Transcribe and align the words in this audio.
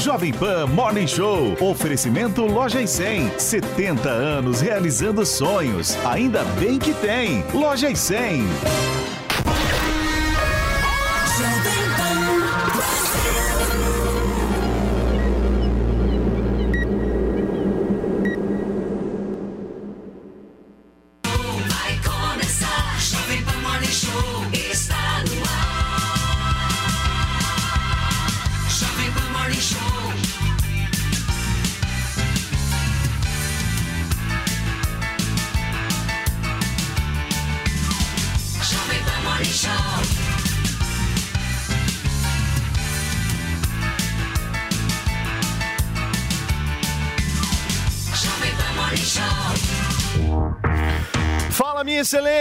Jovem 0.00 0.32
Pan 0.32 0.66
Morning 0.66 1.06
Show. 1.06 1.54
Oferecimento 1.60 2.46
Loja 2.46 2.80
e 2.80 2.88
100. 2.88 3.38
70 3.38 4.08
anos 4.08 4.62
realizando 4.62 5.26
sonhos. 5.26 5.94
Ainda 6.06 6.42
bem 6.58 6.78
que 6.78 6.94
tem. 6.94 7.44
Loja 7.52 7.90
e 7.90 7.94
100. 7.94 8.44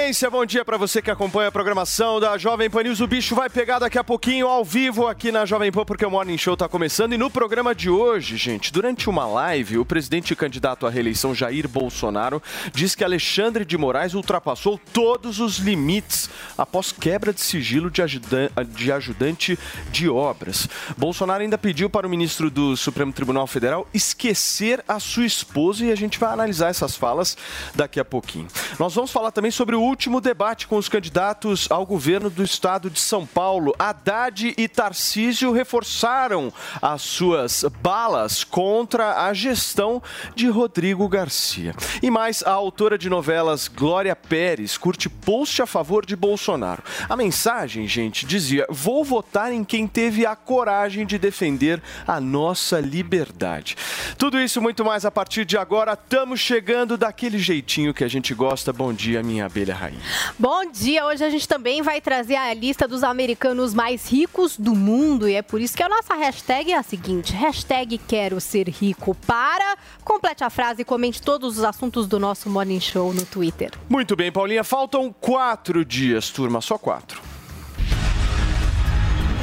Excelência! 0.09 0.29
Bom 0.29 0.45
dia 0.45 0.65
para 0.65 0.77
você 0.77 1.01
que 1.01 1.11
acompanha 1.11 1.49
a 1.49 1.51
programação 1.51 2.19
da 2.19 2.37
Jovem 2.37 2.69
Pan 2.69 2.83
News. 2.83 2.99
O 2.99 3.07
bicho 3.07 3.35
vai 3.35 3.49
pegar 3.49 3.79
daqui 3.79 3.97
a 3.97 4.03
pouquinho 4.03 4.47
ao 4.47 4.65
vivo 4.65 5.07
aqui 5.07 5.31
na 5.31 5.45
Jovem 5.45 5.71
Pan, 5.71 5.85
porque 5.85 6.05
o 6.05 6.09
Morning 6.09 6.37
Show 6.37 6.57
tá 6.57 6.67
começando. 6.67 7.13
E 7.13 7.17
no 7.17 7.29
programa 7.29 7.75
de 7.75 7.89
hoje, 7.89 8.35
gente, 8.35 8.73
durante 8.73 9.09
uma 9.09 9.27
live, 9.27 9.77
o 9.77 9.85
presidente 9.85 10.35
candidato 10.35 10.87
à 10.87 10.89
reeleição 10.89 11.35
Jair 11.35 11.67
Bolsonaro 11.67 12.41
diz 12.73 12.95
que 12.95 13.03
Alexandre 13.03 13.63
de 13.63 13.77
Moraes 13.77 14.15
ultrapassou 14.15 14.79
todos 14.91 15.39
os 15.39 15.57
limites 15.57 16.29
após 16.57 16.91
quebra 16.91 17.31
de 17.31 17.41
sigilo 17.41 17.91
de, 17.91 18.01
ajudan- 18.01 18.49
de 18.69 18.91
ajudante 18.91 19.59
de 19.91 20.09
obras. 20.09 20.67
Bolsonaro 20.97 21.43
ainda 21.43 21.57
pediu 21.57 21.89
para 21.89 22.07
o 22.07 22.09
ministro 22.09 22.49
do 22.49 22.75
Supremo 22.75 23.13
Tribunal 23.13 23.45
Federal 23.45 23.87
esquecer 23.93 24.83
a 24.87 24.99
sua 24.99 25.25
esposa 25.25 25.85
e 25.85 25.91
a 25.91 25.95
gente 25.95 26.17
vai 26.19 26.31
analisar 26.31 26.69
essas 26.69 26.95
falas 26.95 27.37
daqui 27.75 27.99
a 27.99 28.05
pouquinho. 28.05 28.47
Nós 28.79 28.95
vamos 28.95 29.11
falar 29.11 29.31
também 29.31 29.51
sobre 29.51 29.75
o 29.75 29.81
último 29.81 29.98
debate 30.21 30.67
com 30.67 30.77
os 30.77 30.87
candidatos 30.87 31.67
ao 31.69 31.85
governo 31.85 32.29
do 32.29 32.43
estado 32.43 32.89
de 32.89 32.99
São 32.99 33.25
Paulo. 33.25 33.75
Haddad 33.77 34.53
e 34.55 34.67
Tarcísio 34.67 35.51
reforçaram 35.51 36.53
as 36.81 37.01
suas 37.01 37.65
balas 37.81 38.43
contra 38.43 39.25
a 39.25 39.33
gestão 39.33 40.01
de 40.35 40.47
Rodrigo 40.47 41.07
Garcia. 41.09 41.73
E 42.01 42.09
mais, 42.09 42.43
a 42.43 42.51
autora 42.51 42.97
de 42.97 43.09
novelas 43.09 43.67
Glória 43.67 44.15
Pérez 44.15 44.77
curte 44.77 45.09
post 45.09 45.61
a 45.61 45.65
favor 45.65 46.05
de 46.05 46.15
Bolsonaro. 46.15 46.83
A 47.09 47.15
mensagem, 47.15 47.87
gente, 47.87 48.25
dizia: 48.25 48.65
Vou 48.69 49.03
votar 49.03 49.51
em 49.51 49.63
quem 49.63 49.87
teve 49.87 50.25
a 50.25 50.35
coragem 50.35 51.05
de 51.05 51.17
defender 51.17 51.81
a 52.07 52.21
nossa 52.21 52.79
liberdade. 52.79 53.75
Tudo 54.17 54.39
isso 54.39 54.61
muito 54.61 54.85
mais 54.85 55.03
a 55.03 55.11
partir 55.11 55.45
de 55.45 55.57
agora. 55.57 55.93
Estamos 55.93 56.39
chegando 56.39 56.97
daquele 56.97 57.39
jeitinho 57.39 57.93
que 57.93 58.03
a 58.03 58.07
gente 58.07 58.33
gosta. 58.33 58.71
Bom 58.71 58.93
dia, 58.93 59.23
minha 59.23 59.45
abelha 59.45 59.88
rainha. 59.89 60.01
Bom 60.37 60.71
dia! 60.71 61.05
Hoje 61.05 61.23
a 61.23 61.29
gente 61.29 61.47
também 61.47 61.81
vai 61.81 61.99
trazer 61.99 62.35
a 62.35 62.53
lista 62.53 62.87
dos 62.87 63.03
americanos 63.03 63.73
mais 63.73 64.09
ricos 64.09 64.57
do 64.57 64.75
mundo 64.75 65.27
e 65.27 65.33
é 65.33 65.41
por 65.41 65.59
isso 65.59 65.75
que 65.75 65.83
a 65.83 65.89
nossa 65.89 66.15
hashtag 66.15 66.71
é 66.71 66.77
a 66.77 66.83
seguinte: 66.83 67.33
hashtag 67.33 67.97
quero 67.97 68.39
ser 68.39 68.69
rico 68.69 69.15
para. 69.27 69.77
Complete 70.03 70.43
a 70.43 70.49
frase 70.49 70.81
e 70.81 70.85
comente 70.85 71.21
todos 71.21 71.57
os 71.57 71.63
assuntos 71.63 72.07
do 72.07 72.19
nosso 72.19 72.49
Morning 72.49 72.79
Show 72.79 73.13
no 73.13 73.25
Twitter. 73.25 73.71
Muito 73.87 74.15
bem, 74.15 74.31
Paulinha. 74.31 74.63
Faltam 74.63 75.13
quatro 75.19 75.83
dias, 75.83 76.29
turma, 76.29 76.61
só 76.61 76.77
quatro. 76.77 77.21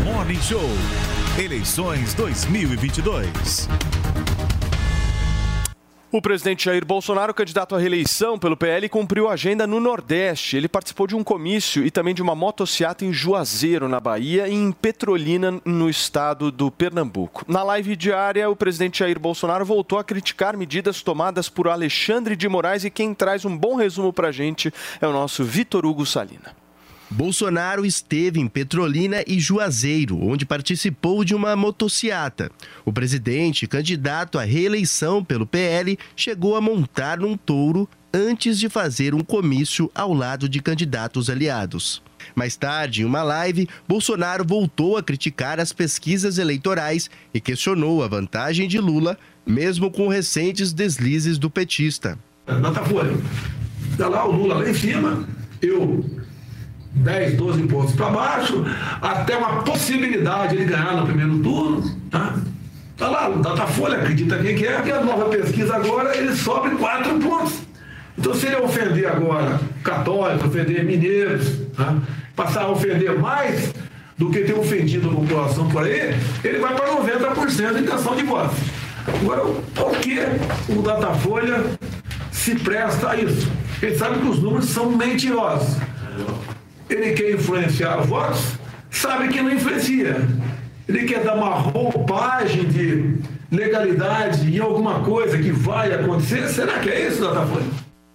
Morning 0.05 0.41
Show. 0.41 0.61
Eleições 1.39 2.15
2022. 2.15 3.69
O 6.13 6.23
presidente 6.23 6.65
Jair 6.67 6.85
Bolsonaro, 6.85 7.35
candidato 7.35 7.75
à 7.75 7.79
reeleição 7.79 8.39
pelo 8.39 8.57
PL, 8.57 8.89
cumpriu 8.89 9.29
a 9.29 9.33
agenda 9.33 9.67
no 9.67 9.81
Nordeste. 9.81 10.57
Ele 10.57 10.69
participou 10.69 11.05
de 11.05 11.17
um 11.17 11.25
comício 11.25 11.85
e 11.85 11.91
também 11.91 12.15
de 12.15 12.23
uma 12.23 12.35
motociata 12.35 13.05
em 13.05 13.13
Juazeiro, 13.13 13.89
na 13.89 13.99
Bahia, 13.99 14.47
e 14.47 14.55
em 14.55 14.71
Petrolina, 14.71 15.61
no 15.65 15.91
estado 15.91 16.53
do 16.53 16.71
Pernambuco. 16.71 17.45
Na 17.49 17.65
live 17.65 17.97
diária, 17.97 18.49
o 18.49 18.55
presidente 18.55 19.01
Jair 19.01 19.19
Bolsonaro 19.19 19.65
voltou 19.65 19.99
a 19.99 20.05
criticar 20.05 20.57
medidas 20.57 21.03
tomadas 21.03 21.49
por 21.49 21.67
Alexandre 21.67 22.37
de 22.37 22.49
Moraes 22.49 22.85
e 22.85 22.91
quem 22.91 23.13
traz 23.13 23.45
um 23.45 23.59
bom 23.59 23.75
resumo 23.75 24.13
pra 24.13 24.31
gente 24.31 24.73
é 25.01 25.09
o 25.09 25.13
nosso 25.13 25.43
Vitor 25.43 25.85
Hugo 25.85 26.07
Salina. 26.07 26.66
Bolsonaro 27.11 27.87
esteve 27.87 28.41
em 28.41 28.49
Petrolina 28.49 29.23
e 29.27 29.39
Juazeiro, 29.39 30.21
onde 30.21 30.45
participou 30.45 31.25
de 31.25 31.35
uma 31.35 31.55
motociata. 31.55 32.51
O 32.85 32.93
presidente, 32.93 33.67
candidato 33.67 34.39
à 34.39 34.43
reeleição 34.43 35.25
pelo 35.25 35.47
PL, 35.47 35.97
chegou 36.17 36.57
a 36.57 36.61
montar 36.61 37.19
num 37.19 37.37
touro 37.37 37.89
antes 38.13 38.59
de 38.59 38.69
fazer 38.69 39.15
um 39.15 39.21
comício 39.21 39.91
ao 39.95 40.13
lado 40.13 40.49
de 40.49 40.61
candidatos 40.61 41.31
aliados. 41.31 42.03
Mais 42.35 42.57
tarde, 42.57 43.03
em 43.03 43.05
uma 43.05 43.23
live, 43.23 43.69
Bolsonaro 43.87 44.45
voltou 44.45 44.97
a 44.97 45.03
criticar 45.03 45.61
as 45.61 45.73
pesquisas 45.73 46.39
eleitorais 46.39 47.09
e 47.33 47.41
questionou 47.41 48.03
a 48.03 48.09
vantagem 48.09 48.67
de 48.67 48.81
Lula, 48.81 49.17
mesmo 49.47 49.93
com 49.93 50.09
recentes 50.09 50.73
deslizes 50.73 51.39
do 51.39 51.49
petista. 51.49 52.19
Datafolha. 52.47 53.17
Está 53.93 54.09
lá 54.09 54.27
o 54.27 54.33
Lula 54.33 54.57
lá 54.57 54.69
em 54.69 54.75
cima, 54.75 55.29
eu 55.63 56.05
10, 56.97 57.35
12 57.35 57.63
pontos 57.65 57.95
para 57.95 58.11
baixo, 58.11 58.65
até 59.01 59.37
uma 59.37 59.63
possibilidade 59.63 60.57
de 60.57 60.63
ele 60.63 60.71
ganhar 60.71 60.97
no 60.97 61.07
primeiro 61.07 61.39
turno. 61.39 61.83
Tá? 62.11 62.35
Tá 62.97 63.09
lá, 63.09 63.29
o 63.29 63.39
Datafolha, 63.41 63.99
acredita 63.99 64.39
quem 64.39 64.57
quer, 64.57 64.83
que 64.83 64.91
a 64.91 65.03
nova 65.03 65.27
pesquisa 65.27 65.77
agora 65.77 66.17
ele 66.17 66.35
sobe 66.35 66.75
4 66.77 67.19
pontos. 67.19 67.61
Então, 68.19 68.35
se 68.35 68.47
ele 68.47 68.57
ofender 68.57 69.07
agora 69.07 69.61
católicos, 69.83 70.47
ofender 70.47 70.83
mineiros, 70.85 71.61
tá? 71.77 71.97
passar 72.35 72.63
a 72.63 72.71
ofender 72.71 73.19
mais 73.19 73.73
do 74.17 74.31
que 74.31 74.41
ter 74.41 74.55
ofendido 74.55 75.11
a 75.11 75.13
população 75.13 75.69
por 75.69 75.85
aí, 75.85 76.17
ele 76.43 76.59
vai 76.59 76.75
para 76.75 76.89
90% 76.93 77.75
de 77.75 77.83
intenção 77.83 78.17
de 78.17 78.23
voto. 78.23 78.55
Agora, 79.07 79.43
por 79.75 79.91
que 79.99 80.19
o 80.69 80.81
Datafolha 80.81 81.65
se 82.33 82.55
presta 82.55 83.11
a 83.11 83.17
isso? 83.17 83.49
Ele 83.83 83.95
sabe 83.97 84.19
que 84.21 84.29
os 84.29 84.43
números 84.43 84.71
são 84.71 84.91
mentirosos. 84.91 85.77
Ele 86.89 87.13
quer 87.13 87.33
influenciar 87.33 87.97
votos, 87.99 88.53
sabe 88.91 89.29
que 89.29 89.41
não 89.41 89.53
influencia. 89.53 90.17
Ele 90.89 91.05
quer 91.05 91.25
dar 91.25 91.35
uma 91.35 91.55
roupagem 91.55 92.65
de 92.67 93.17
legalidade 93.51 94.55
em 94.55 94.59
alguma 94.61 95.01
coisa 95.01 95.37
que 95.37 95.51
vai 95.51 95.93
acontecer. 95.93 96.47
Será 96.49 96.79
que 96.79 96.89
é 96.89 97.09
isso, 97.09 97.21
Datafolha? 97.21 97.67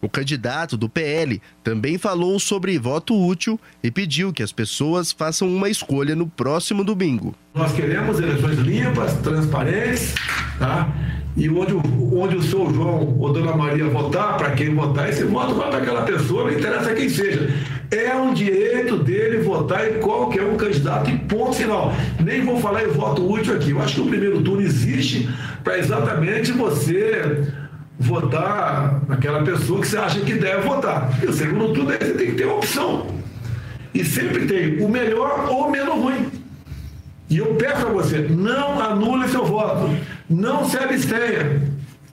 O 0.01 0.09
candidato 0.09 0.75
do 0.77 0.89
PL 0.89 1.39
também 1.63 1.97
falou 1.97 2.39
sobre 2.39 2.79
voto 2.79 3.13
útil 3.15 3.59
e 3.83 3.91
pediu 3.91 4.33
que 4.33 4.41
as 4.41 4.51
pessoas 4.51 5.11
façam 5.11 5.47
uma 5.47 5.69
escolha 5.69 6.15
no 6.15 6.25
próximo 6.25 6.83
domingo. 6.83 7.35
Nós 7.53 7.71
queremos 7.73 8.19
eleições 8.19 8.57
limpas, 8.57 9.13
transparentes, 9.17 10.15
tá? 10.57 10.89
E 11.37 11.47
onde, 11.49 11.73
o- 11.73 12.19
onde 12.19 12.35
o 12.35 12.41
seu 12.41 12.73
João 12.73 13.15
ou 13.19 13.31
Dona 13.31 13.55
Maria 13.55 13.87
votar, 13.89 14.37
para 14.37 14.51
quem 14.51 14.73
votar, 14.73 15.07
esse 15.07 15.23
voto 15.23 15.53
vai 15.53 15.69
para 15.69 15.77
aquela 15.79 16.01
pessoa, 16.01 16.45
não 16.49 16.57
interessa 16.57 16.93
quem 16.95 17.07
seja. 17.07 17.53
É 17.91 18.15
um 18.15 18.33
direito 18.33 18.97
dele 18.97 19.39
votar 19.39 19.85
em 19.91 19.99
qualquer 19.99 20.43
um 20.45 20.55
candidato 20.55 21.09
e 21.09 21.17
ponto 21.17 21.53
final. 21.53 21.93
Nem 22.23 22.41
vou 22.41 22.57
falar 22.61 22.85
em 22.85 22.87
voto 22.87 23.29
útil 23.29 23.53
aqui. 23.53 23.71
Eu 23.71 23.81
acho 23.81 23.95
que 23.95 24.01
o 24.01 24.05
primeiro 24.07 24.41
turno 24.41 24.61
existe 24.61 25.29
para 25.61 25.77
exatamente 25.77 26.53
você 26.53 27.45
votar 27.99 29.01
naquela 29.09 29.43
pessoa 29.43 29.81
que 29.81 29.87
você 29.87 29.97
acha 29.97 30.21
que 30.21 30.35
deve 30.35 30.61
votar. 30.61 31.21
E 31.21 31.25
o 31.25 31.33
segundo 31.33 31.73
turno 31.73 31.91
aí 31.91 31.97
você 31.99 32.13
tem 32.13 32.27
que 32.27 32.33
ter 32.33 32.45
uma 32.45 32.55
opção. 32.55 33.07
E 33.93 34.05
sempre 34.05 34.45
tem 34.45 34.81
o 34.81 34.87
melhor 34.87 35.49
ou 35.49 35.67
o 35.67 35.71
menos 35.71 35.93
ruim. 35.93 36.31
E 37.29 37.37
eu 37.37 37.55
peço 37.55 37.87
a 37.87 37.89
você, 37.89 38.19
não 38.19 38.79
anule 38.79 39.27
seu 39.27 39.45
voto, 39.45 39.89
não 40.29 40.63
se 40.63 40.77
abstenha, 40.77 41.61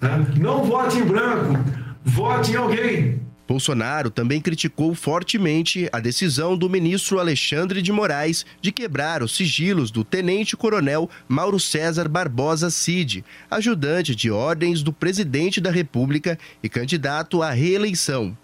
né? 0.00 0.26
não 0.36 0.64
vote 0.64 0.98
em 0.98 1.04
branco, 1.04 1.58
vote 2.04 2.52
em 2.52 2.56
alguém. 2.56 3.17
Bolsonaro 3.48 4.10
também 4.10 4.42
criticou 4.42 4.94
fortemente 4.94 5.88
a 5.90 5.98
decisão 5.98 6.54
do 6.54 6.68
ministro 6.68 7.18
Alexandre 7.18 7.80
de 7.80 7.90
Moraes 7.90 8.44
de 8.60 8.70
quebrar 8.70 9.22
os 9.22 9.34
sigilos 9.34 9.90
do 9.90 10.04
tenente-coronel 10.04 11.08
Mauro 11.26 11.58
César 11.58 12.08
Barbosa 12.08 12.68
Cid, 12.68 13.24
ajudante 13.50 14.14
de 14.14 14.30
ordens 14.30 14.82
do 14.82 14.92
presidente 14.92 15.62
da 15.62 15.70
República 15.70 16.38
e 16.62 16.68
candidato 16.68 17.42
à 17.42 17.50
reeleição. 17.50 18.36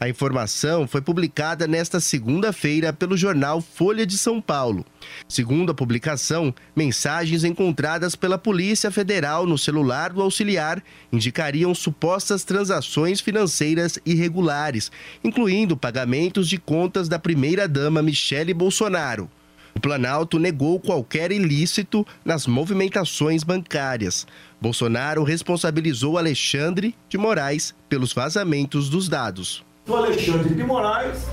A 0.00 0.08
informação 0.08 0.86
foi 0.86 1.00
publicada 1.00 1.66
nesta 1.66 2.00
segunda-feira 2.00 2.92
pelo 2.92 3.16
jornal 3.16 3.60
Folha 3.60 4.06
de 4.06 4.16
São 4.16 4.40
Paulo. 4.40 4.84
Segundo 5.28 5.70
a 5.70 5.74
publicação, 5.74 6.54
mensagens 6.74 7.44
encontradas 7.44 8.16
pela 8.16 8.38
Polícia 8.38 8.90
Federal 8.90 9.46
no 9.46 9.58
celular 9.58 10.12
do 10.12 10.22
auxiliar 10.22 10.82
indicariam 11.12 11.74
supostas 11.74 12.44
transações 12.44 13.20
financeiras 13.20 13.98
irregulares, 14.04 14.90
incluindo 15.22 15.76
pagamentos 15.76 16.48
de 16.48 16.58
contas 16.58 17.08
da 17.08 17.18
primeira-dama 17.18 18.02
Michele 18.02 18.54
Bolsonaro. 18.54 19.30
O 19.74 19.80
Planalto 19.80 20.38
negou 20.38 20.80
qualquer 20.80 21.30
ilícito 21.30 22.06
nas 22.24 22.46
movimentações 22.46 23.44
bancárias. 23.44 24.26
Bolsonaro 24.60 25.22
responsabilizou 25.22 26.18
Alexandre 26.18 26.94
de 27.08 27.16
Moraes 27.16 27.74
pelos 27.88 28.12
vazamentos 28.12 28.88
dos 28.88 29.08
dados. 29.08 29.64
O 29.86 29.94
Alexandre 29.94 30.54
de 30.54 30.62
Moraes 30.64 31.26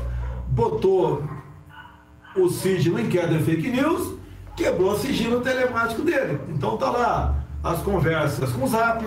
botou 0.50 1.24
o 2.36 2.50
no 2.50 3.00
inquérito 3.00 3.38
de 3.38 3.44
fake 3.44 3.70
news, 3.70 4.18
quebrou 4.56 4.92
o 4.92 5.00
sigilo 5.00 5.42
telemático 5.42 6.02
dele. 6.02 6.40
Então 6.50 6.78
tá 6.78 6.90
lá 6.90 7.46
as 7.64 7.82
conversas 7.82 8.52
com 8.52 8.66
o 8.66 8.68
Zap, 8.68 9.04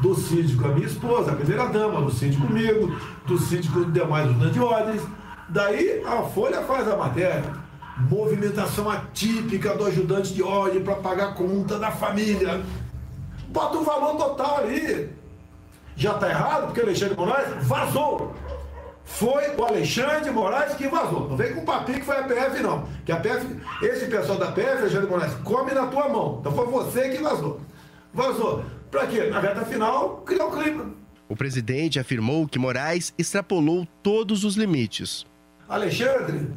do 0.00 0.14
Cid 0.14 0.56
com 0.56 0.68
a 0.68 0.72
minha 0.72 0.86
esposa, 0.86 1.32
a 1.32 1.34
primeira 1.34 1.66
dama, 1.66 2.02
do 2.02 2.10
Cid 2.10 2.36
comigo, 2.36 2.96
do 3.26 3.36
Cid 3.36 3.68
com 3.68 3.80
os 3.80 3.92
demais 3.92 4.26
ajudantes 4.26 4.54
de 4.54 4.60
ordens. 4.60 5.02
Daí 5.48 6.02
a 6.04 6.22
Folha 6.22 6.62
faz 6.62 6.88
a 6.88 6.96
matéria. 6.96 7.67
Movimentação 7.98 8.88
atípica 8.88 9.74
do 9.74 9.86
ajudante 9.86 10.32
de 10.32 10.42
ordem 10.42 10.82
para 10.82 10.94
pagar 10.96 11.30
a 11.30 11.32
conta 11.32 11.78
da 11.78 11.90
família. 11.90 12.62
Bota 13.48 13.78
o 13.78 13.84
valor 13.84 14.16
total 14.16 14.58
ali. 14.58 15.10
Já 15.96 16.14
está 16.14 16.28
errado, 16.28 16.66
porque 16.66 16.80
o 16.80 16.84
Alexandre 16.84 17.16
Moraes 17.16 17.66
vazou. 17.66 18.34
Foi 19.04 19.56
o 19.56 19.64
Alexandre 19.64 20.30
Moraes 20.30 20.74
que 20.74 20.86
vazou. 20.86 21.28
Não 21.30 21.36
vem 21.36 21.54
com 21.54 21.64
papinho 21.64 21.98
que 21.98 22.04
foi 22.04 22.16
a 22.18 22.22
PF, 22.22 22.62
não. 22.62 22.86
Que 23.04 23.10
a 23.10 23.16
PF, 23.16 23.46
esse 23.82 24.06
pessoal 24.06 24.38
da 24.38 24.52
PF, 24.52 24.78
Alexandre 24.78 25.08
Moraes, 25.08 25.34
come 25.42 25.72
na 25.72 25.86
tua 25.86 26.08
mão. 26.08 26.36
Então 26.40 26.52
foi 26.52 26.66
você 26.66 27.08
que 27.08 27.22
vazou. 27.22 27.60
Vazou. 28.12 28.62
Para 28.90 29.06
quê? 29.06 29.24
Na 29.24 29.40
reta 29.40 29.64
final, 29.64 30.18
criar 30.18 30.44
o 30.46 30.52
clima. 30.52 30.94
O 31.28 31.34
presidente 31.34 31.98
afirmou 31.98 32.46
que 32.46 32.58
Moraes 32.58 33.12
extrapolou 33.18 33.86
todos 34.02 34.44
os 34.44 34.56
limites. 34.56 35.26
Alexandre, 35.68 36.48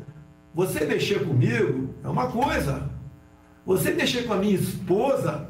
você 0.53 0.86
mexer 0.86 1.25
comigo 1.25 1.94
é 2.03 2.07
uma 2.07 2.27
coisa. 2.27 2.89
Você 3.65 3.92
mexer 3.92 4.24
com 4.24 4.33
a 4.33 4.38
minha 4.38 4.56
esposa, 4.56 5.48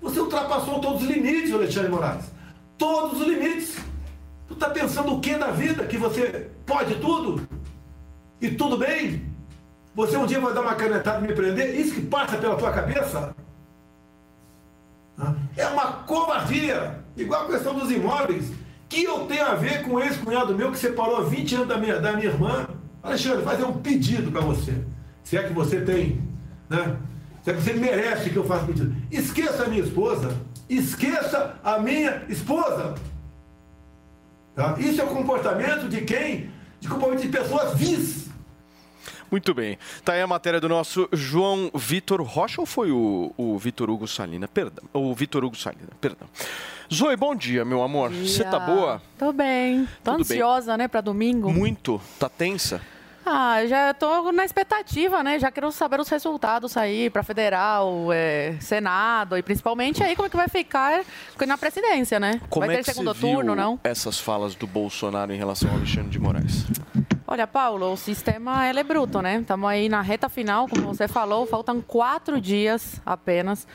você 0.00 0.18
ultrapassou 0.20 0.80
todos 0.80 1.02
os 1.02 1.08
limites, 1.08 1.52
Alexandre 1.52 1.90
Moraes. 1.90 2.24
Todos 2.76 3.20
os 3.20 3.26
limites. 3.26 3.78
Tu 4.46 4.54
tá 4.56 4.70
pensando 4.70 5.14
o 5.14 5.20
que 5.20 5.36
na 5.36 5.50
vida? 5.50 5.84
Que 5.84 5.98
você 5.98 6.50
pode 6.64 6.94
tudo? 6.96 7.46
E 8.40 8.50
tudo 8.50 8.76
bem? 8.76 9.28
Você 9.94 10.16
um 10.16 10.26
dia 10.26 10.40
vai 10.40 10.54
dar 10.54 10.62
uma 10.62 10.74
canetada 10.74 11.24
e 11.24 11.28
me 11.28 11.34
prender? 11.34 11.78
Isso 11.78 11.94
que 11.94 12.02
passa 12.02 12.36
pela 12.38 12.56
tua 12.56 12.72
cabeça? 12.72 13.34
É 15.56 15.66
uma 15.66 15.92
covardia. 16.04 17.04
Igual 17.16 17.44
a 17.44 17.48
questão 17.48 17.74
dos 17.74 17.90
imóveis. 17.90 18.52
Que 18.88 19.04
eu 19.04 19.26
tenho 19.26 19.44
a 19.44 19.54
ver 19.54 19.82
com 19.82 20.00
esse 20.00 20.18
cunhado 20.18 20.54
meu 20.54 20.70
que 20.70 20.78
separou 20.78 21.18
há 21.18 21.22
20 21.22 21.54
anos 21.56 21.68
da 21.68 21.76
minha, 21.76 22.00
da 22.00 22.12
minha 22.12 22.28
irmã? 22.28 22.66
Alexandre, 23.08 23.44
fazer 23.44 23.64
um 23.64 23.72
pedido 23.78 24.30
para 24.30 24.40
você. 24.40 24.74
Se 25.24 25.36
é 25.36 25.42
que 25.42 25.52
você 25.52 25.80
tem, 25.80 26.22
né? 26.68 26.96
Se 27.42 27.50
é 27.50 27.54
que 27.54 27.60
você 27.60 27.72
merece 27.74 28.30
que 28.30 28.36
eu 28.36 28.44
faça 28.44 28.66
pedido. 28.66 28.94
Esqueça 29.10 29.64
a 29.64 29.68
minha 29.68 29.82
esposa. 29.82 30.36
Esqueça 30.68 31.58
a 31.64 31.78
minha 31.78 32.22
esposa. 32.28 32.94
Tá? 34.54 34.74
Isso 34.78 35.00
é 35.00 35.04
o 35.04 35.08
comportamento 35.08 35.88
de 35.88 36.00
quem? 36.02 36.50
De 36.80 36.88
comportamento 36.88 37.22
de 37.22 37.28
pessoas 37.28 37.78
vis. 37.78 38.28
Muito 39.30 39.52
bem. 39.52 39.78
Tá 40.04 40.14
aí 40.14 40.22
a 40.22 40.26
matéria 40.26 40.58
do 40.60 40.68
nosso 40.68 41.08
João 41.12 41.70
Vitor 41.74 42.22
Rocha 42.22 42.60
ou 42.60 42.66
foi 42.66 42.90
o, 42.90 43.32
o 43.36 43.58
Vitor 43.58 43.90
Hugo 43.90 44.08
Salina? 44.08 44.48
Perdão. 44.48 44.84
O 44.92 45.14
Vitor 45.14 45.44
Hugo 45.44 45.56
Salina, 45.56 45.90
perdão. 46.00 46.26
Zoe, 46.92 47.14
bom 47.16 47.34
dia, 47.34 47.64
meu 47.64 47.82
amor. 47.82 48.10
Você 48.10 48.42
tá 48.42 48.58
boa? 48.58 49.02
Tô 49.18 49.30
bem. 49.32 49.86
Tô 50.02 50.12
Tudo 50.12 50.26
bem. 50.26 50.38
ansiosa, 50.38 50.76
né, 50.78 50.88
pra 50.88 51.02
domingo. 51.02 51.52
Muito. 51.52 52.00
Tá 52.18 52.28
tensa? 52.28 52.80
Ah, 53.30 53.66
já 53.66 53.92
tô 53.92 54.32
na 54.32 54.42
expectativa, 54.42 55.22
né? 55.22 55.38
Já 55.38 55.50
quero 55.50 55.70
saber 55.70 56.00
os 56.00 56.08
resultados 56.08 56.78
aí 56.78 57.10
pra 57.10 57.22
federal, 57.22 58.10
é, 58.10 58.56
senado 58.58 59.36
e 59.36 59.42
principalmente 59.42 60.02
aí 60.02 60.16
como 60.16 60.26
é 60.26 60.30
que 60.30 60.36
vai 60.36 60.48
ficar 60.48 61.04
na 61.46 61.58
presidência, 61.58 62.18
né? 62.18 62.40
Como 62.48 62.64
vai 62.64 62.76
é 62.76 62.78
ter 62.78 62.84
que 62.84 62.92
segundo 62.92 63.14
turno, 63.14 63.54
não? 63.54 63.78
essas 63.84 64.18
falas 64.18 64.54
do 64.54 64.66
Bolsonaro 64.66 65.30
em 65.30 65.36
relação 65.36 65.68
ao 65.68 65.76
Alexandre 65.76 66.08
de 66.08 66.18
Moraes? 66.18 66.64
Olha, 67.26 67.46
Paulo, 67.46 67.92
o 67.92 67.96
sistema 67.98 68.66
é 68.66 68.82
bruto, 68.82 69.20
né? 69.20 69.40
Estamos 69.40 69.68
aí 69.68 69.90
na 69.90 70.00
reta 70.00 70.30
final, 70.30 70.66
como 70.66 70.86
você 70.86 71.06
falou, 71.06 71.46
faltam 71.46 71.82
quatro 71.82 72.40
dias 72.40 72.98
apenas 73.04 73.66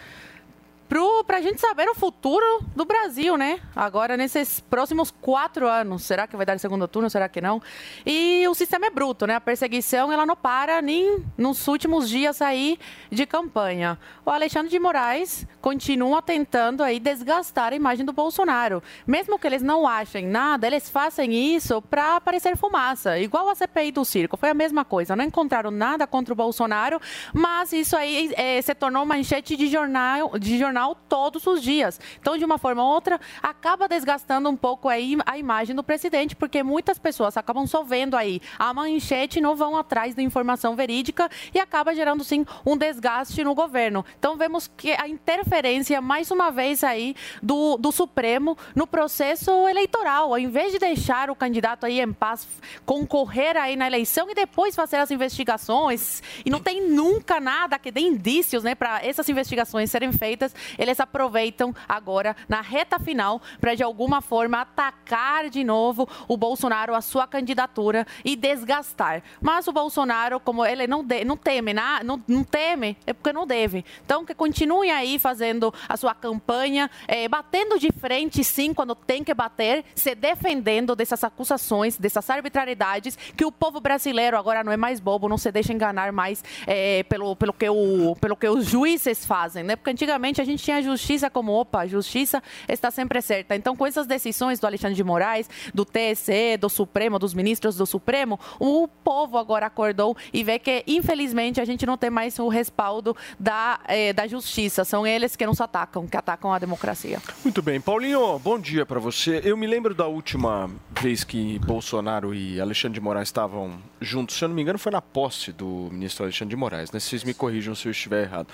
para 1.25 1.37
a 1.37 1.41
gente 1.41 1.59
saber 1.59 1.89
o 1.89 1.95
futuro 1.95 2.45
do 2.75 2.85
Brasil, 2.85 3.35
né? 3.35 3.59
Agora, 3.75 4.15
nesses 4.15 4.59
próximos 4.59 5.09
quatro 5.09 5.67
anos. 5.67 6.03
Será 6.03 6.27
que 6.27 6.37
vai 6.37 6.45
dar 6.45 6.59
segundo 6.59 6.87
turno? 6.87 7.09
Será 7.09 7.27
que 7.27 7.41
não? 7.41 7.59
E 8.05 8.47
o 8.47 8.53
sistema 8.53 8.85
é 8.85 8.89
bruto, 8.91 9.25
né? 9.25 9.33
A 9.33 9.41
perseguição, 9.41 10.11
ela 10.11 10.23
não 10.23 10.35
para 10.35 10.83
nem 10.83 11.23
nos 11.35 11.67
últimos 11.67 12.07
dias 12.07 12.43
aí 12.43 12.77
de 13.09 13.25
campanha. 13.25 13.97
O 14.23 14.29
Alexandre 14.29 14.69
de 14.69 14.77
Moraes 14.77 15.47
continua 15.59 16.21
tentando 16.21 16.83
aí 16.83 16.99
desgastar 16.99 17.73
a 17.73 17.75
imagem 17.75 18.05
do 18.05 18.13
Bolsonaro. 18.13 18.83
Mesmo 19.07 19.39
que 19.39 19.47
eles 19.47 19.63
não 19.63 19.87
achem 19.87 20.27
nada, 20.27 20.67
eles 20.67 20.91
fazem 20.91 21.55
isso 21.55 21.81
para 21.81 22.21
parecer 22.21 22.55
fumaça. 22.55 23.17
Igual 23.17 23.49
a 23.49 23.55
CPI 23.55 23.91
do 23.91 24.05
circo. 24.05 24.37
Foi 24.37 24.51
a 24.51 24.53
mesma 24.53 24.85
coisa. 24.85 25.15
Não 25.15 25.25
encontraram 25.25 25.71
nada 25.71 26.05
contra 26.05 26.33
o 26.33 26.37
Bolsonaro, 26.37 27.01
mas 27.33 27.73
isso 27.73 27.97
aí 27.97 28.31
eh, 28.37 28.61
se 28.61 28.75
tornou 28.75 29.03
manchete 29.07 29.55
de 29.55 29.65
jornal, 29.65 30.37
de 30.37 30.59
jornal 30.59 30.82
todos 30.93 31.47
os 31.47 31.61
dias. 31.61 31.99
Então, 32.19 32.37
de 32.37 32.43
uma 32.43 32.57
forma 32.57 32.83
ou 32.83 32.93
outra, 32.93 33.19
acaba 33.41 33.87
desgastando 33.87 34.49
um 34.49 34.57
pouco 34.57 34.89
aí 34.89 35.17
a 35.25 35.37
imagem 35.37 35.75
do 35.75 35.83
presidente, 35.83 36.35
porque 36.35 36.61
muitas 36.63 36.99
pessoas 36.99 37.37
acabam 37.37 37.65
só 37.65 37.83
vendo 37.83 38.17
aí 38.17 38.41
a 38.59 38.73
manchete 38.73 39.39
e 39.39 39.41
não 39.41 39.55
vão 39.55 39.77
atrás 39.77 40.13
da 40.13 40.21
informação 40.21 40.75
verídica 40.75 41.29
e 41.53 41.59
acaba 41.59 41.95
gerando, 41.95 42.23
sim, 42.23 42.45
um 42.65 42.75
desgaste 42.75 43.41
no 43.43 43.55
governo. 43.55 44.03
Então, 44.19 44.35
vemos 44.35 44.67
que 44.67 44.91
a 44.91 45.07
interferência, 45.07 46.01
mais 46.01 46.29
uma 46.29 46.51
vez 46.51 46.83
aí, 46.83 47.15
do, 47.41 47.77
do 47.77 47.91
Supremo 47.91 48.57
no 48.75 48.85
processo 48.85 49.51
eleitoral. 49.67 50.33
Ao 50.33 50.39
invés 50.39 50.71
de 50.71 50.79
deixar 50.79 51.29
o 51.29 51.35
candidato 51.35 51.85
aí 51.85 52.01
em 52.01 52.11
paz 52.11 52.47
concorrer 52.85 53.55
aí 53.57 53.75
na 53.75 53.87
eleição 53.87 54.29
e 54.29 54.35
depois 54.35 54.75
fazer 54.75 54.97
as 54.97 55.11
investigações, 55.11 56.21
e 56.45 56.49
não 56.49 56.59
tem 56.59 56.87
nunca 56.87 57.39
nada 57.39 57.77
que 57.77 57.91
dê 57.91 58.01
indícios, 58.01 58.63
né, 58.63 58.75
para 58.75 59.05
essas 59.05 59.27
investigações 59.29 59.91
serem 59.91 60.11
feitas, 60.11 60.55
eles 60.77 60.99
aproveitam 60.99 61.73
agora 61.87 62.35
na 62.47 62.61
reta 62.61 62.99
final 62.99 63.41
para 63.59 63.75
de 63.75 63.83
alguma 63.83 64.21
forma 64.21 64.61
atacar 64.61 65.49
de 65.49 65.63
novo 65.63 66.07
o 66.27 66.37
Bolsonaro, 66.37 66.95
a 66.95 67.01
sua 67.01 67.27
candidatura 67.27 68.05
e 68.23 68.35
desgastar. 68.35 69.23
Mas 69.41 69.67
o 69.67 69.71
Bolsonaro, 69.71 70.39
como 70.39 70.65
ele 70.65 70.87
não, 70.87 71.03
de, 71.03 71.23
não 71.23 71.37
teme, 71.37 71.73
na, 71.73 72.03
não, 72.03 72.21
não 72.27 72.43
teme, 72.43 72.97
é 73.05 73.13
porque 73.13 73.33
não 73.33 73.45
deve. 73.45 73.85
Então 74.05 74.25
que 74.25 74.33
continue 74.33 74.89
aí 74.89 75.17
fazendo 75.19 75.73
a 75.87 75.97
sua 75.97 76.13
campanha, 76.13 76.89
eh, 77.07 77.27
batendo 77.27 77.79
de 77.79 77.91
frente 77.91 78.43
sim 78.43 78.73
quando 78.73 78.95
tem 78.95 79.23
que 79.23 79.33
bater, 79.33 79.83
se 79.95 80.15
defendendo 80.15 80.95
dessas 80.95 81.23
acusações, 81.23 81.97
dessas 81.97 82.29
arbitrariedades 82.29 83.15
que 83.15 83.45
o 83.45 83.51
povo 83.51 83.79
brasileiro 83.79 84.37
agora 84.37 84.63
não 84.63 84.71
é 84.71 84.77
mais 84.77 84.99
bobo, 84.99 85.29
não 85.29 85.37
se 85.37 85.51
deixa 85.51 85.73
enganar 85.73 86.11
mais 86.11 86.43
eh, 86.67 87.03
pelo, 87.03 87.35
pelo, 87.35 87.53
que 87.53 87.67
o, 87.69 88.15
pelo 88.19 88.35
que 88.35 88.47
os 88.47 88.65
juízes 88.65 89.25
fazem, 89.25 89.63
né? 89.63 89.75
Porque 89.75 89.91
antigamente 89.91 90.41
a 90.41 90.43
gente 90.43 90.52
tinha 90.55 90.77
a 90.77 90.81
justiça 90.81 91.29
como, 91.29 91.51
opa, 91.51 91.81
a 91.81 91.87
justiça 91.87 92.41
está 92.67 92.91
sempre 92.91 93.21
certa. 93.21 93.55
Então, 93.55 93.75
com 93.75 93.85
essas 93.85 94.07
decisões 94.07 94.59
do 94.59 94.67
Alexandre 94.67 94.95
de 94.95 95.03
Moraes, 95.03 95.49
do 95.73 95.85
TSE, 95.85 96.57
do 96.59 96.69
Supremo, 96.69 97.19
dos 97.19 97.33
ministros 97.33 97.75
do 97.75 97.85
Supremo, 97.85 98.39
o 98.59 98.87
povo 98.87 99.37
agora 99.37 99.65
acordou 99.65 100.15
e 100.31 100.43
vê 100.43 100.59
que, 100.59 100.83
infelizmente, 100.87 101.59
a 101.61 101.65
gente 101.65 101.85
não 101.85 101.97
tem 101.97 102.09
mais 102.09 102.37
o 102.39 102.47
respaldo 102.47 103.15
da, 103.39 103.79
eh, 103.87 104.13
da 104.13 104.27
justiça. 104.27 104.83
São 104.83 105.05
eles 105.05 105.35
que 105.35 105.45
nos 105.45 105.59
atacam, 105.61 106.07
que 106.07 106.17
atacam 106.17 106.53
a 106.53 106.59
democracia. 106.59 107.21
Muito 107.43 107.61
bem. 107.61 107.79
Paulinho, 107.79 108.39
bom 108.39 108.59
dia 108.59 108.85
para 108.85 108.99
você. 108.99 109.41
Eu 109.43 109.57
me 109.57 109.67
lembro 109.67 109.93
da 109.93 110.07
última 110.07 110.69
vez 110.99 111.23
que 111.23 111.59
Bolsonaro 111.59 112.33
e 112.33 112.59
Alexandre 112.59 112.95
de 112.95 113.01
Moraes 113.01 113.27
estavam 113.27 113.77
juntos, 113.99 114.37
se 114.37 114.43
eu 114.43 114.49
não 114.49 114.55
me 114.55 114.61
engano, 114.61 114.77
foi 114.77 114.91
na 114.91 115.01
posse 115.01 115.51
do 115.51 115.89
ministro 115.91 116.23
Alexandre 116.23 116.49
de 116.49 116.55
Moraes, 116.55 116.91
né? 116.91 116.99
Vocês 116.99 117.23
me 117.23 117.33
corrijam 117.33 117.73
se 117.75 117.87
eu 117.87 117.91
estiver 117.91 118.23
errado. 118.23 118.47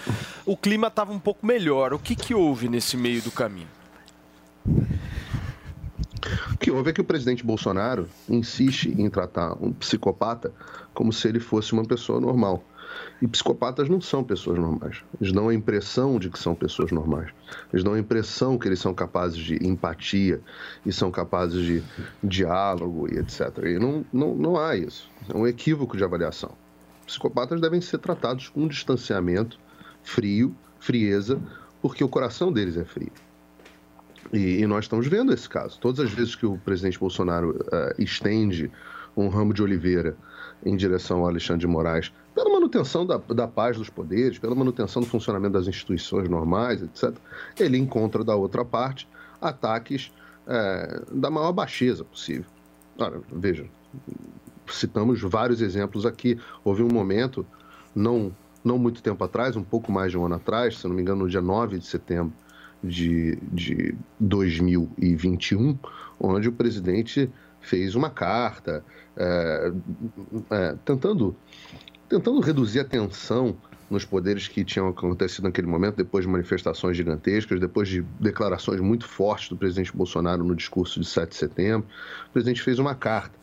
O 0.45 0.55
clima 0.55 0.87
estava 0.87 1.11
um 1.11 1.19
pouco 1.19 1.45
melhor. 1.45 1.88
O 1.95 1.99
que, 1.99 2.15
que 2.15 2.33
houve 2.33 2.69
nesse 2.69 2.97
meio 2.97 3.21
do 3.21 3.31
caminho? 3.31 3.67
O 6.53 6.57
que 6.57 6.69
houve 6.69 6.89
é 6.89 6.93
que 6.93 7.01
o 7.01 7.05
presidente 7.05 7.43
Bolsonaro 7.43 8.07
insiste 8.27 8.89
em 8.89 9.09
tratar 9.09 9.53
um 9.61 9.71
psicopata 9.71 10.53
como 10.93 11.13
se 11.13 11.27
ele 11.27 11.39
fosse 11.39 11.73
uma 11.73 11.85
pessoa 11.85 12.19
normal. 12.19 12.63
E 13.21 13.27
psicopatas 13.27 13.87
não 13.87 14.01
são 14.01 14.23
pessoas 14.23 14.57
normais. 14.57 15.03
Eles 15.19 15.31
dão 15.31 15.49
a 15.49 15.53
impressão 15.53 16.17
de 16.19 16.29
que 16.29 16.39
são 16.39 16.55
pessoas 16.55 16.91
normais. 16.91 17.29
Eles 17.71 17.83
dão 17.83 17.93
a 17.93 17.99
impressão 17.99 18.57
que 18.57 18.67
eles 18.67 18.79
são 18.79 18.93
capazes 18.93 19.37
de 19.37 19.55
empatia 19.65 20.41
e 20.85 20.91
são 20.91 21.11
capazes 21.11 21.63
de 21.63 21.83
diálogo 22.23 23.07
e 23.11 23.17
etc. 23.19 23.57
E 23.65 23.79
não, 23.79 24.05
não, 24.11 24.35
não 24.35 24.57
há 24.57 24.75
isso. 24.75 25.09
É 25.27 25.37
um 25.37 25.47
equívoco 25.47 25.95
de 25.95 26.03
avaliação. 26.03 26.51
Psicopatas 27.05 27.61
devem 27.61 27.81
ser 27.81 27.99
tratados 27.99 28.49
com 28.49 28.67
distanciamento, 28.67 29.59
frio, 30.03 30.55
frieza, 30.79 31.39
porque 31.81 32.03
o 32.03 32.09
coração 32.09 32.51
deles 32.51 32.77
é 32.77 32.85
frio. 32.85 33.11
E, 34.33 34.59
e 34.59 34.67
nós 34.67 34.85
estamos 34.85 35.07
vendo 35.07 35.33
esse 35.33 35.47
caso. 35.47 35.79
Todas 35.79 35.99
as 36.05 36.11
vezes 36.11 36.35
que 36.35 36.45
o 36.45 36.57
presidente 36.57 36.99
Bolsonaro 36.99 37.65
eh, 37.71 37.95
estende 37.97 38.71
um 39.15 39.27
ramo 39.27 39.53
de 39.53 39.63
oliveira 39.63 40.15
em 40.63 40.75
direção 40.75 41.19
ao 41.19 41.27
Alexandre 41.27 41.61
de 41.61 41.67
Moraes, 41.67 42.11
pela 42.35 42.49
manutenção 42.49 43.05
da, 43.05 43.17
da 43.17 43.47
paz 43.47 43.77
dos 43.77 43.89
poderes, 43.89 44.37
pela 44.37 44.53
manutenção 44.53 45.01
do 45.01 45.07
funcionamento 45.07 45.53
das 45.53 45.67
instituições 45.67 46.29
normais, 46.29 46.81
etc., 46.81 47.13
ele 47.59 47.77
encontra 47.77 48.23
da 48.23 48.35
outra 48.35 48.63
parte 48.63 49.07
ataques 49.41 50.11
eh, 50.47 51.01
da 51.11 51.29
maior 51.29 51.53
baixeza 51.53 52.03
possível. 52.03 52.45
Ora, 52.97 53.21
veja, 53.31 53.65
citamos 54.67 55.21
vários 55.21 55.61
exemplos 55.61 56.05
aqui. 56.05 56.37
Houve 56.63 56.83
um 56.83 56.89
momento, 56.89 57.45
não, 57.95 58.35
não 58.69 58.77
muito 58.77 59.01
tempo 59.01 59.23
atrás, 59.23 59.55
um 59.55 59.63
pouco 59.63 59.91
mais 59.91 60.11
de 60.11 60.17
um 60.17 60.25
ano 60.25 60.35
atrás, 60.35 60.77
se 60.77 60.87
não 60.87 60.95
me 60.95 61.01
engano, 61.01 61.23
no 61.23 61.29
dia 61.29 61.41
9 61.41 61.79
de 61.79 61.85
setembro 61.85 62.33
de, 62.83 63.35
de 63.51 63.95
2021, 64.19 65.77
onde 66.19 66.47
o 66.47 66.51
presidente 66.51 67.29
fez 67.59 67.95
uma 67.95 68.09
carta 68.09 68.83
é, 69.17 69.71
é, 70.51 70.75
tentando, 70.85 71.35
tentando 72.07 72.39
reduzir 72.39 72.79
a 72.79 72.85
tensão 72.85 73.57
nos 73.89 74.05
poderes 74.05 74.47
que 74.47 74.63
tinham 74.63 74.87
acontecido 74.87 75.45
naquele 75.45 75.65
momento, 75.65 75.95
depois 75.95 76.23
de 76.23 76.31
manifestações 76.31 76.95
gigantescas, 76.95 77.59
depois 77.59 77.89
de 77.89 78.03
declarações 78.19 78.79
muito 78.79 79.07
fortes 79.07 79.49
do 79.49 79.57
presidente 79.57 79.95
Bolsonaro 79.95 80.43
no 80.43 80.55
discurso 80.55 80.99
de 80.99 81.07
7 81.07 81.29
de 81.29 81.35
setembro. 81.35 81.87
O 82.27 82.31
presidente 82.31 82.61
fez 82.61 82.77
uma 82.77 82.93
carta. 82.93 83.38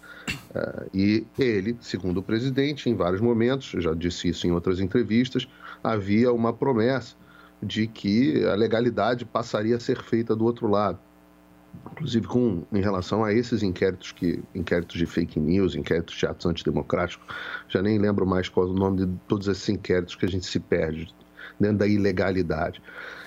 Uh, 0.54 0.90
e 0.92 1.26
ele, 1.38 1.76
segundo 1.80 2.18
o 2.18 2.22
presidente, 2.22 2.88
em 2.88 2.94
vários 2.94 3.20
momentos, 3.20 3.70
já 3.82 3.94
disse 3.94 4.28
isso 4.28 4.46
em 4.46 4.52
outras 4.52 4.80
entrevistas, 4.80 5.46
havia 5.82 6.32
uma 6.32 6.52
promessa 6.52 7.14
de 7.62 7.86
que 7.86 8.44
a 8.44 8.54
legalidade 8.54 9.24
passaria 9.24 9.76
a 9.76 9.80
ser 9.80 10.02
feita 10.02 10.34
do 10.34 10.44
outro 10.44 10.68
lado. 10.68 10.98
Inclusive 11.92 12.26
com, 12.26 12.64
em 12.72 12.80
relação 12.80 13.22
a 13.22 13.32
esses 13.32 13.62
inquéritos, 13.62 14.12
que, 14.12 14.42
inquéritos 14.54 14.96
de 14.96 15.04
fake 15.04 15.38
news, 15.38 15.74
inquéritos 15.74 16.14
de 16.16 16.26
atos 16.26 16.46
antidemocráticos, 16.46 17.26
já 17.68 17.82
nem 17.82 17.98
lembro 17.98 18.26
mais 18.26 18.48
qual 18.48 18.66
é 18.66 18.70
o 18.70 18.72
nome 18.72 19.04
de 19.04 19.12
todos 19.28 19.46
esses 19.46 19.68
inquéritos 19.68 20.14
que 20.14 20.24
a 20.24 20.28
gente 20.28 20.46
se 20.46 20.58
perde 20.58 21.14
dentro 21.58 21.78
da 21.78 21.86
ilegalidade. 21.86 22.82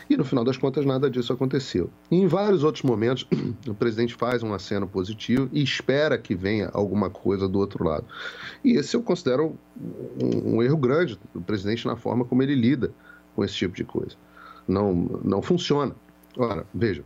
E 0.09 0.17
no 0.17 0.25
final 0.25 0.43
das 0.43 0.57
contas, 0.57 0.85
nada 0.85 1.07
disso 1.07 1.31
aconteceu. 1.31 1.89
E 2.09 2.15
em 2.15 2.25
vários 2.25 2.63
outros 2.63 2.83
momentos, 2.83 3.27
o 3.67 3.75
presidente 3.75 4.15
faz 4.15 4.41
um 4.41 4.53
aceno 4.53 4.87
positivo 4.87 5.47
e 5.51 5.61
espera 5.61 6.17
que 6.17 6.33
venha 6.33 6.69
alguma 6.73 7.11
coisa 7.11 7.47
do 7.47 7.59
outro 7.59 7.83
lado. 7.83 8.05
E 8.63 8.71
esse 8.71 8.95
eu 8.95 9.03
considero 9.03 9.55
um, 10.19 10.55
um 10.55 10.63
erro 10.63 10.77
grande 10.77 11.19
do 11.33 11.41
presidente 11.41 11.85
na 11.85 11.95
forma 11.95 12.25
como 12.25 12.41
ele 12.41 12.55
lida 12.55 12.91
com 13.35 13.43
esse 13.43 13.53
tipo 13.53 13.75
de 13.75 13.83
coisa. 13.83 14.15
Não, 14.67 14.93
não 15.23 15.43
funciona. 15.43 15.95
Ora, 16.35 16.65
veja, 16.73 17.03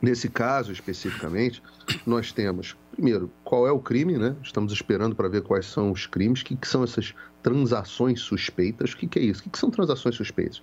nesse 0.00 0.28
caso 0.28 0.72
especificamente, 0.72 1.62
nós 2.06 2.32
temos, 2.32 2.74
primeiro, 2.94 3.30
qual 3.42 3.66
é 3.66 3.72
o 3.72 3.80
crime, 3.80 4.16
né? 4.16 4.36
Estamos 4.42 4.72
esperando 4.72 5.16
para 5.16 5.28
ver 5.28 5.42
quais 5.42 5.66
são 5.66 5.90
os 5.90 6.06
crimes, 6.06 6.40
o 6.40 6.44
que, 6.44 6.56
que, 6.56 6.68
são 6.68 6.84
essas 6.84 7.12
transações 7.42 8.20
suspeitas, 8.20 8.92
o 8.92 8.96
que, 8.96 9.08
que 9.08 9.18
é 9.18 9.22
isso? 9.22 9.40
O 9.40 9.42
que, 9.42 9.50
que 9.50 9.58
são 9.58 9.70
transações 9.70 10.14
suspeitas? 10.14 10.62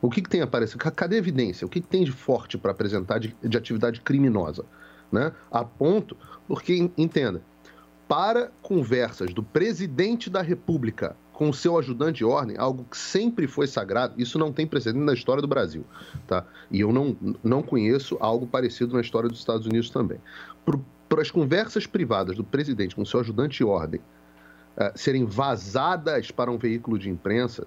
O 0.00 0.08
que, 0.08 0.22
tem 0.22 0.40
aparecido? 0.40 0.78
Cadê 0.78 1.16
a 1.16 1.18
evidência? 1.18 1.66
O 1.66 1.68
que, 1.68 1.80
que 1.80 1.86
tem 1.86 2.04
de 2.04 2.12
forte 2.12 2.56
para 2.56 2.70
apresentar 2.70 3.18
de, 3.18 3.36
de 3.42 3.56
atividade 3.56 4.00
criminosa? 4.00 4.64
Né? 5.12 5.32
A 5.50 5.64
ponto, 5.64 6.16
porque, 6.46 6.90
entenda, 6.96 7.42
para 8.06 8.50
conversas 8.62 9.34
do 9.34 9.42
presidente 9.42 10.30
da 10.30 10.40
República 10.40 11.14
com 11.32 11.50
o 11.50 11.54
seu 11.54 11.78
ajudante 11.78 12.18
de 12.18 12.24
ordem, 12.24 12.56
algo 12.58 12.84
que 12.90 12.96
sempre 12.96 13.46
foi 13.46 13.66
sagrado, 13.66 14.14
isso 14.16 14.38
não 14.38 14.52
tem 14.52 14.66
precedente 14.66 15.04
na 15.04 15.12
história 15.12 15.40
do 15.40 15.46
Brasil, 15.46 15.84
tá? 16.26 16.44
E 16.68 16.80
eu 16.80 16.92
não, 16.92 17.16
não 17.44 17.62
conheço 17.62 18.16
algo 18.18 18.44
parecido 18.44 18.94
na 18.94 19.00
história 19.00 19.28
dos 19.28 19.38
Estados 19.38 19.64
Unidos 19.64 19.88
também. 19.90 20.18
Para 21.08 21.22
as 21.22 21.30
conversas 21.30 21.86
privadas 21.86 22.36
do 22.36 22.44
presidente 22.44 22.94
com 22.94 23.04
seu 23.04 23.20
ajudante 23.20 23.58
de 23.58 23.64
ordem 23.64 24.00
uh, 24.76 24.96
serem 24.96 25.24
vazadas 25.24 26.30
para 26.30 26.50
um 26.50 26.58
veículo 26.58 26.98
de 26.98 27.08
imprensa, 27.08 27.66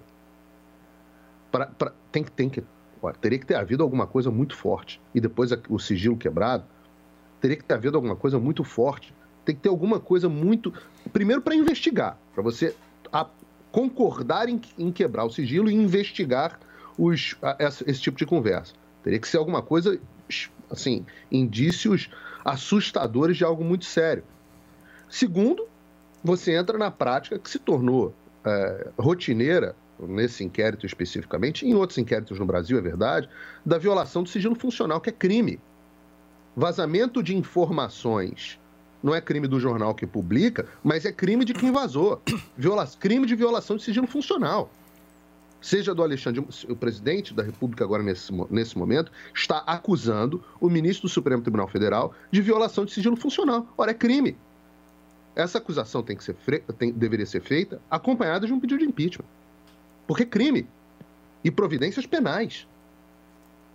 pra, 1.50 1.66
pra, 1.66 1.92
tem, 2.10 2.24
tem 2.24 2.48
que 2.48 2.62
teria 3.20 3.38
que 3.38 3.46
ter 3.46 3.56
havido 3.56 3.82
alguma 3.82 4.06
coisa 4.06 4.30
muito 4.30 4.56
forte. 4.56 5.00
E 5.12 5.20
depois 5.20 5.50
o 5.68 5.78
sigilo 5.78 6.16
quebrado, 6.16 6.64
teria 7.40 7.56
que 7.56 7.64
ter 7.64 7.74
havido 7.74 7.96
alguma 7.96 8.14
coisa 8.14 8.38
muito 8.38 8.62
forte. 8.62 9.12
Tem 9.44 9.56
que 9.56 9.62
ter 9.62 9.68
alguma 9.68 9.98
coisa 9.98 10.28
muito. 10.28 10.72
Primeiro, 11.12 11.42
para 11.42 11.54
investigar, 11.54 12.16
para 12.32 12.42
você 12.42 12.76
a, 13.12 13.26
concordar 13.72 14.48
em, 14.48 14.60
em, 14.78 14.92
quebrar 14.92 15.24
o 15.24 15.30
sigilo 15.30 15.68
e 15.68 15.74
investigar 15.74 16.60
os, 16.96 17.36
a, 17.42 17.56
esse 17.60 18.00
tipo 18.00 18.16
de 18.16 18.24
conversa. 18.24 18.74
Teria 19.02 19.18
que 19.18 19.26
ser 19.26 19.38
alguma 19.38 19.62
coisa, 19.62 19.98
assim, 20.70 21.04
indícios 21.30 22.08
assustadores 22.44 23.36
de 23.36 23.44
algo 23.44 23.64
muito 23.64 23.84
sério. 23.84 24.24
Segundo, 25.08 25.66
você 26.22 26.54
entra 26.54 26.78
na 26.78 26.90
prática 26.90 27.38
que 27.38 27.50
se 27.50 27.58
tornou 27.58 28.14
é, 28.44 28.88
rotineira, 28.98 29.76
nesse 29.98 30.42
inquérito 30.42 30.86
especificamente, 30.86 31.66
em 31.66 31.74
outros 31.74 31.98
inquéritos 31.98 32.38
no 32.38 32.46
Brasil, 32.46 32.78
é 32.78 32.80
verdade, 32.80 33.28
da 33.64 33.78
violação 33.78 34.22
do 34.22 34.28
sigilo 34.28 34.54
funcional, 34.54 35.00
que 35.00 35.10
é 35.10 35.12
crime. 35.12 35.60
Vazamento 36.56 37.22
de 37.22 37.36
informações 37.36 38.58
não 39.02 39.14
é 39.14 39.20
crime 39.20 39.48
do 39.48 39.58
jornal 39.58 39.94
que 39.94 40.06
publica, 40.06 40.66
mas 40.82 41.04
é 41.04 41.12
crime 41.12 41.44
de 41.44 41.52
quem 41.52 41.72
vazou. 41.72 42.22
Viola... 42.56 42.86
Crime 42.98 43.26
de 43.26 43.34
violação 43.34 43.76
de 43.76 43.82
sigilo 43.82 44.06
funcional. 44.06 44.70
Seja 45.62 45.94
do 45.94 46.02
Alexandre, 46.02 46.44
o 46.68 46.74
presidente 46.74 47.32
da 47.32 47.42
República 47.44 47.84
agora 47.84 48.02
nesse, 48.02 48.32
nesse 48.50 48.76
momento, 48.76 49.12
está 49.32 49.58
acusando 49.58 50.42
o 50.60 50.68
ministro 50.68 51.08
do 51.08 51.12
Supremo 51.12 51.40
Tribunal 51.40 51.68
Federal 51.68 52.12
de 52.32 52.42
violação 52.42 52.84
de 52.84 52.92
sigilo 52.92 53.14
funcional. 53.14 53.66
Ora, 53.78 53.92
é 53.92 53.94
crime. 53.94 54.36
Essa 55.36 55.58
acusação 55.58 56.02
tem 56.02 56.16
que 56.16 56.24
ser 56.24 56.34
tem... 56.76 56.92
deveria 56.92 57.24
ser 57.24 57.40
feita 57.40 57.80
acompanhada 57.88 58.44
de 58.44 58.52
um 58.52 58.58
pedido 58.58 58.80
de 58.80 58.86
impeachment. 58.86 59.24
Porque 60.04 60.24
é 60.24 60.26
crime. 60.26 60.66
E 61.44 61.50
providências 61.50 62.06
penais. 62.06 62.66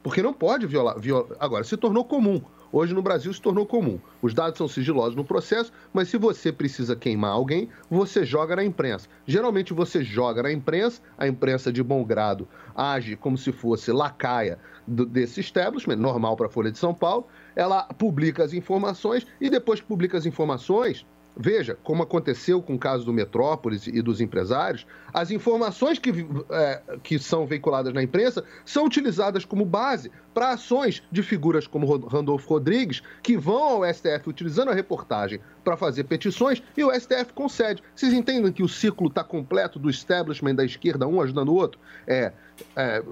Porque 0.03 0.21
não 0.21 0.33
pode 0.33 0.67
violar. 0.67 0.99
Viola... 0.99 1.37
Agora, 1.39 1.63
se 1.63 1.77
tornou 1.77 2.03
comum 2.03 2.41
Hoje 2.71 2.93
no 2.93 3.01
Brasil 3.01 3.33
se 3.33 3.41
tornou 3.41 3.65
comum. 3.65 3.99
Os 4.21 4.33
dados 4.33 4.57
são 4.57 4.67
sigilosos 4.67 5.15
no 5.15 5.23
processo, 5.23 5.71
mas 5.93 6.09
se 6.09 6.17
você 6.17 6.51
precisa 6.51 6.95
queimar 6.95 7.31
alguém, 7.31 7.69
você 7.89 8.25
joga 8.25 8.55
na 8.55 8.63
imprensa. 8.63 9.07
Geralmente 9.25 9.73
você 9.73 10.03
joga 10.03 10.43
na 10.43 10.51
imprensa, 10.51 11.01
a 11.17 11.27
imprensa 11.27 11.71
de 11.71 11.81
bom 11.81 12.03
grado 12.03 12.47
age 12.75 13.15
como 13.15 13.37
se 13.37 13.51
fosse 13.51 13.91
lacaia 13.91 14.59
do, 14.85 15.05
desse 15.05 15.39
establishment, 15.39 15.95
normal 15.95 16.35
para 16.37 16.47
a 16.47 16.49
Folha 16.49 16.71
de 16.71 16.77
São 16.77 16.93
Paulo. 16.93 17.27
Ela 17.55 17.83
publica 17.83 18.43
as 18.43 18.53
informações 18.53 19.25
e 19.41 19.49
depois 19.49 19.81
que 19.81 19.87
publica 19.87 20.17
as 20.17 20.25
informações, 20.25 21.05
Veja, 21.39 21.77
como 21.83 22.01
aconteceu 22.01 22.61
com 22.61 22.73
o 22.73 22.79
caso 22.79 23.05
do 23.05 23.13
Metrópolis 23.13 23.85
e 23.85 24.01
dos 24.01 24.19
empresários, 24.19 24.87
as 25.13 25.29
informações 25.29 25.99
que, 25.99 26.25
é, 26.49 26.81
que 27.03 27.19
são 27.19 27.45
veiculadas 27.45 27.93
na 27.93 28.01
imprensa 28.01 28.43
são 28.65 28.85
utilizadas 28.85 29.45
como 29.45 29.63
base 29.63 30.11
para 30.33 30.51
ações 30.51 31.03
de 31.11 31.21
figuras 31.21 31.67
como 31.67 32.07
Randolfo 32.07 32.49
Rodrigues, 32.49 33.03
que 33.21 33.37
vão 33.37 33.83
ao 33.83 33.93
STF 33.93 34.27
utilizando 34.27 34.71
a 34.71 34.73
reportagem 34.73 35.39
para 35.63 35.77
fazer 35.77 36.05
petições 36.05 36.61
e 36.75 36.83
o 36.83 36.91
STF 36.91 37.33
concede. 37.33 37.83
Vocês 37.95 38.13
entendem 38.13 38.51
que 38.51 38.63
o 38.63 38.69
ciclo 38.69 39.07
está 39.07 39.23
completo 39.23 39.77
do 39.77 39.89
establishment 39.89 40.55
da 40.55 40.65
esquerda, 40.65 41.07
um 41.07 41.21
ajudando 41.21 41.49
o 41.49 41.55
outro? 41.55 41.79
É, 42.07 42.31
é 42.75 43.03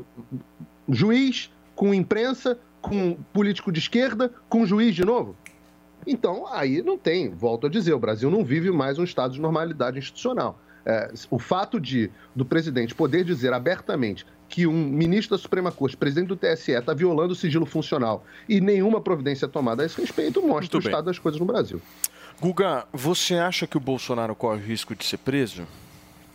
juiz 0.89 1.51
com 1.75 1.94
imprensa, 1.94 2.58
com 2.82 3.15
político 3.34 3.72
de 3.72 3.79
esquerda, 3.79 4.32
com 4.50 4.65
juiz 4.65 4.96
de 4.96 5.05
novo? 5.05 5.36
Então, 6.05 6.45
aí 6.51 6.81
não 6.81 6.97
tem, 6.97 7.29
volto 7.29 7.67
a 7.67 7.69
dizer, 7.69 7.93
o 7.93 8.00
Brasil 8.00 8.29
não 8.29 8.43
vive 8.43 8.71
mais 8.71 9.00
um 9.00 9.03
estado 9.03 9.33
de 9.33 9.41
normalidade 9.41 9.97
institucional. 9.97 10.59
É, 10.85 11.12
o 11.31 11.39
fato 11.39 11.79
de 11.79 12.12
do 12.35 12.45
presidente 12.45 12.93
poder 12.93 13.24
dizer 13.24 13.51
abertamente 13.53 14.24
que 14.47 14.67
um 14.67 14.74
ministro 14.74 15.35
da 15.35 15.41
Suprema 15.41 15.71
Corte, 15.71 15.97
presidente 15.97 16.27
do 16.27 16.35
TSE, 16.35 16.74
está 16.74 16.93
violando 16.93 17.33
o 17.33 17.35
sigilo 17.35 17.65
funcional 17.65 18.24
e 18.47 18.62
nenhuma 18.62 19.01
providência 19.01 19.47
tomada 19.47 19.81
a 19.81 19.85
esse 19.88 20.00
respeito, 20.00 20.39
mostra 20.41 20.59
Muito 20.62 20.77
o 20.77 20.79
bem. 20.79 20.89
estado 20.91 21.05
das 21.05 21.17
coisas 21.17 21.39
no 21.39 21.45
Brasil. 21.47 21.81
Guga, 22.39 22.85
você 22.93 23.35
acha 23.35 23.65
que 23.65 23.77
o 23.77 23.79
Bolsonaro 23.79 24.35
corre 24.35 24.62
o 24.62 24.63
risco 24.63 24.95
de 24.95 25.03
ser 25.03 25.17
preso? 25.17 25.65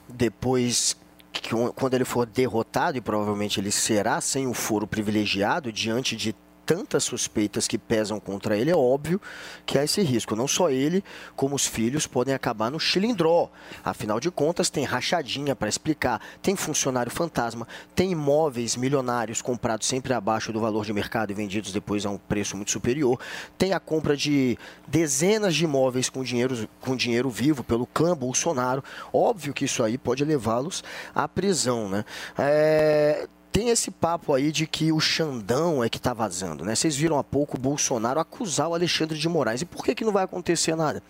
Depois 0.08 0.96
que 1.32 1.50
quando 1.76 1.94
ele 1.94 2.04
for 2.04 2.26
derrotado, 2.26 2.98
e 2.98 3.00
provavelmente 3.00 3.60
ele 3.60 3.70
será 3.70 4.20
sem 4.20 4.48
o 4.48 4.54
foro 4.54 4.86
privilegiado, 4.86 5.72
diante 5.72 6.16
de 6.16 6.34
tantas 6.70 7.02
suspeitas 7.02 7.66
que 7.66 7.76
pesam 7.76 8.20
contra 8.20 8.56
ele, 8.56 8.70
é 8.70 8.76
óbvio 8.76 9.20
que 9.66 9.76
há 9.76 9.82
esse 9.82 10.02
risco. 10.02 10.36
Não 10.36 10.46
só 10.46 10.70
ele, 10.70 11.02
como 11.34 11.56
os 11.56 11.66
filhos 11.66 12.06
podem 12.06 12.32
acabar 12.32 12.70
no 12.70 12.78
chilindró. 12.78 13.50
Afinal 13.84 14.20
de 14.20 14.30
contas, 14.30 14.70
tem 14.70 14.84
rachadinha 14.84 15.56
para 15.56 15.68
explicar, 15.68 16.20
tem 16.40 16.54
funcionário 16.54 17.10
fantasma, 17.10 17.66
tem 17.92 18.12
imóveis 18.12 18.76
milionários 18.76 19.42
comprados 19.42 19.88
sempre 19.88 20.14
abaixo 20.14 20.52
do 20.52 20.60
valor 20.60 20.84
de 20.84 20.92
mercado 20.92 21.32
e 21.32 21.34
vendidos 21.34 21.72
depois 21.72 22.06
a 22.06 22.10
um 22.10 22.18
preço 22.18 22.56
muito 22.56 22.70
superior, 22.70 23.18
tem 23.58 23.72
a 23.72 23.80
compra 23.80 24.16
de 24.16 24.56
dezenas 24.86 25.56
de 25.56 25.64
imóveis 25.64 26.08
com 26.08 26.22
dinheiro, 26.22 26.68
com 26.80 26.94
dinheiro 26.94 27.28
vivo 27.28 27.64
pelo 27.64 27.84
clã 27.84 28.16
Bolsonaro. 28.16 28.84
Óbvio 29.12 29.52
que 29.52 29.64
isso 29.64 29.82
aí 29.82 29.98
pode 29.98 30.24
levá-los 30.24 30.84
à 31.12 31.26
prisão, 31.26 31.88
né? 31.88 32.04
É, 32.38 33.28
tem 33.52 33.68
esse 33.70 33.90
papo 33.90 34.32
aí 34.32 34.52
de 34.52 34.66
que 34.66 34.92
o 34.92 35.00
Xandão 35.00 35.82
é 35.82 35.88
que 35.88 35.96
está 35.98 36.14
vazando, 36.14 36.64
né? 36.64 36.74
Vocês 36.74 36.94
viram 36.96 37.18
há 37.18 37.24
pouco 37.24 37.56
o 37.56 37.60
Bolsonaro 37.60 38.20
acusar 38.20 38.68
o 38.68 38.74
Alexandre 38.74 39.18
de 39.18 39.28
Moraes. 39.28 39.62
E 39.62 39.64
por 39.64 39.84
que, 39.84 39.94
que 39.94 40.04
não 40.04 40.12
vai 40.12 40.24
acontecer 40.24 40.76
nada? 40.76 41.02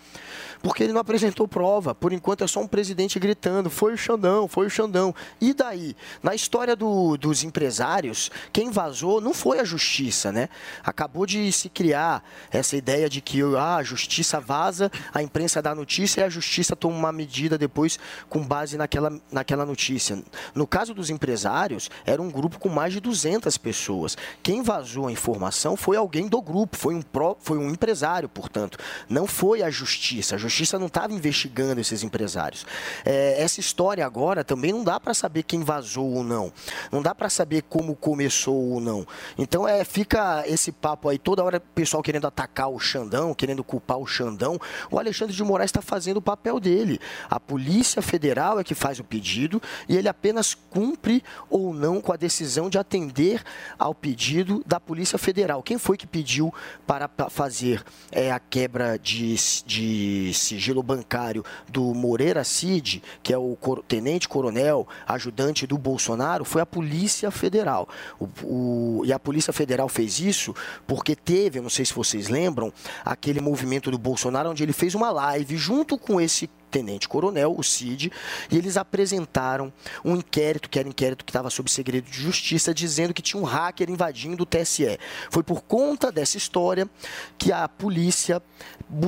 Porque 0.62 0.82
ele 0.82 0.92
não 0.92 1.00
apresentou 1.00 1.48
prova. 1.48 1.94
Por 1.94 2.12
enquanto 2.12 2.44
é 2.44 2.46
só 2.46 2.60
um 2.60 2.66
presidente 2.66 3.18
gritando: 3.18 3.70
foi 3.70 3.94
o 3.94 3.96
Xandão, 3.96 4.46
foi 4.48 4.66
o 4.66 4.70
Xandão. 4.70 5.14
E 5.40 5.52
daí? 5.54 5.96
Na 6.22 6.34
história 6.34 6.74
do- 6.76 7.16
dos 7.16 7.44
empresários, 7.44 8.30
quem 8.52 8.70
vazou 8.70 9.20
não 9.20 9.32
foi 9.34 9.58
a 9.58 9.64
justiça, 9.64 10.30
né? 10.32 10.48
Acabou 10.82 11.26
de 11.26 11.50
se 11.52 11.68
criar 11.68 12.22
essa 12.50 12.76
ideia 12.76 13.08
de 13.08 13.20
que 13.20 13.42
ah, 13.56 13.76
a 13.76 13.82
justiça 13.82 14.40
vaza, 14.40 14.90
a 15.12 15.22
imprensa 15.22 15.62
dá 15.62 15.74
notícia 15.74 16.20
e 16.20 16.24
a 16.24 16.28
justiça 16.28 16.76
toma 16.76 16.96
uma 16.96 17.12
medida 17.12 17.56
depois 17.56 17.98
com 18.28 18.42
base 18.46 18.76
naquela, 18.76 19.12
naquela 19.30 19.64
notícia. 19.66 20.22
No 20.54 20.66
caso 20.66 20.92
dos 20.94 21.10
empresários, 21.10 21.90
era 22.04 22.20
um 22.20 22.29
grupo 22.30 22.58
com 22.58 22.68
mais 22.68 22.92
de 22.92 23.00
200 23.00 23.56
pessoas. 23.58 24.16
Quem 24.42 24.62
vazou 24.62 25.06
a 25.06 25.12
informação 25.12 25.76
foi 25.76 25.96
alguém 25.96 26.28
do 26.28 26.40
grupo, 26.40 26.76
foi 26.76 26.94
um, 26.94 27.02
pró, 27.02 27.36
foi 27.38 27.58
um 27.58 27.70
empresário, 27.70 28.28
portanto. 28.28 28.78
Não 29.08 29.26
foi 29.26 29.62
a 29.62 29.70
justiça. 29.70 30.34
A 30.34 30.38
justiça 30.38 30.78
não 30.78 30.86
estava 30.86 31.12
investigando 31.12 31.80
esses 31.80 32.02
empresários. 32.02 32.66
É, 33.04 33.42
essa 33.42 33.60
história 33.60 34.04
agora 34.04 34.44
também 34.44 34.72
não 34.72 34.84
dá 34.84 34.98
para 34.98 35.14
saber 35.14 35.42
quem 35.42 35.62
vazou 35.62 36.10
ou 36.12 36.24
não. 36.24 36.52
Não 36.90 37.02
dá 37.02 37.14
para 37.14 37.28
saber 37.28 37.62
como 37.62 37.94
começou 37.94 38.70
ou 38.70 38.80
não. 38.80 39.06
Então 39.36 39.66
é, 39.66 39.84
fica 39.84 40.44
esse 40.46 40.72
papo 40.72 41.08
aí, 41.08 41.18
toda 41.18 41.44
hora 41.44 41.60
pessoal 41.60 42.02
querendo 42.02 42.26
atacar 42.26 42.68
o 42.68 42.78
Xandão, 42.78 43.34
querendo 43.34 43.64
culpar 43.64 43.98
o 43.98 44.06
Xandão. 44.06 44.58
O 44.90 44.98
Alexandre 44.98 45.34
de 45.34 45.42
Moraes 45.42 45.68
está 45.68 45.82
fazendo 45.82 46.18
o 46.18 46.22
papel 46.22 46.60
dele. 46.60 47.00
A 47.28 47.38
Polícia 47.38 48.02
Federal 48.02 48.58
é 48.58 48.64
que 48.64 48.74
faz 48.74 48.98
o 48.98 49.04
pedido 49.04 49.60
e 49.88 49.96
ele 49.96 50.08
apenas 50.08 50.54
cumpre 50.54 51.22
ou 51.48 51.74
não 51.74 52.00
com 52.00 52.12
a 52.12 52.16
decisão 52.20 52.70
de 52.70 52.78
atender 52.78 53.42
ao 53.78 53.92
pedido 53.94 54.62
da 54.66 54.78
Polícia 54.78 55.18
Federal. 55.18 55.62
Quem 55.62 55.78
foi 55.78 55.96
que 55.96 56.06
pediu 56.06 56.54
para 56.86 57.08
pa- 57.08 57.28
fazer 57.30 57.82
é, 58.12 58.30
a 58.30 58.38
quebra 58.38 58.98
de, 58.98 59.34
de 59.66 60.32
sigilo 60.34 60.82
bancário 60.82 61.44
do 61.68 61.92
Moreira 61.94 62.44
Cid, 62.44 63.02
que 63.22 63.32
é 63.32 63.38
o 63.38 63.56
cor- 63.56 63.82
tenente-coronel, 63.88 64.86
ajudante 65.06 65.66
do 65.66 65.76
Bolsonaro, 65.78 66.44
foi 66.44 66.60
a 66.62 66.66
Polícia 66.66 67.30
Federal. 67.30 67.88
O- 68.20 68.28
o- 68.44 69.02
e 69.04 69.12
a 69.12 69.18
Polícia 69.18 69.52
Federal 69.52 69.88
fez 69.88 70.20
isso 70.20 70.54
porque 70.86 71.16
teve, 71.16 71.58
eu 71.58 71.62
não 71.62 71.70
sei 71.70 71.84
se 71.84 71.94
vocês 71.94 72.28
lembram, 72.28 72.72
aquele 73.04 73.40
movimento 73.40 73.90
do 73.90 73.98
Bolsonaro 73.98 74.50
onde 74.50 74.62
ele 74.62 74.72
fez 74.72 74.94
uma 74.94 75.10
live 75.10 75.56
junto 75.56 75.96
com 75.98 76.20
esse 76.20 76.48
tenente-coronel, 76.70 77.54
o 77.56 77.62
Cid, 77.62 78.12
e 78.50 78.56
eles 78.56 78.76
apresentaram 78.76 79.72
um 80.04 80.16
inquérito, 80.16 80.68
que 80.68 80.78
era 80.78 80.88
um 80.88 80.90
inquérito 80.90 81.24
que 81.24 81.30
estava 81.30 81.50
sob 81.50 81.70
segredo 81.70 82.10
de 82.10 82.20
justiça, 82.20 82.72
dizendo 82.72 83.12
que 83.12 83.22
tinha 83.22 83.40
um 83.40 83.44
hacker 83.44 83.90
invadindo 83.90 84.42
o 84.42 84.46
TSE. 84.46 84.98
Foi 85.30 85.42
por 85.42 85.62
conta 85.62 86.10
dessa 86.12 86.36
história 86.36 86.88
que 87.36 87.52
a 87.52 87.68
polícia 87.68 88.42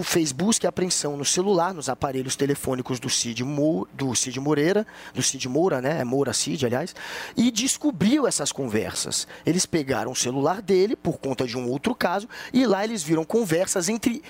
fez 0.04 0.32
busca 0.32 0.66
e 0.66 0.68
apreensão 0.68 1.16
no 1.16 1.24
celular, 1.24 1.74
nos 1.74 1.88
aparelhos 1.88 2.36
telefônicos 2.36 3.00
do 3.00 3.10
Cid, 3.10 3.42
do 3.92 4.14
Cid 4.14 4.38
Moreira, 4.38 4.86
do 5.12 5.22
Cid 5.22 5.48
Moura, 5.48 5.80
né? 5.80 6.00
É 6.00 6.04
Moura 6.04 6.32
Cid, 6.32 6.64
aliás, 6.64 6.94
e 7.36 7.50
descobriu 7.50 8.26
essas 8.26 8.52
conversas. 8.52 9.26
Eles 9.44 9.66
pegaram 9.66 10.12
o 10.12 10.16
celular 10.16 10.62
dele 10.62 10.96
por 10.96 11.18
conta 11.18 11.46
de 11.46 11.56
um 11.56 11.68
outro 11.68 11.94
caso 11.94 12.28
e 12.52 12.66
lá 12.66 12.84
eles 12.84 13.02
viram 13.02 13.24
conversas 13.24 13.88
entre 13.88 14.22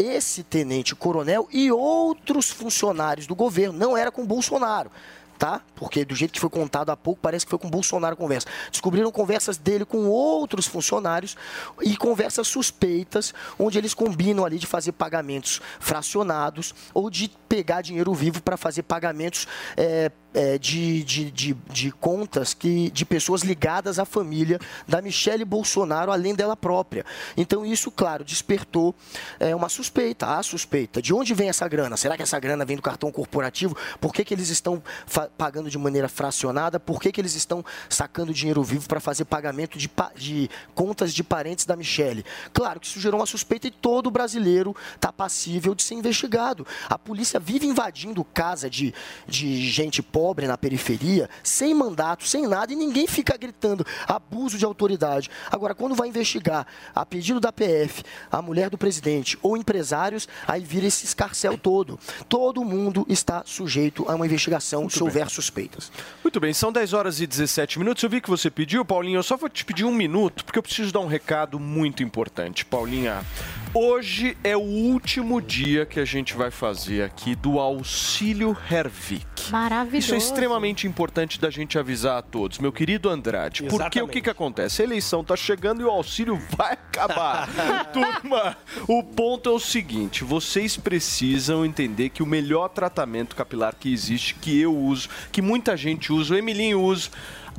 esse 0.00 0.42
tenente 0.42 0.94
coronel 0.94 1.46
e 1.52 1.70
outros 1.70 2.50
funcionários 2.50 3.26
do 3.26 3.34
governo. 3.34 3.78
Não 3.78 3.96
era 3.96 4.10
com 4.10 4.24
Bolsonaro. 4.24 4.90
Tá? 5.38 5.62
Porque 5.74 6.04
do 6.04 6.14
jeito 6.14 6.32
que 6.32 6.40
foi 6.40 6.50
contado 6.50 6.90
há 6.90 6.96
pouco, 6.96 7.18
parece 7.22 7.46
que 7.46 7.50
foi 7.50 7.58
com 7.58 7.70
Bolsonaro 7.70 8.12
a 8.12 8.16
conversa. 8.16 8.46
Descobriram 8.70 9.10
conversas 9.10 9.56
dele 9.56 9.86
com 9.86 10.06
outros 10.06 10.66
funcionários 10.66 11.34
e 11.80 11.96
conversas 11.96 12.46
suspeitas, 12.46 13.32
onde 13.58 13.78
eles 13.78 13.94
combinam 13.94 14.44
ali 14.44 14.58
de 14.58 14.66
fazer 14.66 14.92
pagamentos 14.92 15.62
fracionados 15.78 16.74
ou 16.92 17.08
de 17.08 17.30
pegar 17.48 17.80
dinheiro 17.80 18.12
vivo 18.12 18.42
para 18.42 18.58
fazer 18.58 18.82
pagamentos 18.82 19.48
é, 19.78 20.12
é, 20.32 20.58
de, 20.58 21.02
de, 21.02 21.30
de, 21.30 21.54
de 21.72 21.90
contas 21.90 22.54
que, 22.54 22.90
de 22.90 23.04
pessoas 23.04 23.42
ligadas 23.42 23.98
à 23.98 24.04
família 24.04 24.58
da 24.86 25.02
Michele 25.02 25.44
Bolsonaro, 25.44 26.12
além 26.12 26.34
dela 26.34 26.56
própria. 26.56 27.04
Então, 27.36 27.66
isso, 27.66 27.90
claro, 27.90 28.24
despertou 28.24 28.94
é, 29.38 29.54
uma 29.54 29.68
suspeita, 29.68 30.26
a 30.38 30.42
suspeita. 30.42 31.02
De 31.02 31.12
onde 31.12 31.34
vem 31.34 31.48
essa 31.48 31.66
grana? 31.66 31.96
Será 31.96 32.16
que 32.16 32.22
essa 32.22 32.38
grana 32.38 32.64
vem 32.64 32.76
do 32.76 32.82
cartão 32.82 33.10
corporativo? 33.10 33.76
Por 34.00 34.12
que, 34.12 34.24
que 34.24 34.32
eles 34.32 34.48
estão 34.50 34.82
pagando 35.36 35.68
de 35.68 35.76
maneira 35.76 36.08
fracionada? 36.08 36.78
Por 36.78 37.00
que, 37.00 37.10
que 37.10 37.20
eles 37.20 37.34
estão 37.34 37.64
sacando 37.88 38.32
dinheiro 38.32 38.62
vivo 38.62 38.86
para 38.86 39.00
fazer 39.00 39.24
pagamento 39.24 39.78
de, 39.78 39.88
pa- 39.88 40.12
de 40.14 40.48
contas 40.74 41.12
de 41.12 41.24
parentes 41.24 41.64
da 41.64 41.74
Michele? 41.74 42.24
Claro 42.52 42.78
que 42.78 42.86
isso 42.86 43.00
gerou 43.00 43.18
uma 43.18 43.26
suspeita 43.26 43.66
e 43.66 43.70
todo 43.70 44.10
brasileiro 44.10 44.76
está 44.94 45.12
passível 45.12 45.74
de 45.74 45.82
ser 45.82 45.94
investigado. 45.94 46.66
A 46.88 46.98
polícia 46.98 47.40
vive 47.40 47.66
invadindo 47.66 48.24
casa 48.24 48.70
de, 48.70 48.94
de 49.26 49.68
gente 49.68 50.00
pobre 50.02 50.19
na 50.46 50.58
periferia, 50.58 51.28
sem 51.42 51.74
mandato, 51.74 52.26
sem 52.26 52.46
nada, 52.46 52.72
e 52.72 52.76
ninguém 52.76 53.06
fica 53.06 53.36
gritando 53.36 53.84
abuso 54.06 54.58
de 54.58 54.64
autoridade. 54.64 55.30
Agora, 55.50 55.74
quando 55.74 55.94
vai 55.94 56.08
investigar 56.08 56.66
a 56.94 57.04
pedido 57.06 57.40
da 57.40 57.52
PF, 57.52 58.02
a 58.30 58.42
mulher 58.42 58.70
do 58.70 58.78
presidente 58.78 59.38
ou 59.42 59.56
empresários, 59.56 60.28
aí 60.46 60.62
vira 60.62 60.86
esse 60.86 61.04
escarcel 61.04 61.56
todo. 61.56 61.98
Todo 62.28 62.64
mundo 62.64 63.06
está 63.08 63.42
sujeito 63.44 64.04
a 64.08 64.14
uma 64.14 64.26
investigação 64.26 64.88
se 64.88 65.02
houver 65.02 65.28
suspeitas. 65.30 65.90
Muito 66.22 66.40
bem, 66.40 66.52
são 66.52 66.72
10 66.72 66.92
horas 66.92 67.20
e 67.20 67.26
17 67.26 67.78
minutos. 67.78 68.02
Eu 68.02 68.10
vi 68.10 68.20
que 68.20 68.30
você 68.30 68.50
pediu, 68.50 68.84
Paulinho. 68.84 69.18
Eu 69.18 69.22
só 69.22 69.36
vou 69.36 69.48
te 69.48 69.64
pedir 69.64 69.84
um 69.84 69.92
minuto, 69.92 70.44
porque 70.44 70.58
eu 70.58 70.62
preciso 70.62 70.92
dar 70.92 71.00
um 71.00 71.06
recado 71.06 71.58
muito 71.58 72.02
importante. 72.02 72.64
Paulinha, 72.64 73.24
hoje 73.74 74.36
é 74.42 74.56
o 74.56 74.60
último 74.60 75.40
dia 75.40 75.86
que 75.86 76.00
a 76.00 76.04
gente 76.04 76.34
vai 76.34 76.50
fazer 76.50 77.02
aqui 77.02 77.34
do 77.34 77.58
Auxílio 77.58 78.56
Hervik. 78.70 79.50
Maravilhoso. 79.50 79.98
Isso 79.98 80.14
é 80.14 80.18
extremamente 80.18 80.86
importante 80.86 81.40
da 81.40 81.50
gente 81.50 81.78
avisar 81.78 82.18
a 82.18 82.22
todos, 82.22 82.58
meu 82.58 82.72
querido 82.72 83.08
Andrade. 83.08 83.62
Porque 83.62 83.74
o 83.74 83.76
Exatamente. 83.76 84.12
que, 84.12 84.22
que 84.22 84.30
acontece? 84.30 84.82
A 84.82 84.84
eleição 84.84 85.24
tá 85.24 85.36
chegando 85.36 85.80
e 85.80 85.84
o 85.84 85.90
auxílio 85.90 86.40
vai 86.56 86.72
acabar. 86.72 87.48
Turma, 87.92 88.56
o 88.86 89.02
ponto 89.02 89.48
é 89.48 89.52
o 89.52 89.60
seguinte: 89.60 90.24
vocês 90.24 90.76
precisam 90.76 91.64
entender 91.64 92.10
que 92.10 92.22
o 92.22 92.26
melhor 92.26 92.68
tratamento 92.68 93.36
capilar 93.36 93.74
que 93.78 93.92
existe, 93.92 94.34
que 94.34 94.60
eu 94.60 94.76
uso, 94.76 95.08
que 95.30 95.42
muita 95.42 95.76
gente 95.76 96.12
usa, 96.12 96.34
o 96.34 96.36
Emilinho 96.36 96.80
usa. 96.80 97.10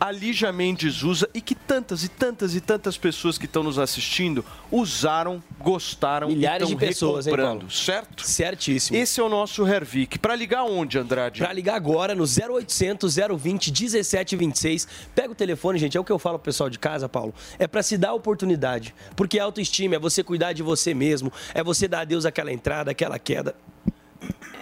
A 0.03 0.09
Lígia 0.09 0.51
Mendes 0.51 1.03
usa 1.03 1.29
e 1.31 1.39
que 1.39 1.53
tantas 1.53 2.03
e 2.03 2.09
tantas 2.09 2.55
e 2.55 2.59
tantas 2.59 2.97
pessoas 2.97 3.37
que 3.37 3.45
estão 3.45 3.61
nos 3.61 3.77
assistindo 3.77 4.43
usaram, 4.71 5.43
gostaram 5.59 6.27
Milhares 6.27 6.67
e 6.67 6.69
de 6.69 6.73
estão 6.73 6.87
pessoas, 6.87 7.27
hein, 7.27 7.33
recomprando, 7.33 7.59
Paulo? 7.59 7.71
certo? 7.71 8.27
Certíssimo. 8.27 8.97
Esse 8.97 9.19
é 9.19 9.23
o 9.23 9.29
nosso 9.29 9.63
Hervik. 9.63 10.17
Para 10.17 10.35
ligar 10.35 10.63
onde, 10.63 10.97
Andrade? 10.97 11.41
Pra 11.41 11.53
ligar 11.53 11.75
agora 11.75 12.15
no 12.15 12.23
0800 12.23 13.15
020 13.15 13.67
1726. 13.67 14.87
Pega 15.13 15.33
o 15.33 15.35
telefone, 15.35 15.77
gente, 15.77 15.95
é 15.95 15.99
o 15.99 16.03
que 16.03 16.11
eu 16.11 16.17
falo 16.17 16.39
pro 16.39 16.45
pessoal 16.45 16.67
de 16.67 16.79
casa, 16.79 17.07
Paulo. 17.07 17.31
É 17.59 17.67
pra 17.67 17.83
se 17.83 17.95
dar 17.95 18.09
a 18.09 18.13
oportunidade. 18.13 18.95
Porque 19.15 19.37
autoestima 19.37 19.97
é 19.97 19.99
você 19.99 20.23
cuidar 20.23 20.53
de 20.53 20.63
você 20.63 20.95
mesmo, 20.95 21.31
é 21.53 21.63
você 21.63 21.87
dar 21.87 22.01
adeus 22.01 22.25
àquela 22.25 22.51
entrada, 22.51 22.89
àquela 22.89 23.19
queda. 23.19 23.55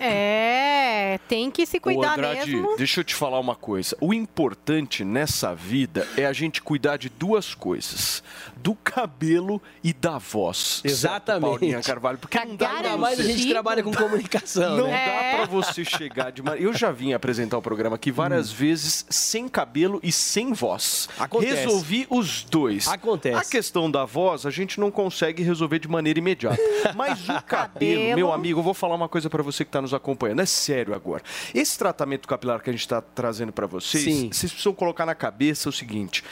É, 0.01 1.19
tem 1.27 1.49
que 1.51 1.65
se 1.65 1.77
Ô, 1.77 1.81
cuidar 1.81 2.13
Andrade, 2.13 2.51
mesmo. 2.55 2.75
deixa 2.77 2.99
eu 3.01 3.03
te 3.03 3.13
falar 3.15 3.39
uma 3.39 3.55
coisa. 3.55 3.95
O 3.99 4.13
importante 4.13 5.03
nessa 5.03 5.53
vida 5.53 6.07
é 6.17 6.25
a 6.25 6.33
gente 6.33 6.62
cuidar 6.62 6.97
de 6.97 7.09
duas 7.09 7.53
coisas: 7.53 8.23
do 8.57 8.75
cabelo 8.75 9.62
e 9.83 9.93
da 9.93 10.17
voz. 10.17 10.81
Exatamente. 10.83 11.39
Certo, 11.41 11.59
Paulinha 11.59 11.81
Carvalho, 11.81 12.17
porque 12.17 12.39
não 12.39 12.55
dá 12.55 12.69
pra 12.69 12.97
mais 12.97 13.19
a 13.19 13.23
gente 13.23 13.49
trabalha 13.49 13.83
com 13.83 13.91
comunicação, 13.93 14.77
Não 14.77 14.88
né? 14.88 15.05
dá 15.31 15.38
pra 15.38 15.45
você 15.45 15.83
chegar 15.83 16.31
de 16.31 16.41
maneira. 16.41 16.65
Eu 16.65 16.73
já 16.73 16.91
vim 16.91 17.13
apresentar 17.13 17.57
o 17.57 17.62
programa 17.62 17.95
aqui 17.95 18.12
várias 18.12 18.51
vezes 18.51 19.05
sem 19.09 19.47
cabelo 19.47 19.99
e 20.03 20.12
sem 20.12 20.53
voz. 20.53 21.09
Acontece. 21.19 21.55
Resolvi 21.55 22.07
os 22.09 22.43
dois. 22.43 22.88
Acontece. 22.88 23.38
A 23.38 23.49
questão 23.49 23.89
da 23.89 24.05
voz 24.05 24.45
a 24.45 24.49
gente 24.51 24.79
não 24.79 24.91
consegue 24.91 25.43
resolver 25.43 25.79
de 25.79 25.88
maneira 25.88 26.19
imediata. 26.19 26.62
Mas 26.95 27.23
o 27.27 27.41
cabelo, 27.43 27.43
Cabelo. 27.73 28.15
meu 28.15 28.33
amigo, 28.33 28.59
eu 28.59 28.63
vou 28.63 28.73
falar 28.73 28.95
uma 28.95 29.09
coisa 29.09 29.29
pra 29.29 29.41
você 29.43 29.63
que 29.65 29.71
tá 29.71 29.81
nos 29.81 29.88
acompanhando. 29.93 30.41
É 30.41 30.45
sério 30.45 30.93
agora. 30.93 31.23
Esse 31.54 31.78
tratamento 31.78 32.28
capilar 32.28 32.62
que 32.62 32.69
a 32.69 32.73
gente 32.73 32.88
tá 32.88 33.02
trazendo 33.02 33.52
pra 33.52 33.67
vocês, 33.67 34.04
Sim. 34.04 34.30
vocês 34.32 34.52
precisam 34.52 34.73
colocar 34.73 35.06
na 35.06 35.15
cabeça 35.15 35.69
o 35.69 35.71
seguinte. 35.71 36.23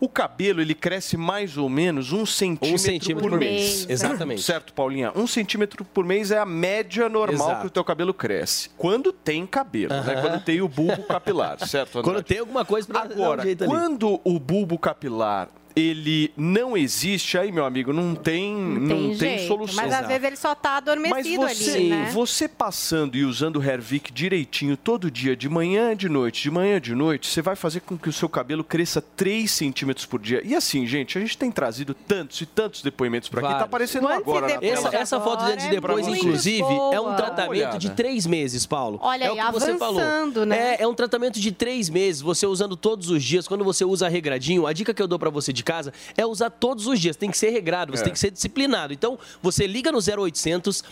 O 0.00 0.08
cabelo, 0.08 0.60
ele 0.60 0.76
cresce 0.76 1.16
mais 1.16 1.56
ou 1.56 1.68
menos 1.68 2.12
um 2.12 2.24
centímetro, 2.24 2.78
centímetro 2.78 3.20
por 3.24 3.30
por 3.32 3.40
mês. 3.40 3.78
mês. 3.84 3.90
Exatamente. 3.90 4.42
Certo, 4.42 4.72
Paulinha? 4.72 5.10
Um 5.16 5.26
centímetro 5.26 5.84
por 5.84 6.04
mês 6.04 6.30
é 6.30 6.38
a 6.38 6.46
média 6.46 7.08
normal 7.08 7.48
Exato. 7.48 7.60
que 7.62 7.66
o 7.66 7.70
teu 7.70 7.82
cabelo 7.82 8.14
cresce. 8.14 8.70
Quando 8.76 9.12
tem 9.12 9.44
cabelo, 9.44 9.92
né? 9.92 10.12
Aham. 10.14 10.20
Quando 10.22 10.44
tem 10.44 10.60
o 10.62 10.68
bulbo 10.68 11.02
capilar, 11.02 11.58
certo, 11.66 11.98
Andrade? 11.98 12.04
Quando 12.14 12.24
tem 12.24 12.38
alguma 12.38 12.64
coisa 12.64 12.86
pra 12.86 13.06
dar 13.06 13.08
um 13.16 13.24
Agora, 13.24 13.42
jeito 13.42 13.64
ali. 13.64 13.72
quando 13.72 14.20
o 14.22 14.38
bulbo 14.38 14.78
capilar 14.78 15.48
ele 15.78 16.32
não 16.36 16.76
existe, 16.76 17.36
aí, 17.38 17.50
meu 17.52 17.64
amigo, 17.64 17.92
não 17.92 18.14
tem, 18.14 18.54
não 18.54 18.88
Tem 18.88 19.16
tem, 19.16 19.36
jeito. 19.38 19.48
solução. 19.48 19.76
Mas 19.84 19.92
às 19.94 20.06
vezes 20.06 20.24
ele 20.24 20.36
só 20.36 20.54
tá 20.54 20.70
Mas 20.70 20.78
adormecido 20.78 21.42
você, 21.48 21.70
ali, 21.70 21.88
né? 21.90 22.10
você 22.12 22.48
passando 22.48 23.16
e 23.16 23.24
usando 23.24 23.56
o 23.56 23.62
Hervik 23.62 24.12
direitinho 24.12 24.76
todo 24.76 25.10
dia, 25.10 25.36
de 25.36 25.48
manhã 25.48 25.94
de 25.96 26.08
noite, 26.08 26.42
de 26.42 26.50
manhã 26.50 26.80
de 26.80 26.94
noite, 26.94 27.26
você 27.28 27.40
vai 27.42 27.56
fazer 27.56 27.80
com 27.80 27.96
que 27.96 28.08
o 28.08 28.12
seu 28.12 28.28
cabelo 28.28 28.62
cresça 28.64 29.00
3 29.00 29.50
centímetros 29.50 30.06
por 30.06 30.20
dia. 30.20 30.42
E 30.44 30.54
assim, 30.54 30.86
gente, 30.86 31.16
a 31.16 31.20
gente 31.20 31.36
tem 31.36 31.50
trazido 31.50 31.94
tantos 31.94 32.40
e 32.40 32.46
tantos 32.46 32.82
depoimentos 32.82 33.28
para 33.28 33.40
aqui. 33.40 33.48
Tá 33.48 33.52
Vários. 33.54 33.68
aparecendo 33.68 34.08
agora 34.08 34.40
na 34.42 34.46
depois 34.60 34.70
tela. 34.74 34.88
Essa, 34.88 34.96
essa 34.96 35.20
foto 35.20 35.44
de 35.44 35.52
antes 35.52 35.64
e 35.64 35.68
é 35.68 35.70
depois, 35.70 36.06
muito 36.06 36.20
inclusive, 36.20 36.62
boa. 36.62 36.94
é 36.94 37.00
um 37.00 37.14
tratamento 37.14 37.78
de 37.78 37.90
três 37.90 38.26
meses, 38.26 38.66
Paulo. 38.66 38.98
Olha 39.02 39.24
é 39.24 39.28
aí, 39.28 39.40
o 39.40 39.46
que 39.46 39.52
você 39.52 39.76
falou. 39.78 40.00
né? 40.46 40.76
É, 40.76 40.82
é 40.82 40.88
um 40.88 40.94
tratamento 40.94 41.38
de 41.40 41.52
três 41.52 41.88
meses, 41.88 42.20
você 42.20 42.46
usando 42.46 42.76
todos 42.76 43.10
os 43.10 43.22
dias. 43.22 43.46
Quando 43.48 43.64
você 43.64 43.84
usa 43.84 44.08
regradinho, 44.08 44.66
a 44.66 44.72
dica 44.72 44.92
que 44.92 45.02
eu 45.02 45.06
dou 45.06 45.18
pra 45.18 45.30
você 45.30 45.52
de 45.52 45.62
casa 45.68 45.92
é 46.16 46.24
usar 46.24 46.50
todos 46.50 46.86
os 46.86 46.98
dias. 46.98 47.14
Tem 47.16 47.30
que 47.30 47.36
ser 47.38 47.50
regrado, 47.50 47.92
você 47.94 48.00
É. 48.02 48.04
tem 48.04 48.12
que 48.12 48.18
ser 48.18 48.30
disciplinado. 48.30 48.92
Então, 48.92 49.18
você 49.42 49.66
liga 49.66 49.92
no 49.92 49.98
0800 50.00 50.82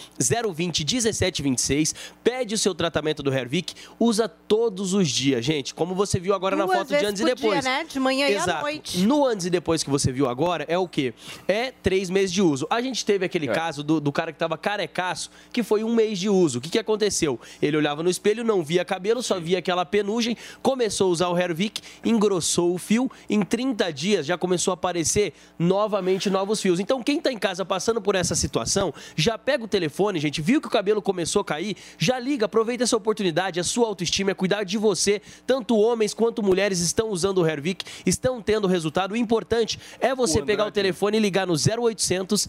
020 0.54 0.84
1726, 0.84 1.94
pede 2.22 2.54
o 2.54 2.58
seu 2.58 2.74
tratamento 2.74 3.22
do 3.22 3.32
Hervik, 3.32 3.74
usa 3.98 4.28
todos 4.28 4.92
os 4.94 5.08
dias, 5.08 5.44
gente. 5.44 5.74
Como 5.74 5.94
você 5.94 6.18
viu 6.20 6.34
agora 6.34 6.54
na 6.56 6.64
Duas 6.66 6.78
foto 6.78 6.88
de 6.88 7.04
antes 7.06 7.22
e 7.22 7.24
depois. 7.24 7.60
dia, 7.64 7.70
né? 7.70 7.84
De 7.84 7.98
manhã 7.98 8.28
e 8.28 8.34
à 8.36 8.42
Exato. 8.42 8.62
noite. 8.62 8.98
No 9.00 9.24
antes 9.24 9.46
e 9.46 9.50
depois 9.50 9.82
que 9.82 9.90
você 9.90 10.12
viu 10.12 10.28
agora 10.28 10.64
é 10.68 10.76
o 10.78 10.86
quê? 10.86 11.14
É 11.48 11.72
três 11.82 12.10
meses 12.10 12.32
de 12.32 12.42
uso. 12.42 12.66
A 12.70 12.80
gente 12.80 13.04
teve 13.04 13.24
aquele 13.24 13.48
É. 13.48 13.52
caso 13.52 13.82
do, 13.82 14.00
do 14.00 14.12
cara 14.12 14.32
que 14.32 14.38
tava 14.38 14.58
carecaço, 14.58 15.30
que 15.52 15.62
foi 15.62 15.82
um 15.84 15.94
mês 15.94 16.18
de 16.18 16.28
uso. 16.28 16.58
O 16.58 16.60
que, 16.60 16.68
que 16.70 16.78
aconteceu? 16.78 17.40
Ele 17.62 17.76
olhava 17.76 18.02
no 18.02 18.10
espelho, 18.10 18.44
não 18.44 18.62
via 18.62 18.84
cabelo, 18.84 19.22
só 19.22 19.38
via 19.40 19.58
aquela 19.58 19.84
penugem, 19.84 20.36
começou 20.62 21.08
a 21.08 21.10
usar 21.10 21.28
o 21.28 21.38
Hervik, 21.38 21.80
engrossou 22.04 22.74
o 22.74 22.78
fio, 22.78 23.10
em 23.28 23.42
30 23.42 23.92
dias 23.92 24.26
já 24.26 24.36
começou 24.36 24.65
a 24.72 24.74
aparecer 24.74 25.33
novamente 25.59 26.31
novos 26.31 26.61
fios. 26.61 26.79
Então, 26.81 27.02
quem 27.02 27.20
tá 27.20 27.33
em 27.33 27.38
casa 27.38 27.64
passando 27.64 28.00
por 28.00 28.14
essa 28.14 28.35
situação, 28.35 28.92
já 29.14 29.37
pega 29.37 29.64
o 29.64 29.68
telefone, 29.68 30.18
gente, 30.18 30.40
viu 30.40 30.61
que 30.61 30.66
o 30.68 30.70
cabelo 30.70 31.02
começou 31.02 31.42
a 31.42 31.44
cair, 31.44 31.76
já 31.98 32.18
liga, 32.18 32.46
aproveita 32.46 32.85
essa 32.85 32.96
oportunidade, 32.96 33.59
a 33.61 33.64
sua 33.64 33.87
autoestima 33.87 34.31
é 34.31 34.35
cuidar 34.35 34.64
de 34.64 34.79
você. 34.79 35.20
Tanto 35.46 35.76
homens 35.76 36.14
quanto 36.14 36.42
mulheres 36.42 36.81
estão 36.81 37.09
usando 37.11 37.38
o 37.38 37.46
Hervik, 37.46 37.85
estão 38.05 38.40
tendo 38.40 38.66
resultado. 38.66 39.12
O 39.12 39.16
importante 39.16 39.79
é 40.00 40.14
você 40.14 40.40
O 40.40 40.46
pegar 40.46 40.66
o 40.66 40.70
telefone 40.70 41.16
e 41.18 41.20
ligar 41.20 41.46
no 41.46 41.55
0800 41.55 42.48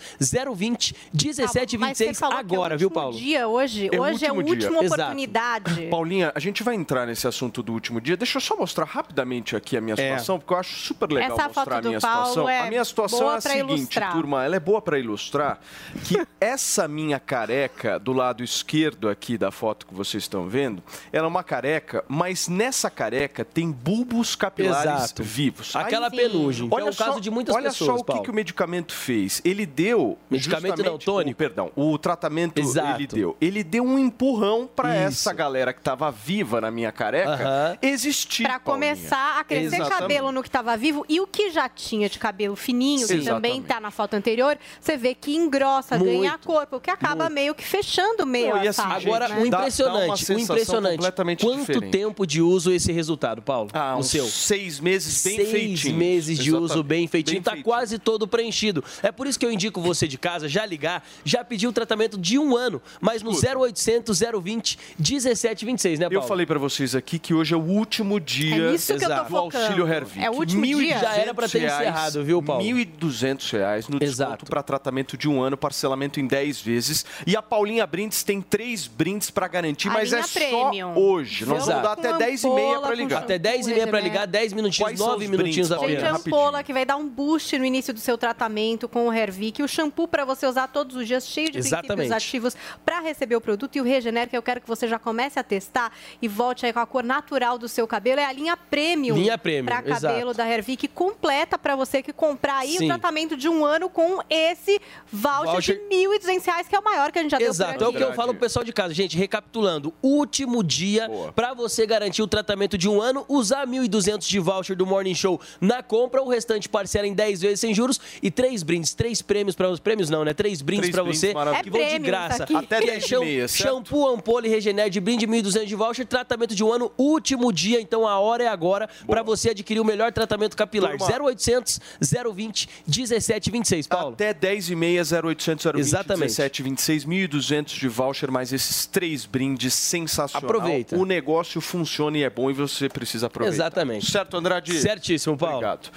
020 0.56 0.96
1726 1.14 1.80
Mas 1.80 1.98
você 1.98 2.14
falou 2.14 2.38
agora, 2.38 2.74
é 2.74 2.76
o 2.76 2.80
viu, 2.80 2.92
Paulo? 2.92 3.18
dia 3.18 3.48
hoje. 3.48 3.90
É 3.92 4.00
hoje 4.00 4.26
é 4.26 4.30
a 4.30 4.34
último 4.34 4.56
dia. 4.56 4.68
última 4.68 4.84
Exato. 4.84 5.02
oportunidade. 5.02 5.88
Paulinha, 5.90 6.32
a 6.36 6.40
gente 6.40 6.64
vai 6.64 6.76
entrar 6.76 7.06
nesse 7.06 7.28
assunto 7.28 7.62
do 7.64 7.74
último 7.74 8.00
dia. 8.02 8.16
Deixa 8.18 8.38
eu 8.38 8.42
só 8.42 8.56
mostrar 8.56 8.86
rapidamente 8.86 9.56
aqui 9.56 9.78
a 9.78 9.82
minha 9.82 9.94
É. 9.94 9.98
situação, 10.12 10.40
porque 10.40 10.54
eu 10.54 10.58
acho 10.58 10.76
super 10.80 11.12
legal 11.12 11.32
Essa 11.38 11.44
mostrar 11.48 11.64
foto 11.66 11.74
a 11.74 11.82
minha 11.82 12.00
situação. 12.08 12.50
é 12.50 12.60
a 12.62 12.66
minha 12.70 12.86
situação 12.86 13.32
é 13.32 13.36
a 13.38 13.42
seguinte, 13.42 13.70
ilustrar. 13.72 14.12
turma, 14.14 14.44
ela 14.46 14.56
é 14.56 14.60
boa 14.60 14.82
para 14.82 14.98
ilustrar 15.00 15.60
que 16.06 16.26
essa 16.40 16.88
minha 16.88 17.20
careca 17.20 18.00
do 18.00 18.14
lado 18.14 18.44
esquerdo 18.44 19.10
aqui 19.10 19.38
da 19.38 19.52
foto 19.52 19.86
que 19.86 19.94
vocês 19.94 20.24
estão 20.24 20.48
vendo, 20.48 20.82
ela 21.12 21.26
é 21.26 21.28
uma 21.28 21.44
careca, 21.44 22.04
mas 22.08 22.48
nessa 22.48 22.90
careca 22.90 23.44
tem 23.46 23.72
bulbos 23.72 24.36
capilares 24.36 25.04
Exato. 25.04 25.24
vivos. 25.24 25.76
Aí- 25.76 25.84
Aquela 25.84 26.10
penugem, 26.12 26.70
que 26.70 26.76
é 26.80 26.84
o 26.84 26.96
caso 26.96 27.20
de 27.22 27.30
muitas 27.30 27.56
olha 27.56 27.70
pessoas, 27.70 27.88
só 27.90 27.96
o 27.96 27.98
que, 28.00 28.04
Paulo. 28.06 28.24
que 28.24 28.30
o 28.32 28.34
medicamento 28.34 28.94
fez. 28.94 29.42
Ele 29.46 29.66
deu. 29.66 30.18
Medicamento 30.30 30.84
não, 30.84 30.98
tônico. 30.98 31.32
o- 31.32 31.36
Perdão, 31.36 31.72
o 31.76 31.98
tratamento 31.98 32.60
Exato. 32.60 32.98
ele 33.02 33.08
deu. 33.08 33.38
Ele 33.40 33.64
deu 33.64 33.84
um 33.84 33.98
empurrão 33.98 34.68
para 34.76 34.94
essa 34.96 35.32
galera 35.34 35.72
que 35.74 35.82
tava 35.82 36.12
viva 36.12 36.60
na 36.62 36.70
minha 36.72 36.92
careca 36.92 37.32
Aham. 37.32 37.78
existir. 37.82 38.44
Pra 38.44 38.60
Paulinha. 38.60 38.96
começar 38.96 39.40
a 39.40 39.44
crescer 39.44 39.76
Exatamente. 39.76 40.00
cabelo 40.00 40.32
no 40.32 40.42
que 40.42 40.50
estava 40.50 40.76
vivo 40.78 41.06
e 41.08 41.20
o 41.22 41.28
que 41.28 41.50
já 41.52 41.68
tinha 41.70 41.87
de 42.10 42.20
cabelo 42.20 42.56
fininho, 42.56 43.08
que 43.08 43.20
Sim. 43.20 43.24
também 43.24 43.52
Exatamente. 43.54 43.66
tá 43.68 43.80
na 43.80 43.92
foto 43.92 44.14
anterior, 44.16 44.58
você 44.80 44.98
vê 44.98 45.16
que 45.16 45.36
engrossa, 45.36 45.98
ganha 45.98 46.32
Muito. 46.32 46.46
corpo, 46.46 46.76
o 46.78 46.80
que 46.82 46.90
acaba 46.92 47.30
meio 47.30 47.56
que 47.56 47.64
fechando 47.64 48.26
meio 48.26 48.50
Não, 48.50 48.56
a 48.58 48.70
assim, 48.70 48.82
Agora, 48.82 49.28
né? 49.30 49.36
o 49.44 49.50
Dá- 49.50 49.50
dá 49.50 49.58
uma 49.58 49.68
impressionante, 49.68 50.32
o 50.34 50.40
impressionante. 50.40 50.96
completamente 50.98 51.46
Quanto 51.46 51.60
diferente. 51.60 51.92
tempo 51.92 52.26
de 52.28 52.42
uso 52.42 52.72
esse 52.72 52.92
resultado, 52.92 53.42
Paulo? 53.42 53.70
Ah, 53.74 53.96
o 53.96 54.00
uns 54.00 54.08
seu? 54.10 54.26
seis 54.26 54.80
meses 54.80 55.24
bem 55.24 55.36
Seis 55.38 55.50
feitinhos. 55.52 55.98
meses 55.98 56.38
de 56.38 56.52
uso 56.52 56.66
Exatamente. 56.66 56.88
bem 56.88 57.08
feitinho, 57.08 57.42
tá 57.42 57.52
feitinho. 57.52 57.64
quase 57.64 57.98
todo 58.00 58.28
preenchido. 58.28 58.84
É 59.02 59.12
por 59.12 59.28
isso 59.28 59.40
que 59.40 59.46
eu 59.46 59.52
indico 59.52 59.82
você 59.82 60.08
de 60.08 60.18
casa 60.18 60.48
já 60.48 60.66
ligar, 60.66 61.04
já 61.24 61.44
pedir 61.44 61.68
o 61.68 61.72
tratamento 61.72 62.18
de 62.18 62.38
um 62.38 62.56
ano, 62.56 62.82
mas 63.00 63.22
no 63.22 63.32
Escuta. 63.32 63.58
0800 63.60 64.20
020 64.42 64.78
1726, 65.00 66.00
né, 66.00 66.06
Eu 66.08 66.12
Paulo? 66.12 66.28
falei 66.28 66.46
pra 66.46 66.60
vocês 66.60 66.96
aqui 66.96 67.20
que 67.20 67.34
hoje 67.34 67.54
é 67.54 67.58
o 67.58 67.62
último 67.62 68.20
dia 68.20 68.56
É 68.56 68.72
nisso 68.72 68.88
que 68.96 69.04
eu 69.06 69.10
tô 69.10 69.16
do 69.24 69.30
focando. 69.30 69.64
auxílio 69.66 69.88
Hervik. 69.88 70.24
É 70.24 70.30
o 70.30 70.34
último 70.34 70.66
dia. 70.66 71.00
Já 71.00 71.16
era 71.16 71.34
pra 71.34 71.48
ter 71.48 71.60
reais, 71.80 71.90
encerrado, 71.96 72.24
viu, 72.24 72.42
Paulo? 72.44 72.64
1.200 72.64 73.52
reais 73.52 73.88
no 73.88 74.00
desconto 74.00 74.46
para 74.46 74.62
tratamento 74.64 75.18
de 75.18 75.28
um 75.30 75.42
ano, 75.42 75.58
parcelamento 75.58 76.20
em 76.20 76.28
10 76.28 76.62
vezes. 76.62 77.06
E 77.26 77.36
a 77.36 77.42
Paulinha 77.42 77.86
Brindes 77.88 78.24
tem 78.24 78.42
três 78.42 78.88
brindes 78.88 79.30
para 79.30 79.48
garantir, 79.48 79.90
A 79.90 79.94
mas 79.94 80.14
é 80.14 80.22
premium. 80.24 80.94
só 80.94 81.00
hoje. 81.00 81.46
Nós 81.46 81.64
Exato. 81.64 81.72
vamos 81.72 81.84
dar 81.84 81.92
até 81.94 82.12
Com 82.14 82.18
10 82.18 82.44
e 82.44 82.50
meia 82.50 82.80
para 82.80 82.96
ligar. 82.96 83.20
Até 83.24 83.40
10 83.40 83.68
e 83.68 83.70
meia 83.74 83.88
pra 83.88 83.98
Regenera. 84.00 84.02
ligar, 84.22 84.28
10 84.28 84.54
minutinhos, 84.54 84.78
Quais 84.90 84.98
são 85.00 85.08
9 85.10 85.26
os 85.26 85.32
minutinhos 85.32 85.72
apenas. 85.72 85.92
Gente, 85.92 86.04
a 86.06 86.12
rapidinho. 86.12 86.36
ampola 86.36 86.64
que 86.64 86.74
vai 86.74 86.86
dar 86.86 86.96
um 86.98 87.08
boost 87.08 87.58
no 87.58 87.66
início 87.66 87.94
do 87.94 88.00
seu 88.00 88.18
tratamento 88.18 88.88
com 88.88 89.08
o 89.08 89.14
Hervik, 89.14 89.62
o 89.64 89.68
shampoo 89.68 90.08
para 90.08 90.26
você 90.26 90.46
usar 90.46 90.68
todos 90.68 90.96
os 90.96 91.08
dias, 91.08 91.28
cheio 91.28 91.52
de 91.52 91.58
Exatamente. 91.60 91.88
princípios 92.08 92.12
ativos 92.12 92.58
para 92.86 93.00
receber 93.00 93.36
o 93.36 93.42
produto 93.42 93.76
e 93.76 93.82
o 93.82 93.84
Regener, 93.84 94.30
que 94.30 94.38
eu 94.38 94.42
quero 94.42 94.62
que 94.62 94.68
você 94.68 94.88
já 94.88 95.00
comece 95.00 95.40
a 95.40 95.44
testar 95.44 95.92
e 96.22 96.28
volte 96.28 96.66
aí 96.66 96.74
com 96.74 96.80
a 96.80 96.86
cor 96.86 97.04
natural 97.04 97.58
do 97.58 97.68
seu 97.68 97.88
cabelo, 97.88 98.20
é 98.20 98.26
a 98.26 98.32
linha 98.32 98.56
Premium. 98.58 99.16
Linha 99.16 99.38
Premium, 99.38 99.66
Para 99.66 99.82
cabelo 99.82 100.32
exato. 100.32 100.38
da 100.38 100.48
Hervik, 100.50 100.88
completa 100.88 101.58
para 101.68 101.76
você 101.76 102.02
que 102.02 102.14
comprar 102.14 102.60
aí 102.60 102.78
Sim. 102.78 102.86
o 102.86 102.88
tratamento 102.88 103.36
de 103.36 103.50
um 103.50 103.66
ano 103.66 103.90
com 103.90 104.22
esse 104.30 104.80
voucher, 105.12 105.52
Voucher. 105.52 105.76
de 105.90 105.96
1.200 105.98 106.46
reais, 106.46 106.66
que 106.66 106.74
é 106.74 106.80
o 106.80 106.84
maior 106.84 107.12
que 107.12 107.20
a 107.20 107.22
gente 107.22 107.32
já 107.32 107.42
Exato, 107.42 107.74
é 107.74 107.78
deu 107.78 107.90
o 107.90 107.92
por 107.92 107.98
que 107.98 108.04
aqui. 108.06 108.14
eu 108.14 108.16
falo 108.16 108.30
pro 108.34 108.40
pessoal 108.40 108.64
de 108.64 108.72
casa. 108.72 108.94
Gente, 108.94 109.18
recapitulando, 109.18 109.94
último 110.02 110.64
dia 110.64 111.10
Boa. 111.10 111.34
pra 111.34 111.54
você 111.54 111.86
garantir 111.86 112.22
o 112.22 112.28
tratamento 112.28 112.78
de 112.78 112.88
um 112.88 113.02
ano, 113.02 113.26
usar 113.28 113.68
1.200 113.68 114.26
de 114.26 114.40
voucher 114.40 114.78
do 114.78 114.86
Morning 114.86 115.14
Show 115.14 115.42
na 115.60 115.84
compra, 115.84 116.24
o 116.24 116.30
restante 116.30 116.70
parcela 116.70 117.06
em 117.06 117.14
10 117.14 117.42
vezes 117.42 117.60
sem 117.60 117.74
juros 117.74 118.00
e 118.24 118.32
três 118.32 118.64
brindes, 118.64 118.94
três 118.94 119.22
prêmios 119.22 119.54
para 119.54 119.70
os 119.70 119.82
prêmios 119.82 120.10
não, 120.10 120.24
né? 120.24 120.34
Três 120.34 120.62
brindes 120.62 120.90
brindes 120.90 121.18
você 121.20 121.34
que 121.64 121.70
vão 121.70 121.82
É 121.82 121.90
de 121.94 122.00
graça. 122.00 122.44
aqui. 122.46 122.56
Até 122.56 122.80
Que 122.80 122.90
é 122.90 122.92
10 122.94 123.04
e 123.04 123.08
sham- 123.10 123.20
meia, 123.20 123.48
certo? 123.50 123.70
shampoo, 123.70 124.08
ampola 124.08 124.48
e 124.48 124.50
regener 124.50 124.90
de 124.90 125.02
brinde 125.02 125.28
1.200 125.28 125.66
de 125.68 125.76
voucher, 125.76 126.06
tratamento 126.06 126.56
de 126.56 126.64
um 126.64 126.72
ano, 126.72 126.94
último 126.98 127.52
dia, 127.52 127.82
então 127.82 128.08
a 128.08 128.18
hora 128.20 128.46
é 128.46 128.48
agora 128.48 128.88
pra 129.06 129.22
você 129.22 129.50
adquirir 129.50 129.82
o 129.82 129.86
melhor 129.86 130.14
tratamento 130.14 130.56
capilar. 130.56 130.92
Turma. 130.98 131.06
0800 131.26 131.57
020 132.02 132.70
1726, 132.88 133.88
Paulo. 133.88 134.14
Até 134.14 134.34
10 134.34 134.72
e 134.72 134.76
meia, 134.76 135.02
0800 135.02 135.66
020 135.66 135.80
Exatamente. 135.80 136.28
17 136.28 136.64
26, 136.64 137.06
1.200 137.06 137.80
de 137.80 137.88
voucher, 137.88 138.32
mais 138.32 138.54
esses 138.54 138.86
três 138.86 139.26
brindes 139.26 139.74
sensacional. 139.74 140.50
Aproveita. 140.50 140.98
O 140.98 141.06
negócio 141.06 141.60
funciona 141.62 142.18
e 142.18 142.24
é 142.24 142.30
bom 142.30 142.50
e 142.50 142.54
você 142.54 142.90
precisa 142.90 143.28
aproveitar. 143.28 143.56
Exatamente. 143.56 144.10
Certo, 144.12 144.38
Andrade? 144.38 144.80
Certíssimo, 144.80 145.38
Paulo. 145.38 145.56
Obrigado. 145.58 145.90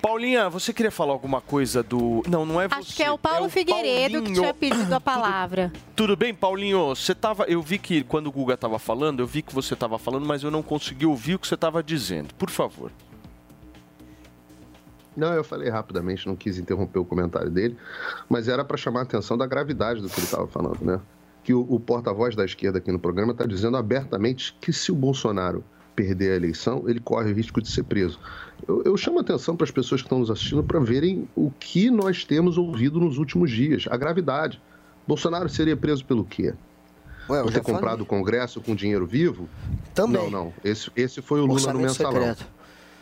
Paulinha, 0.00 0.48
você 0.48 0.72
queria 0.72 0.92
falar 0.92 1.12
alguma 1.12 1.40
coisa 1.40 1.82
do... 1.82 2.22
Não, 2.28 2.46
não 2.46 2.60
é 2.60 2.68
você. 2.68 2.74
Acho 2.76 2.96
que 2.96 3.02
é 3.02 3.10
o 3.10 3.18
Paulo 3.18 3.48
Figueiredo 3.48 4.22
que 4.22 4.32
Paulinho. 4.32 4.40
tinha 4.40 4.54
pedido 4.54 4.94
a 4.94 5.00
palavra. 5.00 5.72
Tudo 5.96 6.16
bem, 6.16 6.32
Paulinho? 6.32 6.94
Você 6.94 7.14
tava. 7.14 7.44
Eu 7.44 7.60
vi 7.60 7.78
que 7.78 8.04
quando 8.04 8.28
o 8.28 8.32
Guga 8.32 8.56
tava 8.56 8.78
falando, 8.78 9.20
eu 9.20 9.26
vi 9.26 9.42
que 9.42 9.52
você 9.52 9.74
tava 9.74 9.98
falando, 9.98 10.24
mas 10.24 10.44
eu 10.44 10.50
não 10.52 10.62
consegui 10.62 11.04
ouvir 11.04 11.34
o 11.34 11.38
que 11.38 11.48
você 11.48 11.56
tava 11.56 11.82
dizendo. 11.82 12.32
Por 12.34 12.48
favor. 12.48 12.92
Não, 15.18 15.34
eu 15.34 15.42
falei 15.42 15.68
rapidamente, 15.68 16.26
não 16.26 16.36
quis 16.36 16.58
interromper 16.58 17.00
o 17.00 17.04
comentário 17.04 17.50
dele, 17.50 17.76
mas 18.28 18.46
era 18.46 18.64
para 18.64 18.76
chamar 18.76 19.00
a 19.00 19.02
atenção 19.02 19.36
da 19.36 19.46
gravidade 19.46 20.00
do 20.00 20.08
que 20.08 20.18
ele 20.18 20.26
estava 20.26 20.46
falando, 20.46 20.80
né? 20.80 21.00
Que 21.42 21.52
o, 21.52 21.60
o 21.68 21.80
porta-voz 21.80 22.36
da 22.36 22.44
esquerda 22.44 22.78
aqui 22.78 22.92
no 22.92 22.98
programa 22.98 23.32
está 23.32 23.44
dizendo 23.44 23.76
abertamente 23.76 24.56
que 24.60 24.72
se 24.72 24.92
o 24.92 24.94
Bolsonaro 24.94 25.64
perder 25.96 26.32
a 26.32 26.36
eleição, 26.36 26.84
ele 26.86 27.00
corre 27.00 27.32
o 27.32 27.34
risco 27.34 27.60
de 27.60 27.68
ser 27.68 27.82
preso. 27.82 28.20
Eu, 28.66 28.82
eu 28.84 28.96
chamo 28.96 29.18
a 29.18 29.22
atenção 29.22 29.56
para 29.56 29.64
as 29.64 29.70
pessoas 29.72 30.00
que 30.00 30.06
estão 30.06 30.20
nos 30.20 30.30
assistindo 30.30 30.62
para 30.62 30.78
verem 30.78 31.28
o 31.34 31.50
que 31.50 31.90
nós 31.90 32.24
temos 32.24 32.56
ouvido 32.56 33.00
nos 33.00 33.18
últimos 33.18 33.50
dias, 33.50 33.86
a 33.90 33.96
gravidade. 33.96 34.62
Bolsonaro 35.08 35.48
seria 35.48 35.76
preso 35.76 36.04
pelo 36.04 36.24
quê? 36.24 36.54
Ué, 37.28 37.42
Por 37.42 37.52
ter 37.52 37.60
comprado 37.60 38.02
o 38.02 38.06
Congresso 38.06 38.60
com 38.60 38.74
dinheiro 38.74 39.06
vivo? 39.06 39.48
Também. 39.94 40.22
Não, 40.22 40.30
não. 40.30 40.54
Esse, 40.64 40.90
esse 40.94 41.20
foi 41.20 41.40
o 41.40 41.46
Lula 41.46 41.72
no 41.72 41.80
Orçamento 41.80 41.82
mensalão. 41.82 42.34
secreto. 42.34 42.57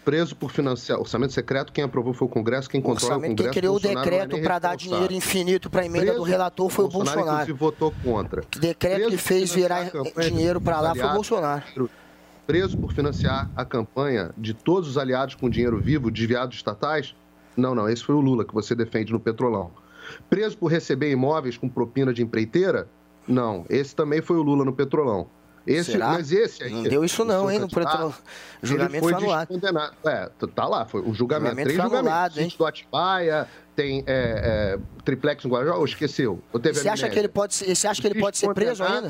Preso 0.06 0.36
por 0.36 0.52
financiar. 0.52 1.00
Orçamento 1.00 1.32
secreto, 1.32 1.72
quem 1.72 1.82
aprovou 1.82 2.14
foi 2.14 2.28
o 2.28 2.30
Congresso, 2.30 2.70
quem 2.70 2.80
controla 2.80 3.16
o 3.16 3.20
Congresso. 3.20 3.50
quem 3.50 3.50
criou 3.50 3.76
o 3.76 3.80
Bolsonaro 3.80 4.06
é 4.06 4.10
decreto 4.12 4.32
nem 4.34 4.42
para 4.44 4.58
dar 4.60 4.76
dinheiro 4.76 5.12
infinito 5.12 5.68
para 5.68 5.82
a 5.82 5.84
emenda 5.84 6.06
Preso, 6.06 6.18
do 6.18 6.22
relator 6.22 6.70
foi 6.70 6.84
o 6.84 6.88
Bolsonaro. 6.88 7.28
inclusive, 7.28 7.52
votou 7.52 7.92
contra. 8.04 8.42
O 8.42 8.60
decreto 8.60 8.94
Preso 8.94 9.10
que 9.10 9.16
fez 9.16 9.52
virar 9.52 9.90
dinheiro 10.20 10.60
para 10.60 10.80
lá 10.80 10.94
foi 10.94 11.06
o. 11.06 11.12
Bolsonaro. 11.12 11.90
Preso 12.46 12.78
por 12.78 12.92
financiar 12.92 13.50
a 13.56 13.64
campanha 13.64 14.30
de 14.38 14.54
todos 14.54 14.90
os 14.90 14.96
aliados 14.96 15.34
com 15.34 15.50
dinheiro 15.50 15.80
vivo, 15.80 16.08
desviados 16.08 16.54
estatais? 16.54 17.12
Não, 17.56 17.74
não, 17.74 17.88
esse 17.88 18.04
foi 18.04 18.14
o 18.14 18.20
Lula 18.20 18.44
que 18.44 18.54
você 18.54 18.76
defende 18.76 19.12
no 19.12 19.18
Petrolão. 19.18 19.72
Preso 20.30 20.56
por 20.56 20.68
receber 20.68 21.10
imóveis 21.10 21.58
com 21.58 21.68
propina 21.68 22.14
de 22.14 22.22
empreiteira? 22.22 22.88
Não, 23.26 23.66
esse 23.68 23.96
também 23.96 24.22
foi 24.22 24.36
o 24.36 24.42
Lula 24.42 24.64
no 24.64 24.72
Petrolão. 24.72 25.26
Esse, 25.66 25.92
Será? 25.92 26.10
Mas 26.12 26.30
esse 26.30 26.62
aí. 26.62 26.72
Não 26.72 26.84
deu 26.84 27.04
isso 27.04 27.24
não, 27.24 27.50
hein, 27.50 27.58
no 27.58 27.66
ele 27.66 28.14
Julgamento 28.62 29.00
foi 29.00 29.12
foi 29.12 29.14
anulado. 29.14 29.48
É, 30.04 30.30
tá 30.54 30.66
lá, 30.66 30.84
foi 30.86 31.00
o 31.00 31.12
julgamento. 31.12 31.56
Julgamento 31.56 31.68
Três 31.68 31.82
julgamentos. 31.82 32.38
hein? 32.38 32.54
Do 32.56 32.66
Atibaia, 32.66 33.48
tem 33.74 34.04
é, 34.06 34.76
é, 34.76 34.78
triplex 35.04 35.44
no 35.44 35.50
Guarujá, 35.50 35.74
ou 35.74 35.84
esqueceu? 35.84 36.40
Ou 36.52 36.60
teve 36.60 36.78
Você 36.78 36.88
acha 36.88 37.08
que 37.08 37.18
ele 37.18 37.28
pode 37.28 37.54
ser, 37.54 37.74
você 37.74 37.88
acha 37.88 38.00
que 38.00 38.06
ele 38.06 38.20
pode 38.20 38.38
ser 38.38 38.52
preso 38.54 38.84
ainda? 38.84 39.08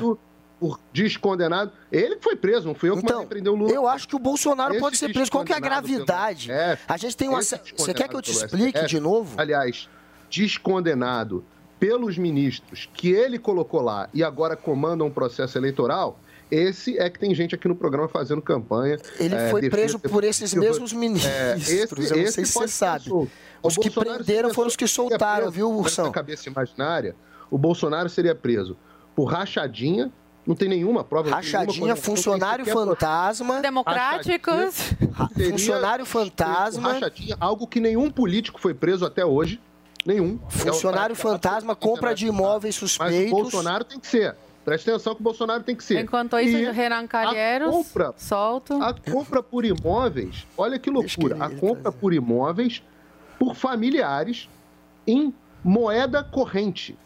Por 0.59 0.79
descondenado. 0.91 1.71
Ele 1.91 2.15
que 2.15 2.23
foi 2.23 2.35
preso, 2.35 2.67
não 2.67 2.73
fui 2.73 2.89
eu 2.89 2.95
que 2.95 3.03
Então, 3.03 3.17
mandei 3.17 3.29
prender 3.29 3.53
o 3.53 3.55
Lula. 3.55 3.71
eu 3.71 3.87
acho 3.87 4.07
que 4.07 4.15
o 4.15 4.19
Bolsonaro 4.19 4.73
Esse 4.73 4.81
pode 4.81 4.97
ser 4.97 5.13
preso. 5.13 5.29
Qual 5.29 5.45
que 5.45 5.53
é 5.53 5.55
a 5.55 5.59
gravidade? 5.59 6.49
STF, 6.51 6.83
A 6.87 6.97
gente 6.97 7.15
tem 7.15 7.29
uma... 7.29 7.43
Você 7.43 7.93
quer 7.93 8.07
que 8.07 8.15
eu 8.15 8.21
te 8.23 8.31
explique 8.31 8.85
de 8.87 8.99
novo? 8.99 9.39
Aliás, 9.39 9.87
descondenado 10.29 11.45
pelos 11.79 12.17
ministros 12.17 12.89
que 12.93 13.11
ele 13.11 13.37
colocou 13.37 13.81
lá 13.81 14.09
e 14.13 14.23
agora 14.23 14.55
comanda 14.55 15.03
um 15.03 15.11
processo 15.11 15.57
eleitoral, 15.59 16.19
esse 16.49 16.97
é 16.97 17.09
que 17.09 17.19
tem 17.19 17.33
gente 17.35 17.53
aqui 17.55 17.67
no 17.67 17.75
programa 17.75 18.07
fazendo 18.07 18.41
campanha. 18.41 18.97
Ele 19.19 19.35
é, 19.35 19.49
foi 19.49 19.61
defesa- 19.61 19.81
preso 19.81 19.99
por 19.99 20.23
esses 20.23 20.53
mesmos 20.53 20.93
ministros. 20.93 21.33
É, 21.33 21.55
esse, 21.57 21.91
eu 22.13 22.23
não 22.23 22.31
sei 22.31 22.45
se 22.45 22.53
você 22.53 22.67
sabe. 22.67 23.09
Os 23.61 23.75
que 23.75 23.89
Bolsonaro 23.89 24.23
prenderam 24.23 24.53
foram 24.53 24.67
os 24.67 24.75
que 24.75 24.87
soltaram, 24.87 25.35
preso. 25.45 25.51
viu, 25.51 25.71
Ursão? 25.71 26.11
cabeça 26.11 26.47
imaginária, 26.49 27.15
o 27.49 27.57
Bolsonaro 27.57 28.07
seria 28.09 28.35
preso 28.35 28.77
por 29.15 29.25
rachadinha, 29.25 30.11
não 30.45 30.55
tem 30.55 30.69
nenhuma 30.69 31.03
prova. 31.03 31.25
nenhuma 31.25 31.41
Rachadinha, 31.41 31.79
condenação, 31.79 32.03
funcionário 32.15 32.65
fantasma. 32.65 33.59
Democráticos. 33.61 34.75
Funcionário 35.49 36.05
fantasma. 36.05 36.93
Rachadinha, 36.93 37.35
algo 37.39 37.67
que 37.67 37.79
nenhum 37.79 38.09
político 38.09 38.59
foi 38.61 38.73
preso 38.73 39.05
até 39.05 39.25
hoje. 39.25 39.59
Nenhum. 40.05 40.39
Funcionário 40.47 41.11
É 41.13 41.17
o- 41.17 41.21
fantasma, 41.21 41.75
compra 41.75 42.13
de 42.15 42.27
imóveis 42.27 42.75
Mas 42.75 42.83
o 42.83 42.87
suspeitos. 42.87 43.29
Bolsonaro 43.31 43.83
tem 43.83 43.99
que 43.99 44.07
ser. 44.07 44.35
Presta 44.67 44.91
atenção 44.91 45.15
que 45.15 45.21
o 45.21 45.23
Bolsonaro 45.23 45.63
tem 45.63 45.73
que 45.73 45.81
ser. 45.81 46.01
Enquanto 46.01 46.37
isso, 46.37 46.57
E 46.57 46.69
Renan 46.71 47.07
Calheiros, 47.07 47.69
a 47.69 47.71
compra, 47.71 48.13
solto. 48.17 48.83
a 48.83 48.93
compra 48.93 49.41
por 49.41 49.63
imóveis, 49.63 50.45
olha 50.57 50.77
que 50.77 50.89
loucura, 50.89 51.37
a 51.39 51.49
compra 51.49 51.89
por 51.89 52.13
imóveis 52.13 52.83
por 53.39 53.55
familiares 53.55 54.49
em 55.07 55.33
moeda 55.63 56.21
corrente. 56.21 56.97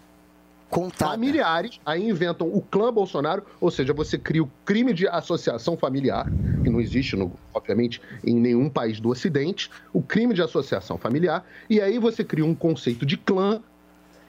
Contada. 0.72 1.12
Familiares, 1.12 1.80
aí 1.86 2.10
inventam 2.10 2.48
o 2.48 2.64
clã 2.64 2.92
Bolsonaro, 2.92 3.44
ou 3.60 3.70
seja, 3.70 3.94
você 3.94 4.18
cria 4.18 4.42
o 4.42 4.50
crime 4.66 4.92
de 4.92 5.08
associação 5.08 5.78
familiar, 5.78 6.26
que 6.64 6.70
não 6.70 6.82
existe, 6.82 7.16
no- 7.16 7.32
obviamente, 7.54 8.02
em 8.26 8.34
nenhum 8.40 8.70
país 8.72 9.00
do 9.00 9.10
Ocidente, 9.10 9.70
o 9.94 10.02
crime 10.02 10.34
de 10.34 10.42
associação 10.42 10.98
familiar, 10.98 11.46
e 11.70 11.80
aí 11.80 12.00
você 12.00 12.24
cria 12.24 12.44
um 12.46 12.56
conceito 12.56 13.06
de 13.06 13.18
clã, 13.18 13.62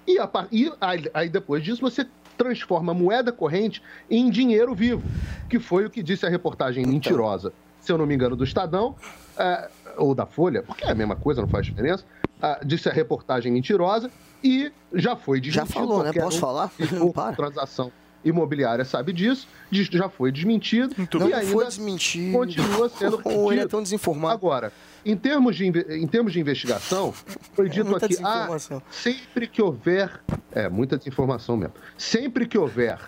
e, 0.07 0.18
a 0.18 0.29
e 0.51 0.71
aí, 0.83 1.11
aí 1.14 1.29
depois 1.31 1.62
disso 1.64 1.81
você 1.81 2.05
transforma 2.37 2.92
a 2.92 2.95
moeda 2.95 3.33
corrente 3.33 3.83
em 4.11 4.31
dinheiro 4.31 4.75
vivo, 4.75 5.03
que 5.49 5.59
foi 5.59 5.87
o 5.87 5.90
que 5.90 6.03
disse 6.03 6.27
a 6.27 6.29
reportagem 6.29 6.83
Então. 6.83 6.92
mentirosa, 6.95 7.53
se 7.81 7.90
eu 7.92 7.99
não 7.99 8.07
me 8.07 8.14
engano, 8.14 8.37
do 8.37 8.45
Estadão, 8.45 8.95
é, 9.37 9.68
ou 9.97 10.14
da 10.14 10.27
Folha, 10.27 10.62
porque 10.62 10.85
é 10.85 10.90
a 10.90 10.95
mesma 10.95 11.16
coisa, 11.16 11.40
não 11.40 11.49
faz 11.49 11.66
diferença, 11.66 12.05
ah, 12.40 12.61
disse 12.64 12.88
a 12.88 12.92
reportagem 12.92 13.53
mentirosa 13.53 14.11
e 14.42 14.73
já 14.92 15.14
foi 15.14 15.38
Já 15.38 15.62
desmentido. 15.62 15.73
falou, 15.75 16.03
né? 16.03 16.12
Posso 16.12 16.37
um 16.37 16.40
falar? 16.40 16.73
Não 16.92 17.12
para. 17.12 17.37
transação 17.37 17.92
imobiliária 18.25 18.85
sabe 18.85 19.13
disso, 19.13 19.47
diz- 19.71 19.89
já 19.89 20.09
foi 20.09 20.31
desmentido 20.33 20.95
Não 21.15 21.29
e 21.29 21.33
ainda 21.35 21.53
foi 21.53 21.65
desmentido. 21.67 22.33
continua 22.39 22.89
sendo 22.89 23.21
Ou 23.25 23.53
ele 23.53 23.63
é 23.63 23.67
tão 23.67 23.83
desinformado. 23.83 24.35
Agora, 24.35 24.73
em 25.05 25.17
termos 25.17 25.57
de, 25.57 25.65
em 25.67 26.07
termos 26.07 26.33
de 26.33 26.41
investigação, 26.41 27.13
foi 27.55 27.69
dito 27.69 27.93
É 27.93 28.05
aqui, 28.05 28.17
ah, 28.23 28.49
sempre 28.91 29.47
que 29.47 29.61
houver, 29.61 30.21
é, 30.53 30.69
muita 30.69 30.97
desinformação 30.97 31.57
mesmo, 31.57 31.75
sempre 31.99 32.47
que 32.47 32.57
houver, 32.57 32.99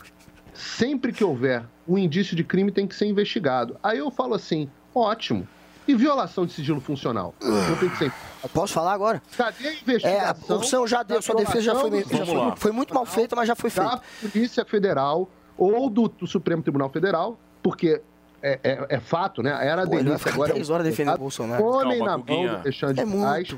sempre 0.53 1.12
que 1.12 1.22
houver 1.22 1.64
um 1.87 1.98
indício 1.98 2.35
de 2.37 2.42
crime 2.42 2.72
tem 2.72 2.87
que 2.87 2.94
ser 2.94 3.07
investigado. 3.07 3.77
Aí 3.83 3.98
eu 3.98 4.11
falo 4.11 4.35
assim, 4.35 4.68
ótimo, 4.94 5.46
e 5.86 5.94
violação 5.94 6.46
de 6.46 6.52
sigilo 6.52 6.80
funcional? 6.80 7.34
Não 7.42 7.76
tem 7.76 7.88
que 7.88 7.96
ser... 7.98 8.12
Posso 8.52 8.72
falar 8.74 8.92
agora? 8.92 9.22
Cadê 9.36 9.68
a 9.68 9.70
É, 9.70 9.74
investigação? 9.82 10.56
a 10.56 10.58
opção 10.58 10.86
já 10.86 11.02
deu, 11.02 11.16
da 11.16 11.22
sua 11.22 11.34
defesa 11.36 11.60
já 11.62 11.74
foi, 11.74 11.90
já 12.02 12.26
foi, 12.26 12.52
foi 12.56 12.72
muito 12.72 12.92
mal 12.94 13.04
feita, 13.06 13.34
mas 13.36 13.48
já 13.48 13.54
foi 13.54 13.70
da 13.70 13.90
feita. 13.90 14.02
Polícia 14.32 14.64
Federal 14.64 15.28
ou 15.56 15.88
do, 15.88 16.08
do 16.08 16.26
Supremo 16.26 16.62
Tribunal 16.62 16.90
Federal, 16.90 17.38
porque 17.62 18.02
é, 18.42 18.58
é- 18.62 18.86
é 18.96 19.00
fato, 19.00 19.42
né? 19.42 19.50
Era 19.50 19.82
a 19.82 19.84
agora. 19.84 20.52
10 20.52 20.68
horas 20.70 20.86
defendendo 20.86 21.14
o 21.14 21.18
Bolsonaro. 21.18 21.62
Comem 21.62 21.98
Calma, 21.98 22.04
na 22.10 22.18
mão 22.18 22.26
Guguinha. 22.26 22.48
do 22.50 22.56
Alexandre 22.56 23.00
É 23.00 23.04
de 23.04 23.10
Moraes. 23.10 23.56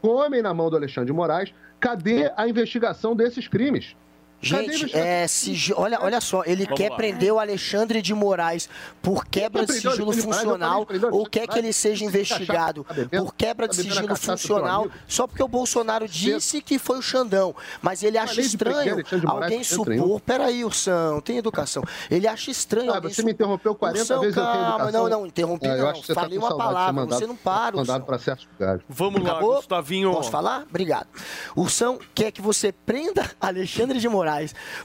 Comem 0.00 0.42
na 0.42 0.54
mão 0.54 0.70
do 0.70 0.76
Alexandre 0.76 1.06
de 1.06 1.12
Moraes. 1.12 1.52
Cadê 1.80 2.30
a 2.36 2.46
investigação 2.48 3.16
desses 3.16 3.48
crimes? 3.48 3.96
Gente, 4.40 4.94
é, 4.96 5.26
sigi- 5.26 5.74
olha, 5.76 5.98
olha 6.00 6.20
só, 6.20 6.42
ele 6.46 6.64
Vamos 6.64 6.78
quer 6.78 6.90
lá. 6.90 6.96
prender 6.96 7.32
o 7.32 7.40
Alexandre 7.40 8.00
de 8.00 8.14
Moraes 8.14 8.68
por 9.02 9.24
quebra 9.26 9.66
de 9.66 9.72
sigilo 9.72 10.12
de 10.14 10.22
funcional 10.22 10.86
ou 11.10 11.26
quer 11.26 11.42
de 11.42 11.48
que 11.48 11.58
ele 11.58 11.72
seja 11.72 12.04
investigado 12.04 12.84
tá 12.84 12.94
por 13.18 13.34
quebra 13.34 13.66
de 13.66 13.74
Tá 13.76 13.82
a 13.82 13.84
sigilo 13.84 14.16
funcional 14.16 14.88
só 15.08 15.26
porque 15.26 15.42
o 15.42 15.48
Bolsonaro 15.48 16.06
disse 16.06 16.62
que 16.62 16.78
foi 16.78 16.98
o 16.98 17.02
Xandão. 17.02 17.54
Mas 17.82 18.02
ele 18.04 18.16
acha 18.16 18.34
de 18.34 18.42
estranho 18.42 19.02
de 19.02 19.26
alguém 19.26 19.64
supor. 19.64 20.20
Peraí, 20.20 20.64
Ursão, 20.64 21.20
tem 21.20 21.38
educação. 21.38 21.82
Ele 22.08 22.28
acha 22.28 22.50
estranho 22.50 22.92
Ah, 22.94 23.00
você 23.00 23.24
me 23.24 23.32
interrompeu 23.32 23.74
40 23.74 24.00
Ursão, 24.02 24.20
vezes, 24.20 24.36
calma. 24.36 24.92
Não, 24.92 25.08
não, 25.08 25.26
interrompi 25.26 25.66
eu 25.66 25.76
não. 25.78 25.92
tá 26.00 26.14
Falei 26.14 26.38
com 26.38 26.44
uma 26.44 26.52
de 26.52 26.56
palavra, 26.58 27.06
você 27.06 27.26
não 27.26 27.36
para, 27.36 27.76
Mandado 27.76 27.80
Ursão. 27.80 28.00
para 28.02 28.18
certos 28.20 28.46
lugares. 28.52 28.82
Vamos 28.88 29.20
lá? 29.22 29.40
Gustavinho. 29.40 30.12
Posso 30.12 30.30
falar? 30.30 30.62
Obrigado. 30.68 31.08
Ursão 31.56 31.98
quer 32.14 32.30
que 32.30 32.40
você 32.40 32.70
prenda 32.70 33.28
Alexandre 33.40 33.98
de 33.98 34.08
Moraes 34.08 34.27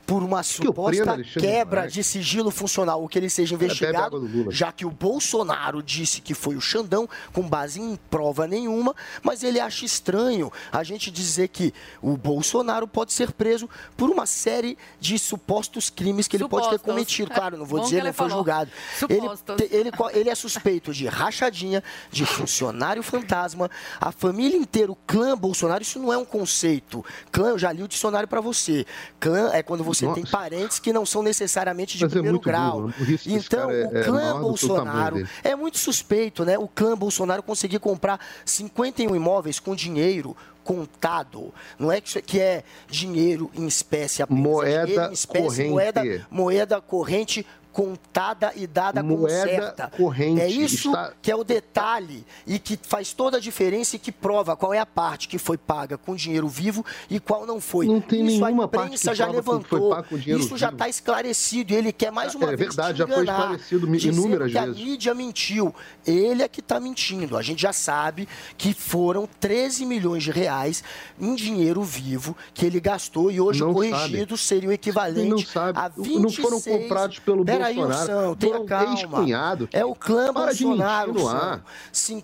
por 0.06 0.24
uma 0.24 0.42
que 0.42 0.50
suposta 0.50 1.18
de 1.18 1.24
quebra 1.40 1.82
Moraes? 1.82 1.94
de 1.94 2.04
sigilo 2.04 2.52
funcional, 2.52 3.02
ou 3.02 3.08
que 3.08 3.18
ele 3.18 3.30
seja 3.30 3.56
investigado, 3.56 4.52
já 4.52 4.72
que 4.72 4.86
o 4.86 4.92
Bolsonaro 4.92 5.82
disse 5.82 6.22
que 6.22 6.34
foi 6.34 6.56
o 6.56 6.62
Xandão, 6.62 7.08
com 7.32 7.42
base 7.48 7.80
em 7.82 7.96
prova 8.10 8.48
nenhuma, 8.48 8.96
mas 9.22 9.44
ele 9.44 9.60
acha 9.60 9.86
estranho 9.86 10.52
a 10.72 10.84
gente 10.84 11.10
dizer 11.12 11.48
que 11.50 11.74
o 12.02 12.16
Bolsonaro 12.18 12.88
pode 12.88 13.14
ser 13.14 13.32
preso 13.32 13.70
por 13.98 14.10
uma 14.10 14.26
série 14.26 14.78
de 15.00 15.18
supostos 15.20 15.90
crimes 15.90 16.28
que 16.28 16.38
ele 16.38 16.48
pode 16.48 16.64
ter 16.70 16.78
Supostos. 16.78 16.94
cometido. 16.94 17.32
Claro, 17.32 17.58
não 17.58 17.66
vou 17.66 17.80
bom 17.80 17.86
dizer, 17.86 17.96
que 17.98 18.02
ele 18.02 18.08
ele 18.10 18.14
foi 18.14 18.28
falou. 18.30 18.38
julgado. 18.44 18.72
Ele, 19.10 19.20
Supostos. 19.22 19.72
ele, 19.72 19.92
ele 20.14 20.30
é 20.30 20.36
suspeito 20.36 20.94
de 20.94 21.08
rachadinha, 21.08 21.84
de 22.12 22.26
funcionário 22.26 23.02
fantasma, 23.04 23.70
a 24.00 24.12
família 24.12 24.58
inteira, 24.58 24.92
o 24.92 24.96
clã 25.08 25.38
Bolsonaro, 25.38 25.82
isso 25.82 26.00
não 26.00 26.12
é 26.12 26.18
um 26.18 26.26
conceito. 26.26 27.04
Clã, 27.32 27.50
eu 27.50 27.58
já 27.60 27.72
li 27.72 27.84
o 27.84 27.88
dicionário 27.88 28.28
pra 28.28 28.42
você. 28.42 28.86
Clã 29.20 29.33
é 29.36 29.62
quando 29.64 29.84
você 29.84 30.06
Nossa. 30.06 30.22
tem 30.22 30.30
parentes 30.30 30.80
que 30.80 30.92
não 30.94 31.06
são 31.06 31.22
necessariamente 31.24 31.98
de 31.98 32.04
Mas 32.04 32.12
é 32.12 32.16
primeiro 32.16 32.40
grau. 32.40 32.80
a 32.80 32.82
burrice 32.98 33.30
desse 33.30 33.46
então, 33.48 33.70
é- 33.72 33.88
o 33.88 33.98
é 33.98 34.04
clã 34.04 34.42
Bolsonaro 34.42 35.28
é 35.44 35.56
muito 35.56 35.78
suspeito, 35.78 36.44
né? 36.46 36.58
O 36.58 36.68
clã 36.68 36.98
Bolsonaro 36.98 37.42
conseguir 37.44 37.80
comprar 37.80 38.20
51 38.46 39.16
imóveis 39.16 39.60
com 39.60 39.76
dinheiro 39.76 40.36
contado. 40.64 41.54
Não 41.78 41.92
é 41.92 42.00
que 42.00 42.08
isso 42.10 42.18
aqui 42.18 42.40
é 42.40 42.64
dinheiro 42.88 43.52
em 43.54 43.68
espécie 43.68 44.22
apenas. 44.24 44.40
é 44.42 44.44
Moeda 44.44 44.86
dinheiro 44.86 45.10
em 45.10 45.14
espécie, 45.14 45.44
corrente. 45.46 45.70
Moeda, 45.70 46.28
moeda 46.32 46.82
corrente 46.82 47.46
contada 47.74 48.54
e 48.56 48.68
dada 48.68 49.02
como 49.02 49.28
certa. 49.28 49.90
corrente 49.98 50.40
É 50.42 50.48
isso 50.48 50.90
está- 50.90 51.12
que 51.22 51.32
é 51.32 51.36
o 51.36 51.44
detalhe 51.44 52.24
e 52.46 52.60
que 52.60 52.80
faz 52.82 53.12
toda 53.14 53.38
a 53.38 53.40
diferença 53.40 53.96
e 53.96 54.00
que 54.00 54.12
prova 54.12 54.56
qual 54.56 54.74
é 54.74 54.80
a 54.80 54.86
parte 54.86 55.28
que 55.28 55.40
foi 55.40 55.58
paga 55.58 55.98
com 55.98 56.16
dinheiro 56.16 56.48
vivo 56.48 56.86
e 57.10 57.20
qual 57.20 57.46
não 57.48 57.60
foi. 57.60 57.88
Não 57.88 58.00
tem 58.00 58.26
isso 58.28 58.40
nenhuma 58.40 58.66
a 58.66 58.68
parte 58.68 58.86
imprensa 58.86 59.10
que 59.12 59.18
já 59.18 59.28
levantou. 59.28 59.90
pago 59.90 60.08
com 60.10 60.18
dinheiro 60.18 60.44
isso 60.44 60.56
já 60.56 60.70
está 60.70 60.88
esclarecido 60.88 61.74
e 61.74 61.76
ele 61.76 61.92
quer 61.92 62.12
mais 62.12 62.36
uma 62.36 62.46
É 62.46 62.56
vez 62.56 62.60
verdade, 62.76 62.94
te 62.94 62.98
já 63.00 63.08
foi 63.08 63.24
esclarecido 63.26 63.96
inúmeras 63.96 64.52
que 64.52 64.60
vezes. 64.60 64.70
A 64.70 64.86
mídia 64.86 65.14
mentiu. 65.16 65.74
Ele 66.06 66.44
é 66.44 66.48
que 66.48 66.60
está 66.60 66.80
mentindo. 66.80 67.36
A 67.36 67.42
gente 67.42 67.62
já 67.62 67.74
sabe 67.74 68.28
que 68.58 68.74
foram 68.74 69.28
13 69.40 69.86
milhões 69.86 70.22
de 70.24 70.30
reais 70.32 70.84
em 71.20 71.34
dinheiro 71.34 71.82
vivo 71.82 72.38
que 72.54 72.66
ele 72.66 72.80
gastou 72.80 73.32
e 73.32 73.42
hoje 73.42 73.62
Não 73.62 73.74
corrigido 73.74 74.38
seria 74.38 74.70
o 74.70 74.72
equivalente 74.72 75.30
não 75.30 75.38
sabe, 75.40 75.80
a 75.80 75.92
não 75.96 76.04
26... 76.04 76.38
foram 76.38 76.62
comprados 76.62 77.20
pelo 77.20 77.44
Peraí, 77.44 77.63
Bolsonaro. 77.74 78.36
Tenha 78.36 78.54
Foram 78.58 78.92
ex-cunhados. 78.92 79.68
É 79.72 79.86
o 79.86 79.96
clã 79.96 80.34
Para 80.34 80.54
de 80.54 80.64
Bolsonaro. 80.66 81.14
mentir 81.14 81.26
Ursão. 81.26 81.40
ar. 81.40 81.64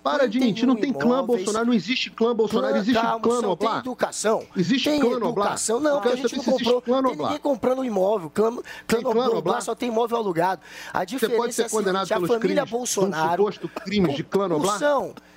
Para 0.04 0.28
de 0.28 0.39
mentir, 0.39 0.67
não 0.67 0.75
tem 0.75 0.91
clã 0.91 1.19
51 1.21 1.25
Bolsonaro, 1.25 1.65
não 1.65 1.73
existe 1.73 2.10
clã 2.10 2.36
Bolsonaro, 2.36 2.73
Clã, 2.73 2.82
existe 2.82 3.02
calma, 3.02 3.19
clã 3.19 3.34
Ursão, 3.36 3.41
Tem 3.56 3.67
Noblar. 3.67 3.80
educação. 3.80 4.43
Existe 4.56 4.89
tem 4.89 4.99
clã 4.99 5.19
Noblar? 5.19 5.47
educação. 5.47 5.80
Não, 5.80 5.99
a 5.99 6.15
gente 6.15 6.36
não 6.38 6.43
comprou. 6.43 6.82
clã 6.82 6.93
Tem 6.95 7.04
Noblar. 7.04 7.32
ninguém 7.32 7.41
comprando 7.41 7.86
imóvel. 7.86 8.30
Clã, 8.30 8.52
clã, 8.52 8.62
clã 8.88 9.02
Noblar 9.04 9.30
Noblar? 9.30 9.62
só 9.62 9.75
tem 9.75 9.89
imóvel 9.89 10.17
alugado. 10.17 10.62
A 10.93 10.99
Você 10.99 11.06
diferença 11.06 11.38
pode 11.38 11.54
ser 11.54 11.62
é 11.62 11.65
a 11.65 11.69
condenado 11.69 12.04
a 12.12 12.15
pelos 12.15 12.28
família 12.28 12.56
crimes, 12.56 12.69
Bolsonaro... 12.71 13.43
suposto 13.43 13.69
crimes 13.69 14.15
de 14.15 14.23
clã 14.23 14.47
Noblar? 14.47 14.80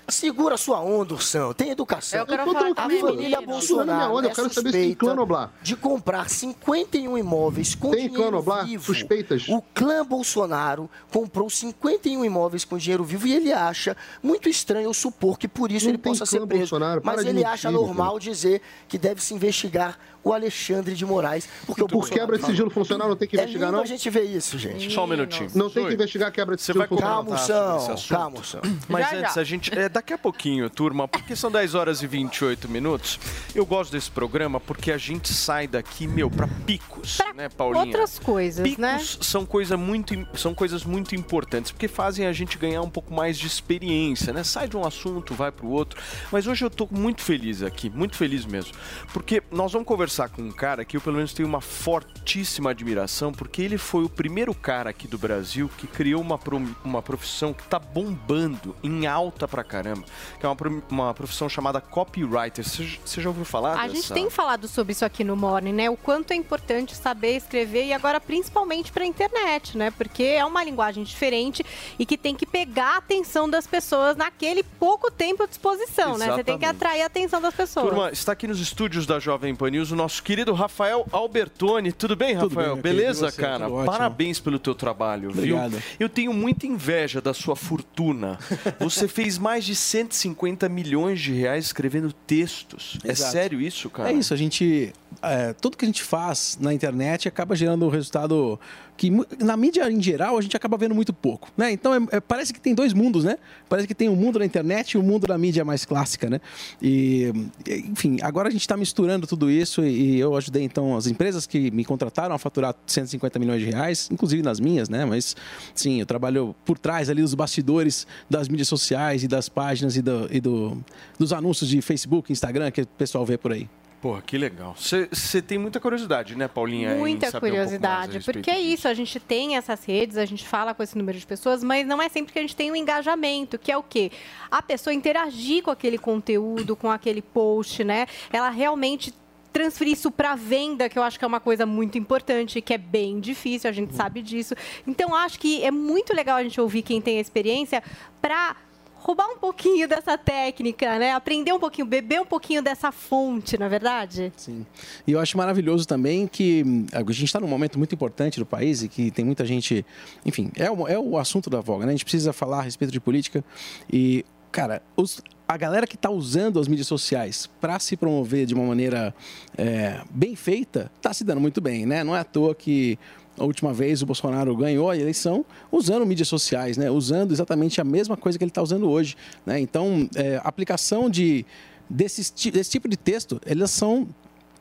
Segura 0.08 0.56
sua 0.56 0.80
onda, 0.80 1.14
Ursão. 1.14 1.54
Tem 1.54 1.70
educação. 1.70 2.18
Eu 2.20 2.26
quero 2.26 2.42
Eu 2.42 2.52
falar 2.52 2.74
família 2.74 3.12
menino. 3.12 3.42
Bolsonaro 3.46 3.92
minha 3.98 4.10
onda, 4.10 4.26
eu 4.28 4.32
é 4.32 4.34
quero 4.34 4.52
saber 4.52 4.72
se 4.72 4.78
tem 4.78 4.94
clã 4.94 5.14
Noblar. 5.14 5.52
de 5.62 5.76
comprar 5.76 6.28
51 6.28 7.16
imóveis 7.16 7.74
com 7.74 7.90
Tem 7.90 8.00
dinheiro 8.08 8.22
clã 8.22 8.30
Noblar? 8.30 8.66
vivo. 8.66 8.84
Suspeitas? 8.84 9.48
O 9.48 9.62
clã 9.74 10.04
Bolsonaro 10.04 10.90
comprou 11.10 11.48
51 11.48 12.24
imóveis 12.24 12.64
com 12.64 12.76
dinheiro 12.76 13.04
vivo 13.04 13.26
e 13.26 13.32
ele 13.34 13.52
acha 13.52 13.96
muito 14.22 14.48
estranho 14.48 14.86
eu 14.86 14.94
supor 14.94 15.38
que 15.38 15.46
por 15.48 15.70
isso 15.70 15.86
Não 15.86 15.92
ele 15.92 15.98
tem 15.98 16.12
possa 16.12 16.26
ser 16.26 16.44
preso. 16.46 16.60
Bolsonaro, 16.70 17.00
Mas 17.04 17.24
ele 17.24 17.44
acha 17.44 17.70
normal 17.70 18.18
dizer 18.18 18.60
que 18.88 18.98
deve 18.98 19.22
se 19.22 19.32
investigar 19.34 19.98
o 20.24 20.32
Alexandre 20.32 20.94
de 20.94 21.04
Moraes. 21.04 21.48
Porque 21.66 21.82
o 21.82 21.86
Por 21.88 22.08
quebra 22.08 22.38
de 22.38 22.46
sigilo 22.46 22.70
funcional 22.70 23.08
não 23.08 23.16
tem 23.16 23.28
que 23.28 23.36
É 23.36 23.40
investigar, 23.40 23.68
lindo 23.68 23.76
não? 23.76 23.82
a 23.84 23.86
gente 23.86 24.08
ver 24.10 24.22
isso, 24.24 24.58
gente. 24.58 24.90
Só 24.92 25.04
um 25.04 25.06
minutinho. 25.06 25.50
Não 25.54 25.68
tem 25.70 25.86
que 25.86 25.94
investigar 25.94 26.28
a 26.28 26.32
quebra 26.32 26.56
de 26.56 26.62
Você 26.62 26.66
sigilo 26.72 26.78
vai 26.80 26.88
funcional. 26.88 27.24
Calma, 27.24 27.34
assunto? 27.36 28.08
Calma, 28.08 28.38
Ursão. 28.38 28.60
Mas 28.88 29.10
Já, 29.10 29.16
antes, 29.18 29.34
já. 29.34 29.40
a 29.40 29.44
gente. 29.44 29.78
É, 29.78 29.88
daqui 29.88 30.12
a 30.12 30.18
pouquinho, 30.18 30.68
turma, 30.70 31.06
porque 31.08 31.34
são 31.36 31.50
10 31.50 31.74
horas 31.74 32.02
e 32.02 32.06
28 32.06 32.68
minutos. 32.68 33.18
Eu 33.54 33.64
gosto 33.66 33.90
desse 33.92 34.10
programa 34.10 34.60
porque 34.60 34.92
a 34.92 34.98
gente 34.98 35.32
sai 35.32 35.66
daqui, 35.66 36.06
meu, 36.06 36.30
pra 36.30 36.48
picos, 36.66 37.16
Pra 37.16 37.32
né, 37.34 37.48
Paulinha? 37.48 37.84
outras 37.84 38.18
coisas, 38.18 38.62
Picos 38.62 38.78
né? 38.80 38.98
são, 39.20 39.44
coisa 39.44 39.76
muito, 39.76 40.14
são 40.34 40.54
coisas 40.54 40.84
muito 40.84 41.14
importantes, 41.14 41.72
porque 41.72 41.88
fazem 41.88 42.26
a 42.26 42.32
gente 42.32 42.56
ganhar 42.58 42.82
um 42.82 42.90
pouco 42.90 43.12
mais 43.12 43.38
de 43.38 43.46
experiência, 43.46 44.32
né? 44.32 44.44
Sai 44.44 44.68
de 44.68 44.76
um 44.76 44.84
assunto, 44.86 45.34
vai 45.34 45.50
pro 45.50 45.68
outro. 45.68 46.00
Mas 46.30 46.46
hoje 46.46 46.64
eu 46.64 46.70
tô 46.70 46.86
muito 46.90 47.22
feliz 47.22 47.62
aqui, 47.62 47.90
muito 47.90 48.16
feliz 48.16 48.44
mesmo. 48.44 48.72
Porque 49.12 49.42
nós 49.50 49.72
vamos 49.72 49.86
conversar 49.88 50.11
com 50.28 50.42
um 50.42 50.52
cara 50.52 50.84
que 50.84 50.96
eu, 50.96 51.00
pelo 51.00 51.16
menos, 51.16 51.32
tenho 51.32 51.48
uma 51.48 51.60
fortíssima 51.60 52.70
admiração, 52.70 53.32
porque 53.32 53.62
ele 53.62 53.78
foi 53.78 54.04
o 54.04 54.08
primeiro 54.08 54.54
cara 54.54 54.90
aqui 54.90 55.08
do 55.08 55.16
Brasil 55.16 55.70
que 55.78 55.86
criou 55.86 56.20
uma, 56.20 56.38
uma 56.84 57.02
profissão 57.02 57.52
que 57.52 57.62
tá 57.64 57.78
bombando 57.78 58.76
em 58.82 59.06
alta 59.06 59.48
pra 59.48 59.64
caramba, 59.64 60.04
que 60.38 60.44
é 60.44 60.48
uma, 60.48 60.56
uma 60.90 61.14
profissão 61.14 61.48
chamada 61.48 61.80
copywriter. 61.80 62.64
Você 62.64 63.20
já 63.20 63.28
ouviu 63.28 63.44
falar 63.44 63.78
A 63.78 63.86
dessa? 63.86 63.94
gente 63.94 64.12
tem 64.12 64.30
falado 64.30 64.68
sobre 64.68 64.92
isso 64.92 65.04
aqui 65.04 65.24
no 65.24 65.34
Morning, 65.36 65.72
né? 65.72 65.90
O 65.90 65.96
quanto 65.96 66.32
é 66.32 66.34
importante 66.34 66.94
saber 66.94 67.36
escrever 67.36 67.86
e 67.86 67.92
agora 67.92 68.20
principalmente 68.20 68.92
para 68.92 69.04
a 69.04 69.06
internet, 69.06 69.76
né? 69.76 69.90
Porque 69.90 70.22
é 70.22 70.44
uma 70.44 70.62
linguagem 70.62 71.02
diferente 71.02 71.64
e 71.98 72.04
que 72.04 72.18
tem 72.18 72.34
que 72.34 72.46
pegar 72.46 72.94
a 72.94 72.96
atenção 72.98 73.48
das 73.48 73.66
pessoas 73.66 74.16
naquele 74.16 74.62
pouco 74.62 75.10
tempo 75.10 75.42
à 75.42 75.46
disposição, 75.46 76.18
né? 76.18 76.26
Você 76.26 76.44
tem 76.44 76.58
que 76.58 76.64
Exatamente. 76.64 76.84
atrair 76.84 77.02
a 77.02 77.06
atenção 77.06 77.40
das 77.40 77.54
pessoas. 77.54 77.86
Turma, 77.86 78.10
está 78.10 78.32
aqui 78.32 78.46
nos 78.46 78.60
estúdios 78.60 79.06
da 79.06 79.18
Jovem 79.18 79.54
Pan 79.54 79.70
News 79.70 79.90
o 79.90 79.96
nosso 80.02 80.22
querido 80.22 80.52
Rafael 80.52 81.06
Albertoni. 81.12 81.92
Tudo 81.92 82.16
bem, 82.16 82.36
Tudo 82.36 82.48
Rafael? 82.56 82.74
bem, 82.74 82.74
meu 82.74 82.82
querido. 82.82 82.98
Beleza, 83.02 83.30
você? 83.30 83.40
cara? 83.40 83.68
Tudo. 83.68 83.84
Parabéns 83.84 84.40
pelo 84.40 84.58
teu 84.58 84.74
trabalho, 84.74 85.30
Obrigado. 85.30 85.70
viu? 85.72 85.82
Eu 86.00 86.08
tenho 86.08 86.32
muita 86.32 86.66
inveja 86.66 87.20
da 87.20 87.32
sua 87.32 87.54
fortuna. 87.54 88.38
Você 88.80 89.06
fez 89.06 89.38
mais 89.38 89.64
de 89.64 89.74
150 89.76 90.68
milhões 90.68 91.20
de 91.20 91.32
reais 91.32 91.66
escrevendo 91.66 92.12
textos. 92.12 92.98
É 93.04 93.12
Exato. 93.12 93.32
sério 93.32 93.60
isso, 93.60 93.88
cara? 93.88 94.10
É 94.10 94.12
isso, 94.12 94.34
a 94.34 94.36
gente. 94.36 94.92
É, 95.22 95.52
tudo 95.52 95.76
que 95.76 95.84
a 95.84 95.88
gente 95.88 96.02
faz 96.02 96.56
na 96.60 96.72
internet 96.72 97.28
acaba 97.28 97.54
gerando 97.56 97.84
um 97.84 97.88
resultado 97.88 98.58
que 98.96 99.10
na 99.42 99.56
mídia 99.56 99.90
em 99.90 100.00
geral 100.00 100.36
a 100.38 100.40
gente 100.42 100.56
acaba 100.56 100.76
vendo 100.76 100.94
muito 100.94 101.12
pouco, 101.12 101.50
né? 101.56 101.72
Então 101.72 101.94
é- 101.94 102.16
é- 102.16 102.20
parece 102.20 102.52
que 102.52 102.60
tem 102.60 102.74
dois 102.74 102.92
mundos, 102.92 103.24
né? 103.24 103.36
Parece 103.68 103.88
que 103.88 103.94
tem 103.94 104.08
o 104.08 104.14
mundo 104.14 104.38
da 104.38 104.44
internet 104.44 104.92
e 104.92 104.98
o 104.98 105.02
mundo 105.02 105.26
da 105.26 105.36
mídia 105.38 105.64
mais 105.64 105.84
clássica, 105.84 106.28
né? 106.30 106.40
E 106.80 107.32
enfim, 107.68 108.18
agora 108.22 108.48
a 108.48 108.50
gente 108.50 108.60
está 108.60 108.76
misturando 108.76 109.26
tudo 109.26 109.50
isso 109.50 109.82
e, 109.84 110.16
e 110.16 110.20
eu 110.20 110.36
ajudei 110.36 110.62
então 110.62 110.96
as 110.96 111.06
empresas 111.06 111.46
que 111.46 111.70
me 111.70 111.84
contrataram 111.84 112.34
a 112.34 112.38
faturar 112.38 112.74
150 112.86 113.38
milhões 113.38 113.60
de 113.62 113.70
reais, 113.70 114.08
inclusive 114.12 114.42
nas 114.42 114.60
minhas, 114.60 114.88
né? 114.88 115.04
Mas 115.04 115.34
sim, 115.74 115.98
eu 116.00 116.06
trabalho 116.06 116.54
por 116.64 116.78
trás 116.78 117.08
ali 117.10 117.22
dos 117.22 117.34
bastidores 117.34 118.06
das 118.30 118.46
mídias 118.48 118.68
sociais 118.68 119.24
e 119.24 119.28
das 119.28 119.48
páginas 119.48 119.96
e, 119.96 120.02
do, 120.02 120.28
e 120.30 120.40
do- 120.40 120.76
dos 121.18 121.32
anúncios 121.32 121.68
de 121.70 121.80
Facebook, 121.80 122.30
Instagram 122.30 122.70
que 122.70 122.82
o 122.82 122.86
pessoal 122.86 123.24
vê 123.24 123.36
por 123.38 123.52
aí. 123.52 123.68
Porra, 124.02 124.20
que 124.20 124.36
legal. 124.36 124.74
Você 124.76 125.40
tem 125.40 125.58
muita 125.58 125.78
curiosidade, 125.78 126.34
né, 126.34 126.48
Paulinha? 126.48 126.96
Muita 126.96 127.26
um 127.26 127.36
a 127.36 127.40
curiosidade, 127.40 128.14
respeito 128.14 128.38
porque 128.38 128.50
é 128.50 128.58
isso, 128.58 128.88
a 128.88 128.94
gente 128.94 129.20
tem 129.20 129.56
essas 129.56 129.84
redes, 129.84 130.16
a 130.16 130.24
gente 130.24 130.44
fala 130.44 130.74
com 130.74 130.82
esse 130.82 130.98
número 130.98 131.16
de 131.16 131.24
pessoas, 131.24 131.62
mas 131.62 131.86
não 131.86 132.02
é 132.02 132.08
sempre 132.08 132.32
que 132.32 132.38
a 132.40 132.42
gente 132.42 132.56
tem 132.56 132.72
um 132.72 132.74
engajamento, 132.74 133.56
que 133.56 133.70
é 133.70 133.76
o 133.76 133.82
quê? 133.82 134.10
A 134.50 134.60
pessoa 134.60 134.92
interagir 134.92 135.62
com 135.62 135.70
aquele 135.70 135.98
conteúdo, 135.98 136.74
com 136.74 136.90
aquele 136.90 137.22
post, 137.22 137.84
né? 137.84 138.08
Ela 138.32 138.50
realmente 138.50 139.14
transferir 139.52 139.92
isso 139.92 140.10
para 140.10 140.34
venda, 140.34 140.88
que 140.88 140.98
eu 140.98 141.02
acho 141.04 141.16
que 141.16 141.24
é 141.24 141.28
uma 141.28 141.38
coisa 141.38 141.64
muito 141.64 141.96
importante, 141.96 142.60
que 142.60 142.74
é 142.74 142.78
bem 142.78 143.20
difícil, 143.20 143.70
a 143.70 143.72
gente 143.72 143.94
sabe 143.94 144.20
disso. 144.20 144.56
Então, 144.84 145.14
acho 145.14 145.38
que 145.38 145.62
é 145.62 145.70
muito 145.70 146.12
legal 146.12 146.38
a 146.38 146.42
gente 146.42 146.60
ouvir 146.60 146.82
quem 146.82 147.00
tem 147.00 147.20
experiência 147.20 147.80
para 148.20 148.56
roubar 149.02 149.26
um 149.28 149.36
pouquinho 149.36 149.88
dessa 149.88 150.16
técnica, 150.16 150.98
né? 150.98 151.12
Aprender 151.12 151.52
um 151.52 151.58
pouquinho, 151.58 151.86
beber 151.86 152.20
um 152.20 152.24
pouquinho 152.24 152.62
dessa 152.62 152.92
fonte, 152.92 153.58
na 153.58 153.66
é 153.66 153.68
verdade? 153.68 154.32
Sim. 154.36 154.64
E 155.06 155.12
eu 155.12 155.18
acho 155.20 155.36
maravilhoso 155.36 155.86
também 155.86 156.26
que 156.26 156.62
hum, 156.64 156.86
a 156.92 157.00
gente 157.12 157.24
está 157.24 157.40
num 157.40 157.48
momento 157.48 157.78
muito 157.78 157.94
importante 157.94 158.38
do 158.38 158.46
país 158.46 158.82
e 158.82 158.88
que 158.88 159.10
tem 159.10 159.24
muita 159.24 159.44
gente. 159.44 159.84
Enfim, 160.24 160.50
é 160.56 160.70
o, 160.70 160.86
é 160.86 160.98
o 160.98 161.18
assunto 161.18 161.50
da 161.50 161.60
voga, 161.60 161.84
né? 161.84 161.90
A 161.90 161.94
gente 161.94 162.04
precisa 162.04 162.32
falar 162.32 162.60
a 162.60 162.62
respeito 162.62 162.92
de 162.92 163.00
política. 163.00 163.44
E, 163.92 164.24
cara, 164.50 164.80
os- 164.96 165.20
a 165.48 165.56
galera 165.56 165.86
que 165.86 165.96
está 165.96 166.08
usando 166.08 166.58
as 166.60 166.68
mídias 166.68 166.86
sociais 166.86 167.50
para 167.60 167.78
se 167.78 167.96
promover 167.96 168.46
de 168.46 168.54
uma 168.54 168.64
maneira 168.64 169.14
é, 169.58 170.00
bem 170.10 170.34
feita 170.36 170.90
está 170.96 171.12
se 171.12 171.24
dando 171.24 171.40
muito 171.40 171.60
bem, 171.60 171.84
né? 171.84 172.02
Não 172.04 172.16
é 172.16 172.20
à 172.20 172.24
toa 172.24 172.54
que. 172.54 172.98
A 173.42 173.44
última 173.44 173.72
vez 173.72 174.02
o 174.02 174.06
Bolsonaro 174.06 174.54
ganhou 174.56 174.88
a 174.88 174.96
eleição 174.96 175.44
usando 175.72 176.06
mídias 176.06 176.28
sociais, 176.28 176.76
né? 176.76 176.88
Usando 176.88 177.32
exatamente 177.32 177.80
a 177.80 177.84
mesma 177.84 178.16
coisa 178.16 178.38
que 178.38 178.44
ele 178.44 178.52
está 178.52 178.62
usando 178.62 178.88
hoje, 178.88 179.16
né? 179.44 179.58
Então, 179.58 180.08
é, 180.14 180.36
a 180.36 180.42
aplicação 180.42 181.10
de 181.10 181.44
desse, 181.90 182.22
desse 182.52 182.70
tipo 182.70 182.88
de 182.88 182.96
texto, 182.96 183.40
elas 183.44 183.72
são 183.72 184.06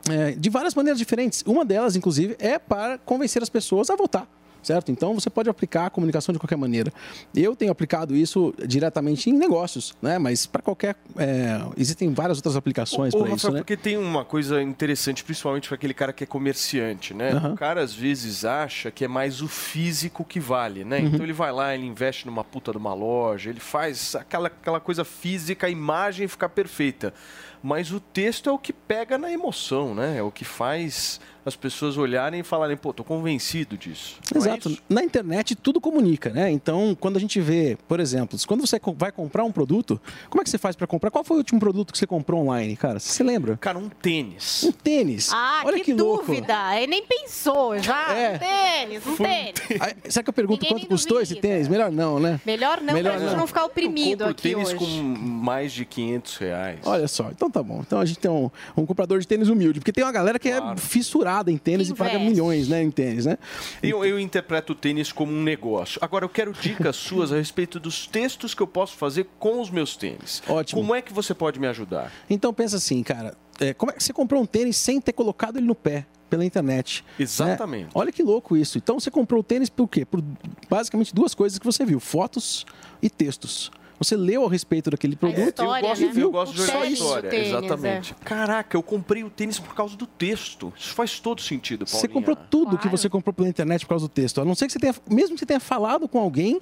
é, 0.10 0.32
de 0.32 0.50
várias 0.50 0.74
maneiras 0.74 0.98
diferentes. 0.98 1.44
Uma 1.46 1.64
delas, 1.64 1.96
inclusive, 1.96 2.36
é 2.40 2.58
para 2.58 2.98
convencer 2.98 3.44
as 3.44 3.50
pessoas 3.50 3.92
a 3.92 3.96
votar. 3.96 4.28
Certo? 4.64 4.92
Então 4.92 5.14
você 5.14 5.30
pode 5.30 5.50
aplicar 5.50 5.88
a 5.88 5.90
comunicação 5.90 6.34
de 6.34 6.40
qualquer 6.40 6.58
maneira. 6.58 6.94
Eu 7.36 7.56
tenho 7.56 7.72
aplicado 7.72 8.16
isso 8.16 8.54
diretamente 8.66 9.30
em 9.30 9.34
negócios, 9.34 9.96
né? 10.02 10.18
Mas 10.20 10.46
para 10.46 10.62
qualquer. 10.62 10.96
é, 11.18 11.62
existem 11.78 12.14
várias 12.14 12.38
outras 12.38 12.56
aplicações 12.56 13.14
para 13.14 13.30
isso, 13.30 13.52
né? 13.52 13.60
porque 13.60 13.76
tem 13.76 13.98
uma 13.98 14.24
coisa 14.24 14.62
interessante, 14.62 15.24
principalmente 15.24 15.68
para 15.68 15.76
aquele 15.76 15.94
cara 15.94 16.14
que 16.14 16.24
é 16.24 16.28
comerciante, 16.28 17.14
né? 17.14 17.32
Aham. 17.32 17.54
O 17.54 17.56
cara 17.56 17.82
às 17.82 17.94
vezes 17.94 18.46
acha 18.46 18.92
que 18.92 19.04
é 19.04 19.08
mais 19.08 19.42
o 19.42 19.48
físico 19.48 20.24
que 20.24 20.40
vale, 20.40 20.84
né? 20.84 21.00
Uhum. 21.00 21.06
Então 21.08 21.26
ele 21.26 21.34
vai 21.34 21.52
lá, 21.52 21.74
ele 21.74 21.86
investe 21.86 22.26
numa 22.26 22.44
puta 22.44 22.72
de 22.72 22.78
uma 22.78 22.94
loja, 22.94 23.50
ele 23.50 23.60
faz 23.60 24.16
aquela, 24.16 24.48
aquela 24.48 24.80
coisa 24.80 25.04
física, 25.04 25.68
a 25.68 25.70
imagem 25.70 26.28
ficar 26.28 26.50
perfeita. 26.50 27.14
Mas 27.64 27.92
o 27.92 28.00
texto 28.00 28.50
é 28.50 28.52
o 28.52 28.58
que 28.58 28.74
pega 28.74 29.18
na 29.18 29.32
emoção, 29.32 29.94
né? 29.94 30.18
É 30.18 30.24
o 30.24 30.32
que 30.32 30.44
faz 30.44 31.20
as 31.46 31.56
pessoas 31.56 31.98
olharem 31.98 32.42
e 32.42 32.44
falarem, 32.44 32.78
pô, 32.78 32.94
tô 32.94 33.04
convencido 33.04 33.78
disso. 33.78 34.18
É 34.34 34.38
Exato. 34.38 34.70
isso? 34.70 34.82
Na 34.88 35.04
internet 35.04 35.56
tudo 35.56 35.82
comunica, 35.82 36.30
né? 36.30 36.52
Então, 36.52 36.96
quando 37.00 37.18
a 37.18 37.20
gente 37.20 37.40
vê, 37.42 37.78
por 37.88 38.00
exemplo, 38.00 38.38
quando 38.46 38.62
você 38.66 38.80
vai 38.96 39.12
comprar 39.12 39.44
um 39.44 39.52
produto, 39.52 40.00
como 40.30 40.42
é 40.42 40.44
que 40.44 40.50
você 40.50 40.58
faz 40.58 40.76
para 40.76 40.86
comprar? 40.86 41.10
Qual 41.10 41.24
foi 41.24 41.38
o 41.38 41.40
último 41.40 41.60
produto 41.60 41.92
que 41.92 41.98
você 41.98 42.06
comprou 42.06 42.42
online, 42.42 42.76
cara? 42.76 43.00
Você 43.00 43.12
se 43.12 43.24
lembra? 43.24 43.58
Cara, 43.58 43.78
um 43.78 43.90
tênis. 43.90 44.64
Um 44.64 44.72
tênis. 44.72 45.32
Ah, 45.34 45.64
Olha 45.66 45.78
que, 45.78 45.86
que, 45.86 45.94
louco. 45.94 46.26
dúvida! 46.28 46.78
Ele 46.78 46.88
nem 46.88 47.06
pensou 47.06 47.78
já. 47.80 48.02
É. 48.12 48.36
Um 48.36 48.40
tênis, 48.40 49.08
um 49.08 49.16
tênis. 49.16 49.82
Aí, 49.82 49.94
será 50.10 50.24
que 50.24 50.30
eu 50.30 50.34
pergunto 50.34 50.64
Ninguém 50.64 50.80
quanto 50.80 50.90
custou 50.90 51.22
esse 51.22 51.36
tênis? 51.36 51.68
Melhor 51.68 51.92
não, 51.92 52.20
né? 52.20 52.42
Melhor 52.46 52.82
não, 52.82 52.94
Melhor 52.94 53.12
pra 53.14 53.20
gente 53.20 53.32
não. 53.32 53.40
não 53.40 53.48
ficar 53.48 53.64
oprimido 53.66 54.26
eu 54.26 54.30
aqui 54.30 54.50
tênis 54.50 54.70
hoje. 54.70 54.78
com 54.78 54.86
mais 54.86 55.72
de 55.72 55.86
500 55.86 56.38
reais. 56.38 56.80
Olha 56.84 57.08
só, 57.08 57.30
então 57.32 57.50
tá 57.50 57.64
bom. 57.64 57.82
Então 57.86 58.00
a 58.00 58.06
gente 58.06 58.20
tem 58.20 58.30
um, 58.30 58.52
um 58.76 58.86
comprador 58.86 59.20
de 59.20 59.28
tênis 59.28 59.48
humilde, 59.48 59.80
porque 59.80 59.92
tem 59.94 60.04
uma 60.04 60.12
galera 60.12 60.38
que 60.38 60.50
é 60.50 60.60
fissurada 60.76 61.31
em 61.48 61.58
tênis 61.58 61.90
e 61.90 61.94
paga 61.94 62.20
milhões, 62.20 62.68
né, 62.68 62.84
em 62.84 62.92
tênis, 62.92 63.26
né? 63.26 63.38
Eu, 63.82 64.04
eu 64.04 64.20
interpreto 64.20 64.74
o 64.74 64.76
tênis 64.76 65.12
como 65.12 65.32
um 65.32 65.42
negócio. 65.42 66.00
Agora, 66.02 66.26
eu 66.26 66.30
quero 66.30 66.52
dicas 66.54 66.96
suas 66.98 67.32
a 67.32 67.36
respeito 67.38 67.80
dos 67.80 68.08
textos 68.08 68.54
que 68.54 68.62
eu 68.62 68.68
posso 68.68 68.96
fazer 68.98 69.28
com 69.40 69.62
os 69.62 69.70
meus 69.70 69.96
tênis. 69.96 70.42
Ótimo. 70.48 70.82
Como 70.82 70.96
é 70.96 71.02
que 71.02 71.14
você 71.14 71.34
pode 71.34 71.60
me 71.60 71.68
ajudar? 71.68 72.12
Então 72.30 72.54
pensa 72.54 72.78
assim, 72.78 73.02
cara, 73.04 73.36
é, 73.60 73.74
como 73.74 73.92
é 73.92 73.96
que 73.96 74.04
você 74.04 74.12
comprou 74.12 74.42
um 74.42 74.46
tênis 74.46 74.78
sem 74.78 75.00
ter 75.00 75.14
colocado 75.14 75.58
ele 75.58 75.68
no 75.68 75.76
pé? 75.76 76.06
Pela 76.30 76.46
internet. 76.46 77.04
né? 77.18 77.24
Exatamente. 77.24 77.90
Olha 77.94 78.10
que 78.10 78.24
louco 78.24 78.56
isso. 78.56 78.78
Então 78.78 78.98
você 78.98 79.12
comprou 79.12 79.42
o 79.42 79.44
tênis 79.44 79.70
por 79.70 79.86
quê? 79.90 80.06
Por 80.06 80.24
basicamente 80.70 81.14
duas 81.14 81.36
coisas 81.36 81.60
que 81.60 81.66
você 81.66 81.84
viu: 81.84 82.00
fotos 82.00 82.66
e 83.02 83.10
textos. 83.10 83.70
Você 84.04 84.16
leu 84.18 84.44
a 84.48 84.50
respeito 84.50 84.90
daquele 84.90 85.16
produto 85.16 85.48
história, 85.50 85.86
eu 85.86 85.90
gosto, 85.90 86.02
e 86.02 86.06
né? 86.08 86.12
viu. 86.12 86.24
eu 86.24 86.32
gosto 86.32 86.56
de 86.56 86.62
olhar 86.64 86.82
a 86.82 86.86
história. 86.88 87.30
tênis, 87.30 87.48
Exatamente. 87.50 88.16
Caraca, 88.26 88.76
eu 88.76 88.82
comprei 88.82 89.24
o 89.24 89.30
tênis 89.30 89.60
por 89.60 89.76
causa 89.76 89.96
do 89.96 90.08
texto. 90.08 90.74
Isso 90.76 90.96
faz 90.96 91.20
todo 91.20 91.40
sentido, 91.40 91.86
Você 91.86 92.08
Paulinha. 92.08 92.14
comprou 92.16 92.36
tudo 92.50 92.78
que 92.78 92.84
Claro. 92.84 92.98
você 92.98 93.08
comprou 93.08 93.32
pela 93.32 93.48
internet 93.48 93.82
por 93.86 93.90
causa 93.90 94.06
do 94.08 94.10
texto. 94.10 94.42
A 94.42 94.46
não 94.46 94.56
ser 94.56 94.66
que 94.66 94.74
você 94.74 94.80
tenha, 94.80 94.96
mesmo 95.08 95.36
que 95.36 95.40
você 95.42 95.46
tenha 95.46 95.60
falado 95.60 96.08
com 96.08 96.18
alguém, 96.20 96.60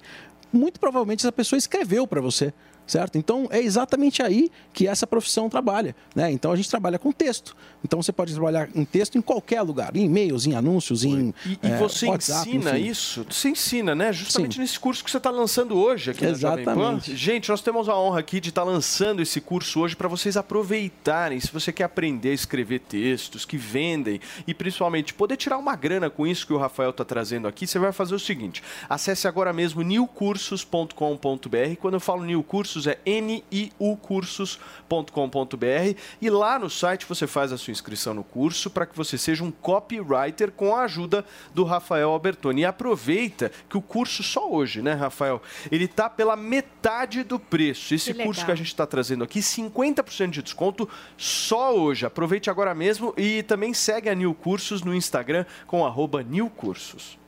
muito 0.51 0.81
provavelmente 0.81 1.21
essa 1.21 1.31
pessoa 1.31 1.57
escreveu 1.57 2.05
para 2.05 2.19
você. 2.19 2.53
Certo? 2.89 3.17
Então 3.17 3.47
é 3.51 3.59
exatamente 3.59 4.21
aí 4.21 4.51
que 4.73 4.87
essa 4.87 5.05
profissão 5.05 5.49
trabalha, 5.49 5.95
né? 6.15 6.31
Então 6.31 6.51
a 6.51 6.55
gente 6.55 6.69
trabalha 6.69 6.97
com 6.97 7.11
texto. 7.11 7.55
Então 7.83 8.01
você 8.01 8.11
pode 8.11 8.33
trabalhar 8.33 8.69
em 8.75 8.83
texto 8.83 9.17
em 9.17 9.21
qualquer 9.21 9.61
lugar, 9.61 9.95
em 9.95 10.05
e-mails, 10.05 10.45
em 10.45 10.55
anúncios, 10.55 11.03
em 11.03 11.33
E, 11.45 11.59
e 11.63 11.71
é, 11.71 11.77
você 11.77 12.07
WhatsApp, 12.07 12.49
ensina 12.49 12.77
enfim. 12.77 12.89
isso? 12.89 13.25
Você 13.29 13.49
ensina, 13.49 13.95
né? 13.95 14.11
Justamente 14.11 14.55
Sim. 14.55 14.61
nesse 14.61 14.79
curso 14.79 15.03
que 15.03 15.11
você 15.11 15.17
está 15.17 15.29
lançando 15.29 15.77
hoje 15.77 16.11
aqui 16.11 16.25
na 16.25 16.33
Jovem 16.33 16.65
Pan. 16.65 16.71
Exatamente. 16.71 17.15
Gente, 17.15 17.49
nós 17.49 17.61
temos 17.61 17.87
a 17.87 17.95
honra 17.95 18.19
aqui 18.19 18.39
de 18.39 18.49
estar 18.49 18.63
lançando 18.63 19.21
esse 19.21 19.39
curso 19.39 19.79
hoje 19.79 19.95
para 19.95 20.07
vocês 20.07 20.35
aproveitarem. 20.35 21.39
Se 21.39 21.51
você 21.51 21.71
quer 21.71 21.83
aprender 21.83 22.29
a 22.31 22.33
escrever 22.33 22.79
textos 22.79 23.45
que 23.45 23.57
vendem 23.57 24.19
e 24.47 24.53
principalmente 24.53 25.13
poder 25.13 25.37
tirar 25.37 25.57
uma 25.57 25.75
grana 25.75 26.09
com 26.09 26.25
isso 26.25 26.45
que 26.45 26.53
o 26.53 26.57
Rafael 26.57 26.89
está 26.89 27.05
trazendo 27.05 27.47
aqui, 27.47 27.67
você 27.67 27.77
vai 27.79 27.91
fazer 27.91 28.15
o 28.15 28.19
seguinte: 28.19 28.63
acesse 28.89 29.27
agora 29.27 29.53
mesmo 29.53 29.83
newcursos.com.br. 29.83 31.75
Quando 31.79 31.93
eu 31.93 31.99
falo 31.99 32.23
New 32.25 32.43
Cursos, 32.79 32.87
é 32.87 32.99
niucursos.com.br 33.21 35.99
e 36.21 36.29
lá 36.29 36.57
no 36.57 36.69
site 36.69 37.05
você 37.05 37.27
faz 37.27 37.51
a 37.51 37.57
sua 37.57 37.71
inscrição 37.71 38.13
no 38.13 38.23
curso 38.23 38.69
para 38.69 38.85
que 38.85 38.95
você 38.95 39.17
seja 39.17 39.43
um 39.43 39.51
copywriter 39.51 40.51
com 40.51 40.75
a 40.75 40.83
ajuda 40.83 41.25
do 41.53 41.63
Rafael 41.63 42.09
Albertoni. 42.09 42.61
E 42.61 42.65
aproveita 42.65 43.51
que 43.69 43.77
o 43.77 43.81
curso 43.81 44.23
só 44.23 44.49
hoje, 44.49 44.81
né, 44.81 44.93
Rafael? 44.93 45.41
Ele 45.71 45.87
tá 45.87 46.09
pela 46.09 46.35
metade 46.35 47.23
do 47.23 47.39
preço. 47.39 47.93
Esse 47.93 48.13
Que 48.13 48.23
curso 48.23 48.45
que 48.45 48.51
a 48.51 48.55
gente 48.55 48.67
está 48.67 48.87
trazendo 48.87 49.23
aqui, 49.23 49.39
50% 49.39 50.29
de 50.29 50.41
desconto 50.41 50.87
só 51.17 51.75
hoje. 51.75 52.05
Aproveite 52.05 52.49
agora 52.49 52.73
mesmo 52.73 53.13
e 53.17 53.43
também 53.43 53.73
segue 53.73 54.09
a 54.09 54.15
New 54.15 54.33
Cursos 54.33 54.81
no 54.81 54.95
Instagram 54.95 55.45
com 55.67 55.85
arroba 55.85 56.23
New 56.23 56.49
Cursos. 56.49 57.18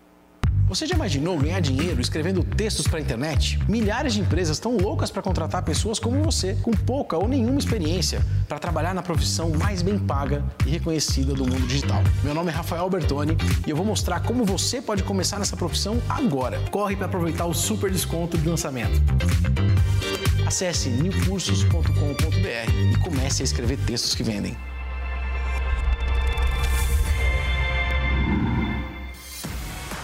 Você 0.71 0.87
já 0.87 0.95
imaginou 0.95 1.37
ganhar 1.37 1.59
dinheiro 1.59 1.99
escrevendo 1.99 2.45
textos 2.45 2.87
para 2.87 2.97
a 2.97 3.01
internet? 3.01 3.59
Milhares 3.67 4.13
de 4.13 4.21
empresas 4.21 4.55
estão 4.55 4.77
loucas 4.77 5.11
para 5.11 5.21
contratar 5.21 5.63
pessoas 5.63 5.99
como 5.99 6.23
você, 6.23 6.55
com 6.63 6.71
pouca 6.71 7.17
ou 7.17 7.27
nenhuma 7.27 7.59
experiência, 7.59 8.25
para 8.47 8.57
trabalhar 8.57 8.95
na 8.95 9.01
profissão 9.01 9.49
mais 9.49 9.81
bem 9.81 9.99
paga 9.99 10.45
e 10.65 10.69
reconhecida 10.69 11.33
do 11.33 11.43
mundo 11.45 11.67
digital. 11.67 12.01
Meu 12.23 12.33
nome 12.33 12.51
é 12.51 12.53
Rafael 12.53 12.89
Bertoni 12.89 13.35
e 13.67 13.69
eu 13.69 13.75
vou 13.75 13.85
mostrar 13.85 14.21
como 14.21 14.45
você 14.45 14.81
pode 14.81 15.03
começar 15.03 15.39
nessa 15.39 15.57
profissão 15.57 16.01
agora. 16.07 16.57
Corre 16.71 16.95
para 16.95 17.07
aproveitar 17.07 17.47
o 17.47 17.53
super 17.53 17.91
desconto 17.91 18.37
de 18.37 18.47
lançamento. 18.47 18.97
Acesse 20.47 20.87
newcursos.com.br 20.87 22.71
e 22.93 22.97
comece 22.99 23.41
a 23.41 23.43
escrever 23.43 23.77
textos 23.79 24.15
que 24.15 24.23
vendem. 24.23 24.55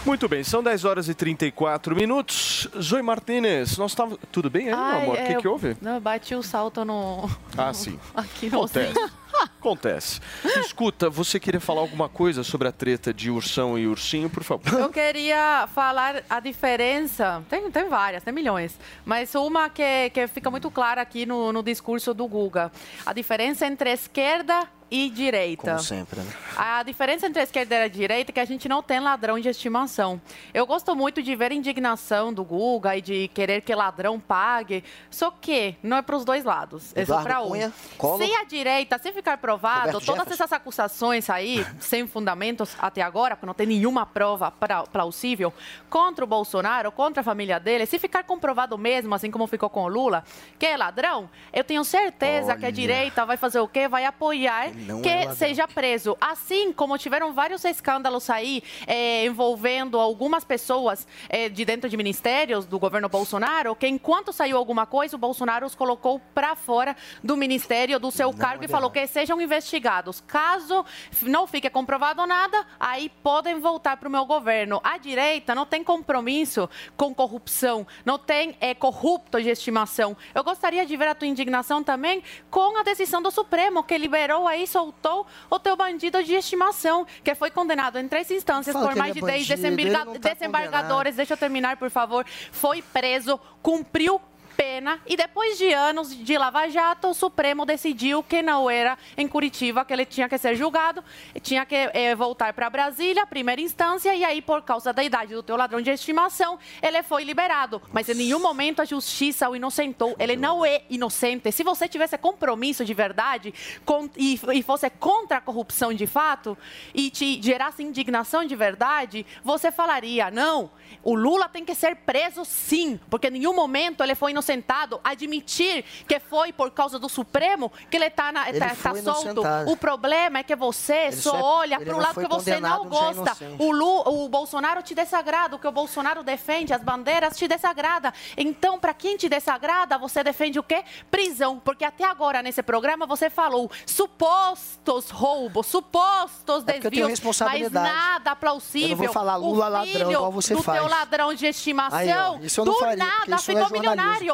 Muito 0.08 0.30
bem, 0.30 0.42
são 0.42 0.64
10 0.64 0.86
horas 0.86 1.10
e 1.10 1.14
34 1.14 1.94
minutos. 1.94 2.66
Zoe 2.82 3.02
Martinez, 3.02 3.78
nós 3.78 3.92
estávamos. 3.92 4.18
Tudo 4.32 4.50
bem 4.50 4.70
aí, 4.70 4.74
meu 4.74 5.02
amor? 5.02 5.16
O 5.16 5.20
é, 5.20 5.26
que, 5.26 5.36
que 5.42 5.48
houve? 5.50 5.76
Não, 5.82 5.96
eu 5.96 6.00
bati 6.00 6.34
o 6.34 6.42
salto 6.42 6.86
no. 6.86 7.30
Ah, 7.58 7.74
sim. 7.74 8.00
Aqui 8.16 8.50
no 8.50 8.60
Acontece. 8.60 8.94
Acontece. 9.60 10.22
Escuta, 10.62 11.10
você 11.10 11.42
queria 11.42 11.60
falar 11.60 11.82
alguma 11.82 12.08
coisa 12.08 12.42
sobre 12.42 12.70
a 12.70 12.72
treta 12.72 13.14
de 13.14 13.30
ursão 13.30 13.78
e 13.78 13.86
ursinho, 13.86 14.30
por 14.30 14.44
favor? 14.44 14.80
Eu 14.80 14.90
queria 14.90 15.68
falar 15.76 16.24
a 16.30 16.40
diferença, 16.40 17.44
tem, 17.50 17.70
tem 17.70 17.90
várias, 17.90 18.24
tem 18.24 18.34
milhões, 18.34 18.80
mas 19.06 19.36
uma 19.36 19.70
que, 19.70 20.10
que 20.12 20.26
fica 20.28 20.50
muito 20.50 20.72
clara 20.72 21.02
aqui 21.02 21.26
no, 21.26 21.52
no 21.52 21.62
discurso 21.62 22.14
do 22.14 22.26
Guga. 22.28 22.72
A 23.06 23.12
diferença 23.12 23.68
entre 23.68 23.92
esquerda 23.92 24.68
e 24.90 25.10
direita. 25.10 25.72
Como 25.72 25.80
sempre, 25.80 26.20
né? 26.22 26.32
A 26.56 26.82
diferença 26.84 27.28
entre 27.28 27.42
a 27.42 27.44
esquerda 27.44 27.76
e 27.76 27.84
a 27.84 27.88
direita 27.88 28.32
é 28.32 28.34
que 28.34 28.40
a 28.40 28.46
gente 28.46 28.68
não 28.70 28.82
tem 28.82 29.00
ladrão 29.00 29.40
de 29.40 29.50
estimação. 29.50 30.20
Eu 30.54 30.66
gosto 30.66 30.96
muito 30.96 31.22
de 31.22 31.36
ver 31.36 31.52
a 31.52 31.56
indignação 31.56 32.34
do 32.34 32.44
Guga 32.44 32.96
e 32.98 33.02
de 33.02 33.28
querer 33.30 33.62
que 33.62 33.74
ladrão 33.76 34.20
pague, 34.20 34.84
só 35.12 35.30
que 35.30 35.76
não 35.84 35.98
é 35.98 36.02
para 36.02 36.16
os 36.16 36.24
dois 36.26 36.44
lados, 36.44 36.92
é 36.96 37.06
só 37.06 37.22
para 37.22 37.42
um. 37.42 37.50
Cunha. 37.50 37.72
Se 38.18 38.34
a 38.36 38.44
direita, 38.46 38.98
se 38.98 39.12
ficar 39.12 39.38
provado, 39.38 39.78
Roberto 39.88 40.06
todas 40.06 40.20
Jefferson. 40.22 40.44
essas 40.44 40.54
acusações 40.54 41.30
aí, 41.30 41.66
sem 41.80 42.08
fundamentos 42.08 42.76
até 42.80 43.02
agora, 43.02 43.36
porque 43.36 43.46
não 43.46 43.54
tem 43.54 43.68
nenhuma 43.68 44.06
prova 44.06 44.52
pra- 44.52 44.84
plausível, 44.84 45.54
contra 45.90 46.24
o 46.24 46.28
Bolsonaro, 46.28 46.92
contra 46.92 47.22
a 47.22 47.24
família 47.24 47.60
dele, 47.60 47.86
se 47.86 48.00
ficar 48.00 48.24
comprovado 48.24 48.78
mesmo, 48.78 49.14
assim 49.14 49.30
como 49.30 49.46
ficou 49.48 49.70
com 49.70 49.84
o 49.84 49.88
Lula, 49.88 50.24
que 50.58 50.66
é 50.66 50.78
ladrão, 50.78 51.30
eu 51.52 51.64
tenho 51.64 51.84
certeza 51.84 52.56
que 52.56 52.64
a 52.66 52.68
Olha. 52.68 52.72
direita 52.72 53.26
vai 53.26 53.38
fazer 53.38 53.60
o 53.60 53.68
quê? 53.68 53.88
Vai 53.88 54.06
apoiar 54.06 54.70
não 54.78 55.02
que 55.02 55.10
é 55.10 55.34
seja 55.34 55.68
preso. 55.68 56.18
Assim 56.20 56.72
como 56.72 56.98
tiveram 56.98 57.34
vários 57.34 57.64
escândalos 57.66 58.30
aí 58.30 58.64
eh, 58.86 59.26
envolvendo 59.26 60.00
algumas 60.00 60.44
pessoas 60.44 61.08
eh, 61.30 61.50
de 61.50 61.66
dentro 61.66 61.90
de 61.90 61.98
ministérios 61.98 62.66
do 62.66 62.80
governo 62.80 63.10
Bolsonaro, 63.10 63.76
que 63.76 63.88
enquanto 63.88 64.32
saiu 64.32 64.58
alguma 64.58 64.86
coisa, 64.86 65.16
o 65.16 65.20
Bolsonaro 65.20 65.66
os 65.66 65.76
colocou 65.76 66.20
para 66.34 66.56
fora 66.56 66.96
do 67.24 67.36
ministério, 67.36 68.00
do 68.00 68.12
seu 68.12 68.32
cargo 68.34 68.64
e 68.64 68.68
falou 68.68 68.92
que 68.92 69.06
sejam 69.08 69.42
investigados. 69.42 70.22
Caso 70.22 70.86
não 71.24 71.48
fique 71.48 71.70
comprovado 71.70 72.26
nada, 72.26 72.66
aí 72.80 73.10
podem 73.24 73.60
voltar 73.60 73.98
para 73.98 74.08
o 74.08 74.12
meu 74.12 74.26
governo. 74.26 74.80
A 74.84 74.98
direita 74.98 75.56
não 75.56 75.66
tem 75.66 75.84
compromisso 75.84 76.70
com 76.96 77.14
corrupção, 77.14 77.88
não 78.06 78.20
tem 78.20 78.56
eh, 78.62 78.76
corrupto 78.76 79.42
de 79.42 79.50
estimação. 79.50 80.16
Eu 80.36 80.44
gostaria 80.44 80.86
de 80.86 80.96
ver 80.96 81.08
a 81.08 81.16
tua 81.16 81.28
indignação 81.28 81.84
também 81.84 82.22
com 82.50 82.78
a 82.78 82.84
decisão 82.84 83.22
do 83.22 83.32
Supremo, 83.32 83.84
que 83.84 83.98
liberou 83.98 84.48
aí, 84.48 84.67
soltou 84.68 85.26
o 85.50 85.58
teu 85.58 85.76
bandido 85.76 86.22
de 86.24 86.34
estimação, 86.36 87.08
que 87.24 87.34
foi 87.34 87.50
condenado 87.50 87.98
em 87.98 88.08
três 88.08 88.30
instâncias 88.30 88.74
Fala 88.74 88.90
por 88.90 88.96
mais 88.96 89.16
ele 89.16 89.22
de 89.22 89.28
é 89.28 89.32
10 89.34 89.48
bandido, 89.48 89.56
desembarga- 89.62 90.00
ele 90.00 90.06
não 90.06 90.20
tá 90.22 90.34
desembargadores. 90.34 91.16
Deixa 91.16 91.34
eu 91.34 91.38
terminar, 91.38 91.78
por 91.78 91.90
favor. 91.90 92.26
Foi 92.52 92.82
preso, 92.82 93.40
cumpriu 93.64 94.22
pena 94.58 95.00
e 95.06 95.16
depois 95.16 95.58
de 95.58 95.72
anos 95.72 96.10
de 96.18 96.36
Lava 96.38 96.68
Jato, 96.68 97.10
o 97.10 97.14
Supremo 97.14 97.64
decidiu 97.66 98.24
que 98.24 98.42
não 98.42 98.68
era 98.70 98.98
em 99.16 99.28
Curitiba 99.28 99.86
que 99.86 99.94
ele 99.94 100.06
tinha 100.06 100.28
que 100.28 100.38
ser 100.38 100.56
julgado, 100.56 101.04
tinha 101.42 101.64
que 101.64 101.76
eh, 101.76 102.16
voltar 102.16 102.52
para 102.54 102.68
Brasília, 102.70 103.28
primeira 103.28 103.62
instância, 103.62 104.16
e 104.16 104.26
aí 104.26 104.42
por 104.42 104.64
causa 104.64 104.92
da 104.92 105.04
idade 105.04 105.34
do 105.34 105.44
teu 105.44 105.56
ladrão 105.56 105.80
de 105.80 105.92
estimação, 105.92 106.58
ele 106.82 107.04
foi 107.04 107.24
liberado. 107.24 107.82
Mas 107.94 108.10
em 108.10 108.16
nenhum 108.16 108.40
momento 108.40 108.82
a 108.82 108.86
justiça 108.86 109.48
o 109.48 109.56
inocentou. 109.56 110.16
Ele 110.18 110.36
não 110.36 110.66
é 110.66 110.82
inocente. 110.90 111.52
Se 111.52 111.64
você 111.64 111.88
tivesse 111.88 112.18
compromisso 112.18 112.84
de 112.84 112.94
verdade 112.94 113.54
com- 113.86 114.10
e, 114.18 114.40
e 114.54 114.64
fosse 114.64 114.90
contra 114.90 115.38
a 115.38 115.42
corrupção 115.42 115.94
de 115.94 116.08
fato 116.08 116.58
e 116.96 117.12
te 117.12 117.40
gerasse 117.42 117.84
indignação 117.84 118.44
de 118.44 118.56
verdade, 118.56 119.26
você 119.44 119.72
falaria: 119.72 120.32
não, 120.32 120.72
o 121.04 121.14
Lula 121.14 121.48
tem 121.48 121.64
que 121.64 121.76
ser 121.76 121.96
preso 121.98 122.44
sim, 122.44 123.00
porque 123.10 123.28
em 123.28 123.32
nenhum 123.32 123.54
momento 123.54 124.02
ele 124.04 124.16
foi 124.16 124.34
inocentado. 124.48 125.00
Admitir 125.04 125.84
que 126.08 126.20
foi 126.20 126.54
por 126.54 126.72
causa 126.72 126.98
do 126.98 127.10
Supremo 127.10 127.72
que 127.90 127.98
ele 127.98 128.06
está 128.06 128.32
Ele 128.48 128.70
foi 128.70 129.02
solto. 129.02 129.42
O 129.68 129.76
problema 129.76 130.40
é 130.40 130.44
que 130.44 130.56
você 130.56 131.08
Ele 131.08 131.16
só 131.16 131.38
é- 131.38 131.42
olha 131.42 131.80
para 131.80 131.96
o 131.96 132.00
lado 132.00 132.20
que 132.20 132.28
você 132.28 132.60
não 132.60 132.84
ser 132.84 132.90
gosta. 132.90 133.38
O, 133.60 133.72
Lu, 133.72 134.24
o 134.24 134.30
Bolsonaro 134.30 134.82
te 134.82 134.96
desagrada, 134.96 135.56
o 135.56 135.60
que 135.60 135.68
o 135.68 135.72
Bolsonaro 135.72 136.24
defende, 136.24 136.74
as 136.74 136.82
bandeiras 136.84 137.36
te 137.38 137.48
desagrada. 137.48 138.14
Então, 138.36 138.80
para 138.80 138.94
quem 138.94 139.18
te 139.18 139.28
desagrada, 139.28 139.98
você 139.98 140.24
defende 140.24 140.60
o 140.60 140.64
quê? 140.64 140.84
Prisão. 141.12 141.60
Porque 141.60 141.84
até 141.84 142.06
agora, 142.06 142.42
nesse 142.42 142.64
programa, 142.64 143.06
você 143.06 143.30
falou 143.30 143.70
supostos 143.86 145.10
roubos, 145.10 145.68
supostos 145.68 146.64
É 146.68 146.80
desvios, 146.80 147.20
mas 147.40 147.72
nada 147.72 148.36
plausível. 148.36 148.90
Eu 148.92 148.98
vou 148.98 149.10
falar 149.10 149.36
Lula 149.36 149.68
ladrão, 149.68 150.12
igual 150.12 150.32
você 150.32 150.56
do 150.56 150.64
faz. 150.64 150.80
teu 150.80 150.90
ladrão 150.90 151.34
de 151.34 151.46
estimação, 151.46 151.98
Aí, 151.98 152.10
ó, 152.12 152.64
do 152.64 152.74
faria, 152.76 152.96
nada 152.98 153.26
não 153.28 153.36
é 153.38 153.40
ficou 153.40 153.70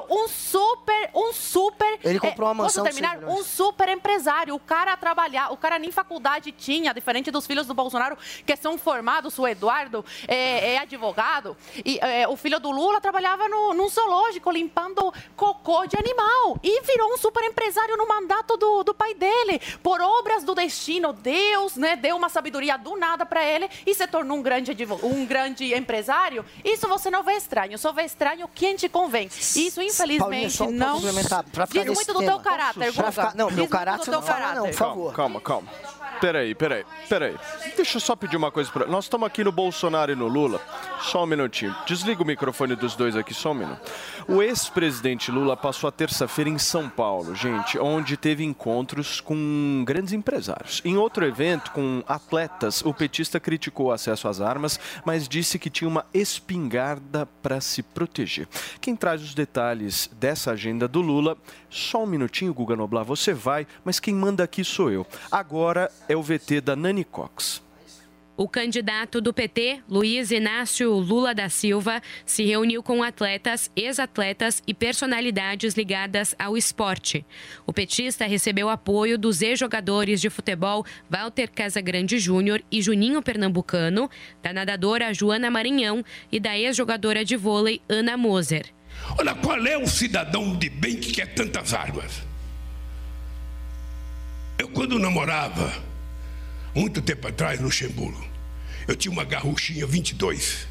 Um 0.10 0.28
super, 0.28 1.10
um 1.14 1.34
super... 1.34 2.00
Ele 2.04 2.20
comprou 2.20 2.50
uma 2.50 2.64
posso 2.64 2.80
mansão 2.80 2.84
de 2.84 2.90
terminar? 2.90 3.12
100 3.12 3.20
milhões. 3.20 3.40
Um 3.40 3.44
super 3.44 3.90
empresário. 3.90 4.56
O 4.56 4.60
cara 4.60 4.96
trabalhar, 4.98 5.52
o 5.52 5.58
cara 5.58 5.80
nem 5.80 5.92
faculdade 5.92 6.52
tinha, 6.52 6.94
diferente 6.94 7.32
dos 7.32 7.46
filhos 7.46 7.68
do 7.68 7.74
Bolsonaro, 7.74 8.18
que 8.46 8.56
são 8.56 8.78
formados, 8.78 9.38
o 9.38 9.48
Eduardo 9.48 10.06
é, 10.28 10.74
é 10.74 10.78
advogado. 10.80 11.56
E 11.84 12.00
é, 12.02 12.28
o 12.28 12.36
filho 12.36 12.60
do 12.60 12.72
Lula 12.72 13.00
trabalhava 13.02 13.48
no, 13.48 13.74
num 13.74 13.90
zoológico, 13.90 14.52
limpando 14.52 15.14
cocô 15.36 15.86
de 15.86 15.98
animal. 15.98 16.58
E 16.64 16.82
virou 16.82 17.14
um 17.14 17.18
super 17.18 17.44
empresário 17.44 17.98
no 17.98 18.08
mandato 18.08 18.58
do, 18.58 18.84
do 18.84 18.94
pai 18.94 19.14
dele. 19.14 19.60
Por 19.82 20.02
obras 20.02 20.44
do 20.44 20.56
destino, 20.56 21.14
Deus 21.14 21.76
né, 21.76 21.96
deu 21.96 22.16
uma 22.16 22.30
sabedoria 22.30 22.78
do 22.78 22.96
nada 22.96 23.26
para 23.26 23.44
ele 23.44 23.70
e 23.86 23.94
se 23.94 24.08
tornou 24.08 24.38
um 24.38 24.42
grande, 24.42 24.76
um 25.04 25.26
grande 25.26 25.74
empresário. 25.74 26.46
Isso 26.64 26.88
você 26.88 27.10
não 27.10 27.24
vê 27.24 27.34
estranho, 27.34 27.78
só 27.78 27.92
vê 27.92 28.04
estranho 28.04 28.50
quem 28.54 28.76
te 28.76 28.90
convém. 28.90 29.28
Isso, 29.28 29.82
infelizmente, 29.94 30.52
só 30.52 30.66
pra 30.66 30.74
não. 30.74 31.00
Diz 31.00 31.86
muito 31.86 32.14
do 32.14 32.20
teu 32.20 32.40
caráter, 32.40 32.92
Guga. 32.92 33.34
não, 33.36 33.52
meu 33.52 33.68
caráter 33.68 34.12
não 34.12 34.22
fala, 34.22 34.56
não, 34.56 34.66
por 34.66 34.74
favor. 34.74 35.14
Calma, 35.14 35.42
calma. 35.42 35.68
Peraí, 36.20 36.56
peraí, 36.56 36.86
peraí. 37.10 37.36
Deixa 37.76 37.98
eu 37.98 38.02
só 38.02 38.16
pedir 38.16 38.38
uma 38.38 38.52
coisa 38.52 38.72
pra. 38.72 38.86
Nós 38.86 39.06
estamos 39.06 39.28
aqui 39.28 39.44
no 39.44 39.52
Bolsonaro 39.52 40.12
e 40.12 40.16
no 40.16 40.28
Lula. 40.28 40.62
Só 41.02 41.24
um 41.24 41.26
minutinho. 41.26 41.76
Desliga 41.86 42.24
o 42.24 42.26
microfone 42.26 42.76
dos 42.76 42.96
dois 42.96 43.16
aqui, 43.16 43.34
só 43.34 43.52
um 43.52 43.56
minuto. 43.56 43.92
O 44.28 44.42
ex-presidente 44.42 45.30
Lula 45.32 45.58
passou 45.58 45.88
a 45.88 45.92
terça-feira 45.92 46.50
em 46.50 46.58
São 46.58 46.90
Paulo, 46.90 47.36
gente, 47.36 47.78
onde 47.78 48.16
teve 48.16 48.44
encontros 48.44 49.20
com 49.20 49.84
grandes 49.86 50.14
empresários. 50.14 50.82
Em 50.86 50.96
outro 50.96 51.26
evento, 51.26 51.72
com 51.72 52.02
atletas, 52.08 52.82
o 52.86 52.94
petista 52.94 53.40
criticou 53.40 53.88
o 53.88 53.92
acesso 53.92 54.28
às 54.28 54.40
armas, 54.40 54.80
mas 55.04 55.28
disse 55.28 55.60
que 55.60 55.70
tinha 55.70 55.90
uma 55.90 56.06
espingarda 56.14 57.26
para 57.42 57.60
se 57.60 57.84
proteger. 57.84 58.48
Quem 58.80 58.96
traz 58.96 59.22
os 59.22 59.34
detalhes 59.34 60.10
dessa 60.14 60.52
agenda 60.52 60.88
do 60.88 61.02
Lula, 61.02 61.38
só 61.74 62.04
um 62.04 62.08
minutinho, 62.08 62.54
Guga 62.54 62.76
Noblar, 62.76 63.04
você 63.04 63.34
vai, 63.34 63.66
mas 63.84 64.00
quem 64.00 64.14
manda 64.14 64.44
aqui 64.44 64.64
sou 64.64 64.92
eu. 64.92 65.06
Agora 65.32 65.92
é 66.08 66.16
o 66.16 66.22
VT 66.22 66.62
da 66.62 66.76
Nani 66.76 67.04
Cox. 67.04 67.62
O 68.36 68.48
candidato 68.48 69.22
do 69.22 69.32
PT, 69.32 69.82
Luiz 69.88 70.32
Inácio 70.32 70.92
Lula 70.92 71.36
da 71.36 71.50
Silva, 71.50 72.02
se 72.26 72.44
reuniu 72.44 72.82
com 72.82 73.04
atletas, 73.04 73.70
ex-atletas 73.76 74.62
e 74.66 74.74
personalidades 74.74 75.76
ligadas 75.76 76.34
ao 76.40 76.58
esporte. 76.58 77.24
O 77.64 77.72
petista 77.72 78.26
recebeu 78.26 78.70
apoio 78.70 79.20
dos 79.20 79.44
ex-jogadores 79.44 80.20
de 80.20 80.32
futebol 80.32 80.84
Walter 81.08 81.48
Casagrande 81.52 82.18
Júnior 82.18 82.64
e 82.72 82.82
Juninho 82.82 83.22
Pernambucano, 83.22 84.10
da 84.42 84.52
nadadora 84.52 85.14
Joana 85.14 85.52
Maranhão 85.52 86.04
e 86.32 86.40
da 86.40 86.58
ex-jogadora 86.58 87.24
de 87.24 87.38
vôlei 87.38 87.82
Ana 87.88 88.18
Moser. 88.18 88.74
Olha, 89.18 89.36
qual 89.36 89.66
é 89.66 89.78
o 89.78 89.88
cidadão 89.88 90.56
de 90.56 90.70
bem 90.70 90.98
que 90.98 91.12
quer 91.12 91.34
tantas 91.34 91.74
armas? 91.74 92.24
Eu, 94.58 94.70
quando 94.70 94.98
namorava, 94.98 95.74
muito 96.74 97.02
tempo 97.02 97.28
atrás, 97.28 97.60
no 97.60 97.66
Luxemburgo, 97.66 98.26
eu 98.88 98.96
tinha 98.96 99.12
uma 99.12 99.24
garruchinha 99.24 99.86
22. 99.86 100.68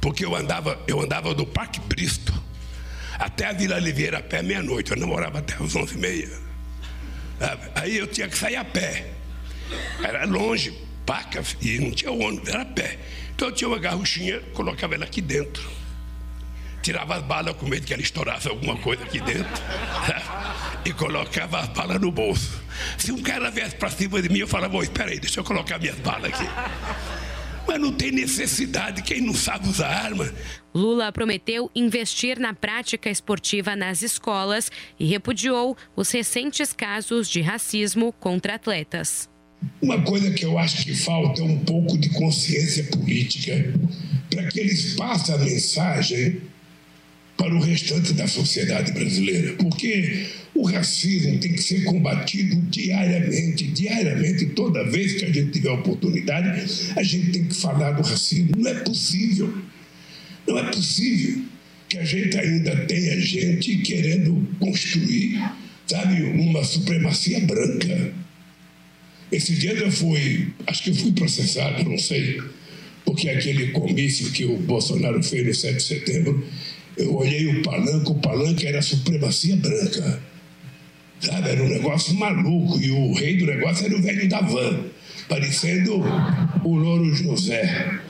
Porque 0.00 0.24
eu 0.24 0.34
andava, 0.34 0.80
eu 0.86 1.00
andava 1.00 1.34
do 1.34 1.46
Parque 1.46 1.80
Bristo 1.80 2.32
até 3.18 3.46
a 3.46 3.52
Vila 3.52 3.76
Oliveira 3.76 4.18
a 4.18 4.22
pé 4.22 4.42
meia-noite. 4.42 4.90
Eu 4.92 4.98
namorava 4.98 5.38
até 5.38 5.54
as 5.54 5.74
11h30. 5.74 6.30
Aí 7.74 7.96
eu 7.96 8.06
tinha 8.06 8.28
que 8.28 8.36
sair 8.36 8.56
a 8.56 8.64
pé. 8.64 9.10
Era 10.02 10.24
longe, 10.24 10.72
pacas, 11.04 11.56
e 11.60 11.78
não 11.78 11.90
tinha 11.90 12.10
ônibus, 12.10 12.48
era 12.48 12.62
a 12.62 12.66
pé. 12.66 12.98
Então 13.34 13.48
eu 13.48 13.54
tinha 13.54 13.68
uma 13.68 13.78
garruchinha, 13.78 14.40
colocava 14.54 14.94
ela 14.94 15.04
aqui 15.04 15.20
dentro. 15.20 15.68
Tirava 16.86 17.16
as 17.16 17.22
balas 17.24 17.56
com 17.56 17.66
medo 17.66 17.84
que 17.84 17.92
ela 17.92 18.00
estourasse 18.00 18.46
alguma 18.46 18.76
coisa 18.76 19.02
aqui 19.02 19.18
dentro. 19.18 19.50
e 20.86 20.92
colocava 20.92 21.58
as 21.58 21.68
balas 21.70 22.00
no 22.00 22.12
bolso. 22.12 22.62
Se 22.96 23.10
um 23.10 23.20
cara 23.20 23.50
viesse 23.50 23.74
para 23.74 23.90
cima 23.90 24.22
de 24.22 24.28
mim, 24.28 24.38
eu 24.38 24.46
falava, 24.46 24.76
oh, 24.76 24.82
espera 24.84 25.10
aí, 25.10 25.18
deixa 25.18 25.40
eu 25.40 25.44
colocar 25.44 25.80
minhas 25.80 25.98
balas 25.98 26.32
aqui. 26.32 26.48
Mas 27.66 27.80
não 27.80 27.92
tem 27.92 28.12
necessidade, 28.12 29.02
quem 29.02 29.20
não 29.20 29.34
sabe 29.34 29.68
usar 29.68 29.88
arma. 29.88 30.32
Lula 30.72 31.10
prometeu 31.10 31.68
investir 31.74 32.38
na 32.38 32.54
prática 32.54 33.10
esportiva 33.10 33.74
nas 33.74 34.02
escolas 34.02 34.70
e 34.96 35.06
repudiou 35.06 35.76
os 35.96 36.08
recentes 36.12 36.72
casos 36.72 37.28
de 37.28 37.40
racismo 37.40 38.12
contra 38.12 38.54
atletas. 38.54 39.28
Uma 39.82 40.00
coisa 40.02 40.30
que 40.30 40.44
eu 40.44 40.56
acho 40.56 40.84
que 40.84 40.94
falta 40.94 41.40
é 41.40 41.44
um 41.44 41.58
pouco 41.64 41.98
de 41.98 42.10
consciência 42.10 42.84
política 42.84 43.74
para 44.30 44.44
que 44.44 44.60
eles 44.60 44.94
passem 44.94 45.34
a 45.34 45.38
mensagem 45.38 46.54
para 47.36 47.54
o 47.54 47.60
restante 47.60 48.12
da 48.14 48.26
sociedade 48.26 48.92
brasileira, 48.92 49.54
porque 49.54 50.26
o 50.54 50.66
racismo 50.66 51.38
tem 51.38 51.52
que 51.52 51.62
ser 51.62 51.84
combatido 51.84 52.56
diariamente, 52.70 53.64
diariamente, 53.68 54.46
toda 54.46 54.88
vez 54.88 55.14
que 55.14 55.24
a 55.26 55.32
gente 55.32 55.50
tiver 55.50 55.70
oportunidade, 55.70 56.92
a 56.96 57.02
gente 57.02 57.30
tem 57.30 57.44
que 57.44 57.54
falar 57.54 57.92
do 57.92 58.02
racismo. 58.02 58.52
Não 58.56 58.70
é 58.70 58.74
possível, 58.74 59.54
não 60.46 60.58
é 60.58 60.70
possível 60.70 61.42
que 61.88 61.98
a 61.98 62.04
gente 62.04 62.36
ainda 62.36 62.74
tenha 62.86 63.20
gente 63.20 63.76
querendo 63.78 64.48
construir, 64.58 65.38
sabe, 65.86 66.22
uma 66.22 66.64
supremacia 66.64 67.40
branca. 67.40 68.14
Esse 69.30 69.54
dia 69.54 69.72
eu 69.72 69.92
fui, 69.92 70.48
acho 70.66 70.84
que 70.84 70.90
eu 70.90 70.94
fui 70.94 71.12
processado, 71.12 71.84
não 71.84 71.98
sei, 71.98 72.40
porque 73.04 73.28
aquele 73.28 73.68
comício 73.68 74.30
que 74.32 74.44
o 74.44 74.56
Bolsonaro 74.56 75.22
fez 75.22 75.46
no 75.46 75.54
7 75.54 75.76
de 75.76 75.82
setembro, 75.82 76.46
eu 76.96 77.14
olhei 77.14 77.46
o 77.46 77.62
palanque, 77.62 78.10
o 78.10 78.14
palanque 78.14 78.66
era 78.66 78.78
a 78.78 78.82
supremacia 78.82 79.56
branca. 79.56 80.20
Sabe, 81.20 81.50
era 81.50 81.62
um 81.62 81.68
negócio 81.68 82.14
maluco. 82.14 82.80
E 82.80 82.90
o 82.90 83.12
rei 83.14 83.36
do 83.36 83.46
negócio 83.46 83.86
era 83.86 83.96
o 83.96 84.02
velho 84.02 84.28
da 84.28 84.40
van, 84.40 84.84
parecendo 85.28 86.02
o 86.64 86.74
Louro 86.74 87.14
José. 87.14 88.00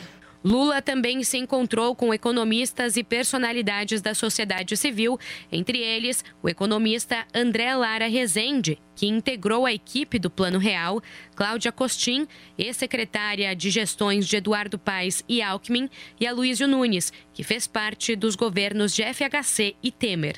Lula 0.46 0.80
também 0.80 1.24
se 1.24 1.36
encontrou 1.38 1.96
com 1.96 2.14
economistas 2.14 2.96
e 2.96 3.02
personalidades 3.02 4.00
da 4.00 4.14
sociedade 4.14 4.76
civil, 4.76 5.18
entre 5.50 5.76
eles 5.78 6.24
o 6.40 6.48
economista 6.48 7.26
André 7.34 7.74
Lara 7.74 8.06
Rezende, 8.06 8.78
que 8.94 9.08
integrou 9.08 9.66
a 9.66 9.72
equipe 9.72 10.20
do 10.20 10.30
Plano 10.30 10.60
Real, 10.60 11.02
Cláudia 11.34 11.72
Costin, 11.72 12.28
ex-secretária 12.56 13.56
de 13.56 13.70
gestões 13.70 14.24
de 14.28 14.36
Eduardo 14.36 14.78
Paes 14.78 15.24
e 15.28 15.42
Alckmin, 15.42 15.90
e 16.20 16.28
a 16.28 16.32
Luísio 16.32 16.68
Nunes, 16.68 17.12
que 17.34 17.42
fez 17.42 17.66
parte 17.66 18.14
dos 18.14 18.36
governos 18.36 18.94
de 18.94 19.02
FHC 19.02 19.74
e 19.82 19.90
Temer. 19.90 20.36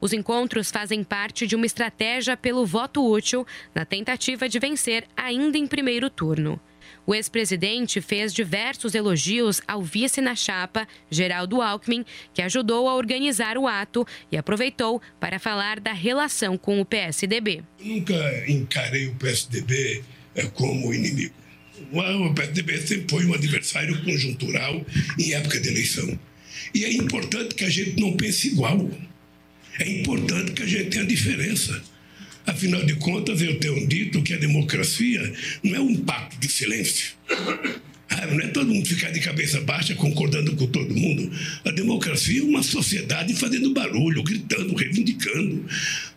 Os 0.00 0.12
encontros 0.12 0.70
fazem 0.70 1.02
parte 1.02 1.44
de 1.44 1.56
uma 1.56 1.66
estratégia 1.66 2.36
pelo 2.36 2.64
voto 2.64 3.04
útil 3.04 3.44
na 3.74 3.84
tentativa 3.84 4.48
de 4.48 4.60
vencer 4.60 5.08
ainda 5.16 5.58
em 5.58 5.66
primeiro 5.66 6.08
turno. 6.08 6.60
O 7.06 7.14
ex-presidente 7.14 8.00
fez 8.00 8.32
diversos 8.32 8.94
elogios 8.94 9.60
ao 9.66 9.82
vice 9.82 10.20
na 10.20 10.34
chapa, 10.34 10.86
Geraldo 11.10 11.60
Alckmin, 11.60 12.04
que 12.32 12.42
ajudou 12.42 12.88
a 12.88 12.94
organizar 12.94 13.58
o 13.58 13.66
ato 13.66 14.06
e 14.30 14.36
aproveitou 14.36 15.00
para 15.18 15.38
falar 15.38 15.80
da 15.80 15.92
relação 15.92 16.56
com 16.56 16.80
o 16.80 16.84
PSDB. 16.84 17.62
Nunca 17.82 18.50
encarei 18.50 19.08
o 19.08 19.14
PSDB 19.14 20.02
eh, 20.34 20.46
como 20.54 20.92
inimigo. 20.94 21.34
O 21.92 22.34
PSDB 22.34 22.78
sempre 22.78 23.06
foi 23.08 23.26
um 23.26 23.34
adversário 23.34 24.02
conjuntural 24.04 24.84
em 25.18 25.32
época 25.32 25.58
de 25.58 25.68
eleição. 25.68 26.18
E 26.74 26.84
é 26.84 26.92
importante 26.92 27.54
que 27.54 27.64
a 27.64 27.70
gente 27.70 28.00
não 28.00 28.16
pense 28.16 28.48
igual. 28.48 28.88
É 29.78 29.88
importante 29.88 30.52
que 30.52 30.62
a 30.62 30.66
gente 30.66 30.90
tenha 30.90 31.06
diferença. 31.06 31.82
Afinal 32.50 32.84
de 32.84 32.96
contas, 32.96 33.40
eu 33.40 33.60
tenho 33.60 33.86
dito 33.86 34.20
que 34.22 34.34
a 34.34 34.36
democracia 34.36 35.32
não 35.62 35.76
é 35.76 35.80
um 35.80 35.94
pacto 35.94 36.36
de 36.40 36.48
silêncio. 36.50 37.12
Ah, 38.08 38.26
Não 38.26 38.40
é 38.40 38.48
todo 38.48 38.74
mundo 38.74 38.84
ficar 38.88 39.10
de 39.10 39.20
cabeça 39.20 39.60
baixa 39.60 39.94
concordando 39.94 40.56
com 40.56 40.66
todo 40.66 40.92
mundo. 40.92 41.30
A 41.64 41.70
democracia 41.70 42.40
é 42.40 42.42
uma 42.42 42.60
sociedade 42.60 43.34
fazendo 43.34 43.72
barulho, 43.72 44.24
gritando, 44.24 44.74
reivindicando, 44.74 45.64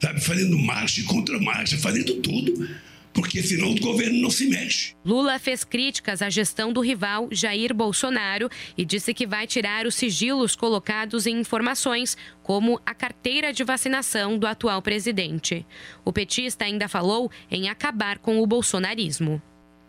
sabe? 0.02 0.22
fazendo 0.22 0.58
marcha 0.58 1.02
e 1.02 1.04
contra-marcha, 1.04 1.78
fazendo 1.78 2.16
tudo. 2.16 2.68
Porque 3.14 3.44
senão 3.44 3.72
o 3.72 3.80
governo 3.80 4.20
não 4.20 4.32
se 4.32 4.48
mexe. 4.48 4.96
Lula 5.06 5.38
fez 5.38 5.64
críticas 5.64 6.22
à 6.22 6.30
gestão 6.30 6.74
do 6.74 6.82
rival 6.82 7.28
Jair 7.32 7.74
Bolsonaro 7.74 8.50
e 8.76 8.84
disse 8.84 9.14
que 9.14 9.28
vai 9.28 9.46
tirar 9.46 9.86
os 9.86 9.96
sigilos 9.96 10.56
colocados 10.56 11.28
em 11.28 11.40
informações, 11.40 12.18
como 12.42 12.82
a 12.86 12.94
carteira 12.96 13.54
de 13.54 13.64
vacinação 13.64 14.38
do 14.38 14.48
atual 14.48 14.82
presidente. 14.82 15.66
O 16.04 16.12
petista 16.12 16.66
ainda 16.66 16.88
falou 16.88 17.30
em 17.52 17.70
acabar 17.70 18.18
com 18.18 18.42
o 18.42 18.48
bolsonarismo. 18.48 19.42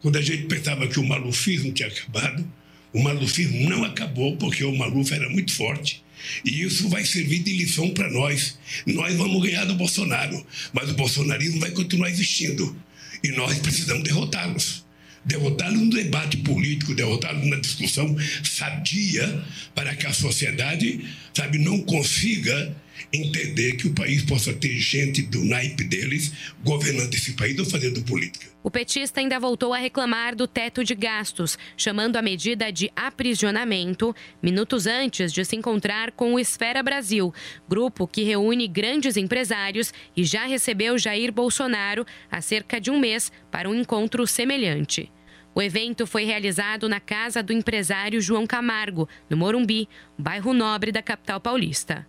Quando 0.03 0.17
a 0.17 0.23
gente 0.23 0.45
pensava 0.45 0.87
que 0.87 1.01
o 1.01 1.07
malufismo 1.09 1.73
tinha 1.73 1.89
acabado, 1.89 2.47
o 2.93 3.03
malufismo 3.03 3.69
não 3.69 3.85
acabou 3.85 4.37
porque 4.37 4.63
o 4.63 4.77
maluf 4.77 5.13
era 5.13 5.29
muito 5.31 5.53
forte. 5.55 6.05
E 6.45 6.63
isso 6.63 6.89
vai 6.89 7.05
servir 7.05 7.41
de 7.41 7.53
lição 7.53 7.91
para 7.91 8.11
nós. 8.11 8.59
Nós 8.87 9.15
vamos 9.15 9.43
ganhar 9.43 9.65
do 9.65 9.75
Bolsonaro, 9.75 10.47
mas 10.73 10.91
o 10.91 10.95
bolsonarismo 10.95 11.61
vai 11.61 11.71
continuar 11.71 12.11
existindo. 12.11 12.77
E 13.25 13.33
nós 13.33 13.59
precisamos 13.59 14.05
derrotá-los. 14.05 14.85
Derrotá-los 15.25 15.81
no 15.81 15.91
debate 15.91 16.37
político, 16.37 16.95
derrotá-los 16.95 17.47
na 17.47 17.57
discussão 17.57 18.15
sadia, 18.43 19.43
para 19.75 19.97
que 19.97 20.07
a 20.07 20.13
sociedade, 20.13 21.03
sabe, 21.33 21.57
não 21.57 21.81
consiga 21.81 22.77
entender 23.13 23.73
que 23.73 23.87
o 23.87 23.95
país 23.95 24.23
possa 24.23 24.53
ter 24.53 24.77
gente 24.79 25.23
do 25.23 25.45
naipe 25.45 25.85
deles 25.85 26.33
governando 26.63 27.15
esse 27.15 27.33
país 27.33 27.59
ou 27.59 27.65
fazendo 27.65 28.03
política. 28.03 28.55
O 28.63 28.71
petista 28.71 29.21
ainda 29.21 29.39
voltou 29.39 29.75
a 29.75 29.79
reclamar 29.79 30.35
do 30.35 30.47
teto 30.47 30.83
de 30.83 30.95
gastos, 30.95 31.59
chamando 31.77 32.17
a 32.17 32.23
medida 32.23 32.73
de 32.73 32.91
aprisionamento, 32.97 34.17
minutos 34.43 34.87
antes 34.87 35.33
de 35.33 35.45
se 35.45 35.55
encontrar 35.55 36.13
com 36.13 36.33
o 36.33 36.41
Esfera 36.41 36.83
Brasil, 36.83 37.33
grupo 37.69 38.07
que 38.07 38.23
reúne 38.23 38.67
grandes 38.67 39.19
empresários 39.19 39.93
e 40.17 40.25
já 40.25 40.47
recebeu 40.47 40.97
Jair 40.97 41.31
Bolsonaro 41.31 42.07
há 42.31 42.41
cerca 42.41 42.81
de 42.81 42.91
um 42.91 42.99
mês 42.99 43.31
para 43.51 43.69
um 43.69 43.75
encontro 43.75 44.27
semelhante. 44.27 45.13
O 45.55 45.63
evento 45.63 46.07
foi 46.07 46.25
realizado 46.25 46.89
na 46.89 46.99
casa 46.99 47.43
do 47.43 47.53
empresário 47.53 48.21
João 48.21 48.47
Camargo, 48.47 49.09
no 49.31 49.37
Morumbi, 49.37 49.89
bairro 50.19 50.53
nobre 50.53 50.91
da 50.91 51.03
capital 51.03 51.39
paulista. 51.39 52.07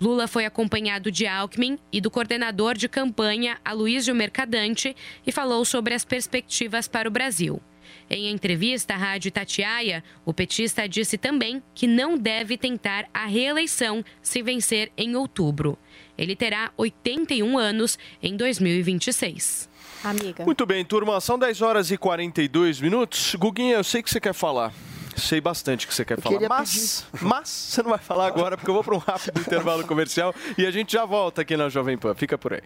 Lula 0.00 0.26
foi 0.26 0.46
acompanhado 0.46 1.10
de 1.10 1.26
Alckmin 1.26 1.78
e 1.92 2.00
do 2.00 2.10
coordenador 2.10 2.74
de 2.74 2.88
campanha, 2.88 3.58
Aloysio 3.62 4.14
Mercadante, 4.14 4.96
e 5.26 5.30
falou 5.30 5.62
sobre 5.62 5.92
as 5.92 6.06
perspectivas 6.06 6.88
para 6.88 7.06
o 7.06 7.10
Brasil. 7.12 7.60
Em 8.08 8.30
entrevista 8.30 8.94
à 8.94 8.96
Rádio 8.96 9.28
Itatiaia, 9.28 10.02
o 10.24 10.32
petista 10.32 10.88
disse 10.88 11.18
também 11.18 11.62
que 11.74 11.86
não 11.86 12.16
deve 12.16 12.56
tentar 12.56 13.08
a 13.12 13.26
reeleição 13.26 14.02
se 14.22 14.42
vencer 14.42 14.90
em 14.96 15.14
outubro. 15.16 15.76
Ele 16.16 16.34
terá 16.34 16.72
81 16.78 17.58
anos 17.58 17.98
em 18.22 18.36
2026. 18.36 19.68
Amiga. 20.02 20.44
Muito 20.46 20.64
bem, 20.64 20.82
turma, 20.82 21.20
são 21.20 21.38
10 21.38 21.60
horas 21.60 21.90
e 21.90 21.98
42 21.98 22.80
minutos. 22.80 23.34
Guguinha, 23.34 23.76
eu 23.76 23.84
sei 23.84 24.02
que 24.02 24.10
você 24.10 24.18
quer 24.18 24.32
falar. 24.32 24.72
Sei 25.16 25.40
bastante 25.40 25.86
que 25.86 25.94
você 25.94 26.04
quer 26.04 26.20
falar, 26.20 26.34
queria 26.34 26.48
mas, 26.48 27.04
mas 27.20 27.48
você 27.48 27.82
não 27.82 27.90
vai 27.90 27.98
falar 27.98 28.26
agora, 28.26 28.56
porque 28.56 28.70
eu 28.70 28.74
vou 28.74 28.84
para 28.84 28.94
um 28.94 28.98
rápido 28.98 29.40
intervalo 29.42 29.86
comercial 29.86 30.34
e 30.56 30.66
a 30.66 30.70
gente 30.70 30.92
já 30.92 31.04
volta 31.04 31.42
aqui 31.42 31.56
na 31.56 31.68
Jovem 31.68 31.98
Pan. 31.98 32.14
Fica 32.14 32.38
por 32.38 32.54
aí. 32.54 32.62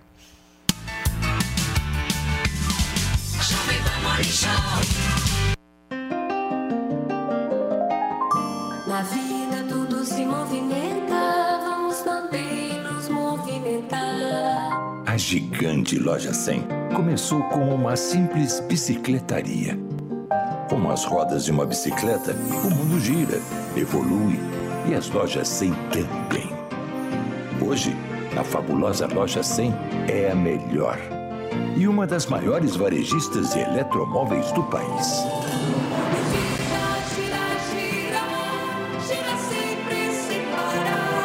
Jovem 3.40 3.78
Pan 3.82 4.08
Morning 4.08 4.24
Show. 4.24 4.50
Na 8.86 9.02
vida 9.02 9.64
tudo 9.68 10.04
se 10.04 10.24
movimenta, 10.24 11.60
vamos 11.64 11.98
também 12.02 12.80
nos 12.82 13.08
movimentar. 13.08 14.70
A 15.06 15.16
gigante 15.16 15.98
Loja 15.98 16.32
100 16.32 16.66
começou 16.94 17.42
como 17.44 17.74
uma 17.74 17.96
simples 17.96 18.60
bicicletaria. 18.60 19.78
Como 20.68 20.90
as 20.90 21.04
rodas 21.04 21.44
de 21.44 21.50
uma 21.50 21.66
bicicleta, 21.66 22.32
o 22.32 22.70
mundo 22.70 23.00
gira, 23.00 23.40
evolui 23.76 24.38
e 24.86 24.94
as 24.94 25.08
lojas 25.10 25.48
100 25.48 25.72
também. 25.92 26.50
Hoje, 27.60 27.96
a 28.36 28.42
fabulosa 28.42 29.06
Loja 29.06 29.42
100 29.42 29.74
é 30.08 30.30
a 30.30 30.34
melhor 30.34 30.98
e 31.76 31.88
uma 31.88 32.06
das 32.06 32.26
maiores 32.26 32.76
varejistas 32.76 33.52
de 33.52 33.60
eletromóveis 33.60 34.50
do 34.52 34.62
país. 34.64 35.24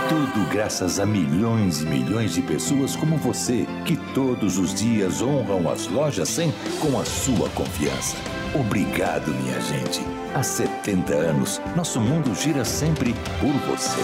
Tudo 0.07 0.49
graças 0.51 0.99
a 0.99 1.05
milhões 1.05 1.81
e 1.81 1.85
milhões 1.85 2.33
de 2.33 2.41
pessoas 2.41 2.95
como 2.95 3.17
você, 3.17 3.67
que 3.85 3.95
todos 4.13 4.57
os 4.57 4.73
dias 4.73 5.21
honram 5.21 5.69
as 5.69 5.87
lojas 5.87 6.29
100 6.29 6.53
com 6.79 6.99
a 6.99 7.05
sua 7.05 7.49
confiança. 7.49 8.38
Obrigado, 8.53 9.29
minha 9.31 9.59
gente. 9.61 10.01
Há 10.33 10.41
70 10.41 11.13
anos, 11.13 11.61
nosso 11.75 12.01
mundo 12.01 12.33
gira 12.33 12.65
sempre 12.65 13.13
por 13.39 13.53
você. 13.67 13.99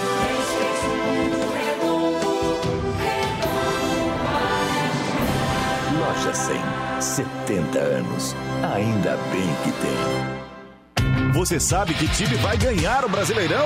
Loja 5.97 6.33
100, 6.33 6.61
70 7.01 7.79
anos. 7.79 8.35
Ainda 8.75 9.17
bem 9.31 9.55
que 9.63 9.71
tem. 9.81 11.31
Você 11.33 11.59
sabe 11.59 11.93
que 11.95 12.07
time 12.07 12.35
vai 12.35 12.55
ganhar 12.55 13.03
o 13.03 13.09
Brasileirão? 13.09 13.65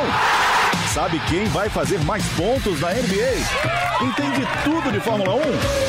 Sabe 0.93 1.19
quem 1.29 1.45
vai 1.45 1.69
fazer 1.69 1.99
mais 2.05 2.25
pontos 2.29 2.79
na 2.79 2.89
NBA? 2.93 4.01
Entende 4.01 4.47
tudo 4.63 4.91
de 4.91 4.99
Fórmula 5.01 5.35
1? 5.35 5.88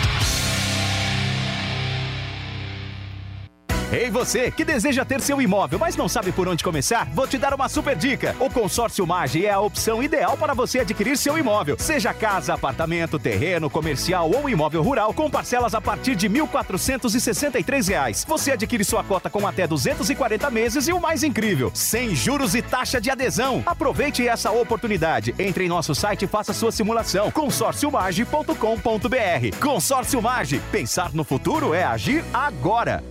Ei 3.91 4.09
você, 4.09 4.49
que 4.49 4.63
deseja 4.63 5.03
ter 5.03 5.19
seu 5.19 5.41
imóvel, 5.41 5.77
mas 5.77 5.97
não 5.97 6.07
sabe 6.07 6.31
por 6.31 6.47
onde 6.47 6.63
começar? 6.63 7.09
Vou 7.13 7.27
te 7.27 7.37
dar 7.37 7.53
uma 7.53 7.67
super 7.67 7.93
dica. 7.93 8.33
O 8.39 8.49
Consórcio 8.49 9.05
Mage 9.05 9.45
é 9.45 9.51
a 9.51 9.59
opção 9.59 10.01
ideal 10.01 10.37
para 10.37 10.53
você 10.53 10.79
adquirir 10.79 11.17
seu 11.17 11.37
imóvel. 11.37 11.75
Seja 11.77 12.13
casa, 12.13 12.53
apartamento, 12.53 13.19
terreno, 13.19 13.69
comercial 13.69 14.31
ou 14.31 14.49
imóvel 14.49 14.81
rural, 14.81 15.13
com 15.13 15.29
parcelas 15.29 15.75
a 15.75 15.81
partir 15.81 16.15
de 16.15 16.29
1.463 16.29 17.89
reais. 17.89 18.25
Você 18.25 18.53
adquire 18.53 18.85
sua 18.85 19.03
cota 19.03 19.29
com 19.29 19.45
até 19.45 19.67
240 19.67 20.49
meses 20.49 20.87
e 20.87 20.93
o 20.93 21.01
mais 21.01 21.21
incrível, 21.21 21.69
sem 21.73 22.15
juros 22.15 22.55
e 22.55 22.61
taxa 22.61 23.01
de 23.01 23.11
adesão. 23.11 23.61
Aproveite 23.65 24.25
essa 24.25 24.51
oportunidade. 24.51 25.35
Entre 25.37 25.65
em 25.65 25.67
nosso 25.67 25.93
site 25.93 26.23
e 26.23 26.29
faça 26.29 26.53
sua 26.53 26.71
simulação. 26.71 27.29
consórciomage.com.br. 27.29 29.57
Consórcio 29.59 30.21
Mage. 30.21 30.61
Pensar 30.71 31.13
no 31.13 31.25
futuro 31.25 31.73
é 31.73 31.83
agir 31.83 32.23
agora. 32.33 33.10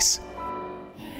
place. 0.01 0.30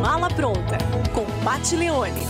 Mala 0.00 0.28
pronta 0.28 0.78
com 1.14 1.24
Pat 1.44 1.72
Leone. 1.72 2.26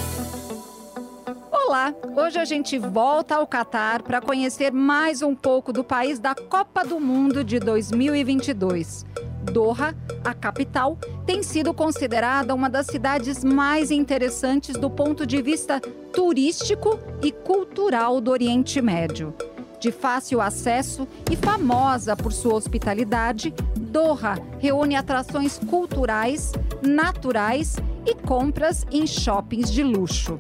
Olá, 1.51 1.93
hoje 2.17 2.39
a 2.39 2.45
gente 2.45 2.79
volta 2.79 3.37
ao 3.37 3.47
Catar 3.47 4.03
para 4.03 4.21
conhecer 4.21 4.73
mais 4.73 5.23
um 5.23 5.35
pouco 5.35 5.73
do 5.73 5.83
país 5.83 6.19
da 6.19 6.35
Copa 6.35 6.85
do 6.85 7.01
Mundo 7.01 7.43
de 7.43 7.59
2022. 7.59 9.05
Doha, 9.47 9.95
a 10.25 10.35
capital, 10.35 10.99
tem 11.25 11.43
sido 11.43 11.73
considerada 11.73 12.55
uma 12.55 12.69
das 12.69 12.87
cidades 12.87 13.43
mais 13.43 13.91
interessantes 13.91 14.77
do 14.77 14.91
ponto 14.91 15.27
de 15.27 15.41
vista 15.41 15.81
turístico 16.13 16.99
e 17.23 17.33
cultural 17.33 18.21
do 18.21 18.31
Oriente 18.31 18.81
Médio. 18.83 19.35
De 19.79 19.93
fácil 19.93 20.41
acesso 20.41 21.07
e 21.31 21.37
famosa 21.37 22.17
por 22.17 22.33
sua 22.33 22.55
hospitalidade, 22.55 23.55
Doha 23.77 24.39
reúne 24.59 24.97
atrações 24.97 25.59
culturais, 25.59 26.53
naturais 26.83 27.77
e 28.05 28.15
compras 28.15 28.87
em 28.91 29.07
shoppings 29.07 29.71
de 29.71 29.83
luxo. 29.83 30.39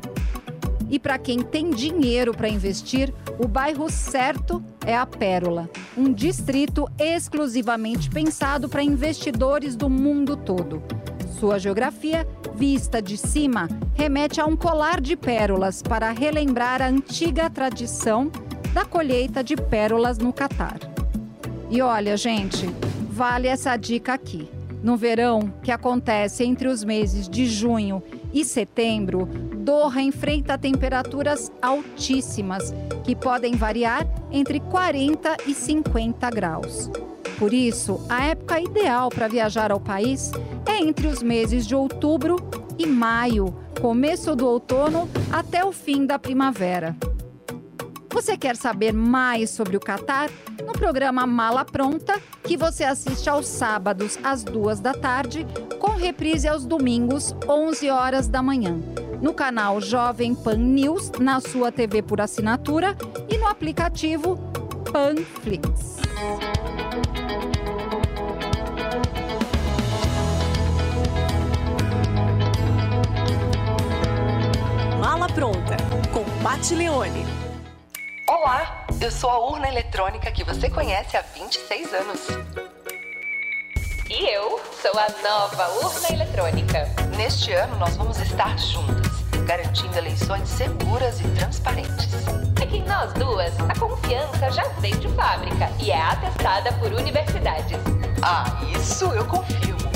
E 0.88 0.98
para 0.98 1.18
quem 1.18 1.40
tem 1.40 1.70
dinheiro 1.70 2.32
para 2.32 2.48
investir, 2.48 3.12
o 3.38 3.48
bairro 3.48 3.90
certo 3.90 4.62
é 4.86 4.96
a 4.96 5.04
Pérola, 5.04 5.68
um 5.96 6.12
distrito 6.12 6.88
exclusivamente 6.98 8.08
pensado 8.08 8.68
para 8.68 8.82
investidores 8.82 9.74
do 9.74 9.90
mundo 9.90 10.36
todo. 10.36 10.82
Sua 11.38 11.58
geografia, 11.58 12.26
vista 12.54 13.02
de 13.02 13.16
cima, 13.16 13.68
remete 13.94 14.40
a 14.40 14.46
um 14.46 14.56
colar 14.56 15.00
de 15.00 15.16
pérolas 15.16 15.82
para 15.82 16.10
relembrar 16.10 16.80
a 16.80 16.88
antiga 16.88 17.50
tradição 17.50 18.30
da 18.72 18.84
colheita 18.84 19.44
de 19.44 19.56
pérolas 19.56 20.18
no 20.18 20.32
Catar. 20.32 20.78
E 21.68 21.82
olha, 21.82 22.16
gente, 22.16 22.66
vale 23.10 23.48
essa 23.48 23.76
dica 23.76 24.14
aqui. 24.14 24.55
No 24.86 24.96
verão, 24.96 25.52
que 25.64 25.72
acontece 25.72 26.44
entre 26.44 26.68
os 26.68 26.84
meses 26.84 27.28
de 27.28 27.44
junho 27.44 28.00
e 28.32 28.44
setembro, 28.44 29.26
Doha 29.56 30.00
enfrenta 30.00 30.56
temperaturas 30.56 31.50
altíssimas, 31.60 32.72
que 33.02 33.16
podem 33.16 33.56
variar 33.56 34.06
entre 34.30 34.60
40 34.60 35.38
e 35.44 35.54
50 35.54 36.30
graus. 36.30 36.88
Por 37.36 37.52
isso, 37.52 38.00
a 38.08 38.26
época 38.26 38.60
ideal 38.60 39.08
para 39.08 39.26
viajar 39.26 39.72
ao 39.72 39.80
país 39.80 40.30
é 40.64 40.80
entre 40.80 41.08
os 41.08 41.20
meses 41.20 41.66
de 41.66 41.74
outubro 41.74 42.36
e 42.78 42.86
maio, 42.86 43.52
começo 43.80 44.36
do 44.36 44.46
outono 44.46 45.08
até 45.32 45.64
o 45.64 45.72
fim 45.72 46.06
da 46.06 46.16
primavera. 46.16 46.94
Você 48.16 48.34
quer 48.34 48.56
saber 48.56 48.94
mais 48.94 49.50
sobre 49.50 49.76
o 49.76 49.80
Catar? 49.80 50.30
No 50.64 50.72
programa 50.72 51.26
Mala 51.26 51.66
Pronta, 51.66 52.18
que 52.42 52.56
você 52.56 52.82
assiste 52.82 53.28
aos 53.28 53.46
sábados 53.46 54.18
às 54.24 54.42
duas 54.42 54.80
da 54.80 54.94
tarde, 54.94 55.46
com 55.78 55.90
reprise 55.90 56.48
aos 56.48 56.64
domingos, 56.64 57.36
11 57.46 57.90
horas 57.90 58.26
da 58.26 58.42
manhã. 58.42 58.80
No 59.20 59.34
canal 59.34 59.82
Jovem 59.82 60.34
Pan 60.34 60.56
News, 60.56 61.10
na 61.20 61.42
sua 61.42 61.70
TV 61.70 62.00
por 62.00 62.18
assinatura 62.18 62.96
e 63.28 63.36
no 63.36 63.46
aplicativo 63.46 64.38
Panflix. 64.90 65.98
Mala 74.98 75.28
Pronta, 75.28 75.76
com 76.14 76.24
Pat 76.42 76.70
Leone. 76.70 77.35
Olá, 78.28 78.84
eu 79.00 79.08
sou 79.08 79.30
a 79.30 79.38
urna 79.38 79.68
eletrônica 79.68 80.32
que 80.32 80.42
você 80.42 80.68
conhece 80.68 81.16
há 81.16 81.22
26 81.22 81.94
anos. 81.94 82.20
E 84.10 84.34
eu 84.34 84.60
sou 84.82 84.90
a 84.98 85.06
nova 85.22 85.68
urna 85.86 86.08
eletrônica. 86.12 86.88
Neste 87.16 87.52
ano, 87.52 87.76
nós 87.76 87.96
vamos 87.96 88.18
estar 88.18 88.58
juntas, 88.58 89.12
garantindo 89.46 89.96
eleições 89.96 90.48
seguras 90.48 91.20
e 91.20 91.28
transparentes. 91.36 92.08
É 92.60 92.66
que 92.66 92.78
em 92.78 92.84
nós 92.84 93.12
duas, 93.12 93.54
a 93.60 93.78
confiança 93.78 94.50
já 94.50 94.64
vem 94.80 94.98
de 94.98 95.08
fábrica 95.10 95.70
e 95.78 95.92
é 95.92 96.02
atestada 96.02 96.72
por 96.80 96.92
universidades. 96.92 97.78
Ah, 98.22 98.60
isso 98.76 99.04
eu 99.04 99.24
confirmo. 99.26 99.95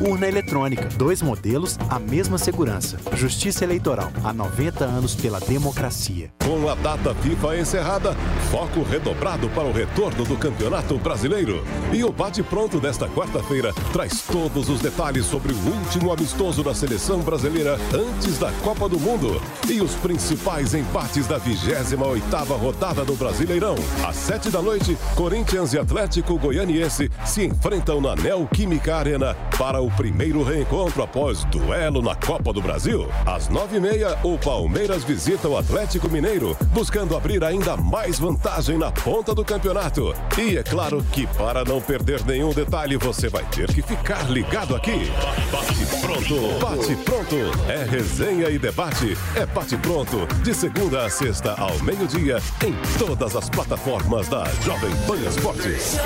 Urna 0.00 0.26
eletrônica, 0.26 0.88
dois 0.96 1.22
modelos, 1.22 1.78
a 1.88 1.98
mesma 1.98 2.36
segurança. 2.36 2.98
Justiça 3.12 3.64
Eleitoral, 3.64 4.10
há 4.24 4.32
90 4.32 4.84
anos 4.84 5.14
pela 5.14 5.38
democracia. 5.38 6.30
Com 6.44 6.68
a 6.68 6.74
data 6.74 7.14
FIFA 7.14 7.58
encerrada, 7.58 8.14
foco 8.50 8.82
redobrado 8.82 9.48
para 9.50 9.64
o 9.64 9.72
retorno 9.72 10.24
do 10.24 10.36
Campeonato 10.36 10.98
Brasileiro. 10.98 11.64
E 11.92 12.02
o 12.02 12.12
bate-pronto 12.12 12.80
desta 12.80 13.08
quarta-feira 13.08 13.72
traz 13.92 14.22
todos 14.22 14.68
os 14.68 14.80
detalhes 14.80 15.26
sobre 15.26 15.52
o 15.52 15.56
último 15.56 16.12
amistoso 16.12 16.62
da 16.62 16.74
seleção 16.74 17.20
brasileira 17.20 17.78
antes 17.94 18.38
da 18.38 18.50
Copa 18.62 18.88
do 18.88 18.98
Mundo 18.98 19.40
e 19.70 19.80
os 19.80 19.94
principais 19.94 20.74
empates 20.74 21.26
da 21.26 21.38
28ª 21.38 22.58
rodada 22.58 23.04
do 23.04 23.14
Brasileirão. 23.14 23.76
Às 24.04 24.16
7 24.16 24.50
da 24.50 24.60
noite, 24.60 24.98
Corinthians 25.14 25.72
e 25.72 25.78
Atlético 25.78 26.36
Goianiense 26.38 27.10
se 27.24 27.44
enfrentam 27.44 28.00
na 28.00 28.16
Neoquímica 28.16 28.96
Arena 28.96 29.36
para 29.56 29.83
primeiro 29.90 30.42
reencontro 30.42 31.02
após 31.02 31.44
duelo 31.44 32.02
na 32.02 32.14
Copa 32.14 32.52
do 32.52 32.60
Brasil. 32.60 33.08
Às 33.26 33.48
9h30, 33.48 34.18
o 34.24 34.38
Palmeiras 34.38 35.04
visita 35.04 35.48
o 35.48 35.56
Atlético 35.56 36.08
Mineiro, 36.08 36.56
buscando 36.72 37.16
abrir 37.16 37.42
ainda 37.44 37.76
mais 37.76 38.18
vantagem 38.18 38.78
na 38.78 38.90
ponta 38.90 39.34
do 39.34 39.44
campeonato. 39.44 40.14
E 40.38 40.56
é 40.56 40.62
claro 40.62 41.04
que 41.12 41.26
para 41.26 41.64
não 41.64 41.80
perder 41.80 42.24
nenhum 42.24 42.52
detalhe, 42.52 42.96
você 42.96 43.28
vai 43.28 43.44
ter 43.44 43.72
que 43.72 43.82
ficar 43.82 44.30
ligado 44.30 44.74
aqui. 44.74 45.10
Bate 45.50 45.86
pronto, 46.00 46.58
bate 46.60 46.96
pronto. 47.04 47.36
É 47.68 47.84
resenha 47.84 48.48
e 48.50 48.58
debate. 48.58 49.16
É 49.34 49.46
bate 49.46 49.76
pronto, 49.76 50.26
de 50.42 50.54
segunda 50.54 51.04
a 51.04 51.10
sexta 51.10 51.54
ao 51.54 51.78
meio-dia, 51.80 52.38
em 52.64 52.74
todas 52.98 53.36
as 53.36 53.48
plataformas 53.48 54.28
da 54.28 54.44
Jovem 54.62 54.94
Pan 55.06 55.16
Esportes. 55.28 55.98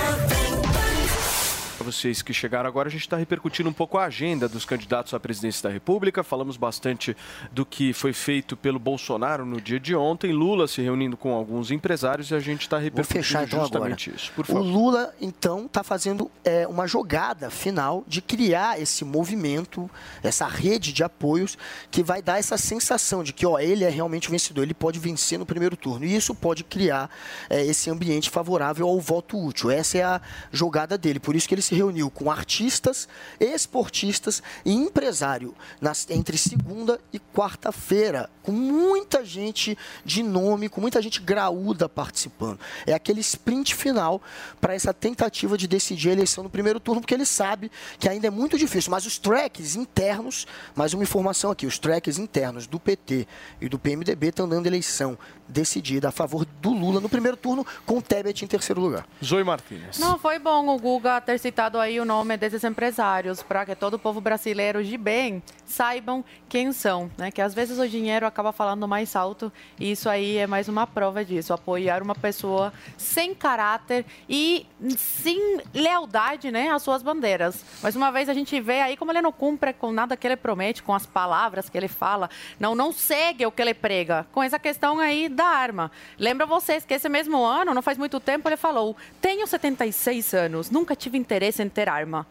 Vocês 1.89 2.20
que 2.20 2.34
chegaram 2.34 2.68
agora, 2.68 2.89
a 2.89 2.91
gente 2.91 3.01
está 3.01 3.16
repercutindo 3.16 3.66
um 3.70 3.72
pouco 3.72 3.97
a 3.97 4.05
agenda 4.05 4.47
dos 4.47 4.66
candidatos 4.66 5.14
à 5.14 5.18
presidência 5.20 5.62
da 5.62 5.72
República. 5.72 6.22
Falamos 6.22 6.59
bastante 6.59 7.16
do 7.51 7.64
que 7.64 7.95
foi 7.95 8.12
feito 8.12 8.59
pelo 8.59 8.78
Bolsonaro 8.78 9.47
no 9.47 9.59
dia 9.59 9.80
de 9.80 9.97
ontem. 9.97 10.30
Lula 10.30 10.68
se 10.68 10.82
reunindo 10.82 11.16
com 11.16 11.32
alguns 11.32 11.70
empresários 11.70 12.30
e 12.30 12.34
a 12.34 12.41
gente 12.41 12.61
está 12.62 12.76
repercutindo 12.76 13.24
fechar 13.24 13.45
então 13.45 13.61
agora. 13.61 13.68
justamente 13.70 14.14
isso. 14.14 14.30
Por 14.32 14.43
O 14.43 14.49
favor. 14.49 14.62
Lula, 14.62 15.14
então, 15.18 15.64
está 15.64 15.82
fazendo 15.82 16.30
é, 16.45 16.66
uma 16.66 16.86
jogada 16.86 17.49
final 17.49 18.05
de 18.07 18.20
criar 18.20 18.78
esse 18.78 19.03
movimento, 19.03 19.91
essa 20.22 20.47
rede 20.47 20.93
de 20.93 21.03
apoios 21.03 21.57
que 21.91 22.03
vai 22.03 22.20
dar 22.20 22.39
essa 22.39 22.59
sensação 22.59 23.24
de 23.24 23.32
que 23.32 23.47
ó, 23.47 23.59
ele 23.59 23.84
é 23.84 23.89
realmente 23.89 24.28
o 24.28 24.30
vencedor, 24.30 24.62
ele 24.62 24.74
pode 24.74 24.99
vencer 24.99 25.39
no 25.39 25.47
primeiro 25.47 25.74
turno. 25.74 26.05
E 26.05 26.14
isso 26.14 26.34
pode 26.34 26.64
criar 26.64 27.09
é, 27.49 27.64
esse 27.64 27.89
ambiente 27.89 28.28
favorável 28.28 28.86
ao 28.86 29.01
voto 29.01 29.43
útil. 29.43 29.70
Essa 29.70 29.97
é 29.97 30.03
a 30.03 30.20
jogada 30.53 30.99
dele. 30.99 31.18
Por 31.18 31.34
isso 31.34 31.49
que 31.49 31.55
ele 31.55 31.62
se 31.62 31.78
reuniu 31.79 32.11
com 32.11 32.31
artistas, 32.31 33.09
esportistas 33.41 34.43
e 34.64 34.72
empresário 34.72 35.55
nas- 35.81 36.07
entre 36.11 36.37
segunda 36.37 37.01
e 37.12 37.18
quarta-feira, 37.18 38.29
com 38.43 38.53
muita 38.53 39.24
gente 39.24 39.76
de 40.05 40.22
nome, 40.22 40.68
com 40.68 40.81
muita 40.81 41.01
gente 41.03 41.20
graúda 41.20 41.89
participando. 41.89 42.59
É 42.87 42.95
aquele 42.95 43.20
sprint 43.20 43.74
final 43.74 44.20
para 44.61 44.74
essa 44.74 44.93
tentativa 44.93 45.57
de 45.57 45.68
decidir 45.68 46.11
a 46.11 46.12
eleição 46.12 46.43
no 46.45 46.51
primeiro 46.51 46.81
turno, 46.81 47.01
porque 47.01 47.14
ele 47.14 47.26
sabe 47.26 47.70
que 47.99 48.09
ainda 48.09 48.26
é 48.26 48.31
muito 48.31 48.59
difícil. 48.59 48.91
Mas 48.91 49.07
os 49.07 49.18
tracks 49.18 49.76
internos, 49.76 50.47
mais 50.74 50.95
uma 50.95 51.03
informação 51.03 51.51
aqui, 51.51 51.66
os 51.66 51.79
tracks 51.79 52.18
internos 52.18 52.66
do 52.66 52.79
PT 52.81 53.26
e 53.61 53.68
do 53.68 53.79
PMDB 53.79 54.29
estão 54.29 54.49
dando 54.49 54.66
eleição 54.66 55.18
decidida 55.47 56.09
a 56.09 56.12
favor 56.12 56.45
do 56.61 56.70
Lula 56.72 57.01
no 57.01 57.09
primeiro 57.09 57.37
turno, 57.37 57.66
com 57.87 57.99
o 57.99 58.03
Tebet 58.03 58.45
em 58.45 58.49
terceiro 58.49 58.81
lugar. 58.81 59.07
Zoe 59.24 59.43
Martins. 59.43 59.99
Não, 59.99 60.18
foi 60.18 60.39
bom 60.39 60.68
o 60.68 60.79
Guga 60.79 61.20
ter 61.22 61.39
citado 61.59 61.80
aí 61.80 61.98
o 61.98 62.04
nome 62.04 62.36
desses 62.36 62.62
empresários, 62.62 63.42
para 63.42 63.66
que 63.66 63.74
todo 63.74 63.94
o 63.94 63.98
povo 63.98 64.20
brasileiro 64.20 64.84
de 64.84 64.96
bem 64.96 65.42
saibam 65.66 66.24
quem 66.48 66.70
são, 66.70 67.11
né? 67.18 67.32
Que 67.32 67.42
às 67.42 67.52
vezes 67.52 67.80
o 67.80 67.88
dinheiro 67.88 68.24
acaba 68.24 68.52
falando 68.52 68.86
mais 68.86 69.16
alto 69.16 69.52
e 69.76 69.90
isso 69.90 70.09
aí 70.09 70.36
é 70.36 70.46
mais 70.46 70.68
uma 70.68 70.86
prova 70.86 71.24
disso, 71.24 71.52
apoiar 71.52 72.00
uma 72.00 72.14
pessoa 72.14 72.72
sem 72.96 73.34
caráter 73.34 74.06
e 74.28 74.64
sem 74.96 75.61
lealdade, 75.74 76.52
né, 76.52 76.70
às 76.70 76.80
suas 76.80 77.02
bandeiras. 77.02 77.64
Mais 77.82 77.96
uma 77.96 78.12
vez 78.12 78.28
a 78.28 78.34
gente 78.34 78.61
vê 78.61 78.80
aí 78.80 78.96
como 78.96 79.11
ele 79.11 79.20
não 79.20 79.32
cumpre 79.32 79.72
com 79.72 79.90
nada 79.90 80.16
que 80.16 80.28
ele 80.28 80.36
promete, 80.36 80.80
com 80.80 80.94
as 80.94 81.06
palavras 81.06 81.68
que 81.68 81.76
ele 81.76 81.88
fala, 81.88 82.30
não 82.61 82.76
não 82.76 82.92
segue 82.92 83.44
o 83.44 83.50
que 83.50 83.61
ele 83.61 83.74
prega, 83.74 84.24
com 84.30 84.44
essa 84.44 84.61
questão 84.61 85.00
aí 85.00 85.28
da 85.28 85.46
arma. 85.46 85.90
Lembra 86.20 86.46
vocês 86.46 86.84
que 86.84 86.94
esse 86.94 87.09
mesmo 87.09 87.44
ano, 87.44 87.74
não 87.74 87.82
faz 87.82 87.98
muito 87.98 88.20
tempo, 88.20 88.48
ele 88.48 88.56
falou: 88.56 88.96
"Tenho 89.20 89.44
76 89.44 90.34
anos, 90.34 90.70
nunca 90.70 90.94
tive 90.94 91.18
interesse 91.18 91.47
em 91.49 91.68
ter 91.68 91.88
arma". 91.88 92.26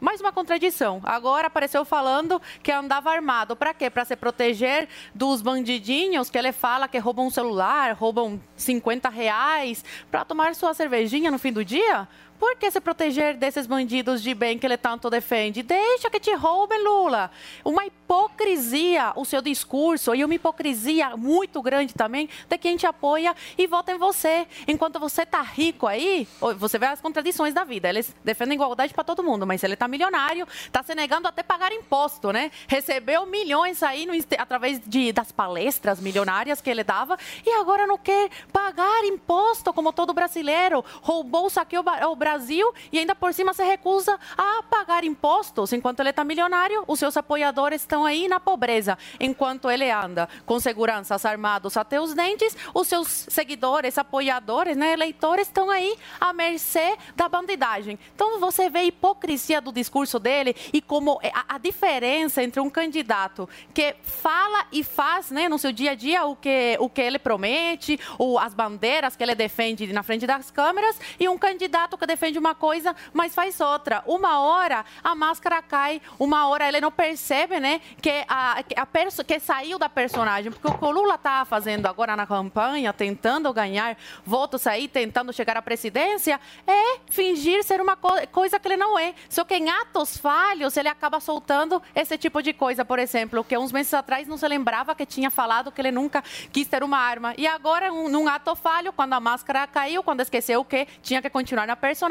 Mais 0.00 0.20
uma 0.20 0.32
contradição. 0.32 1.00
Agora 1.02 1.46
apareceu 1.46 1.82
falando 1.82 2.40
que 2.62 2.70
andava 2.70 3.10
armado. 3.10 3.56
Para 3.56 3.72
quê? 3.72 3.88
Para 3.88 4.04
se 4.04 4.14
proteger 4.14 4.86
dos 5.14 5.40
bandidinhos 5.40 6.28
que 6.28 6.36
ele 6.36 6.52
fala 6.52 6.86
que 6.86 6.98
roubam 6.98 7.26
um 7.26 7.30
celular, 7.30 7.92
roubam 7.94 8.38
50 8.54 9.08
reais, 9.08 9.82
para 10.10 10.24
tomar 10.24 10.54
sua 10.54 10.74
cervejinha 10.74 11.30
no 11.30 11.38
fim 11.38 11.52
do 11.52 11.64
dia? 11.64 12.06
Por 12.38 12.56
que 12.56 12.70
se 12.70 12.80
proteger 12.80 13.36
desses 13.36 13.66
bandidos 13.66 14.22
de 14.22 14.34
bem 14.34 14.58
que 14.58 14.66
ele 14.66 14.76
tanto 14.76 15.08
defende? 15.08 15.62
Deixa 15.62 16.10
que 16.10 16.20
te 16.20 16.34
roubem, 16.34 16.82
Lula. 16.82 17.30
Uma 17.64 17.86
hipocrisia 17.86 19.12
o 19.16 19.24
seu 19.24 19.40
discurso 19.40 20.14
e 20.14 20.24
uma 20.24 20.34
hipocrisia 20.34 21.16
muito 21.16 21.62
grande 21.62 21.94
também 21.94 22.28
de 22.48 22.58
quem 22.58 22.76
te 22.76 22.86
apoia 22.86 23.34
e 23.56 23.66
vota 23.66 23.92
em 23.92 23.98
você. 23.98 24.46
Enquanto 24.66 24.98
você 24.98 25.24
tá 25.24 25.40
rico 25.42 25.86
aí, 25.86 26.28
você 26.56 26.78
vê 26.78 26.86
as 26.86 27.00
contradições 27.00 27.54
da 27.54 27.64
vida. 27.64 27.88
Eles 27.88 28.14
defendem 28.24 28.56
igualdade 28.56 28.92
para 28.92 29.04
todo 29.04 29.22
mundo, 29.22 29.46
mas 29.46 29.62
ele 29.62 29.76
tá 29.76 29.88
milionário, 29.88 30.46
tá 30.70 30.82
se 30.82 30.94
negando 30.94 31.28
até 31.28 31.42
pagar 31.42 31.72
imposto, 31.72 32.32
né? 32.32 32.50
Recebeu 32.66 33.26
milhões 33.26 33.82
aí 33.82 34.06
no 34.06 34.14
através 34.38 34.80
de, 34.86 35.12
das 35.12 35.32
palestras 35.32 36.00
milionárias 36.00 36.60
que 36.60 36.70
ele 36.70 36.84
dava 36.84 37.16
e 37.44 37.50
agora 37.52 37.86
não 37.86 37.98
quer 37.98 38.30
pagar 38.52 39.04
imposto 39.04 39.72
como 39.72 39.92
todo 39.92 40.12
brasileiro. 40.12 40.84
Roubou, 41.02 41.48
saqueou 41.48 41.84
o 42.10 42.16
Brasil 42.24 42.72
e 42.90 42.98
ainda 42.98 43.14
por 43.14 43.34
cima 43.34 43.52
se 43.52 43.62
recusa 43.62 44.18
a 44.34 44.62
pagar 44.62 45.04
impostos. 45.04 45.74
Enquanto 45.74 46.00
ele 46.00 46.08
está 46.08 46.24
milionário, 46.24 46.82
os 46.86 46.98
seus 46.98 47.18
apoiadores 47.18 47.82
estão 47.82 48.06
aí 48.06 48.26
na 48.28 48.40
pobreza. 48.40 48.96
Enquanto 49.20 49.70
ele 49.70 49.90
anda 49.90 50.26
com 50.46 50.58
seguranças 50.58 51.26
armados 51.26 51.76
até 51.76 52.00
os 52.00 52.14
dentes, 52.14 52.56
os 52.72 52.88
seus 52.88 53.08
seguidores, 53.28 53.98
apoiadores, 53.98 54.74
né, 54.74 54.94
eleitores 54.94 55.48
estão 55.48 55.68
aí 55.68 55.98
à 56.18 56.32
mercê 56.32 56.96
da 57.14 57.28
bandidagem. 57.28 57.98
Então 58.14 58.40
você 58.40 58.70
vê 58.70 58.78
a 58.78 58.84
hipocrisia 58.84 59.60
do 59.60 59.70
discurso 59.70 60.18
dele 60.18 60.56
e 60.72 60.80
como 60.80 61.18
é 61.22 61.30
a, 61.34 61.56
a 61.56 61.58
diferença 61.58 62.42
entre 62.42 62.58
um 62.58 62.70
candidato 62.70 63.46
que 63.74 63.94
fala 64.02 64.66
e 64.72 64.82
faz 64.82 65.30
né, 65.30 65.46
no 65.46 65.58
seu 65.58 65.72
dia 65.72 65.90
a 65.90 65.94
dia 65.94 66.24
o 66.24 66.34
que, 66.34 66.78
o 66.80 66.88
que 66.88 67.02
ele 67.02 67.18
promete, 67.18 68.00
o, 68.18 68.38
as 68.38 68.54
bandeiras 68.54 69.14
que 69.14 69.22
ele 69.22 69.34
defende 69.34 69.92
na 69.92 70.02
frente 70.02 70.26
das 70.26 70.50
câmeras, 70.50 70.98
e 71.20 71.28
um 71.28 71.36
candidato 71.36 71.98
que 71.98 72.06
defende 72.14 72.38
uma 72.38 72.54
coisa, 72.54 72.94
mas 73.12 73.34
faz 73.34 73.60
outra. 73.60 74.02
Uma 74.06 74.40
hora 74.40 74.84
a 75.02 75.14
máscara 75.14 75.60
cai, 75.60 76.00
uma 76.18 76.46
hora 76.48 76.68
ele 76.68 76.80
não 76.80 76.90
percebe, 76.90 77.58
né, 77.58 77.80
que 78.00 78.24
a, 78.28 78.62
a 78.76 78.86
perso 78.86 79.24
que 79.24 79.40
saiu 79.40 79.78
da 79.78 79.88
personagem, 79.88 80.52
porque 80.52 80.68
o 80.68 80.78
que 80.78 80.84
o 80.84 80.90
Lula 80.90 81.18
tá 81.18 81.44
fazendo 81.44 81.86
agora 81.86 82.16
na 82.16 82.26
campanha, 82.26 82.92
tentando 82.92 83.52
ganhar 83.52 83.96
votos 84.24 84.66
aí, 84.66 84.86
tentando 84.86 85.32
chegar 85.32 85.56
à 85.56 85.62
presidência, 85.62 86.40
é 86.66 87.00
fingir 87.10 87.64
ser 87.64 87.80
uma 87.80 87.96
co 87.96 88.14
coisa 88.30 88.60
que 88.60 88.68
ele 88.68 88.76
não 88.76 88.98
é. 88.98 89.14
Só 89.28 89.44
que 89.44 89.54
em 89.54 89.68
atos 89.68 90.16
falhos 90.16 90.76
ele 90.76 90.88
acaba 90.88 91.18
soltando 91.18 91.82
esse 91.94 92.16
tipo 92.16 92.42
de 92.42 92.52
coisa, 92.52 92.84
por 92.84 92.98
exemplo, 92.98 93.42
que 93.42 93.58
uns 93.58 93.72
meses 93.72 93.92
atrás 93.92 94.28
não 94.28 94.36
se 94.36 94.46
lembrava 94.46 94.94
que 94.94 95.04
tinha 95.04 95.30
falado 95.30 95.72
que 95.72 95.80
ele 95.80 95.90
nunca 95.90 96.22
quis 96.52 96.68
ter 96.68 96.82
uma 96.84 96.98
arma. 96.98 97.34
E 97.36 97.46
agora, 97.46 97.92
um, 97.92 98.08
num 98.08 98.28
ato 98.28 98.54
falho, 98.54 98.92
quando 98.92 99.14
a 99.14 99.20
máscara 99.20 99.66
caiu, 99.66 100.02
quando 100.02 100.20
esqueceu 100.20 100.64
que 100.64 100.86
tinha 101.02 101.20
que 101.20 101.28
continuar 101.28 101.66
na 101.66 101.74
personagem, 101.74 102.03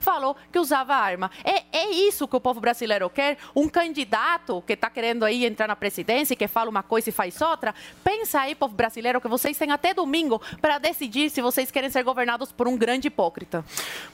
falou 0.00 0.36
que 0.52 0.58
usava 0.58 0.94
arma. 0.94 1.30
É, 1.44 1.64
é 1.78 1.90
isso 1.90 2.26
que 2.26 2.36
o 2.36 2.40
povo 2.40 2.60
brasileiro 2.60 3.08
quer? 3.10 3.38
Um 3.54 3.68
candidato 3.68 4.62
que 4.66 4.72
está 4.72 4.90
querendo 4.90 5.24
aí 5.24 5.44
entrar 5.44 5.68
na 5.68 5.76
presidência 5.76 6.34
e 6.34 6.36
que 6.36 6.48
fala 6.48 6.70
uma 6.70 6.82
coisa 6.82 7.08
e 7.08 7.12
faz 7.12 7.40
outra? 7.40 7.74
Pensa 8.02 8.40
aí, 8.40 8.54
povo 8.54 8.74
brasileiro, 8.74 9.20
que 9.20 9.28
vocês 9.28 9.56
têm 9.56 9.70
até 9.70 9.94
domingo 9.94 10.40
para 10.60 10.78
decidir 10.78 11.30
se 11.30 11.40
vocês 11.40 11.70
querem 11.70 11.90
ser 11.90 12.02
governados 12.02 12.52
por 12.52 12.66
um 12.66 12.76
grande 12.76 13.08
hipócrita. 13.08 13.64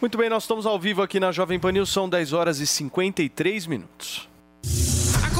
Muito 0.01 0.18
bem, 0.18 0.28
nós 0.28 0.45
estamos 0.45 0.66
ao 0.66 0.78
vivo 0.78 1.03
aqui 1.03 1.18
na 1.18 1.32
Jovem 1.32 1.59
Pan 1.59 1.72
News, 1.72 1.91
são 1.91 2.09
10 2.09 2.32
horas 2.32 2.61
e 2.61 2.66
53 2.66 3.66
minutos. 3.66 4.34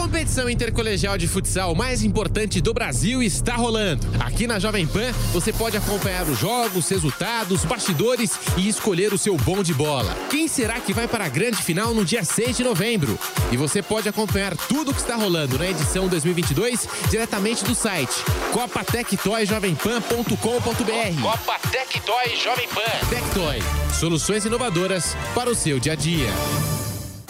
A 0.05 0.07
competição 0.07 0.51
intercolegial 0.51 1.17
de 1.17 1.27
futsal 1.27 1.75
mais 1.75 2.03
importante 2.03 2.61
do 2.61 2.75
Brasil 2.75 3.23
está 3.23 3.57
rolando. 3.57 4.07
Aqui 4.21 4.47
na 4.47 4.59
Jovem 4.59 4.87
Pan, 4.87 5.11
você 5.33 5.51
pode 5.51 5.79
acompanhar 5.79 6.29
os 6.29 6.39
jogos, 6.39 6.91
resultados, 6.91 7.65
bastidores 7.65 8.33
e 8.59 8.69
escolher 8.69 9.15
o 9.15 9.19
seu 9.19 9.35
bom 9.39 9.63
de 9.63 9.73
bola. 9.73 10.15
Quem 10.29 10.47
será 10.47 10.79
que 10.79 10.93
vai 10.93 11.09
para 11.09 11.25
a 11.25 11.29
grande 11.31 11.57
final 11.57 11.95
no 11.95 12.05
dia 12.05 12.23
6 12.23 12.59
de 12.59 12.63
novembro? 12.63 13.19
E 13.51 13.57
você 13.57 13.81
pode 13.81 14.07
acompanhar 14.07 14.55
tudo 14.55 14.91
o 14.91 14.95
que 14.95 15.01
está 15.01 15.17
rolando 15.17 15.59
na 15.59 15.71
edição 15.71 16.07
2022 16.07 16.87
diretamente 17.09 17.65
do 17.65 17.75
site 17.75 18.13
copatectoyjovempan.com.br. 18.53 21.23
Copa 21.23 21.59
Tectoy 21.71 22.37
Jovem 22.37 22.69
Pan. 22.69 22.83
Tectoy, 23.09 23.63
soluções 23.99 24.45
inovadoras 24.45 25.17
para 25.35 25.49
o 25.49 25.55
seu 25.55 25.81
dia 25.81 25.95
a 25.95 25.97
dia. 25.97 26.29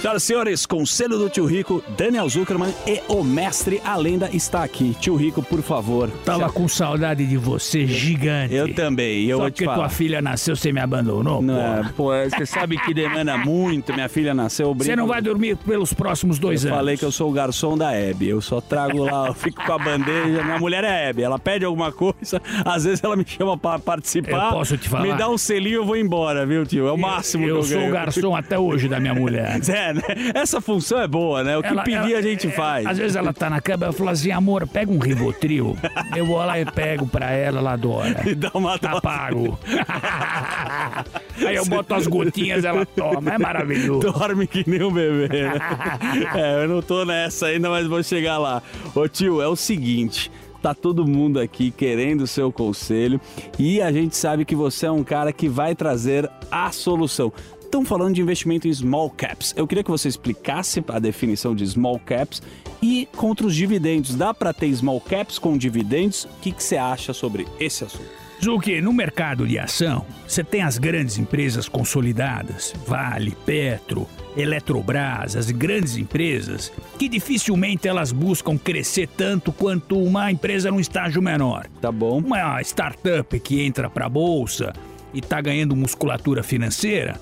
Senhoras 0.00 0.22
e 0.22 0.26
senhores, 0.26 0.66
Conselho 0.66 1.18
do 1.18 1.28
Tio 1.28 1.44
Rico, 1.44 1.84
Daniel 1.94 2.26
Zuckerman 2.26 2.72
e 2.86 3.02
o 3.06 3.22
mestre, 3.22 3.82
a 3.84 3.96
lenda, 3.96 4.30
está 4.32 4.64
aqui. 4.64 4.96
Tio 4.98 5.14
Rico, 5.14 5.42
por 5.42 5.60
favor. 5.60 6.08
Tava 6.24 6.50
com 6.50 6.66
saudade 6.66 7.26
de 7.26 7.36
você, 7.36 7.86
gigante. 7.86 8.54
Eu 8.54 8.72
também, 8.74 9.26
eu 9.26 9.36
Só 9.36 9.42
vou 9.44 9.52
que 9.52 9.64
falar. 9.66 9.76
tua 9.76 9.88
filha 9.90 10.22
nasceu, 10.22 10.56
você 10.56 10.72
me 10.72 10.80
abandonou, 10.80 11.42
Não, 11.42 11.54
é, 11.60 11.84
pô, 11.94 12.12
você 12.14 12.46
sabe 12.46 12.78
que 12.78 12.94
demanda 12.94 13.36
muito, 13.44 13.92
minha 13.92 14.08
filha 14.08 14.32
nasceu. 14.32 14.68
eu 14.68 14.74
Você 14.74 14.96
não 14.96 15.06
vai 15.06 15.20
dormir 15.20 15.54
pelos 15.56 15.92
próximos 15.92 16.38
dois 16.38 16.64
eu 16.64 16.70
anos. 16.70 16.78
falei 16.78 16.96
que 16.96 17.04
eu 17.04 17.12
sou 17.12 17.28
o 17.28 17.32
garçom 17.32 17.76
da 17.76 17.92
Hebe. 17.92 18.26
Eu 18.26 18.40
só 18.40 18.58
trago 18.58 19.04
lá, 19.04 19.26
eu 19.28 19.34
fico 19.34 19.62
com 19.62 19.72
a 19.72 19.78
bandeja. 19.78 20.42
Minha 20.42 20.58
mulher 20.58 20.82
é 20.82 21.10
Hebe. 21.10 21.22
Ela 21.22 21.38
pede 21.38 21.66
alguma 21.66 21.92
coisa, 21.92 22.40
às 22.64 22.84
vezes 22.84 23.04
ela 23.04 23.16
me 23.16 23.24
chama 23.26 23.58
pra 23.58 23.78
participar. 23.78 24.46
Eu 24.46 24.52
posso 24.52 24.78
te 24.78 24.88
falar? 24.88 25.02
Me 25.02 25.12
dá 25.12 25.28
um 25.28 25.36
selinho 25.36 25.76
eu 25.76 25.84
vou 25.84 25.96
embora, 25.96 26.46
viu, 26.46 26.64
tio? 26.64 26.88
É 26.88 26.92
o 26.92 26.96
máximo 26.96 27.44
eu 27.46 27.56
que 27.56 27.60
eu 27.60 27.64
sou 27.64 27.76
ganho. 27.76 27.90
o 27.90 27.92
garçom 27.92 28.34
até 28.34 28.58
hoje 28.58 28.88
da 28.88 28.98
minha 28.98 29.12
mulher. 29.14 29.60
É, 29.90 29.94
né? 29.94 30.02
Essa 30.34 30.60
função 30.60 31.00
é 31.00 31.06
boa, 31.06 31.42
né? 31.44 31.56
O 31.58 31.62
que 31.62 31.68
Ela- 31.68 31.82
pedir 31.82 31.96
ela- 32.12 32.18
a 32.18 32.22
gente 32.22 32.46
é, 32.46 32.50
faz. 32.50 32.86
Às 32.86 32.98
vezes 32.98 33.16
ela 33.16 33.32
tá 33.32 33.48
na 33.50 33.60
cama, 33.60 33.86
eu 33.86 33.92
falo 33.92 34.10
assim, 34.10 34.30
amor, 34.30 34.66
pega 34.66 34.90
um 34.90 34.98
Rivotril. 34.98 35.76
eu 36.16 36.24
vou 36.26 36.38
lá 36.38 36.58
e 36.58 36.64
pego 36.64 37.06
pra 37.06 37.30
ela, 37.30 37.58
ela 37.58 37.72
adora. 37.72 38.22
E 38.28 38.34
dá 38.34 38.50
uma 38.54 38.78
Tá 38.78 39.00
pago. 39.00 39.58
Aí 41.46 41.56
eu 41.56 41.64
boto 41.66 41.94
as 41.94 42.06
gotinhas, 42.06 42.64
ela 42.64 42.84
toma, 42.86 43.32
é 43.34 43.38
maravilhoso. 43.38 44.00
Dorme 44.12 44.46
que 44.46 44.68
nem 44.68 44.82
um 44.82 44.92
bebê, 44.92 45.28
né? 45.28 45.52
é, 46.34 46.64
eu 46.64 46.68
não 46.68 46.82
tô 46.82 47.04
nessa 47.04 47.46
ainda, 47.46 47.68
mas 47.68 47.86
vou 47.86 48.02
chegar 48.02 48.38
lá. 48.38 48.62
Ô 48.94 49.06
tio, 49.08 49.40
é 49.42 49.48
o 49.48 49.56
seguinte. 49.56 50.30
Tá 50.62 50.74
todo 50.74 51.06
mundo 51.06 51.40
aqui 51.40 51.70
querendo 51.70 52.22
o 52.22 52.26
seu 52.26 52.52
conselho 52.52 53.18
e 53.58 53.80
a 53.80 53.90
gente 53.90 54.14
sabe 54.14 54.44
que 54.44 54.54
você 54.54 54.84
é 54.86 54.90
um 54.90 55.02
cara 55.02 55.32
que 55.32 55.48
vai 55.48 55.74
trazer 55.74 56.30
a 56.50 56.70
solução. 56.70 57.32
Estão 57.70 57.84
falando 57.84 58.16
de 58.16 58.20
investimento 58.20 58.66
em 58.66 58.74
small 58.74 59.08
caps. 59.08 59.54
Eu 59.56 59.64
queria 59.64 59.84
que 59.84 59.90
você 59.92 60.08
explicasse 60.08 60.82
a 60.88 60.98
definição 60.98 61.54
de 61.54 61.64
small 61.64 62.00
caps 62.00 62.42
e 62.82 63.08
contra 63.14 63.46
os 63.46 63.54
dividendos. 63.54 64.16
Dá 64.16 64.34
para 64.34 64.52
ter 64.52 64.74
small 64.74 65.00
caps 65.00 65.38
com 65.38 65.56
dividendos? 65.56 66.24
O 66.24 66.28
que, 66.42 66.50
que 66.50 66.64
você 66.64 66.76
acha 66.76 67.12
sobre 67.12 67.46
esse 67.60 67.84
assunto? 67.84 68.10
Zuki, 68.42 68.80
no 68.80 68.92
mercado 68.92 69.46
de 69.46 69.56
ação, 69.56 70.04
você 70.26 70.42
tem 70.42 70.62
as 70.62 70.78
grandes 70.78 71.16
empresas 71.16 71.68
consolidadas, 71.68 72.74
Vale, 72.84 73.36
Petro, 73.46 74.08
Eletrobras, 74.36 75.36
as 75.36 75.52
grandes 75.52 75.96
empresas, 75.96 76.72
que 76.98 77.08
dificilmente 77.08 77.86
elas 77.86 78.10
buscam 78.10 78.58
crescer 78.58 79.06
tanto 79.16 79.52
quanto 79.52 79.96
uma 79.96 80.32
empresa 80.32 80.72
num 80.72 80.80
estágio 80.80 81.22
menor. 81.22 81.68
Tá 81.80 81.92
bom. 81.92 82.18
Uma 82.18 82.60
startup 82.62 83.38
que 83.38 83.62
entra 83.62 83.88
para 83.88 84.06
a 84.06 84.08
bolsa 84.08 84.72
e 85.14 85.20
está 85.20 85.40
ganhando 85.40 85.76
musculatura 85.76 86.42
financeira, 86.42 87.20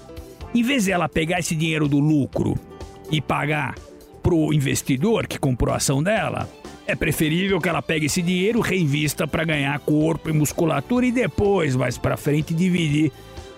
em 0.54 0.62
vez 0.62 0.84
de 0.84 0.92
ela 0.92 1.08
pegar 1.08 1.40
esse 1.40 1.54
dinheiro 1.54 1.88
do 1.88 1.98
lucro 1.98 2.58
e 3.10 3.20
pagar 3.20 3.74
pro 4.22 4.52
investidor 4.52 5.26
que 5.26 5.38
comprou 5.38 5.72
a 5.72 5.76
ação 5.76 6.02
dela, 6.02 6.48
é 6.86 6.94
preferível 6.94 7.60
que 7.60 7.68
ela 7.68 7.82
pegue 7.82 8.06
esse 8.06 8.22
dinheiro, 8.22 8.60
reinvista 8.60 9.26
para 9.26 9.44
ganhar 9.44 9.78
corpo 9.80 10.30
e 10.30 10.32
musculatura 10.32 11.06
e 11.06 11.12
depois, 11.12 11.76
mais 11.76 11.98
para 11.98 12.16
frente, 12.16 12.54
dividir 12.54 13.12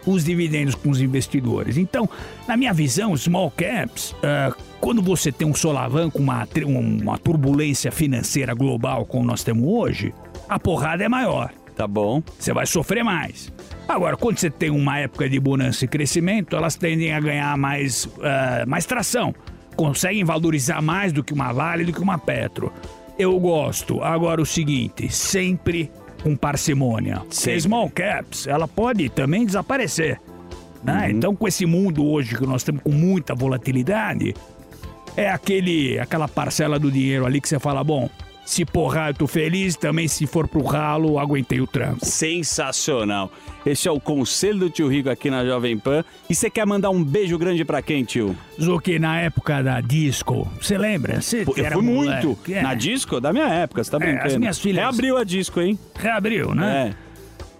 os 0.06 0.24
dividendos 0.24 0.74
com 0.74 0.90
os 0.90 1.00
investidores. 1.00 1.76
Então, 1.76 2.08
na 2.48 2.56
minha 2.56 2.72
visão, 2.72 3.16
small 3.16 3.50
caps, 3.50 4.14
ah, 4.22 4.54
quando 4.80 5.02
você 5.02 5.30
tem 5.30 5.46
um 5.46 5.54
solavanco, 5.54 6.18
uma, 6.18 6.46
uma 6.66 7.18
turbulência 7.18 7.92
financeira 7.92 8.54
global 8.54 9.04
como 9.04 9.24
nós 9.24 9.44
temos 9.44 9.64
hoje, 9.64 10.12
a 10.48 10.58
porrada 10.58 11.04
é 11.04 11.08
maior. 11.08 11.52
Tá 11.76 11.86
bom. 11.86 12.22
Você 12.38 12.52
vai 12.52 12.66
sofrer 12.66 13.04
mais. 13.04 13.52
Agora, 13.90 14.16
quando 14.16 14.38
você 14.38 14.48
tem 14.48 14.70
uma 14.70 15.00
época 15.00 15.28
de 15.28 15.40
bonança 15.40 15.84
e 15.84 15.88
crescimento, 15.88 16.54
elas 16.54 16.76
tendem 16.76 17.12
a 17.12 17.18
ganhar 17.18 17.56
mais, 17.56 18.08
ah, 18.22 18.64
mais 18.64 18.86
tração. 18.86 19.34
Conseguem 19.74 20.22
valorizar 20.22 20.80
mais 20.80 21.12
do 21.12 21.24
que 21.24 21.32
uma 21.32 21.52
Vale, 21.52 21.84
do 21.84 21.92
que 21.92 22.00
uma 22.00 22.16
Petro. 22.16 22.72
Eu 23.18 23.38
gosto. 23.40 24.00
Agora, 24.00 24.40
o 24.40 24.46
seguinte, 24.46 25.12
sempre 25.12 25.90
com 26.22 26.36
parcimônia. 26.36 27.16
Porque 27.16 27.60
small 27.60 27.90
caps, 27.90 28.46
ela 28.46 28.68
pode 28.68 29.08
também 29.08 29.44
desaparecer. 29.44 30.20
Né? 30.84 31.10
Então, 31.10 31.34
com 31.34 31.48
esse 31.48 31.66
mundo 31.66 32.06
hoje 32.06 32.36
que 32.36 32.46
nós 32.46 32.62
temos 32.62 32.82
com 32.82 32.92
muita 32.92 33.34
volatilidade, 33.34 34.34
é 35.16 35.28
aquele, 35.30 35.98
aquela 35.98 36.28
parcela 36.28 36.78
do 36.78 36.92
dinheiro 36.92 37.26
ali 37.26 37.40
que 37.40 37.48
você 37.48 37.58
fala, 37.58 37.82
bom, 37.82 38.08
se 38.44 38.64
porrar 38.64 39.10
eu 39.10 39.14
tô 39.14 39.26
feliz, 39.26 39.76
também 39.76 40.08
se 40.08 40.26
for 40.26 40.48
pro 40.48 40.62
ralo, 40.62 41.18
aguentei 41.18 41.60
o 41.60 41.66
tranco. 41.66 42.04
Sensacional. 42.04 43.30
Esse 43.64 43.86
é 43.88 43.90
o 43.90 44.00
conselho 44.00 44.58
do 44.60 44.70
tio 44.70 44.88
Rico 44.88 45.08
aqui 45.10 45.30
na 45.30 45.44
Jovem 45.44 45.78
Pan. 45.78 46.04
E 46.28 46.34
você 46.34 46.48
quer 46.50 46.66
mandar 46.66 46.90
um 46.90 47.02
beijo 47.04 47.38
grande 47.38 47.64
pra 47.64 47.80
quem, 47.82 48.02
tio? 48.04 48.34
Zuki, 48.60 48.98
na 48.98 49.20
época 49.20 49.62
da 49.62 49.80
disco, 49.80 50.50
você 50.60 50.76
lembra? 50.78 51.20
Você 51.20 51.44
Pô, 51.44 51.54
Eu 51.56 51.70
fui 51.70 51.82
moleque, 51.82 52.26
muito. 52.26 52.52
é. 52.52 52.62
Na 52.62 52.74
disco? 52.74 53.20
Da 53.20 53.32
minha 53.32 53.48
época, 53.48 53.84
você 53.84 53.90
tá 53.90 53.96
É, 53.98 54.00
brincando. 54.00 54.26
as 54.26 54.36
minhas 54.36 54.58
filhas- 54.58 54.82
Reabriu 54.82 55.16
a 55.16 55.24
disco, 55.24 55.60
hein? 55.60 55.78
Reabriu, 55.94 56.54
né? 56.54 56.94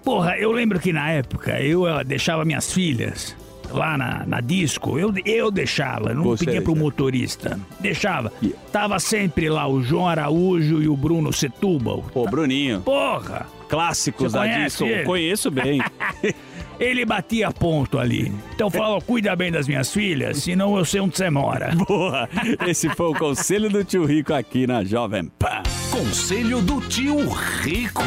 Porra, 0.03 0.37
eu 0.39 0.51
lembro 0.51 0.81
que 0.81 0.93
na 0.93 1.11
época 1.11 1.61
eu 1.61 1.87
eh, 1.87 2.03
deixava 2.05 2.45
minhas 2.45 2.73
filhas 2.73 3.37
lá 3.73 3.97
na, 3.97 4.25
na 4.27 4.41
disco, 4.41 4.99
eu, 4.99 5.13
eu 5.25 5.51
deixava, 5.51 6.13
não 6.15 6.25
Você 6.25 6.45
pedia 6.45 6.63
pro 6.63 6.75
motorista. 6.77 7.59
Deixava. 7.81 8.33
Tava 8.73 8.99
sempre 8.99 9.49
lá 9.49 9.67
o 9.67 9.83
João 9.83 10.09
Araújo 10.09 10.83
e 10.83 10.89
o 10.89 10.97
Bruno 10.97 11.33
Setúbal. 11.33 12.05
Pô, 12.13 12.27
Bruninho. 12.27 12.81
Porra! 12.81 13.47
Clássicos 13.69 14.33
Você 14.33 14.39
da 14.39 14.65
disco. 14.65 14.85
ele? 14.85 15.05
Conheço 15.05 15.51
bem. 15.51 15.81
Ele 16.81 17.05
batia 17.05 17.53
ponto 17.53 17.99
ali. 17.99 18.33
Então 18.55 18.71
fala, 18.71 18.99
cuida 19.03 19.37
bem 19.37 19.53
das 19.53 19.69
minhas 19.69 19.93
filhas, 19.93 20.39
senão 20.39 20.79
eu 20.79 20.85
sei 20.87 21.03
onde 21.03 21.15
você 21.15 21.29
mora. 21.29 21.75
Boa! 21.87 22.27
Esse 22.67 22.89
foi 22.89 23.09
o 23.09 23.15
conselho 23.15 23.69
do 23.69 23.85
tio 23.85 24.07
Rico 24.07 24.33
aqui 24.33 24.67
na 24.67 24.83
Jovem 24.83 25.31
Pan. 25.39 25.63
Conselho 25.91 26.63
do 26.63 26.81
tio 26.81 27.29
Rico. 27.29 28.03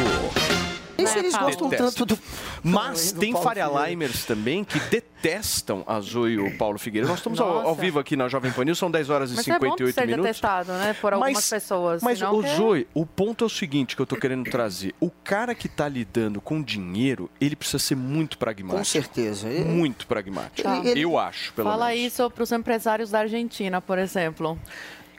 Isso 1.03 1.17
eles 1.17 1.35
gostam 1.35 1.69
Detesto. 1.69 2.05
tanto 2.05 2.15
do. 2.15 2.21
Mas 2.63 3.11
do 3.11 3.19
tem 3.19 3.31
Paulo 3.33 3.43
Faria 3.47 3.65
Figueiredo. 3.67 3.89
Limers 3.89 4.25
também 4.25 4.63
que 4.63 4.79
detestam 4.79 5.83
a 5.87 5.99
Zoe 5.99 6.33
e 6.33 6.39
o 6.39 6.57
Paulo 6.57 6.77
Figueiredo. 6.79 7.09
Nós 7.09 7.19
estamos 7.19 7.39
ao, 7.39 7.67
ao 7.67 7.75
vivo 7.75 7.99
aqui 7.99 8.15
na 8.15 8.27
Jovem 8.27 8.51
Pan 8.51 8.65
News, 8.65 8.77
são 8.77 8.89
10 8.91 9.09
horas 9.09 9.31
e 9.31 9.35
Mas 9.35 9.47
é 9.47 9.51
bom 9.53 9.59
58 9.77 9.99
minutos. 10.01 10.23
detestado, 10.23 10.71
né? 10.73 10.95
Por 10.99 11.13
algumas 11.13 11.49
pessoas. 11.49 12.01
Mas, 12.01 12.21
o 12.21 12.41
que- 12.41 12.55
Zoe, 12.55 12.87
o 12.93 13.05
ponto 13.05 13.43
é 13.43 13.47
o 13.47 13.49
seguinte 13.49 13.95
que 13.95 14.01
eu 14.01 14.05
tô 14.05 14.15
querendo 14.15 14.49
trazer. 14.49 14.93
O 14.99 15.09
cara 15.09 15.53
que 15.55 15.67
tá 15.67 15.87
lidando 15.87 16.39
com 16.41 16.61
dinheiro, 16.61 17.29
ele 17.39 17.55
precisa 17.55 17.79
ser 17.79 17.95
muito 17.95 18.37
pragmático. 18.37 18.77
Com 18.77 18.85
certeza. 18.85 19.47
Ele- 19.49 19.65
Muito 19.65 20.07
pragmático. 20.07 20.67
Ele- 20.67 20.89
ele- 20.91 21.01
Eu 21.01 21.17
acho, 21.17 21.53
pelo 21.53 21.69
Fala 21.69 21.87
menos. 21.89 22.03
isso 22.13 22.29
para 22.29 22.43
os 22.43 22.51
empresários 22.51 23.09
da 23.11 23.19
Argentina, 23.19 23.81
por 23.81 23.97
exemplo. 23.97 24.57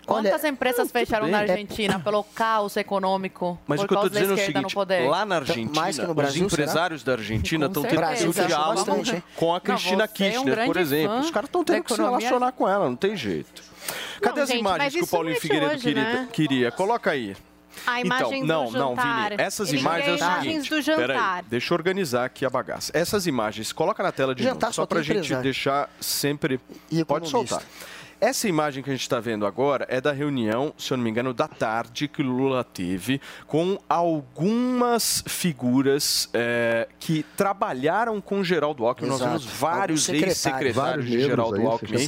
Olha, 0.06 0.30
Quantas 0.30 0.44
empresas 0.44 0.90
fecharam 0.90 1.24
bem. 1.24 1.32
na 1.32 1.42
É- 1.44 1.50
Argentina 1.50 1.98
pelo 1.98 2.22
caos 2.22 2.76
econômico 2.76 3.58
Mas 3.66 3.80
por 3.80 3.84
o 3.84 3.88
que 3.88 3.94
eu 3.94 4.02
da 4.02 4.08
dizendo 4.08 4.30
é 4.38 4.42
o 4.42 4.46
seguinte, 4.46 5.08
lá 5.08 5.24
na 5.24 5.36
Argentina, 5.36 5.80
mais 5.80 5.96
que 5.98 6.02
no 6.04 6.10
os 6.10 6.16
Brasil, 6.16 6.46
empresários 6.46 7.02
da 7.02 7.12
Argentina 7.12 7.66
estão 7.66 7.82
tendo 7.82 7.96
Brasil 7.96 8.28
um 8.28 8.32
diálogo 8.32 8.84
bastante, 8.84 9.24
com 9.36 9.50
a 9.50 9.54
Não, 9.54 9.60
Cristina 9.60 10.06
você 10.06 10.24
é 10.24 10.40
um 10.40 10.44
Kirchner, 10.44 10.66
por 10.66 10.76
exemplo. 10.76 11.18
Os 11.20 11.30
caras 11.30 11.48
estão 11.48 11.64
tendo 11.64 11.84
que 11.84 11.94
se 11.94 12.00
relacionar 12.00 12.52
com 12.52 12.68
ela, 12.68 12.88
não 12.88 12.96
tem 12.96 13.16
jeito. 13.16 13.62
Cadê 14.20 14.36
Não, 14.36 14.42
as 14.44 14.48
gente, 14.48 14.60
imagens 14.60 14.94
que 14.94 15.02
o 15.02 15.06
Paulinho 15.06 15.32
não 15.32 15.36
é 15.36 15.40
Figueiredo 15.40 15.72
hoje, 15.74 15.82
queria, 15.82 16.02
né? 16.04 16.28
queria? 16.32 16.70
Coloca 16.72 17.10
aí. 17.10 17.36
A 17.86 18.00
imagem 18.00 18.44
então, 18.44 18.66
do 18.66 18.72
não, 18.72 18.78
não, 18.78 18.90
jantar. 18.96 19.30
Vini, 19.30 19.42
essas 19.42 19.68
Ele 19.68 19.78
imagens 19.80 20.20
é 20.22 20.24
o 20.26 20.40
seguinte. 20.40 20.70
do 20.70 20.80
jantar. 20.80 21.06
Peraí, 21.06 21.44
deixa 21.48 21.74
eu 21.74 21.76
organizar 21.76 22.24
aqui 22.24 22.46
a 22.46 22.50
bagaça. 22.50 22.92
Essas 22.94 23.26
imagens, 23.26 23.72
coloca 23.72 24.02
na 24.02 24.12
tela 24.12 24.34
de 24.34 24.42
Jantar 24.44 24.68
novo, 24.68 24.74
só 24.74 24.82
só 24.82 24.86
pra 24.86 25.02
gente 25.02 25.16
empresário. 25.16 25.42
deixar 25.42 25.90
sempre... 26.00 26.60
E 26.90 27.04
Pode 27.04 27.28
soltar. 27.28 27.62
Essa 28.24 28.48
imagem 28.48 28.82
que 28.82 28.88
a 28.88 28.92
gente 28.94 29.02
está 29.02 29.20
vendo 29.20 29.44
agora 29.44 29.86
é 29.86 30.00
da 30.00 30.10
reunião, 30.10 30.72
se 30.78 30.90
eu 30.90 30.96
não 30.96 31.04
me 31.04 31.10
engano, 31.10 31.34
da 31.34 31.46
tarde 31.46 32.08
que 32.08 32.22
o 32.22 32.24
Lula 32.24 32.64
teve 32.64 33.20
com 33.46 33.78
algumas 33.86 35.22
figuras 35.26 36.30
eh, 36.32 36.88
que 36.98 37.22
trabalharam 37.36 38.22
com 38.22 38.42
Geraldo 38.42 38.86
Alckmin. 38.86 39.10
Nós 39.10 39.20
Exato. 39.20 39.38
vimos 39.40 39.60
vários 39.60 40.08
ex-secretários 40.08 41.04
de 41.04 41.20
Geraldo 41.20 41.56
aí, 41.56 41.66
Alckmin. 41.66 41.98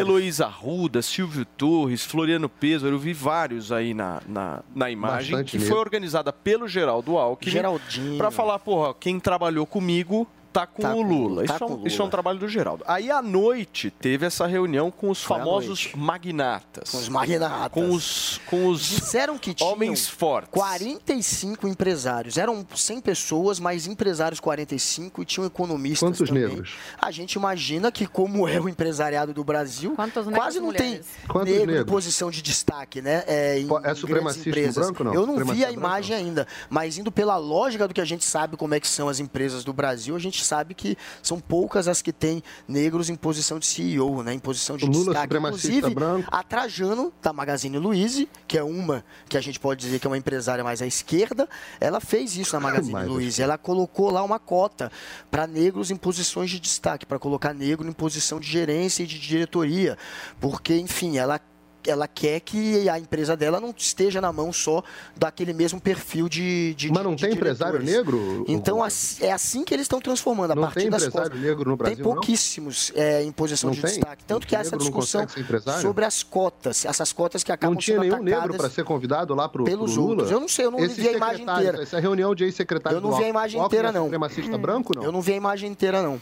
Heloísa 0.00 0.46
Arruda, 0.46 1.02
Silvio 1.02 1.44
Torres, 1.44 2.02
Floriano 2.02 2.48
Pêsaro, 2.48 2.94
eu 2.94 2.98
vi 2.98 3.12
vários 3.12 3.70
aí 3.70 3.92
na, 3.92 4.22
na, 4.26 4.62
na 4.74 4.90
imagem, 4.90 5.32
Bastante 5.32 5.50
que 5.50 5.58
negro. 5.58 5.74
foi 5.74 5.80
organizada 5.80 6.32
pelo 6.32 6.66
Geraldo 6.66 7.18
Alckmin. 7.18 7.52
Geraldinho. 7.52 8.16
Pra 8.16 8.30
falar, 8.30 8.58
porra, 8.58 8.94
quem 8.98 9.20
trabalhou 9.20 9.66
comigo 9.66 10.26
tá 10.60 10.66
com 10.66 10.82
Tá 10.82 10.92
o 10.94 10.96
com- 10.96 11.02
Lula. 11.02 11.44
tá 11.44 11.54
isso, 11.54 11.64
é 11.64 11.66
um, 11.66 11.68
com 11.70 11.82
o 11.82 11.86
isso 11.86 11.96
é 11.96 11.98
um 11.98 11.98
Lula. 12.04 12.10
trabalho 12.10 12.38
do 12.38 12.48
Geraldo. 12.48 12.84
Aí 12.86 13.10
à 13.10 13.20
noite 13.22 13.90
teve 13.90 14.26
essa 14.26 14.46
reunião 14.46 14.90
com 14.90 15.10
os 15.10 15.22
Foi 15.22 15.36
famosos 15.38 15.90
magnatas. 15.94 16.90
Com 16.90 16.98
os 16.98 17.08
magnatas. 17.08 17.70
Com 17.72 17.90
os, 17.90 18.40
com 18.46 18.66
os 18.68 18.80
Disseram 18.82 19.38
que 19.38 19.54
tinham 19.54 19.72
homens 19.72 20.08
fortes. 20.08 20.50
45 20.52 21.66
empresários. 21.68 22.36
Eram 22.36 22.66
100 22.74 23.00
pessoas, 23.00 23.58
mas 23.60 23.86
empresários 23.86 24.40
45 24.40 25.22
e 25.22 25.24
tinham 25.24 25.46
economistas 25.46 26.00
Quantos 26.08 26.28
também. 26.28 26.46
negros? 26.48 26.74
A 27.00 27.10
gente 27.10 27.34
imagina 27.34 27.90
que 27.92 28.06
como 28.06 28.46
é 28.48 28.60
o 28.60 28.68
empresariado 28.68 29.32
do 29.32 29.44
Brasil, 29.44 29.92
Quantos 29.94 30.26
quase 30.26 30.58
não 30.58 30.66
mulheres? 30.66 31.06
tem 31.06 31.26
Quantos 31.28 31.50
negro 31.52 31.70
em 31.70 31.74
negros? 31.74 31.90
posição 31.92 32.30
de 32.30 32.42
destaque, 32.42 33.00
né? 33.00 33.24
É, 33.26 33.58
em 33.60 33.68
É 33.84 33.94
supremacista 33.94 34.48
empresas. 34.48 34.74
branco, 34.86 35.04
não? 35.04 35.14
Eu 35.14 35.26
não 35.26 35.44
vi 35.46 35.64
a 35.64 35.70
imagem 35.70 36.16
ainda, 36.16 36.46
mas 36.68 36.98
indo 36.98 37.10
pela 37.12 37.36
lógica 37.36 37.86
do 37.86 37.94
que 37.94 38.00
a 38.00 38.04
gente 38.04 38.24
sabe 38.24 38.56
como 38.56 38.74
é 38.74 38.80
que 38.80 38.88
são 38.88 39.08
as 39.08 39.18
empresas 39.20 39.64
do 39.64 39.72
Brasil, 39.72 40.14
a 40.16 40.18
gente 40.18 40.44
sabe 40.48 40.74
que 40.74 40.96
são 41.22 41.38
poucas 41.38 41.86
as 41.86 42.02
que 42.02 42.12
têm 42.12 42.42
negros 42.66 43.10
em 43.10 43.14
posição 43.14 43.58
de 43.58 43.66
CEO, 43.66 44.22
né? 44.22 44.32
Em 44.32 44.38
posição 44.38 44.76
de 44.76 44.86
Lula 44.86 45.12
destaque. 45.12 45.36
Inclusive, 45.36 45.94
branco. 45.94 46.28
a 46.30 46.42
Trajano, 46.42 47.12
da 47.22 47.32
Magazine 47.32 47.78
Luiza, 47.78 48.26
que 48.46 48.56
é 48.56 48.62
uma 48.62 49.04
que 49.28 49.36
a 49.36 49.40
gente 49.40 49.60
pode 49.60 49.80
dizer 49.80 49.98
que 49.98 50.06
é 50.06 50.10
uma 50.10 50.18
empresária 50.18 50.64
mais 50.64 50.80
à 50.80 50.86
esquerda, 50.86 51.48
ela 51.80 52.00
fez 52.00 52.36
isso 52.36 52.54
na 52.54 52.60
Magazine 52.60 52.92
Mais 52.92 53.06
à 53.06 53.10
Luiza. 53.10 53.42
Ela 53.42 53.58
colocou 53.58 54.10
lá 54.10 54.22
uma 54.22 54.38
cota 54.38 54.90
para 55.30 55.46
negros 55.46 55.90
em 55.90 55.96
posições 55.96 56.50
de 56.50 56.58
destaque, 56.58 57.04
para 57.04 57.18
colocar 57.18 57.52
negro 57.52 57.88
em 57.88 57.92
posição 57.92 58.40
de 58.40 58.48
gerência 58.48 59.02
e 59.02 59.06
de 59.06 59.18
diretoria. 59.18 59.96
Porque, 60.40 60.76
enfim, 60.76 61.18
ela. 61.18 61.40
Ela 61.86 62.06
quer 62.08 62.40
que 62.40 62.88
a 62.88 62.98
empresa 62.98 63.36
dela 63.36 63.60
não 63.60 63.72
esteja 63.76 64.20
na 64.20 64.32
mão 64.32 64.52
só 64.52 64.82
daquele 65.16 65.52
mesmo 65.52 65.80
perfil 65.80 66.28
de. 66.28 66.74
de 66.74 66.90
Mas 66.92 67.02
não 67.04 67.14
de 67.14 67.24
tem 67.24 67.34
empresário 67.34 67.78
diretores. 67.78 67.96
negro? 68.20 68.44
Então, 68.48 68.84
é 69.20 69.32
assim 69.32 69.64
que 69.64 69.72
eles 69.72 69.84
estão 69.84 70.00
transformando, 70.00 70.50
a 70.52 70.54
Não 70.54 70.62
partir 70.64 70.80
tem 70.80 70.90
das 70.90 71.02
empresário 71.04 71.30
cotas. 71.30 71.44
negro 71.46 71.70
no 71.70 71.76
Brasil, 71.76 71.96
Tem 71.96 72.04
pouquíssimos 72.04 72.92
é, 72.94 73.22
em 73.22 73.32
posição 73.32 73.68
Não 73.70 73.74
de 73.74 73.82
tem? 73.82 73.90
destaque. 73.92 74.24
Tanto 74.24 74.46
que 74.46 74.54
há 74.56 74.60
essa 74.60 74.76
discussão 74.76 75.26
empresário? 75.36 75.80
sobre 75.80 76.04
as 76.04 76.22
cotas, 76.22 76.84
essas 76.84 77.12
cotas 77.12 77.42
que 77.42 77.52
acabam 77.52 77.74
Não 77.74 77.80
tinha 77.80 77.96
sendo 77.96 78.02
nenhum 78.02 78.14
atacadas 78.16 78.40
negro 78.42 78.56
para 78.58 78.70
ser 78.70 78.84
convidado 78.84 79.34
lá 79.34 79.48
pro, 79.48 79.64
pelos 79.64 79.92
pro 79.92 80.00
Lula? 80.02 80.10
outros. 80.14 80.30
Eu 80.30 80.40
não 80.40 80.48
sei, 80.48 80.66
eu 80.66 80.70
não 80.70 80.80
Esses 80.80 80.96
vi 80.96 81.08
a 81.08 81.12
imagem 81.12 81.42
inteira. 81.46 81.82
Essa 81.82 82.00
reunião 82.00 82.34
de 82.34 82.44
ex-secretário 82.44 82.96
Eu 82.96 83.00
não 83.00 83.12
vi 83.12 83.24
a 83.24 83.28
imagem 83.28 83.60
O 83.60 83.64
inteira, 83.66 83.88
é 83.88 83.92
não. 83.92 84.04
supremacista 84.04 84.58
branco, 84.58 84.94
não? 84.96 85.04
Eu 85.04 85.12
não 85.12 85.20
vi 85.22 85.32
a 85.32 85.36
imagem 85.36 85.70
inteira, 85.70 86.02
não. 86.02 86.20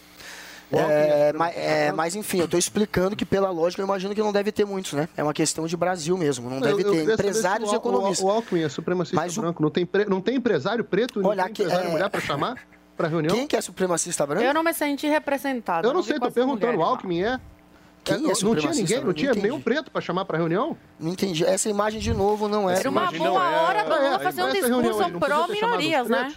O 0.71 0.77
Alckmin 0.79 0.93
É, 0.95 1.29
é 1.29 1.33
mas, 1.33 1.57
é, 1.57 1.93
mas, 1.93 2.17
enfim, 2.17 2.39
eu 2.39 2.45
estou 2.47 2.59
explicando 2.59 3.14
que 3.14 3.25
pela 3.25 3.51
lógica 3.51 3.81
eu 3.83 3.87
imagino 3.87 4.14
que 4.14 4.21
não 4.21 4.33
deve 4.33 4.51
ter 4.51 4.64
muitos, 4.64 4.93
né? 4.95 5.09
É 5.17 5.23
uma 5.23 5.33
questão 5.33 5.67
de 5.67 5.77
Brasil 5.77 6.17
mesmo, 6.19 6.49
não 6.51 6.57
Eu- 6.57 6.62
deve 6.62 6.83
eu 6.83 6.91
ter 6.93 7.01
saber 7.01 7.12
empresários 7.12 7.71
e 7.71 7.75
o, 7.75 7.77
economistas. 7.77 8.21
O, 8.21 8.27
o 8.27 8.31
Alckmin 8.31 8.62
é 8.64 8.69
supremacista 8.69 9.17
Mas 9.17 9.37
o- 9.39 9.41
branco. 9.41 9.62
Não 9.62 9.71
tem, 9.71 9.87
pre- 9.87 10.07
não 10.07 10.21
tem 10.21 10.37
empresário 10.37 10.83
preto? 10.85 11.21
Olha, 11.25 11.45
não 11.45 11.53
tem 11.53 11.64
empresário 11.64 11.89
é- 11.89 11.93
mulher 11.93 12.11
para 12.11 12.21
chamar 12.21 12.57
para 12.97 13.07
reunião? 13.09 13.35
Quem 13.37 13.47
que 13.47 13.55
é 13.57 13.61
supremacista 13.61 14.27
branco? 14.27 14.43
Eu 14.45 14.53
não 14.55 14.64
me 14.64 14.73
senti 14.75 15.07
representada. 15.07 15.87
Eu 15.87 15.95
não 15.95 16.03
vi 16.03 16.09
sei, 16.09 16.19
tô 16.19 16.31
perguntando. 16.33 16.57
O 16.57 16.59
mulheres 16.67 16.81
lá. 16.81 16.87
Alckmin 16.87 17.23
é? 17.23 17.41
Quem 18.03 18.14
É, 18.14 18.19
é 18.19 18.23
não 18.23 18.55
tinha 18.55 18.71
ninguém, 18.73 18.97
não 18.99 19.03
branco? 19.05 19.14
tinha 19.19 19.35
Não 19.35 19.43
nenhum 19.43 19.55
entendi. 19.57 19.64
preto 19.64 19.91
para 19.91 20.01
chamar 20.01 20.25
para 20.25 20.39
reunião? 20.39 20.77
Não 20.99 21.11
entendi. 21.12 21.45
Essa 21.45 21.69
imagem, 21.69 21.99
de 22.01 22.12
novo, 22.14 22.47
não 22.49 22.71
é. 22.71 22.79
Era 22.79 22.89
uma 22.89 23.11
boa 23.11 23.19
não 23.31 23.43
é- 23.43 23.57
hora 23.62 23.85
do 23.85 23.93
É, 23.93 23.99
Lula 24.07 24.19
fazer 24.21 24.43
um 24.45 24.53
discurso 24.53 25.09
não 25.11 25.19
pró-minorias, 25.21 26.09
né? 26.09 26.33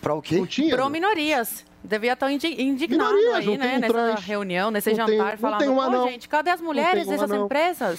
Pra 0.00 0.14
o 0.14 0.22
quê? 0.22 0.36
Não 0.36 0.46
tinha? 0.46 0.74
Pró-minorias. 0.74 1.64
Devia 1.82 2.12
estar 2.12 2.30
indi- 2.30 2.60
indignado 2.62 3.14
Minorias, 3.14 3.36
aí, 3.36 3.46
não 3.46 3.52
né? 3.56 3.58
tem 3.68 3.76
um 3.76 3.80
Nessa 3.80 3.92
trans, 3.94 4.24
reunião, 4.24 4.70
nesse 4.70 4.92
não 4.92 5.06
tem- 5.06 5.16
jantar, 5.18 5.32
não 5.32 5.38
falando, 5.38 5.58
tem 5.60 5.68
um 5.68 5.74
pô, 5.74 5.80
anão, 5.80 6.08
gente, 6.08 6.28
cadê 6.28 6.50
as 6.50 6.60
mulheres 6.60 7.04
tem 7.06 7.12
dessas 7.16 7.30
anão." 7.30 7.44
empresas? 7.46 7.98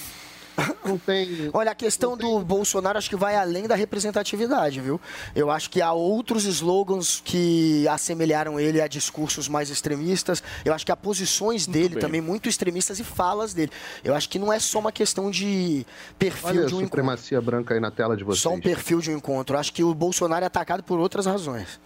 Não 0.86 0.98
tem. 0.98 1.50
Olha, 1.54 1.72
a 1.72 1.76
questão 1.76 2.16
do 2.18 2.40
Bolsonaro 2.40 2.98
acho 2.98 3.10
que 3.10 3.16
vai 3.16 3.36
além 3.36 3.68
da 3.68 3.76
representatividade, 3.76 4.80
viu? 4.82 5.00
Eu 5.36 5.50
acho 5.50 5.70
que 5.70 5.82
há 5.82 5.92
outros 5.94 6.46
slogans 6.46 7.22
que 7.24 7.88
assemelharam 7.88 8.60
ele 8.60 8.82
a 8.82 8.88
discursos 8.88 9.48
mais 9.48 9.70
extremistas. 9.70 10.44
Eu 10.66 10.74
acho 10.74 10.86
que 10.86 10.92
há 10.92 10.96
posições 10.98 11.66
dele 11.68 11.90
bem. 11.96 12.00
também 12.00 12.22
muito 12.22 12.50
extremistas 12.50 13.00
e 13.00 13.04
falas 13.04 13.54
dele. 13.54 13.72
Eu 14.04 14.16
acho 14.16 14.30
que 14.30 14.38
não 14.40 14.52
é 14.52 14.60
só 14.60 14.80
uma 14.80 14.92
questão 14.92 15.30
de 15.32 15.86
perfil 16.20 16.50
Olha 16.50 16.62
a 16.64 16.66
de 16.66 16.74
um 16.74 16.78
encontro. 16.78 16.86
supremacia 16.88 17.42
branca 17.42 17.74
aí 17.74 17.80
na 17.80 17.92
tela 17.92 18.16
de 18.18 18.24
vocês. 18.24 18.42
Só 18.42 18.52
um 18.54 18.60
perfil 18.62 19.00
de 19.02 19.12
um 19.12 19.18
encontro. 19.18 19.56
Eu 19.56 19.60
acho 19.60 19.74
que 19.74 19.84
o 19.84 19.94
Bolsonaro 19.94 20.44
é 20.44 20.48
atacado 20.48 20.84
por 20.84 21.00
outras 21.00 21.26
razões. 21.26 21.80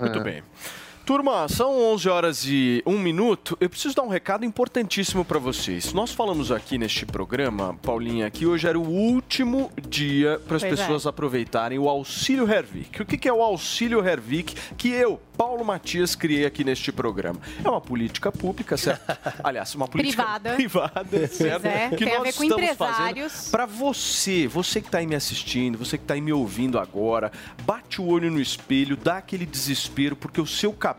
Muito 0.00 0.18
É. 0.18 0.22
bem. 0.22 0.42
Turma, 1.04 1.48
são 1.48 1.76
11 1.94 2.08
horas 2.08 2.44
e 2.46 2.80
1 2.86 2.96
minuto. 2.96 3.58
Eu 3.60 3.68
preciso 3.68 3.92
dar 3.96 4.02
um 4.02 4.08
recado 4.08 4.44
importantíssimo 4.44 5.24
para 5.24 5.38
vocês. 5.38 5.92
Nós 5.92 6.12
falamos 6.12 6.52
aqui 6.52 6.78
neste 6.78 7.04
programa, 7.04 7.76
Paulinha, 7.82 8.30
que 8.30 8.46
hoje 8.46 8.68
era 8.68 8.78
o 8.78 8.88
último 8.88 9.72
dia 9.88 10.40
para 10.46 10.58
as 10.58 10.62
é. 10.62 10.68
pessoas 10.70 11.04
aproveitarem 11.04 11.76
o 11.76 11.88
Auxílio 11.88 12.48
Hervik. 12.48 13.02
O 13.02 13.04
que 13.04 13.18
que 13.18 13.28
é 13.28 13.32
o 13.32 13.42
Auxílio 13.42 14.06
Hervik 14.06 14.54
que 14.76 14.90
eu, 14.90 15.20
Paulo 15.36 15.64
Matias, 15.64 16.14
criei 16.14 16.46
aqui 16.46 16.62
neste 16.62 16.92
programa? 16.92 17.40
É 17.64 17.68
uma 17.68 17.80
política 17.80 18.30
pública, 18.30 18.76
certo? 18.76 19.02
Aliás, 19.42 19.74
uma 19.74 19.88
política 19.88 20.22
Privada. 20.22 20.54
privada, 20.54 21.26
certo? 21.26 21.66
é, 21.66 21.88
que 21.90 22.04
tem 22.04 22.14
a 22.14 22.18
nós 22.18 22.28
ver 22.28 22.32
com 22.34 22.44
estamos 22.44 22.64
empresários. 22.64 23.32
fazendo 23.32 23.50
para 23.50 23.66
você, 23.66 24.46
você 24.46 24.80
que 24.80 24.86
está 24.86 24.98
aí 24.98 25.06
me 25.06 25.16
assistindo, 25.16 25.76
você 25.76 25.98
que 25.98 26.04
está 26.04 26.14
aí 26.14 26.20
me 26.20 26.32
ouvindo 26.32 26.78
agora, 26.78 27.32
bate 27.64 28.00
o 28.00 28.06
olho 28.06 28.30
no 28.30 28.40
espelho, 28.40 28.96
dá 28.96 29.16
aquele 29.16 29.44
desespero 29.44 30.14
porque 30.14 30.40
o 30.40 30.46
seu 30.46 30.72
cabelo 30.72 30.91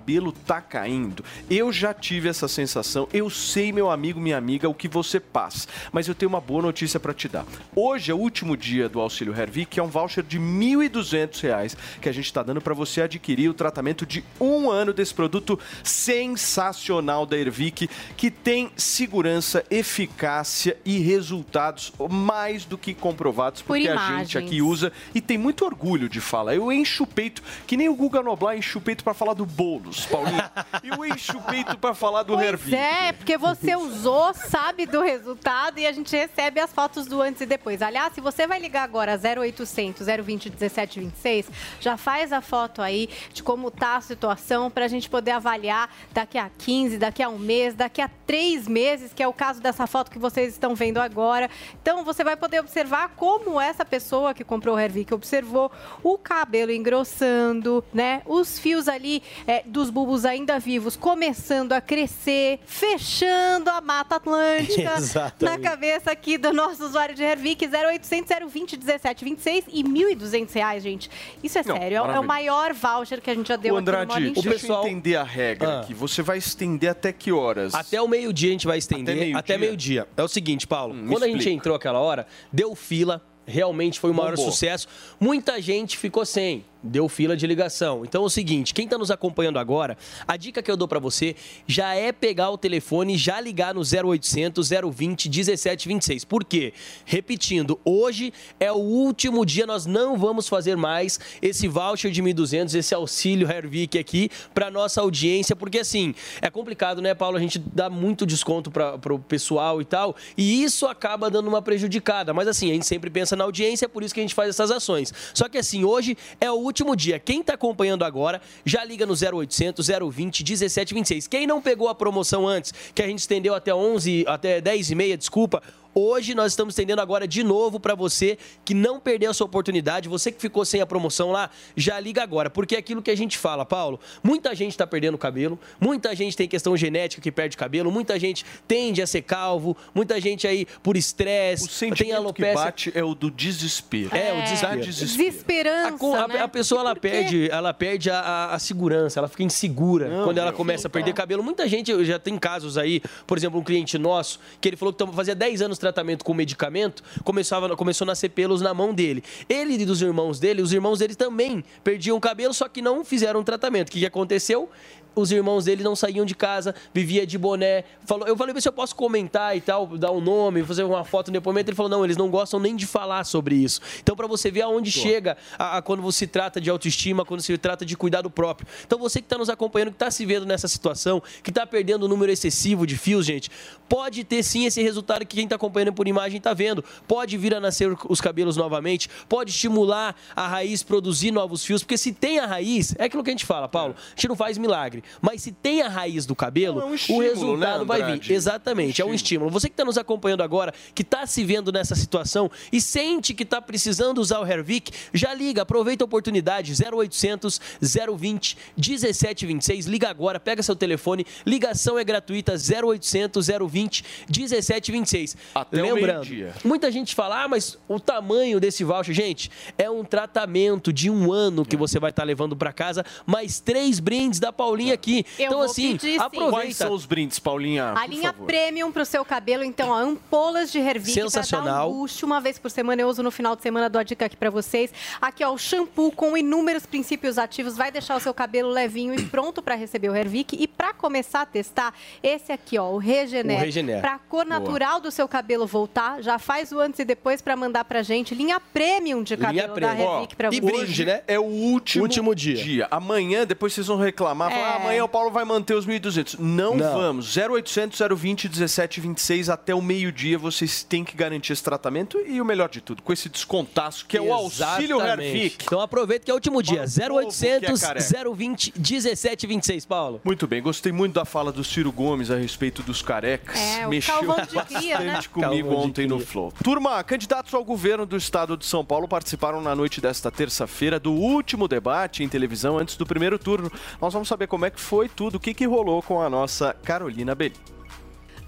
tá 0.45 0.61
caindo. 0.61 1.23
Eu 1.49 1.71
já 1.71 1.93
tive 1.93 2.29
essa 2.29 2.47
sensação, 2.47 3.07
eu 3.13 3.29
sei, 3.29 3.71
meu 3.71 3.89
amigo, 3.89 4.19
minha 4.19 4.37
amiga, 4.37 4.69
o 4.69 4.73
que 4.73 4.87
você 4.87 5.19
passa. 5.19 5.67
Mas 5.91 6.07
eu 6.07 6.15
tenho 6.15 6.29
uma 6.29 6.41
boa 6.41 6.61
notícia 6.61 6.99
para 6.99 7.13
te 7.13 7.27
dar. 7.27 7.45
Hoje 7.75 8.11
é 8.11 8.13
o 8.13 8.17
último 8.17 8.55
dia 8.55 8.87
do 8.89 8.99
Auxílio 8.99 9.33
Hervik, 9.35 9.71
que 9.71 9.79
é 9.79 9.83
um 9.83 9.87
voucher 9.87 10.23
de 10.23 10.39
1.200 10.39 11.41
reais 11.41 11.77
que 12.01 12.09
a 12.09 12.11
gente 12.11 12.25
está 12.25 12.43
dando 12.43 12.61
para 12.61 12.73
você 12.73 13.01
adquirir 13.01 13.49
o 13.49 13.53
tratamento 13.53 14.05
de 14.05 14.23
um 14.39 14.69
ano 14.69 14.93
desse 14.93 15.13
produto 15.13 15.59
sensacional 15.83 17.25
da 17.25 17.37
Hervik, 17.37 17.89
que 18.17 18.29
tem 18.31 18.71
segurança, 18.75 19.63
eficácia 19.69 20.77
e 20.85 20.99
resultados 20.99 21.93
mais 22.09 22.65
do 22.65 22.77
que 22.77 22.93
comprovados, 22.93 23.61
Por 23.61 23.75
porque 23.75 23.87
a 23.87 23.93
imagens. 23.93 24.29
gente 24.31 24.37
aqui 24.37 24.61
usa 24.61 24.91
e 25.13 25.21
tem 25.21 25.37
muito 25.37 25.65
orgulho 25.65 26.09
de 26.09 26.19
falar. 26.21 26.55
Eu 26.55 26.71
encho 26.71 27.03
o 27.03 27.07
peito, 27.07 27.41
que 27.65 27.77
nem 27.77 27.89
o 27.89 27.95
Guga 27.95 28.21
Noblar 28.21 28.57
enche 28.57 28.77
o 28.77 28.81
peito 28.81 29.03
para 29.03 29.13
falar 29.13 29.33
do 29.33 29.45
Boulos, 29.83 30.05
Paulinho. 30.05 30.43
Eu 30.81 31.05
encho 31.05 31.37
o 31.37 31.41
peito 31.41 31.77
para 31.77 31.93
falar 31.93 32.23
do 32.23 32.39
Hervik. 32.39 32.75
É, 32.75 33.11
porque 33.11 33.37
você 33.37 33.75
usou, 33.75 34.33
sabe 34.33 34.85
do 34.85 35.01
resultado 35.01 35.77
e 35.77 35.85
a 35.85 35.91
gente 35.91 36.15
recebe 36.15 36.59
as 36.59 36.71
fotos 36.71 37.05
do 37.05 37.21
antes 37.21 37.41
e 37.41 37.45
depois. 37.45 37.81
Aliás, 37.81 38.13
se 38.13 38.21
você 38.21 38.47
vai 38.47 38.59
ligar 38.59 38.83
agora 38.83 39.19
0800 39.19 40.07
020 40.07 40.49
1726, 40.49 41.49
já 41.81 41.97
faz 41.97 42.31
a 42.31 42.39
foto 42.39 42.81
aí 42.81 43.09
de 43.33 43.43
como 43.43 43.69
tá 43.69 43.97
a 43.97 44.01
situação 44.01 44.71
para 44.71 44.85
a 44.85 44.87
gente 44.87 45.09
poder 45.09 45.31
avaliar 45.31 45.93
daqui 46.13 46.37
a 46.37 46.49
15, 46.49 46.97
daqui 46.97 47.21
a 47.21 47.27
um 47.27 47.37
mês, 47.37 47.75
daqui 47.75 48.01
a 48.01 48.09
três 48.25 48.67
meses, 48.67 49.11
que 49.13 49.21
é 49.21 49.27
o 49.27 49.33
caso 49.33 49.61
dessa 49.61 49.85
foto 49.85 50.09
que 50.09 50.19
vocês 50.19 50.53
estão 50.53 50.73
vendo 50.75 50.99
agora. 50.99 51.49
Então 51.81 52.05
você 52.05 52.23
vai 52.23 52.37
poder 52.37 52.61
observar 52.61 53.09
como 53.17 53.59
essa 53.59 53.83
pessoa 53.83 54.33
que 54.33 54.43
comprou 54.43 54.75
o 54.75 54.79
Hervik 54.79 55.13
observou 55.13 55.71
o 56.01 56.17
cabelo 56.17 56.71
engrossando, 56.71 57.83
né? 57.93 58.21
Os 58.25 58.57
fios 58.57 58.87
ali 58.87 59.21
é, 59.45 59.63
dos 59.73 59.89
bulbos 59.89 60.23
ainda 60.23 60.59
vivos 60.59 60.95
começando 60.95 61.73
a 61.73 61.81
crescer, 61.81 62.59
fechando 62.65 63.69
a 63.69 63.81
Mata 63.81 64.15
Atlântica 64.15 64.93
Exatamente. 64.97 65.43
na 65.43 65.57
cabeça 65.69 66.11
aqui 66.11 66.37
do 66.37 66.53
nosso 66.53 66.85
usuário 66.85 67.15
de 67.15 67.23
Hervik, 67.23 67.65
0800 67.67 68.29
020 68.51 68.77
1726 68.77 69.65
e 69.69 69.83
1.200 69.83 70.53
reais, 70.53 70.83
gente. 70.83 71.09
Isso 71.43 71.57
é 71.57 71.63
Não, 71.65 71.75
sério, 71.77 71.95
é- 71.95 71.97
é 71.97 72.01
o 72.01 72.05
maravilha. 72.05 72.27
maior 72.27 72.73
voucher 72.73 73.19
que 73.21 73.29
a 73.29 73.35
gente 73.35 73.47
já 73.47 73.55
deu 73.55 73.73
Ô, 73.73 73.77
aqui 73.77 73.85
no 73.85 73.91
Andrade, 73.91 74.11
Morning 74.11 74.33
deixa 74.41 74.67
eu 74.67 74.81
entender 74.81 75.15
a 75.15 75.23
regra 75.23 75.67
Ah. 75.69 75.79
aqui. 75.81 75.93
Você 75.93 76.21
vai 76.21 76.37
estender 76.37 76.89
até 76.89 77.11
que 77.11 77.31
horas? 77.31 77.73
Até 77.73 78.01
o 78.01 78.07
meio-dia 78.07 78.49
a 78.49 78.51
gente 78.51 78.67
vai 78.67 78.77
estender. 78.77 79.35
Até 79.35 79.57
meio-dia. 79.57 80.07
é 80.15 80.23
o 80.23 80.27
seguinte, 80.27 80.67
Paulo. 80.67 80.93
Hum, 80.93 81.07
quando 81.09 81.23
a 81.23 81.27
gente 81.27 81.49
entrou 81.49 81.75
aquela 81.75 81.99
hora, 81.99 82.27
deu 82.51 82.75
fila. 82.75 83.21
Realmente 83.45 83.99
foi 83.99 84.11
o 84.11 84.13
maior 84.13 84.35
Bombou. 84.35 84.51
sucesso. 84.51 84.87
Muita 85.19 85.61
gente 85.61 85.97
ficou 85.97 86.25
sem. 86.25 86.63
Deu 86.83 87.07
fila 87.07 87.37
de 87.37 87.47
ligação. 87.47 88.03
Então 88.03 88.23
é 88.23 88.25
o 88.25 88.29
seguinte, 88.29 88.73
quem 88.73 88.83
está 88.85 88.97
nos 88.97 89.09
acompanhando 89.09 89.57
agora, 89.57 89.97
a 90.27 90.35
dica 90.35 90.61
que 90.61 90.69
eu 90.69 90.75
dou 90.75 90.87
para 90.87 90.99
você 90.99 91.35
já 91.65 91.95
é 91.95 92.11
pegar 92.11 92.49
o 92.49 92.57
telefone 92.57 93.17
já 93.17 93.39
ligar 93.39 93.73
no 93.73 93.81
0800 93.81 94.69
020 94.69 95.29
1726. 95.29 96.25
Por 96.25 96.43
quê? 96.43 96.73
Repetindo, 97.05 97.79
hoje 97.85 98.33
é 98.59 98.69
o 98.71 98.75
último 98.75 99.45
dia, 99.45 99.65
nós 99.65 99.85
não 99.85 100.17
vamos 100.17 100.49
fazer 100.49 100.75
mais 100.75 101.19
esse 101.41 101.67
voucher 101.67 102.11
de 102.11 102.21
1.200, 102.21 102.75
esse 102.75 102.93
auxílio 102.93 103.49
Hervik 103.49 103.97
aqui 103.97 104.29
para 104.53 104.69
nossa 104.69 104.99
audiência, 104.99 105.55
porque 105.55 105.79
assim, 105.79 106.13
é 106.41 106.49
complicado, 106.49 107.01
né, 107.01 107.13
Paulo? 107.13 107.37
A 107.37 107.39
gente 107.39 107.59
dá 107.59 107.89
muito 107.89 108.25
desconto 108.25 108.69
para 108.69 109.13
o 109.13 109.19
pessoal 109.19 109.81
e 109.81 109.85
tal, 109.85 110.15
e 110.37 110.63
isso 110.63 110.85
acaba 110.85 111.29
dando 111.29 111.47
uma 111.47 111.61
prejudicada. 111.61 112.33
Mas 112.33 112.47
assim, 112.47 112.71
a 112.71 112.73
gente 112.73 112.85
sempre 112.85 113.09
pensa 113.09 113.35
na 113.35 113.45
audiência, 113.45 113.85
é 113.85 113.87
por 113.87 114.03
isso 114.03 114.13
que 114.13 114.19
a 114.19 114.23
gente 114.23 114.35
faz 114.35 114.49
essas 114.49 114.69
ações. 114.69 115.13
Só 115.33 115.47
que 115.47 115.57
assim, 115.57 115.83
hoje 115.83 116.17
é 116.41 116.51
o 116.51 116.55
último 116.55 116.72
dia. 116.95 117.19
Quem 117.19 117.41
está 117.41 117.53
acompanhando 117.53 118.03
agora, 118.03 118.41
já 118.65 118.83
liga 118.83 119.05
no 119.05 119.13
0800 119.13 119.87
020 119.87 120.43
1726. 120.43 121.27
Quem 121.27 121.45
não 121.45 121.61
pegou 121.61 121.89
a 121.89 121.95
promoção 121.95 122.47
antes, 122.47 122.73
que 122.95 123.01
a 123.01 123.07
gente 123.07 123.19
estendeu 123.19 123.53
até 123.53 123.73
11, 123.73 124.25
até 124.27 124.61
10 124.61 124.91
e 124.91 124.95
meia, 124.95 125.17
desculpa, 125.17 125.61
Hoje 125.95 126.33
nós 126.33 126.51
estamos 126.53 126.73
estendendo 126.73 127.01
agora 127.01 127.27
de 127.27 127.43
novo 127.43 127.79
para 127.79 127.93
você 127.93 128.37
que 128.65 128.73
não 128.73 128.99
perdeu 128.99 129.29
a 129.29 129.33
sua 129.33 129.45
oportunidade, 129.45 130.09
você 130.09 130.31
que 130.31 130.41
ficou 130.41 130.65
sem 130.65 130.81
a 130.81 130.85
promoção 130.85 131.31
lá, 131.31 131.49
já 131.77 131.99
liga 131.99 132.23
agora, 132.23 132.49
porque 132.49 132.75
é 132.75 132.79
aquilo 132.79 133.01
que 133.01 133.11
a 133.11 133.15
gente 133.15 133.37
fala, 133.37 133.63
Paulo. 133.65 133.99
Muita 134.23 134.55
gente 134.55 134.71
está 134.71 134.87
perdendo 134.87 135.17
cabelo, 135.17 135.59
muita 135.79 136.15
gente 136.15 136.35
tem 136.35 136.47
questão 136.47 136.75
genética 136.75 137.21
que 137.21 137.31
perde 137.31 137.55
cabelo, 137.55 137.91
muita 137.91 138.19
gente 138.19 138.43
tende 138.67 139.01
a 139.01 139.07
ser 139.07 139.21
calvo, 139.21 139.77
muita 139.93 140.19
gente 140.19 140.47
aí 140.47 140.65
por 140.81 140.97
estresse, 140.97 141.67
tem 141.67 141.73
sentimento 141.89 142.09
que 142.09 142.15
alopecia. 142.15 142.53
bate 142.53 142.91
é 142.95 143.03
o 143.03 143.13
do 143.13 143.29
desespero. 143.29 144.15
É, 144.15 144.33
o 144.33 144.41
desespero. 144.43 144.81
Desespero. 144.81 145.29
Desesperança, 145.31 146.05
A, 146.17 146.23
a- 146.23 146.27
né? 146.27 146.39
a 146.41 146.47
pessoa 146.47 146.81
ela 146.81 146.95
perde, 146.95 147.49
ela 147.51 147.73
perde 147.73 148.09
a, 148.09 148.19
a- 148.19 148.55
a 148.55 148.59
segurança, 148.59 149.19
ela 149.19 149.27
fica 149.27 149.43
insegura 149.43 150.07
Não, 150.09 150.23
quando 150.25 150.37
ela 150.39 150.49
meu, 150.49 150.57
começa 150.57 150.87
a 150.87 150.89
perder 150.89 151.11
então. 151.11 151.21
cabelo. 151.21 151.43
Muita 151.43 151.67
gente 151.67 151.91
eu 151.91 152.03
já 152.03 152.17
tem 152.17 152.37
casos 152.37 152.77
aí, 152.77 153.01
por 153.27 153.37
exemplo, 153.37 153.59
um 153.59 153.63
cliente 153.63 153.97
nosso 153.97 154.39
que 154.59 154.69
ele 154.69 154.75
falou 154.77 154.91
que 154.93 155.05
fazia 155.13 155.35
10 155.35 155.61
anos 155.61 155.77
tratamento 155.83 156.23
com 156.23 156.33
medicamento, 156.33 157.03
começava, 157.23 157.75
começou 157.75 158.05
a 158.05 158.07
nascer 158.07 158.29
pelos 158.29 158.61
na 158.61 158.73
mão 158.73 158.93
dele. 158.93 159.23
Ele 159.49 159.73
e 159.73 159.85
dos 159.85 160.01
irmãos 160.01 160.39
dele, 160.39 160.61
os 160.61 160.71
irmãos 160.71 160.99
dele 160.99 161.13
também 161.13 161.63
perdiam 161.83 162.17
cabelo, 162.19 162.53
só 162.53 162.67
que 162.69 162.81
não 162.81 163.03
fizeram 163.03 163.43
tratamento. 163.43 163.89
O 163.89 163.91
que 163.91 164.05
aconteceu? 164.05 164.69
Os 165.15 165.31
irmãos 165.31 165.65
dele 165.65 165.83
não 165.83 165.95
saíam 165.95 166.25
de 166.25 166.33
casa, 166.35 166.73
vivia 166.93 167.25
de 167.25 167.37
boné. 167.37 167.83
Falou, 168.05 168.27
eu 168.27 168.35
falei, 168.35 168.59
se 168.59 168.67
eu 168.67 168.73
posso 168.73 168.95
comentar 168.95 169.55
e 169.55 169.61
tal, 169.61 169.85
dar 169.97 170.11
um 170.11 170.19
nome, 170.21 170.63
fazer 170.63 170.83
uma 170.83 171.03
foto, 171.03 171.29
um 171.29 171.31
depoimento. 171.31 171.69
Ele 171.69 171.75
falou, 171.75 171.89
não, 171.89 172.03
eles 172.03 172.17
não 172.17 172.29
gostam 172.29 172.59
nem 172.59 172.75
de 172.75 172.85
falar 172.87 173.23
sobre 173.23 173.55
isso. 173.55 173.79
Então, 174.01 174.15
para 174.15 174.27
você 174.27 174.49
ver 174.49 174.61
aonde 174.63 174.91
chega 174.91 175.37
a, 175.57 175.77
a- 175.77 175.81
quando 175.81 176.09
se 176.11 176.25
trata 176.27 176.59
de 176.59 176.69
autoestima, 176.69 177.23
quando 177.25 177.41
se 177.41 177.57
trata 177.57 177.85
de 177.85 177.95
cuidado 177.95 178.29
próprio. 178.29 178.67
Então, 178.85 178.97
você 178.99 179.19
que 179.19 179.25
está 179.25 179.37
nos 179.37 179.49
acompanhando, 179.49 179.89
que 179.89 179.95
está 179.95 180.09
se 180.11 180.25
vendo 180.25 180.45
nessa 180.45 180.67
situação, 180.67 181.21
que 181.43 181.49
está 181.51 181.65
perdendo 181.67 182.03
o 182.03 182.07
número 182.07 182.31
excessivo 182.31 182.85
de 182.87 182.97
fios, 182.97 183.25
gente, 183.25 183.49
pode 183.87 184.23
ter 184.23 184.41
sim 184.43 184.65
esse 184.65 184.81
resultado 184.81 185.25
que 185.25 185.35
quem 185.35 185.43
está 185.43 185.55
acompanhando 185.55 185.93
por 185.93 186.07
imagem 186.07 186.37
está 186.37 186.53
vendo. 186.53 186.83
Pode 187.07 187.37
vir 187.37 187.53
a 187.53 187.59
nascer 187.59 187.95
os 188.09 188.19
cabelos 188.19 188.57
novamente, 188.57 189.09
pode 189.29 189.51
estimular 189.51 190.15
a 190.35 190.47
raiz 190.47 190.81
produzir 190.83 191.31
novos 191.31 191.63
fios, 191.63 191.83
porque 191.83 191.97
se 191.97 192.11
tem 192.11 192.39
a 192.39 192.45
raiz, 192.45 192.95
é 192.97 193.05
aquilo 193.05 193.23
que 193.23 193.29
a 193.29 193.33
gente 193.33 193.45
fala, 193.45 193.67
Paulo, 193.67 193.95
a 193.97 194.09
gente 194.15 194.27
não 194.27 194.35
faz 194.35 194.57
milagre, 194.57 195.02
mas 195.21 195.41
se 195.41 195.51
tem 195.51 195.81
a 195.81 195.89
raiz 195.89 196.25
do 196.25 196.35
cabelo, 196.35 196.81
é 196.81 196.85
um 196.85 196.89
o 196.91 196.95
estímulo, 196.95 197.23
resultado 197.23 197.79
né, 197.79 197.85
vai 197.85 198.17
vir. 198.17 198.31
Exatamente, 198.31 199.01
é 199.01 199.05
um 199.05 199.13
estímulo. 199.13 199.49
Você 199.51 199.67
que 199.67 199.73
está 199.73 199.85
nos 199.85 199.97
acompanhando 199.97 200.41
agora, 200.41 200.73
que 200.93 201.01
está 201.01 201.25
se 201.25 201.43
vendo 201.43 201.71
nessa 201.71 201.95
situação 201.95 202.49
e 202.71 202.79
sente 202.79 203.33
que 203.33 203.43
está 203.43 203.61
precisando 203.61 204.19
usar 204.19 204.39
o 204.39 204.45
Hervik, 204.45 204.91
já 205.13 205.33
liga, 205.33 205.61
aproveita 205.61 206.03
a 206.03 206.05
oportunidade, 206.05 206.73
0800 206.73 207.59
020 207.81 208.57
1726, 208.77 209.85
liga 209.85 210.09
agora, 210.09 210.39
pega 210.39 210.63
seu 210.63 210.75
telefone, 210.75 211.25
ligação 211.45 211.97
é 211.97 212.03
gratuita, 212.03 212.53
0800 212.53 213.47
020 213.69 214.05
1726. 214.27 215.37
Até 215.53 215.83
o 215.83 215.95
Lembrando, 215.95 216.27
muita 216.63 216.91
gente 216.91 217.15
fala, 217.15 217.43
ah, 217.43 217.47
mas 217.47 217.77
o 217.87 217.99
tamanho 217.99 218.59
desse 218.59 218.83
voucher, 218.83 219.13
gente, 219.13 219.49
é 219.77 219.89
um 219.89 220.03
tratamento 220.03 220.91
de 220.91 221.09
um 221.09 221.31
ano 221.31 221.65
que 221.65 221.75
você 221.75 221.99
vai 221.99 222.09
estar 222.09 222.23
levando 222.23 222.55
para 222.55 222.71
casa, 222.73 223.05
mais 223.25 223.59
três 223.59 223.99
brindes 223.99 224.39
da 224.39 224.51
Paulinha 224.51 224.92
aqui. 224.93 225.25
Eu 225.37 225.45
então, 225.45 225.57
vou 225.59 225.65
assim, 225.65 225.97
pedir, 225.97 226.19
aproveita. 226.21 226.51
Quais 226.51 226.75
são 226.77 226.93
os 226.93 227.05
brindes, 227.05 227.39
Paulinha? 227.39 227.91
A 227.91 228.01
por 228.01 228.09
linha 228.09 228.31
favor? 228.33 228.45
premium 228.45 228.91
pro 228.91 229.05
seu 229.05 229.25
cabelo, 229.25 229.63
então, 229.63 229.89
ó, 229.89 229.95
ampolas 229.95 230.71
de 230.71 230.81
dar 230.81 230.99
Sensacional. 231.01 231.91
um 231.91 231.99
luxo. 232.01 232.25
Uma 232.25 232.39
vez 232.39 232.57
por 232.59 232.69
semana 232.69 233.01
eu 233.01 233.07
uso 233.07 233.23
no 233.23 233.31
final 233.31 233.55
de 233.55 233.61
semana, 233.61 233.89
dou 233.89 233.99
a 233.99 234.03
dica 234.03 234.25
aqui 234.25 234.37
pra 234.37 234.49
vocês. 234.49 234.91
Aqui, 235.21 235.43
ó, 235.43 235.51
o 235.51 235.57
shampoo 235.57 236.11
com 236.11 236.37
inúmeros 236.37 236.85
princípios 236.85 237.37
ativos 237.37 237.75
vai 237.75 237.91
deixar 237.91 238.15
o 238.15 238.19
seu 238.19 238.33
cabelo 238.33 238.69
levinho 238.69 239.13
e 239.13 239.23
pronto 239.25 239.61
pra 239.61 239.75
receber 239.75 240.09
o 240.09 240.15
Hervik. 240.15 240.55
E 240.59 240.67
pra 240.67 240.93
começar 240.93 241.41
a 241.41 241.45
testar, 241.45 241.93
esse 242.21 242.51
aqui, 242.51 242.77
ó, 242.77 242.89
o 242.91 242.97
Regener. 242.97 243.57
O 243.57 243.61
Regener. 243.61 244.01
Pra 244.01 244.19
cor 244.19 244.45
Boa. 244.45 244.59
natural 244.59 244.99
do 244.99 245.11
seu 245.11 245.27
cabelo 245.27 245.65
voltar, 245.65 246.21
já 246.21 246.37
faz 246.37 246.71
o 246.71 246.79
antes 246.79 246.99
e 246.99 247.05
depois 247.05 247.41
pra 247.41 247.55
mandar 247.55 247.85
pra 247.85 248.01
gente. 248.01 248.35
Linha 248.35 248.59
premium 248.59 249.23
de 249.23 249.37
cabelo 249.37 249.79
da 249.79 249.93
Ó, 249.97 250.17
Hervik 250.17 250.35
pra 250.35 250.49
e 250.51 250.59
você. 250.59 250.61
brinde, 250.61 251.05
né? 251.05 251.21
É 251.27 251.39
o 251.39 251.43
último, 251.43 252.03
Último 252.03 252.35
dia. 252.35 252.87
Amanhã, 252.91 253.45
depois 253.45 253.73
vocês 253.73 253.87
vão 253.87 253.97
reclamar. 253.97 254.51
É. 254.51 254.55
falar, 254.55 254.75
ah, 254.75 254.79
amanhã 254.83 255.03
o 255.03 255.07
Paulo 255.09 255.31
vai 255.31 255.45
manter 255.45 255.73
os 255.75 255.85
1.200. 255.87 256.37
Não, 256.39 256.75
Não. 256.75 256.93
vamos. 256.93 257.35
0800 257.35 257.99
020 258.15 258.49
1726 258.49 259.49
até 259.49 259.73
o 259.73 259.81
meio-dia 259.81 260.37
vocês 260.37 260.83
têm 260.83 261.03
que 261.03 261.15
garantir 261.15 261.53
esse 261.53 261.63
tratamento 261.63 262.19
e 262.25 262.39
o 262.41 262.45
melhor 262.45 262.69
de 262.69 262.81
tudo, 262.81 263.01
com 263.01 263.11
esse 263.13 263.29
descontaço 263.29 264.05
que 264.05 264.17
é 264.17 264.21
o 264.21 264.33
auxílio 264.33 264.97
Exatamente. 264.97 265.37
Hervik. 265.37 265.63
Então 265.65 265.81
aproveita 265.81 266.25
que 266.25 266.31
é 266.31 266.33
o 266.33 266.37
último 266.37 266.61
dia. 266.61 266.85
Para 266.95 267.13
o 267.13 267.21
povo 267.23 267.37
que 267.37 267.45
é 267.45 267.57
0800 267.59 267.81
careca. 267.81 268.33
020 268.33 268.73
1726, 268.77 269.85
Paulo. 269.85 270.21
Muito 270.23 270.47
bem, 270.47 270.61
gostei 270.61 270.91
muito 270.91 271.13
da 271.13 271.25
fala 271.25 271.51
do 271.51 271.63
Ciro 271.63 271.91
Gomes 271.91 272.29
a 272.31 272.35
respeito 272.35 272.81
dos 272.83 273.01
carecas. 273.01 273.57
É, 273.59 273.87
Mexeu 273.87 274.23
bastante 274.23 274.73
cria, 274.75 274.99
né? 274.99 275.19
comigo 275.31 275.69
Calvão 275.69 275.85
ontem 275.87 276.07
no. 276.07 276.19
Flow. 276.19 276.53
Turma, 276.63 277.03
candidatos 277.03 277.53
ao 277.53 277.63
governo 277.63 278.05
do 278.05 278.15
estado 278.15 278.55
de 278.55 278.65
São 278.65 278.83
Paulo 278.85 279.07
participaram 279.07 279.61
na 279.61 279.75
noite 279.75 279.99
desta 279.99 280.31
terça-feira 280.31 280.99
do 280.99 281.11
último 281.11 281.67
debate 281.67 282.23
em 282.23 282.29
televisão 282.29 282.77
antes 282.77 282.95
do 282.95 283.05
primeiro 283.05 283.37
turno. 283.37 283.71
Nós 284.01 284.13
vamos 284.13 284.27
saber 284.27 284.47
como 284.47 284.65
é 284.65 284.69
que 284.73 284.81
foi 284.81 285.07
tudo, 285.07 285.35
o 285.35 285.39
que, 285.39 285.53
que 285.53 285.65
rolou 285.65 286.01
com 286.01 286.21
a 286.21 286.29
nossa 286.29 286.73
Carolina 286.73 287.33
Belli. 287.33 287.55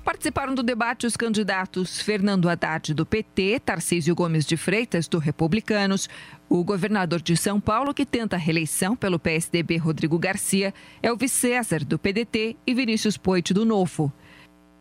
Participaram 0.06 0.54
do 0.54 0.62
debate 0.62 1.08
os 1.08 1.18
candidatos 1.18 2.00
Fernando 2.00 2.48
Haddad, 2.48 2.94
do 2.94 3.08
PT, 3.08 3.60
Tarcísio 3.66 4.14
Gomes 4.14 4.46
de 4.46 4.56
Freitas, 4.56 5.08
do 5.08 5.18
Republicanos, 5.18 6.08
o 6.48 6.64
governador 6.64 7.20
de 7.20 7.36
São 7.36 7.60
Paulo, 7.60 7.92
que 7.92 8.06
tenta 8.06 8.36
a 8.36 8.40
reeleição 8.40 8.96
pelo 8.96 9.18
PSDB, 9.18 9.78
Rodrigo 9.78 10.20
Garcia, 10.20 10.72
Elvis 11.02 11.32
César, 11.32 11.84
do 11.84 11.97
PDT 11.97 12.56
e 12.68 12.74
Vinícius 12.76 13.18
Poit, 13.18 13.52
do 13.52 13.66
Novo. 13.66 14.14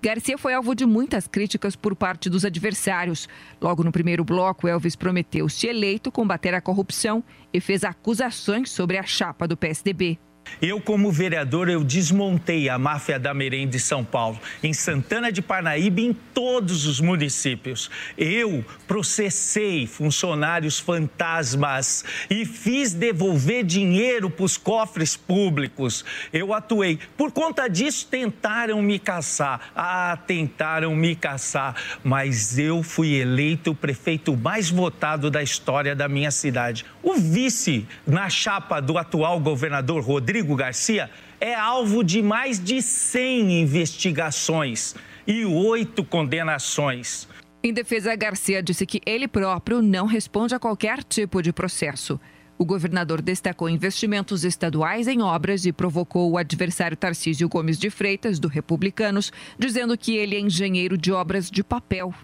Garcia 0.02 0.36
foi 0.36 0.52
alvo 0.52 0.74
de 0.74 0.84
muitas 0.84 1.26
críticas 1.26 1.74
por 1.74 1.96
parte 1.96 2.28
dos 2.28 2.44
adversários. 2.44 3.26
Logo 3.58 3.82
no 3.82 3.90
primeiro 3.90 4.22
bloco, 4.22 4.68
Elvis 4.68 4.94
prometeu, 4.94 5.48
se 5.48 5.66
eleito, 5.66 6.12
combater 6.12 6.52
a 6.52 6.60
corrupção 6.60 7.24
e 7.50 7.58
fez 7.58 7.82
acusações 7.82 8.70
sobre 8.70 8.98
a 8.98 9.02
chapa 9.02 9.48
do 9.48 9.56
PSDB. 9.56 10.18
Eu, 10.60 10.80
como 10.80 11.10
vereador, 11.10 11.68
eu 11.68 11.82
desmontei 11.82 12.68
a 12.68 12.78
máfia 12.78 13.18
da 13.18 13.34
merenda 13.34 13.72
de 13.72 13.80
São 13.80 14.04
Paulo, 14.04 14.38
em 14.62 14.72
Santana 14.72 15.30
de 15.32 15.42
Parnaíba 15.42 16.00
em 16.00 16.12
todos 16.12 16.86
os 16.86 17.00
municípios. 17.00 17.90
Eu 18.16 18.64
processei 18.86 19.86
funcionários 19.86 20.78
fantasmas 20.78 22.04
e 22.30 22.44
fiz 22.44 22.92
devolver 22.92 23.64
dinheiro 23.64 24.30
para 24.30 24.44
os 24.44 24.56
cofres 24.56 25.16
públicos. 25.16 26.04
Eu 26.32 26.52
atuei. 26.52 26.98
Por 27.16 27.32
conta 27.32 27.68
disso, 27.68 28.06
tentaram 28.10 28.80
me 28.82 28.98
caçar. 28.98 29.72
Ah, 29.74 30.18
tentaram 30.26 30.94
me 30.94 31.14
caçar. 31.14 31.74
Mas 32.02 32.58
eu 32.58 32.82
fui 32.82 33.14
eleito 33.14 33.72
o 33.72 33.74
prefeito 33.74 34.36
mais 34.36 34.70
votado 34.70 35.30
da 35.30 35.42
história 35.42 35.94
da 35.94 36.08
minha 36.08 36.30
cidade. 36.30 36.84
O 37.02 37.14
vice 37.14 37.86
na 38.06 38.28
chapa 38.28 38.80
do 38.80 38.96
atual 38.98 39.38
governador 39.40 40.02
Rodrigo 40.02 40.33
Garcia 40.42 41.10
é 41.40 41.54
alvo 41.54 42.02
de 42.02 42.22
mais 42.22 42.58
de 42.58 42.80
100 42.80 43.60
investigações 43.60 44.94
e 45.26 45.44
oito 45.44 46.04
condenações. 46.04 47.28
Em 47.62 47.72
defesa, 47.72 48.14
Garcia 48.14 48.62
disse 48.62 48.84
que 48.84 49.00
ele 49.06 49.26
próprio 49.26 49.80
não 49.80 50.06
responde 50.06 50.54
a 50.54 50.58
qualquer 50.58 51.02
tipo 51.02 51.40
de 51.40 51.52
processo. 51.52 52.20
O 52.58 52.64
governador 52.64 53.20
destacou 53.20 53.68
investimentos 53.68 54.44
estaduais 54.44 55.08
em 55.08 55.22
obras 55.22 55.66
e 55.66 55.72
provocou 55.72 56.30
o 56.30 56.38
adversário 56.38 56.96
Tarcísio 56.96 57.48
Gomes 57.48 57.78
de 57.78 57.90
Freitas, 57.90 58.38
do 58.38 58.48
Republicanos, 58.48 59.32
dizendo 59.58 59.98
que 59.98 60.16
ele 60.16 60.36
é 60.36 60.40
engenheiro 60.40 60.96
de 60.96 61.10
obras 61.10 61.50
de 61.50 61.64
papel. 61.64 62.14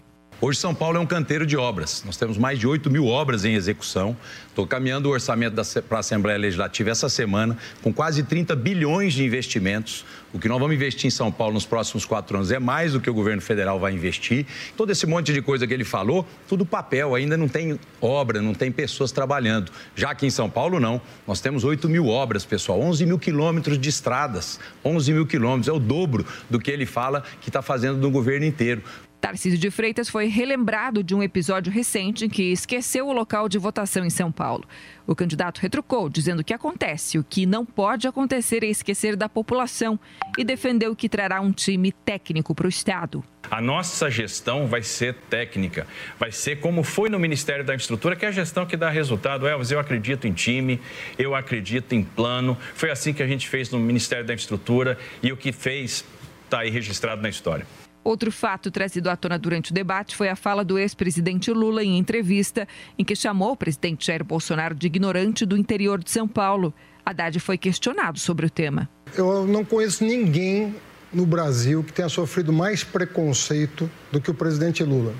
Hoje 0.43 0.57
São 0.57 0.73
Paulo 0.73 0.97
é 0.97 0.99
um 0.99 1.05
canteiro 1.05 1.45
de 1.45 1.55
obras. 1.55 2.01
Nós 2.03 2.17
temos 2.17 2.35
mais 2.35 2.57
de 2.57 2.65
8 2.65 2.89
mil 2.89 3.05
obras 3.05 3.45
em 3.45 3.53
execução. 3.53 4.17
Estou 4.47 4.65
caminhando 4.65 5.07
o 5.07 5.11
orçamento 5.11 5.55
para 5.83 5.97
a 5.97 5.99
Assembleia 5.99 6.35
Legislativa 6.39 6.89
essa 6.89 7.07
semana, 7.09 7.55
com 7.83 7.93
quase 7.93 8.23
30 8.23 8.55
bilhões 8.55 9.13
de 9.13 9.23
investimentos. 9.23 10.03
O 10.33 10.39
que 10.39 10.49
nós 10.49 10.57
vamos 10.57 10.75
investir 10.75 11.05
em 11.05 11.11
São 11.11 11.31
Paulo 11.31 11.53
nos 11.53 11.67
próximos 11.67 12.05
quatro 12.05 12.37
anos 12.37 12.51
é 12.51 12.57
mais 12.57 12.93
do 12.93 12.99
que 12.99 13.07
o 13.07 13.13
governo 13.13 13.39
federal 13.39 13.79
vai 13.79 13.93
investir. 13.93 14.47
Todo 14.75 14.91
esse 14.91 15.05
monte 15.05 15.31
de 15.31 15.43
coisa 15.43 15.67
que 15.67 15.75
ele 15.75 15.83
falou, 15.83 16.27
tudo 16.47 16.65
papel, 16.65 17.13
ainda 17.13 17.37
não 17.37 17.47
tem 17.47 17.79
obra, 18.01 18.41
não 18.41 18.55
tem 18.55 18.71
pessoas 18.71 19.11
trabalhando. 19.11 19.71
Já 19.95 20.09
aqui 20.09 20.25
em 20.25 20.31
São 20.31 20.49
Paulo, 20.49 20.79
não. 20.79 20.99
Nós 21.27 21.39
temos 21.39 21.63
8 21.63 21.87
mil 21.87 22.07
obras, 22.07 22.43
pessoal, 22.45 22.81
11 22.81 23.05
mil 23.05 23.19
quilômetros 23.19 23.77
de 23.77 23.89
estradas. 23.89 24.59
11 24.83 25.13
mil 25.13 25.27
quilômetros, 25.27 25.67
é 25.67 25.71
o 25.71 25.77
dobro 25.79 26.25
do 26.49 26.59
que 26.59 26.71
ele 26.71 26.87
fala 26.87 27.23
que 27.41 27.49
está 27.49 27.61
fazendo 27.61 27.99
no 27.99 28.09
governo 28.09 28.43
inteiro. 28.43 28.81
Tarcísio 29.21 29.59
de 29.59 29.69
Freitas 29.69 30.09
foi 30.09 30.25
relembrado 30.25 31.03
de 31.03 31.13
um 31.13 31.21
episódio 31.21 31.71
recente 31.71 32.25
em 32.25 32.29
que 32.29 32.51
esqueceu 32.51 33.07
o 33.07 33.13
local 33.13 33.47
de 33.47 33.59
votação 33.59 34.03
em 34.03 34.09
São 34.09 34.31
Paulo. 34.31 34.65
O 35.05 35.15
candidato 35.15 35.59
retrucou, 35.59 36.09
dizendo 36.09 36.43
que 36.43 36.55
acontece 36.55 37.19
o 37.19 37.23
que 37.23 37.45
não 37.45 37.63
pode 37.63 38.07
acontecer 38.07 38.63
é 38.63 38.67
esquecer 38.67 39.15
da 39.15 39.29
população 39.29 39.99
e 40.39 40.43
defendeu 40.43 40.95
que 40.95 41.07
trará 41.07 41.39
um 41.39 41.51
time 41.51 41.91
técnico 41.91 42.55
para 42.55 42.65
o 42.65 42.69
Estado. 42.69 43.23
A 43.49 43.61
nossa 43.61 44.09
gestão 44.09 44.65
vai 44.65 44.81
ser 44.81 45.13
técnica, 45.29 45.85
vai 46.17 46.31
ser 46.31 46.59
como 46.59 46.81
foi 46.81 47.07
no 47.07 47.19
Ministério 47.19 47.63
da 47.63 47.75
Infraestrutura, 47.75 48.15
que 48.15 48.25
é 48.25 48.29
a 48.29 48.31
gestão 48.31 48.65
que 48.65 48.75
dá 48.75 48.89
resultado. 48.89 49.47
Elvis, 49.47 49.69
eu 49.69 49.79
acredito 49.79 50.27
em 50.27 50.33
time, 50.33 50.81
eu 51.19 51.35
acredito 51.35 51.93
em 51.93 52.03
plano. 52.03 52.57
Foi 52.73 52.89
assim 52.89 53.13
que 53.13 53.21
a 53.21 53.27
gente 53.27 53.47
fez 53.47 53.69
no 53.69 53.79
Ministério 53.79 54.25
da 54.25 54.33
Infraestrutura 54.33 54.97
e 55.21 55.31
o 55.31 55.37
que 55.37 55.51
fez 55.51 56.03
está 56.45 56.61
aí 56.61 56.71
registrado 56.71 57.21
na 57.21 57.29
história. 57.29 57.67
Outro 58.03 58.31
fato 58.31 58.71
trazido 58.71 59.09
à 59.09 59.15
tona 59.15 59.37
durante 59.37 59.71
o 59.71 59.73
debate 59.73 60.15
foi 60.15 60.27
a 60.27 60.35
fala 60.35 60.65
do 60.65 60.79
ex-presidente 60.79 61.51
Lula 61.51 61.83
em 61.83 61.99
entrevista, 61.99 62.67
em 62.97 63.05
que 63.05 63.15
chamou 63.15 63.51
o 63.51 63.55
presidente 63.55 64.07
Jair 64.07 64.23
Bolsonaro 64.23 64.73
de 64.73 64.87
ignorante 64.87 65.45
do 65.45 65.55
interior 65.55 66.03
de 66.03 66.09
São 66.09 66.27
Paulo. 66.27 66.73
Haddad 67.05 67.39
foi 67.39 67.59
questionado 67.59 68.17
sobre 68.17 68.47
o 68.47 68.49
tema. 68.49 68.89
Eu 69.15 69.45
não 69.45 69.63
conheço 69.63 70.03
ninguém 70.03 70.75
no 71.13 71.27
Brasil 71.27 71.83
que 71.83 71.93
tenha 71.93 72.09
sofrido 72.09 72.51
mais 72.51 72.83
preconceito 72.83 73.89
do 74.11 74.19
que 74.19 74.31
o 74.31 74.33
presidente 74.33 74.83
Lula. 74.83 75.13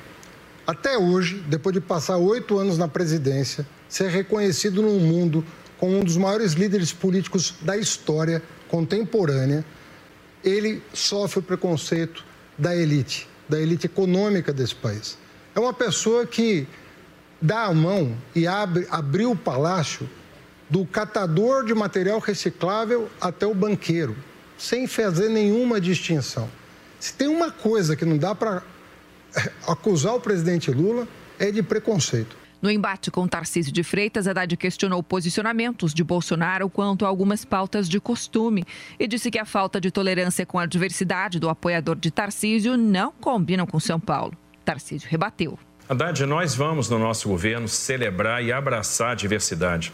Até 0.65 0.97
hoje, 0.97 1.43
depois 1.47 1.73
de 1.73 1.81
passar 1.81 2.17
oito 2.17 2.57
anos 2.57 2.77
na 2.79 2.87
presidência, 2.87 3.67
ser 3.87 4.09
reconhecido 4.09 4.81
no 4.81 4.99
mundo 4.99 5.45
como 5.77 5.99
um 5.99 6.03
dos 6.03 6.17
maiores 6.17 6.53
líderes 6.53 6.93
políticos 6.93 7.55
da 7.61 7.77
história 7.77 8.41
contemporânea, 8.67 9.65
ele 10.43 10.81
sofre 10.93 11.41
preconceito 11.41 12.30
da 12.61 12.75
elite, 12.75 13.27
da 13.49 13.59
elite 13.59 13.87
econômica 13.87 14.53
desse 14.53 14.75
país. 14.75 15.17
É 15.55 15.59
uma 15.59 15.73
pessoa 15.73 16.27
que 16.27 16.67
dá 17.41 17.65
a 17.65 17.73
mão 17.73 18.15
e 18.35 18.45
abre, 18.45 18.87
abriu 18.91 19.31
o 19.31 19.35
palácio 19.35 20.07
do 20.69 20.85
catador 20.85 21.65
de 21.65 21.73
material 21.73 22.19
reciclável 22.19 23.09
até 23.19 23.47
o 23.47 23.55
banqueiro, 23.55 24.15
sem 24.59 24.85
fazer 24.85 25.27
nenhuma 25.27 25.81
distinção. 25.81 26.47
Se 26.99 27.11
tem 27.13 27.27
uma 27.27 27.51
coisa 27.51 27.95
que 27.95 28.05
não 28.05 28.15
dá 28.15 28.35
para 28.35 28.61
acusar 29.67 30.13
o 30.13 30.21
presidente 30.21 30.69
Lula, 30.69 31.07
é 31.39 31.49
de 31.51 31.63
preconceito. 31.63 32.37
No 32.61 32.69
embate 32.69 33.09
com 33.09 33.27
Tarcísio 33.27 33.73
de 33.73 33.83
Freitas, 33.83 34.27
Haddad 34.27 34.55
questionou 34.55 35.01
posicionamentos 35.01 35.93
de 35.93 36.03
Bolsonaro 36.03 36.69
quanto 36.69 37.05
a 37.05 37.07
algumas 37.07 37.43
pautas 37.43 37.89
de 37.89 37.99
costume 37.99 38.63
e 38.99 39.07
disse 39.07 39.31
que 39.31 39.39
a 39.39 39.45
falta 39.45 39.81
de 39.81 39.89
tolerância 39.89 40.45
com 40.45 40.59
a 40.59 40.67
diversidade 40.67 41.39
do 41.39 41.49
apoiador 41.49 41.95
de 41.95 42.11
Tarcísio 42.11 42.77
não 42.77 43.11
combinam 43.11 43.65
com 43.65 43.79
São 43.79 43.99
Paulo. 43.99 44.37
Tarcísio 44.63 45.09
rebateu. 45.09 45.57
Haddad, 45.89 46.23
nós 46.25 46.53
vamos 46.53 46.87
no 46.87 46.99
nosso 46.99 47.27
governo 47.27 47.67
celebrar 47.67 48.43
e 48.43 48.51
abraçar 48.51 49.11
a 49.11 49.15
diversidade. 49.15 49.91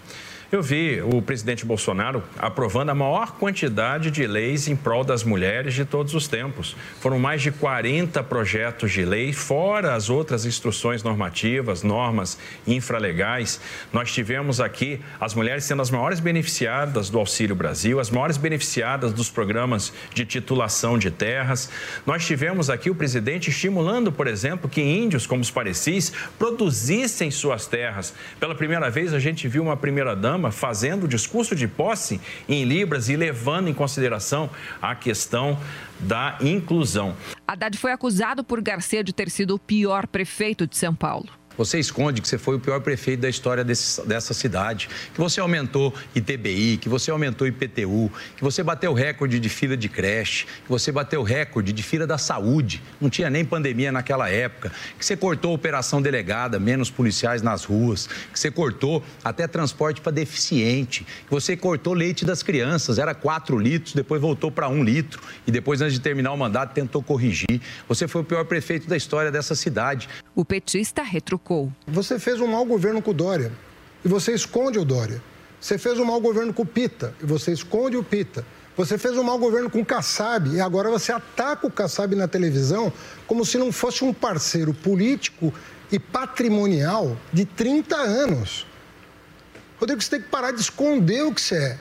Eu 0.49 0.63
vi 0.63 1.01
o 1.01 1.21
presidente 1.21 1.65
Bolsonaro 1.65 2.23
aprovando 2.37 2.89
a 2.89 2.95
maior 2.95 3.33
quantidade 3.33 4.09
de 4.09 4.25
leis 4.25 4.69
em 4.69 4.77
prol 4.77 5.03
das 5.03 5.21
mulheres 5.21 5.73
de 5.73 5.83
todos 5.83 6.15
os 6.15 6.25
tempos. 6.25 6.73
Foram 7.01 7.19
mais 7.19 7.41
de 7.41 7.51
40 7.51 8.23
projetos 8.23 8.93
de 8.93 9.03
lei, 9.03 9.33
fora 9.33 9.93
as 9.93 10.09
outras 10.09 10.45
instruções 10.45 11.03
normativas, 11.03 11.83
normas 11.83 12.37
infralegais. 12.65 13.59
Nós 13.91 14.13
tivemos 14.13 14.61
aqui 14.61 15.01
as 15.19 15.33
mulheres 15.33 15.65
sendo 15.65 15.81
as 15.81 15.91
maiores 15.91 16.21
beneficiadas 16.21 17.09
do 17.09 17.19
Auxílio 17.19 17.53
Brasil, 17.53 17.99
as 17.99 18.09
maiores 18.09 18.37
beneficiadas 18.37 19.11
dos 19.11 19.29
programas 19.29 19.91
de 20.13 20.25
titulação 20.25 20.97
de 20.97 21.11
terras. 21.11 21.69
Nós 22.05 22.25
tivemos 22.25 22.69
aqui 22.69 22.89
o 22.89 22.95
presidente 22.95 23.49
estimulando, 23.49 24.13
por 24.13 24.27
exemplo, 24.27 24.69
que 24.69 24.81
índios 24.81 25.27
como 25.27 25.41
os 25.41 25.51
parecis 25.51 26.13
produzissem 26.39 27.29
suas 27.31 27.65
terras. 27.65 28.13
Pela 28.39 28.55
primeira 28.55 28.89
vez, 28.89 29.13
a 29.13 29.19
gente 29.19 29.45
viu 29.49 29.61
uma 29.61 29.75
primeira-dama 29.75 30.36
fazendo 30.51 31.05
o 31.05 31.07
discurso 31.07 31.55
de 31.55 31.67
posse 31.67 32.19
em 32.47 32.63
Libras 32.63 33.09
e 33.09 33.15
levando 33.15 33.67
em 33.67 33.73
consideração 33.73 34.49
a 34.81 34.95
questão 34.95 35.57
da 35.99 36.37
inclusão. 36.41 37.15
Haddad 37.47 37.77
foi 37.77 37.91
acusado 37.91 38.43
por 38.43 38.61
Garcia 38.61 39.03
de 39.03 39.13
ter 39.13 39.29
sido 39.29 39.55
o 39.55 39.59
pior 39.59 40.07
prefeito 40.07 40.67
de 40.67 40.77
São 40.77 40.93
Paulo. 40.93 41.36
Você 41.57 41.79
esconde 41.79 42.21
que 42.21 42.27
você 42.27 42.37
foi 42.37 42.55
o 42.55 42.59
pior 42.59 42.79
prefeito 42.81 43.21
da 43.21 43.29
história 43.29 43.63
desse, 43.63 44.05
dessa 44.05 44.33
cidade, 44.33 44.87
que 45.13 45.19
você 45.19 45.39
aumentou 45.39 45.91
ITBI, 46.13 46.77
que 46.77 46.87
você 46.87 47.09
aumentou 47.09 47.47
IPTU, 47.47 48.11
que 48.35 48.43
você 48.43 48.61
bateu 48.61 48.93
recorde 48.93 49.39
de 49.39 49.49
fila 49.49 49.75
de 49.75 49.89
creche, 49.89 50.45
que 50.45 50.69
você 50.69 50.91
bateu 50.91 51.23
recorde 51.23 51.73
de 51.73 51.81
fila 51.81 52.05
da 52.05 52.17
saúde, 52.17 52.81
não 53.01 53.09
tinha 53.09 53.29
nem 53.29 53.43
pandemia 53.43 53.91
naquela 53.91 54.29
época, 54.29 54.71
que 54.99 55.03
você 55.03 55.17
cortou 55.17 55.53
operação 55.53 55.99
delegada, 55.99 56.59
menos 56.59 56.91
policiais 56.91 57.41
nas 57.41 57.63
ruas, 57.63 58.05
que 58.31 58.39
você 58.39 58.51
cortou 58.51 59.03
até 59.23 59.47
transporte 59.47 59.99
para 59.99 60.11
deficiente, 60.11 61.03
que 61.03 61.31
você 61.31 61.57
cortou 61.57 61.93
leite 61.93 62.23
das 62.23 62.43
crianças, 62.43 62.99
era 62.99 63.15
4 63.15 63.57
litros, 63.57 63.95
depois 63.95 64.21
voltou 64.21 64.51
para 64.51 64.69
1 64.69 64.83
litro 64.83 65.19
e 65.47 65.51
depois, 65.51 65.81
antes 65.81 65.95
de 65.95 66.01
terminar 66.01 66.31
o 66.33 66.37
mandato, 66.37 66.73
tentou 66.73 67.01
corrigir. 67.01 67.59
Você 67.87 68.07
foi 68.07 68.21
o 68.21 68.23
pior 68.23 68.45
prefeito 68.45 68.87
da 68.87 68.95
história 68.95 69.31
dessa 69.31 69.55
cidade. 69.55 70.07
O 70.35 70.45
petista 70.45 71.01
retrucou. 71.01 71.46
Você 71.87 72.19
fez 72.19 72.41
um 72.41 72.47
mau 72.47 72.65
governo 72.65 73.01
com 73.01 73.11
o 73.11 73.13
Dória 73.13 73.53
e 74.03 74.07
você 74.07 74.33
esconde 74.33 74.77
o 74.77 74.83
Dória. 74.83 75.21
Você 75.61 75.77
fez 75.77 75.97
um 75.97 76.03
mau 76.03 76.19
governo 76.19 76.53
com 76.53 76.63
o 76.63 76.65
Pita 76.65 77.13
e 77.21 77.25
você 77.25 77.53
esconde 77.53 77.95
o 77.95 78.03
Pita. 78.03 78.45
Você 78.75 78.97
fez 78.97 79.17
um 79.17 79.23
mau 79.23 79.39
governo 79.39 79.69
com 79.69 79.79
o 79.79 79.85
Kassab 79.85 80.49
e 80.49 80.59
agora 80.59 80.89
você 80.89 81.11
ataca 81.11 81.65
o 81.65 81.71
Kassab 81.71 82.13
na 82.15 82.27
televisão 82.27 82.91
como 83.25 83.45
se 83.45 83.57
não 83.57 83.71
fosse 83.71 84.03
um 84.03 84.13
parceiro 84.13 84.73
político 84.73 85.53
e 85.91 85.97
patrimonial 85.97 87.17
de 87.31 87.45
30 87.45 87.95
anos. 87.95 88.67
Rodrigo, 89.79 90.01
você 90.01 90.09
tem 90.09 90.21
que 90.21 90.29
parar 90.29 90.51
de 90.51 90.59
esconder 90.59 91.23
o 91.23 91.33
que 91.33 91.41
você 91.41 91.55
é. 91.55 91.77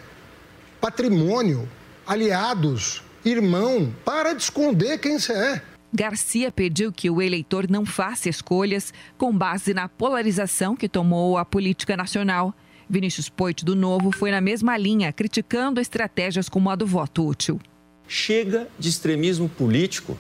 Patrimônio, 0.81 1.69
aliados, 2.07 3.03
irmão. 3.25 3.93
Para 4.05 4.33
de 4.33 4.43
esconder 4.43 4.99
quem 4.99 5.19
você 5.19 5.33
é. 5.33 5.63
Garcia 5.97 6.53
pediu 6.53 6.93
que 6.93 7.09
o 7.09 7.23
eleitor 7.23 7.71
não 7.71 7.87
faça 7.87 8.29
escolhas 8.29 8.93
com 9.17 9.35
base 9.35 9.73
na 9.73 9.89
polarização 9.89 10.77
que 10.77 10.91
tomou 10.91 11.39
a 11.39 11.45
política 11.45 11.97
nacional. 11.97 12.55
Vinícius 12.89 13.31
Poit, 13.31 13.65
do 13.65 13.75
Novo, 13.75 14.13
foi 14.13 14.31
na 14.31 14.43
mesma 14.43 14.77
linha, 14.77 15.11
criticando 15.11 15.81
estratégias 15.81 16.51
como 16.51 16.69
a 16.69 16.77
do 16.77 16.87
voto 16.87 17.27
útil. 17.27 17.59
Chega 18.07 18.69
de 18.79 18.91
extremismo 18.91 19.49
político. 19.49 20.19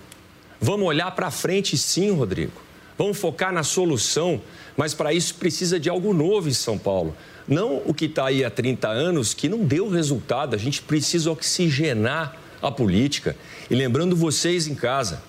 Vamos 0.58 0.86
olhar 0.86 1.10
para 1.10 1.30
frente, 1.30 1.76
sim, 1.76 2.10
Rodrigo. 2.10 2.54
Vamos 2.96 3.18
focar 3.18 3.52
na 3.52 3.62
solução, 3.62 4.40
mas 4.78 4.94
para 4.94 5.12
isso 5.12 5.34
precisa 5.34 5.78
de 5.78 5.90
algo 5.90 6.14
novo 6.14 6.48
em 6.48 6.54
São 6.54 6.78
Paulo. 6.78 7.14
Não 7.46 7.82
o 7.84 7.92
que 7.92 8.06
está 8.06 8.28
aí 8.28 8.42
há 8.42 8.50
30 8.50 8.88
anos, 8.88 9.34
que 9.34 9.46
não 9.46 9.62
deu 9.62 9.90
resultado. 9.90 10.56
A 10.56 10.58
gente 10.58 10.80
precisa 10.80 11.30
oxigenar 11.30 12.34
a 12.62 12.70
política. 12.70 13.36
E 13.70 13.74
lembrando 13.74 14.16
vocês 14.16 14.66
em 14.66 14.74
casa, 14.74 15.22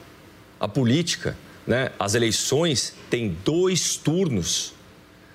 a 0.59 0.67
política, 0.67 1.37
né, 1.65 1.91
as 1.99 2.15
eleições 2.15 2.93
têm 3.09 3.35
dois 3.43 3.95
turnos. 3.95 4.73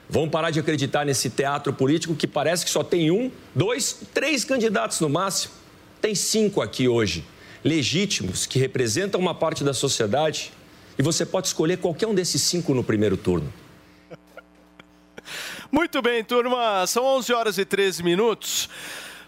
Vamos 0.09 0.31
parar 0.31 0.51
de 0.51 0.61
acreditar 0.61 1.05
nesse 1.05 1.31
teatro 1.31 1.73
político 1.73 2.15
que 2.15 2.27
parece 2.27 2.65
que 2.65 2.70
só 2.70 2.82
tem 2.82 3.11
um, 3.11 3.31
dois, 3.55 4.01
três 4.12 4.44
candidatos 4.44 5.01
no 5.01 5.09
máximo. 5.09 5.55
Tem 6.01 6.15
cinco 6.15 6.61
aqui 6.61 6.89
hoje, 6.89 7.24
legítimos, 7.65 8.44
que 8.44 8.59
representam 8.59 9.20
uma 9.20 9.35
parte 9.35 9.62
da 9.62 9.73
sociedade. 9.73 10.53
E 10.99 11.03
você 11.03 11.24
pode 11.24 11.47
escolher 11.47 11.78
qualquer 11.78 12.07
um 12.07 12.15
desses 12.15 12.43
cinco 12.43 12.74
no 12.74 12.85
primeiro 12.85 13.16
turno. 13.16 13.53
Muito 15.70 16.03
bem, 16.03 16.23
turma. 16.23 16.86
São 16.86 17.03
11 17.05 17.32
horas 17.32 17.57
e 17.57 17.65
13 17.65 18.03
minutos. 18.03 18.69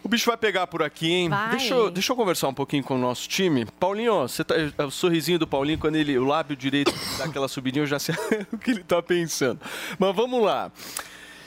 O 0.05 0.09
bicho 0.09 0.27
vai 0.27 0.37
pegar 0.37 0.67
por 0.67 0.83
aqui, 0.83 1.11
hein? 1.11 1.31
Vai. 1.31 1.53
Deixa 1.57 1.73
eu, 1.75 1.91
deixa 1.91 2.13
eu 2.13 2.17
conversar 2.17 2.49
um 2.49 2.55
pouquinho 2.55 2.85
com 2.85 2.95
o 2.95 2.99
nosso 2.99 3.27
time. 3.27 3.65
Paulinho, 3.81 4.21
você 4.29 4.45
tá, 4.45 4.55
é 4.77 4.85
o 4.85 4.91
sorrisinho 4.91 5.39
do 5.39 5.47
Paulinho, 5.47 5.79
quando 5.79 5.97
ele, 5.97 6.19
o 6.19 6.25
lábio 6.25 6.55
direito 6.55 6.93
dá 7.17 7.25
aquela 7.25 7.49
subidinha, 7.49 7.85
eu 7.85 7.87
já 7.87 7.99
sei 7.99 8.15
o 8.53 8.59
que 8.59 8.71
ele 8.73 8.85
tá 8.85 9.03
pensando. 9.03 9.59
Mas 9.99 10.15
vamos 10.15 10.43
lá. 10.43 10.71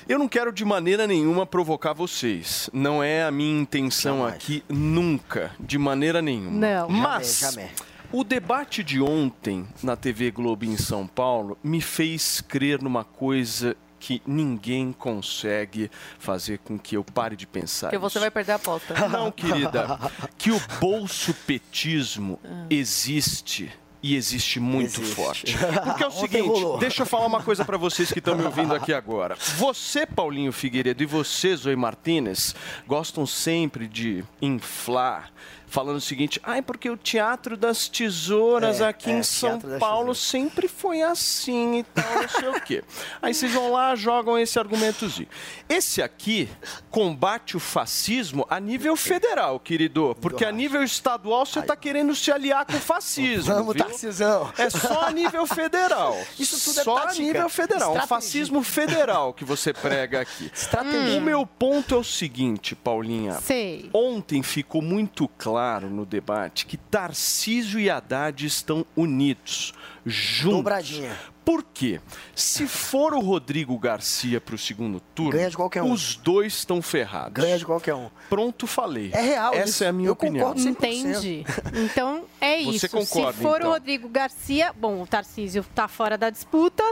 Eu 0.09 0.17
não 0.17 0.27
quero 0.27 0.51
de 0.51 0.65
maneira 0.65 1.05
nenhuma 1.05 1.45
provocar 1.45 1.93
vocês. 1.93 2.67
Não 2.73 3.03
é 3.03 3.23
a 3.23 3.29
minha 3.29 3.61
intenção 3.61 4.25
aqui 4.25 4.63
nunca, 4.67 5.51
de 5.59 5.77
maneira 5.77 6.19
nenhuma. 6.19 6.49
Não. 6.49 6.89
Mas 6.89 7.39
Jamais, 7.39 7.39
jamais. 7.39 7.71
o 8.11 8.23
debate 8.23 8.83
de 8.83 8.99
ontem 9.01 9.67
na 9.83 9.95
TV 9.95 10.31
Globo 10.31 10.65
em 10.65 10.77
São 10.77 11.05
Paulo 11.05 11.57
me 11.63 11.79
fez 11.79 12.41
crer 12.41 12.81
numa 12.81 13.03
coisa 13.03 13.75
que 13.99 14.21
ninguém 14.25 14.91
consegue 14.91 15.89
fazer 16.19 16.59
com 16.59 16.77
que 16.77 16.95
eu 16.95 17.03
pare 17.03 17.35
de 17.35 17.47
pensar. 17.47 17.87
Porque 17.87 17.97
você 17.97 18.17
isso. 18.17 18.21
vai 18.21 18.31
perder 18.31 18.53
a 18.53 18.55
aposta. 18.55 18.93
Não, 19.09 19.31
querida. 19.31 19.99
Que 20.37 20.51
o 20.51 20.61
bolso 20.79 21.33
petismo 21.45 22.39
existe. 22.69 23.71
E 24.01 24.15
existe 24.15 24.59
muito 24.59 25.01
Existe. 25.01 25.15
forte. 25.15 25.57
Porque 25.83 26.03
é 26.03 26.07
o 26.07 26.11
seguinte, 26.11 26.61
deixa 26.79 27.01
eu 27.01 27.05
falar 27.05 27.25
uma 27.25 27.41
coisa 27.41 27.65
pra 27.65 27.77
vocês 27.77 28.11
que 28.11 28.19
estão 28.19 28.35
me 28.35 28.43
ouvindo 28.43 28.73
aqui 28.75 28.93
agora. 28.93 29.35
Você, 29.57 30.05
Paulinho 30.05 30.51
Figueiredo, 30.53 31.01
e 31.01 31.05
você, 31.05 31.55
Zoe 31.55 31.75
Martinez, 31.75 32.55
gostam 32.85 33.25
sempre 33.25 33.87
de 33.87 34.23
inflar, 34.39 35.31
falando 35.67 35.97
o 35.97 36.01
seguinte: 36.01 36.39
ai, 36.43 36.61
porque 36.61 36.89
o 36.89 36.97
Teatro 36.97 37.55
das 37.57 37.87
Tesouras 37.87 38.81
É, 38.81 38.87
aqui 38.87 39.11
é, 39.11 39.19
em 39.19 39.23
São 39.23 39.59
Paulo 39.79 40.15
sempre 40.15 40.67
foi 40.67 41.01
assim 41.01 41.79
e 41.79 41.83
tal, 41.83 42.21
não 42.21 42.29
sei 42.29 42.49
o 42.49 42.61
quê. 42.61 42.83
Aí 43.21 43.33
vocês 43.33 43.53
vão 43.53 43.71
lá, 43.71 43.95
jogam 43.95 44.39
esse 44.39 44.57
argumentozinho. 44.57 45.27
Esse 45.69 46.01
aqui 46.01 46.49
combate 46.89 47.57
o 47.57 47.59
fascismo 47.59 48.45
a 48.49 48.59
nível 48.59 48.95
federal, 48.95 49.59
querido. 49.59 50.15
Porque 50.21 50.45
a 50.45 50.51
nível 50.51 50.81
estadual 50.83 51.45
você 51.45 51.59
está 51.59 51.75
querendo 51.75 52.15
se 52.15 52.31
aliar 52.31 52.65
com 52.65 52.73
o 52.73 52.79
fascismo. 52.79 53.53
Vamos, 53.53 53.75
viu? 53.75 53.83
Tarcisão. 53.85 54.51
É 54.57 54.69
só 54.69 55.01
a 55.01 55.11
nível 55.11 55.45
federal. 55.45 56.17
Isso 56.39 56.59
tudo 56.63 56.79
é 56.79 56.83
Só 56.83 56.97
a 56.97 57.01
tática. 57.01 57.21
nível 57.23 57.49
federal. 57.49 57.89
Um 57.89 57.93
Estratégia. 57.93 58.07
fascismo 58.07 58.63
federal 58.63 59.33
que 59.33 59.43
você 59.43 59.73
prega 59.73 60.21
aqui. 60.21 60.49
Estratégia. 60.53 61.17
O 61.17 61.21
meu 61.21 61.45
ponto 61.45 61.93
é 61.95 61.97
o 61.97 62.03
seguinte, 62.03 62.75
Paulinha. 62.75 63.33
Sei. 63.41 63.89
Ontem 63.93 64.41
ficou 64.41 64.81
muito 64.81 65.27
claro 65.37 65.56
no 65.89 66.05
debate 66.05 66.65
que 66.65 66.77
Tarcísio 66.77 67.79
e 67.79 67.89
Haddad 67.89 68.45
estão 68.45 68.85
unidos, 68.95 69.73
juntos. 70.05 70.57
Dobradinha. 70.57 71.17
Por 71.47 71.63
quê? 71.63 72.01
Se 72.35 72.67
for 72.67 73.13
o 73.13 73.21
Rodrigo 73.21 73.77
Garcia 73.79 74.41
para 74.41 74.53
o 74.53 74.57
segundo 74.57 74.99
turno, 74.99 75.31
Ganha 75.31 75.49
de 75.49 75.55
qualquer 75.55 75.81
um. 75.81 75.93
os 75.93 76.17
dois 76.17 76.55
estão 76.55 76.81
ferrados. 76.81 77.41
Ganha 77.41 77.57
de 77.57 77.65
qualquer 77.65 77.95
um. 77.95 78.09
Pronto, 78.29 78.67
falei. 78.67 79.11
É 79.13 79.21
real 79.21 79.53
Essa 79.53 79.69
isso. 79.69 79.83
é 79.85 79.87
a 79.87 79.93
minha 79.93 80.09
Eu 80.09 80.13
opinião. 80.13 80.47
concordo 80.53 80.61
100%. 80.61 80.75
Entendi. 80.75 81.45
Então 81.73 82.25
é 82.41 82.61
Você 82.65 82.87
isso. 82.87 82.89
concorda, 82.89 83.37
Se 83.37 83.41
for 83.43 83.55
então? 83.59 83.69
o 83.69 83.73
Rodrigo 83.73 84.09
Garcia, 84.09 84.73
bom, 84.77 85.01
o 85.01 85.07
Tarcísio 85.07 85.63
tá 85.73 85.87
fora 85.87 86.17
da 86.17 86.29
disputa 86.29 86.83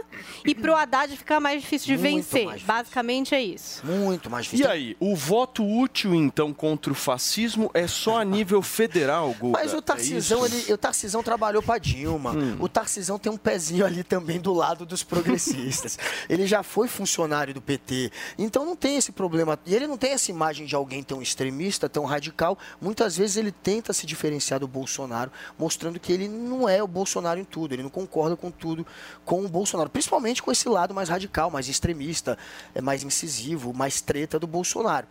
e 0.45 0.55
pro 0.55 0.73
Haddad 0.73 1.17
fica 1.17 1.37
mais 1.41 1.61
difícil 1.61 1.87
de 1.97 2.01
Muito 2.01 2.15
vencer. 2.23 2.45
difícil. 2.47 2.65
Basicamente 2.67 3.35
é 3.35 3.43
isso. 3.43 3.85
Muito 3.85 4.29
mais 4.29 4.45
E 4.45 4.51
difícil. 4.51 4.71
aí, 4.71 4.95
o 5.01 5.17
voto 5.17 5.65
útil, 5.67 6.15
então, 6.15 6.53
contra 6.53 6.93
o 6.93 6.95
fascismo 6.95 7.69
é 7.73 7.87
só 7.87 8.21
a 8.21 8.23
nível 8.23 8.61
federal, 8.61 9.33
Guga? 9.37 9.59
Mas 9.59 9.73
o 9.73 9.77
É 9.79 9.81
Tarcisão, 9.81 10.45
isso? 10.45 10.55
ele, 10.67 10.73
o 10.73 10.77
Tarcisão 10.77 11.21
trabalhou 11.21 11.61
para 11.61 11.77
Dilma. 11.77 12.31
Hum. 12.31 12.55
O 12.61 12.69
Tarcisão 12.69 13.19
tem 13.19 13.29
um 13.29 13.37
pezinho 13.37 13.85
ali 13.85 14.01
também 14.01 14.39
do 14.45 14.53
lado 14.53 14.85
dos 14.85 15.01
progressistas. 15.01 15.97
ele 16.29 16.45
já 16.45 16.61
foi 16.61 16.87
funcionário 16.87 17.51
do 17.51 17.59
PT. 17.59 18.11
Então 18.37 18.63
não 18.63 18.75
tem 18.75 18.95
esse 18.95 19.11
problema. 19.11 19.57
E 19.65 19.73
ele 19.73 19.87
não 19.87 19.97
tem 19.97 20.11
essa 20.11 20.29
imagem 20.29 20.67
de 20.67 20.75
alguém 20.75 21.01
tão 21.01 21.19
extremista, 21.19 21.89
tão 21.89 22.05
radical. 22.05 22.55
Muitas 22.79 23.17
vezes 23.17 23.37
ele 23.37 23.51
tenta 23.51 23.91
se 23.91 24.05
diferenciar 24.05 24.59
do 24.59 24.67
Bolsonaro, 24.67 25.31
mostrando 25.57 25.99
que 25.99 26.13
ele 26.13 26.27
não 26.27 26.69
é 26.69 26.83
o 26.83 26.87
Bolsonaro 26.87 27.39
em 27.39 27.43
tudo. 27.43 27.73
Ele 27.73 27.81
não 27.81 27.89
concorda 27.89 28.35
com 28.35 28.51
tudo 28.51 28.85
com 29.25 29.43
o 29.43 29.49
Bolsonaro. 29.49 29.89
Principalmente 29.89 30.43
com 30.43 30.51
esse 30.51 30.69
lado 30.69 30.93
mais 30.93 31.09
radical, 31.09 31.49
mais 31.49 31.67
extremista, 31.67 32.37
é 32.75 32.81
mais 32.81 33.01
incisivo, 33.03 33.73
mais 33.73 33.99
treta 33.99 34.37
do 34.37 34.45
Bolsonaro. 34.45 35.07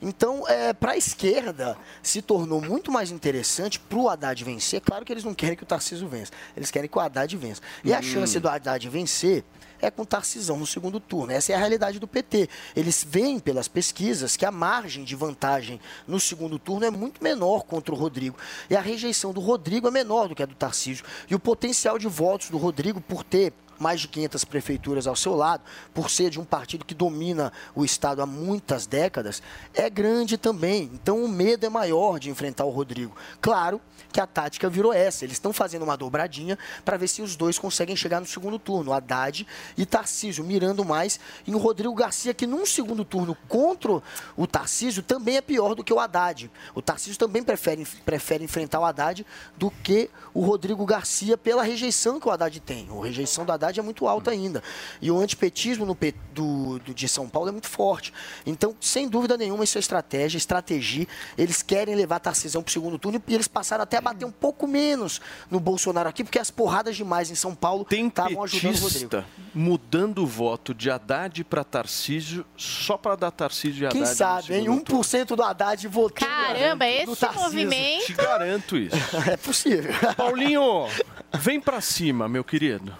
Então, 0.00 0.48
é, 0.48 0.72
para 0.72 0.92
a 0.92 0.96
esquerda, 0.96 1.76
se 2.02 2.22
tornou 2.22 2.62
muito 2.62 2.90
mais 2.90 3.10
interessante 3.10 3.78
para 3.78 3.98
o 3.98 4.08
Haddad 4.08 4.42
vencer. 4.42 4.80
Claro 4.80 5.04
que 5.04 5.12
eles 5.12 5.24
não 5.24 5.34
querem 5.34 5.56
que 5.56 5.62
o 5.62 5.66
Tarcísio 5.66 6.08
vença. 6.08 6.32
Eles 6.56 6.70
querem 6.70 6.88
que 6.88 6.96
o 6.96 7.00
Haddad 7.02 7.36
vença. 7.36 7.60
E 7.84 7.92
a 7.92 7.98
Hum. 7.98 8.02
chance 8.02 8.40
do 8.40 8.48
Haddad 8.48 8.77
vencer 8.86 9.42
é 9.80 9.90
com 9.90 10.04
Tarcisão 10.04 10.56
no 10.56 10.66
segundo 10.66 11.00
turno. 11.00 11.32
Essa 11.32 11.52
é 11.52 11.54
a 11.54 11.58
realidade 11.58 11.98
do 11.98 12.06
PT. 12.06 12.48
Eles 12.74 13.06
veem 13.08 13.38
pelas 13.38 13.68
pesquisas 13.68 14.36
que 14.36 14.44
a 14.44 14.50
margem 14.50 15.04
de 15.04 15.14
vantagem 15.14 15.80
no 16.06 16.18
segundo 16.18 16.58
turno 16.58 16.84
é 16.84 16.90
muito 16.90 17.22
menor 17.22 17.62
contra 17.62 17.94
o 17.94 17.96
Rodrigo. 17.96 18.36
E 18.68 18.76
a 18.76 18.80
rejeição 18.80 19.32
do 19.32 19.40
Rodrigo 19.40 19.88
é 19.88 19.90
menor 19.90 20.28
do 20.28 20.34
que 20.34 20.42
a 20.42 20.46
do 20.46 20.54
Tarcísio. 20.54 21.04
E 21.30 21.34
o 21.34 21.38
potencial 21.38 21.98
de 21.98 22.08
votos 22.08 22.50
do 22.50 22.58
Rodrigo 22.58 23.00
por 23.00 23.22
ter 23.22 23.52
mais 23.78 24.00
de 24.00 24.08
500 24.08 24.44
prefeituras 24.44 25.06
ao 25.06 25.16
seu 25.16 25.34
lado, 25.34 25.62
por 25.94 26.10
ser 26.10 26.30
de 26.30 26.40
um 26.40 26.44
partido 26.44 26.84
que 26.84 26.94
domina 26.94 27.52
o 27.74 27.84
Estado 27.84 28.22
há 28.22 28.26
muitas 28.26 28.86
décadas, 28.86 29.42
é 29.74 29.88
grande 29.88 30.36
também. 30.36 30.90
Então 30.92 31.24
o 31.24 31.28
medo 31.28 31.66
é 31.66 31.68
maior 31.68 32.18
de 32.18 32.30
enfrentar 32.30 32.64
o 32.64 32.70
Rodrigo. 32.70 33.14
Claro 33.40 33.80
que 34.12 34.20
a 34.20 34.26
tática 34.26 34.68
virou 34.68 34.92
essa. 34.92 35.24
Eles 35.24 35.36
estão 35.36 35.52
fazendo 35.52 35.82
uma 35.82 35.96
dobradinha 35.96 36.58
para 36.84 36.96
ver 36.96 37.08
se 37.08 37.22
os 37.22 37.36
dois 37.36 37.58
conseguem 37.58 37.96
chegar 37.96 38.20
no 38.20 38.26
segundo 38.26 38.58
turno. 38.58 38.92
Haddad 38.92 39.46
e 39.76 39.84
Tarcísio, 39.84 40.44
mirando 40.44 40.84
mais 40.84 41.20
em 41.46 41.54
Rodrigo 41.54 41.94
Garcia, 41.94 42.32
que 42.32 42.46
num 42.46 42.64
segundo 42.64 43.04
turno 43.04 43.36
contra 43.48 44.02
o 44.36 44.46
Tarcísio 44.46 45.02
também 45.02 45.36
é 45.36 45.40
pior 45.40 45.74
do 45.74 45.84
que 45.84 45.92
o 45.92 46.00
Haddad. 46.00 46.50
O 46.74 46.82
Tarcísio 46.82 47.18
também 47.18 47.42
prefere, 47.42 47.84
prefere 48.04 48.44
enfrentar 48.44 48.80
o 48.80 48.84
Haddad 48.84 49.26
do 49.56 49.70
que 49.70 50.10
o 50.32 50.40
Rodrigo 50.40 50.84
Garcia 50.86 51.36
pela 51.36 51.62
rejeição 51.62 52.20
que 52.20 52.28
o 52.28 52.30
Haddad 52.30 52.60
tem. 52.60 52.88
A 52.88 53.04
rejeição 53.04 53.44
do 53.44 53.52
Haddad 53.52 53.67
É 53.76 53.82
muito 53.82 54.06
alto 54.08 54.30
ainda. 54.30 54.62
E 55.02 55.10
o 55.10 55.18
antipetismo 55.18 55.84
no 55.84 55.96
do, 56.32 56.78
do- 56.78 56.94
de 56.94 57.08
São 57.08 57.28
Paulo 57.28 57.48
é 57.48 57.52
muito 57.52 57.68
forte. 57.68 58.12
Então, 58.46 58.74
sem 58.80 59.08
dúvida 59.08 59.36
nenhuma, 59.36 59.64
isso 59.64 59.76
é 59.76 59.80
estratégia, 59.80 60.38
estratégia. 60.38 61.06
Eles 61.36 61.62
querem 61.62 61.94
levar 61.94 62.20
Tarcisão 62.20 62.62
para 62.62 62.70
o 62.70 62.72
segundo 62.72 62.98
turno 62.98 63.22
e 63.26 63.34
eles 63.34 63.48
passaram 63.48 63.82
até 63.82 63.96
a 63.96 64.00
bater 64.00 64.24
um 64.24 64.30
pouco 64.30 64.66
menos 64.66 65.20
no 65.50 65.58
Bolsonaro 65.60 66.08
aqui, 66.08 66.22
porque 66.24 66.38
as 66.38 66.50
porradas 66.50 66.96
demais 66.96 67.30
em 67.30 67.34
São 67.34 67.54
Paulo 67.54 67.84
estavam 68.08 68.42
ajudando 68.44 68.74
o 68.76 68.78
Rodrigo. 68.80 69.24
Mudando 69.54 70.22
o 70.22 70.26
voto 70.26 70.72
de 70.72 70.90
Haddad 70.90 71.42
para 71.44 71.64
Tarcísio 71.64 72.44
só 72.56 72.96
para 72.96 73.16
dar 73.16 73.30
Tarcísio 73.30 73.82
e 73.82 73.86
Haddad. 73.86 73.98
Quem 74.04 74.06
sabe, 74.14 74.54
hein? 74.54 74.62
segundo 74.62 74.84
1% 74.84 75.34
do 75.36 75.42
Haddad 75.42 75.88
votando. 75.88 76.30
Caramba, 76.30 76.86
esse 76.86 77.16
Tarcísio. 77.16 77.42
movimento- 77.44 78.06
Te 78.06 78.12
garanto 78.12 78.76
isso. 78.76 78.96
É 79.28 79.36
possível. 79.36 79.92
Paulinho, 80.16 80.86
vem 81.34 81.60
para 81.60 81.80
cima, 81.80 82.28
meu 82.28 82.44
querido. 82.44 82.96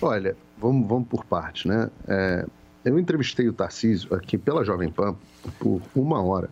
Olha, 0.00 0.36
vamos, 0.58 0.86
vamos 0.86 1.08
por 1.08 1.24
partes, 1.24 1.64
né? 1.64 1.90
É, 2.06 2.46
eu 2.84 2.98
entrevistei 2.98 3.48
o 3.48 3.52
Tarcísio 3.52 4.14
aqui 4.14 4.36
pela 4.36 4.64
Jovem 4.64 4.90
Pan 4.90 5.16
por 5.58 5.80
uma 5.94 6.22
hora, 6.22 6.50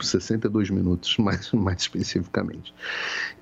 62 0.00 0.70
minutos, 0.70 1.16
mais, 1.18 1.50
mais 1.52 1.80
especificamente. 1.80 2.74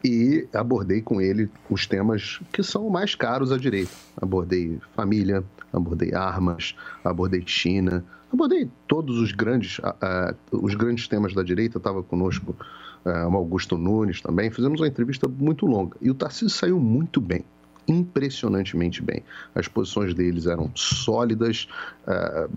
E 0.05 0.47
abordei 0.53 1.03
com 1.03 1.21
ele 1.21 1.51
os 1.69 1.87
temas 1.87 2.41
que 2.53 2.63
são 2.63 2.89
mais 2.89 3.15
caros 3.15 3.51
à 3.51 3.59
direita. 3.59 3.91
Abordei 4.17 4.79
família, 4.95 5.43
abordei 5.73 6.15
armas, 6.15 6.77
abordei 7.05 7.43
China, 7.47 8.05
abordei 8.33 8.71
todos 8.87 9.19
os 9.19 9.33
grandes, 9.33 9.81
ah, 9.83 10.35
os 10.53 10.75
grandes 10.75 11.09
temas 11.09 11.35
da 11.35 11.43
direita. 11.43 11.79
Estava 11.79 12.03
conosco 12.03 12.57
ah, 13.05 13.29
o 13.29 13.37
Augusto 13.37 13.77
Nunes 13.77 14.21
também. 14.21 14.51
Fizemos 14.51 14.81
uma 14.81 14.89
entrevista 14.89 15.27
muito 15.27 15.67
longa. 15.67 15.97
E 16.01 16.11
o 16.11 16.15
Tarcísio 16.15 16.51
saiu 16.51 16.79
muito 16.79 17.21
bem 17.21 17.45
impressionantemente 17.89 19.03
bem. 19.03 19.23
As 19.55 19.69
posições 19.69 20.15
deles 20.15 20.47
eram 20.47 20.71
sólidas, 20.75 21.69
ah, 22.07 22.49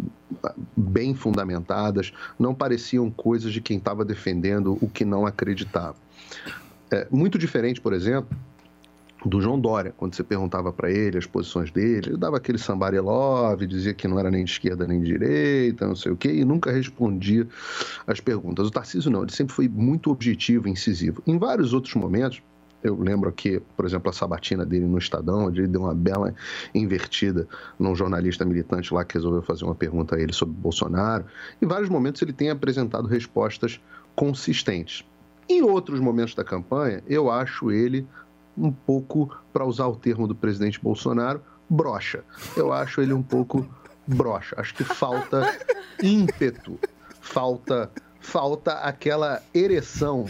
bem 0.75 1.13
fundamentadas, 1.13 2.13
não 2.37 2.53
pareciam 2.53 3.09
coisas 3.09 3.51
de 3.51 3.61
quem 3.61 3.77
estava 3.77 4.03
defendendo 4.03 4.77
o 4.81 4.89
que 4.89 5.05
não 5.05 5.25
acreditava. 5.25 5.95
É, 6.91 7.07
muito 7.11 7.37
diferente, 7.37 7.79
por 7.79 7.93
exemplo, 7.93 8.35
do 9.25 9.41
João 9.41 9.59
Dória, 9.59 9.93
quando 9.97 10.15
você 10.15 10.23
perguntava 10.23 10.71
para 10.71 10.89
ele 10.89 11.17
as 11.17 11.25
posições 11.25 11.71
dele, 11.71 12.09
ele 12.09 12.17
dava 12.17 12.37
aquele 12.37 12.57
sambarelove, 12.57 13.67
dizia 13.67 13.93
que 13.93 14.07
não 14.07 14.17
era 14.17 14.31
nem 14.31 14.45
de 14.45 14.51
esquerda 14.51 14.87
nem 14.87 15.01
de 15.01 15.07
direita, 15.07 15.85
não 15.85 15.95
sei 15.95 16.11
o 16.11 16.15
quê, 16.15 16.31
e 16.31 16.45
nunca 16.45 16.71
respondia 16.71 17.47
as 18.07 18.19
perguntas. 18.19 18.67
O 18.67 18.71
Tarcísio 18.71 19.11
não, 19.11 19.23
ele 19.23 19.31
sempre 19.31 19.53
foi 19.53 19.67
muito 19.67 20.09
objetivo, 20.09 20.69
incisivo. 20.69 21.21
Em 21.27 21.37
vários 21.37 21.73
outros 21.73 21.95
momentos, 21.95 22.41
eu 22.83 22.95
lembro 22.99 23.29
aqui, 23.29 23.61
por 23.75 23.85
exemplo, 23.85 24.09
a 24.09 24.13
sabatina 24.13 24.65
dele 24.65 24.85
no 24.85 24.97
Estadão, 24.97 25.47
onde 25.47 25.61
ele 25.61 25.67
deu 25.67 25.81
uma 25.81 25.93
bela 25.93 26.33
invertida 26.73 27.47
num 27.77 27.95
jornalista 27.95 28.45
militante 28.45 28.93
lá 28.93 29.03
que 29.03 29.15
resolveu 29.15 29.41
fazer 29.41 29.65
uma 29.65 29.75
pergunta 29.75 30.15
a 30.15 30.19
ele 30.19 30.31
sobre 30.31 30.55
Bolsonaro. 30.55 31.25
Em 31.61 31.65
vários 31.65 31.89
momentos 31.89 32.21
ele 32.21 32.33
tem 32.33 32.49
apresentado 32.49 33.07
respostas 33.07 33.79
consistentes. 34.15 35.05
Em 35.47 35.61
outros 35.61 35.99
momentos 35.99 36.35
da 36.35 36.43
campanha, 36.43 37.03
eu 37.07 37.29
acho 37.29 37.71
ele 37.71 38.07
um 38.57 38.71
pouco, 38.71 39.35
para 39.51 39.65
usar 39.65 39.87
o 39.87 39.95
termo 39.95 40.27
do 40.27 40.35
presidente 40.35 40.79
Bolsonaro, 40.81 41.41
broxa. 41.69 42.23
Eu 42.55 42.71
acho 42.71 43.01
ele 43.01 43.13
um 43.13 43.23
pouco 43.23 43.67
broxa. 44.05 44.55
Acho 44.57 44.73
que 44.75 44.83
falta 44.83 45.57
ímpeto, 46.01 46.77
falta 47.21 47.91
falta 48.29 48.73
aquela 48.73 49.41
ereção 49.53 50.25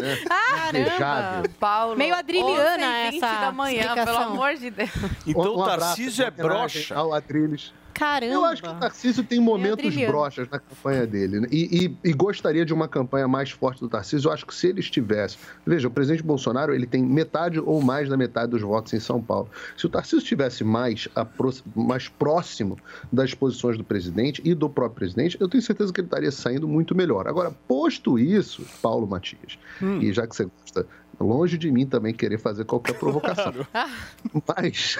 né, 0.00 0.18
invejável. 0.70 1.50
Paulo. 1.58 1.96
Meio 1.96 2.14
adriliana 2.14 3.10
11h20 3.10 3.16
essa 3.16 3.40
da 3.40 3.52
manhã, 3.52 3.80
pelo 3.82 4.00
explicação. 4.00 4.32
amor 4.32 4.54
de 4.54 4.70
Deus. 4.70 4.90
Então 5.26 5.42
Um 5.54 5.56
o 5.56 5.62
abraço, 5.62 5.80
Tarcísio 5.96 6.24
é 6.24 6.30
broxa. 6.30 6.94
Ao 6.94 7.12
Adriles. 7.12 7.72
Caramba. 7.94 8.32
Eu 8.34 8.44
acho 8.44 8.62
que 8.62 8.68
o 8.68 8.74
Tarcísio 8.74 9.24
tem 9.24 9.40
momentos 9.40 9.84
adriliano. 9.86 10.12
broxas 10.12 10.48
na 10.48 10.58
campanha 10.58 11.06
dele. 11.06 11.40
né? 11.40 11.48
E, 11.50 11.86
e- 12.04 12.10
e 12.10 12.12
gostaria 12.12 12.64
de 12.64 12.72
uma 12.72 12.88
campanha 12.88 13.28
mais 13.28 13.50
forte 13.50 13.80
do 13.80 13.88
Tarcísio. 13.88 14.28
Eu 14.28 14.32
acho 14.32 14.46
que 14.46 14.54
se 14.54 14.68
ele 14.68 14.80
estivesse. 14.80 15.36
Veja, 15.66 15.88
o 15.88 15.90
presidente 15.90 16.22
Bolsonaro 16.22 16.74
ele 16.74 16.86
tem 16.86 17.02
metade 17.04 17.58
ou 17.60 17.82
mais 17.82 18.08
da 18.08 18.16
metade 18.16 18.50
dos 18.52 18.62
votos 18.62 18.92
em 18.92 19.00
São 19.00 19.22
Paulo. 19.22 19.48
Se 19.76 19.86
o 19.86 19.88
Tarcísio 19.88 20.18
estivesse 20.18 20.64
mais, 20.64 21.08
apro- 21.14 21.52
mais 21.74 22.08
próximo 22.08 22.78
das 23.12 23.34
posições 23.34 23.76
do 23.76 23.84
presidente 23.84 24.40
e 24.44 24.54
do 24.54 24.68
próprio 24.70 24.96
presidente, 24.96 25.36
eu 25.40 25.48
tenho 25.48 25.62
certeza 25.62 25.92
que 25.92 26.00
ele 26.00 26.06
estaria 26.06 26.30
saindo 26.30 26.66
muito 26.68 26.94
melhor. 26.94 27.26
Agora, 27.28 27.50
posto 27.68 28.18
isso, 28.18 28.64
Paulo 28.82 29.06
Matias, 29.06 29.58
e 30.00 30.12
já 30.12 30.26
que 30.26 30.34
você 30.36 30.44
gosta. 30.44 30.86
Longe 31.20 31.58
de 31.58 31.70
mim 31.70 31.86
também 31.86 32.14
querer 32.14 32.38
fazer 32.38 32.64
qualquer 32.64 32.94
provocação. 32.94 33.52
Mas 34.48 34.98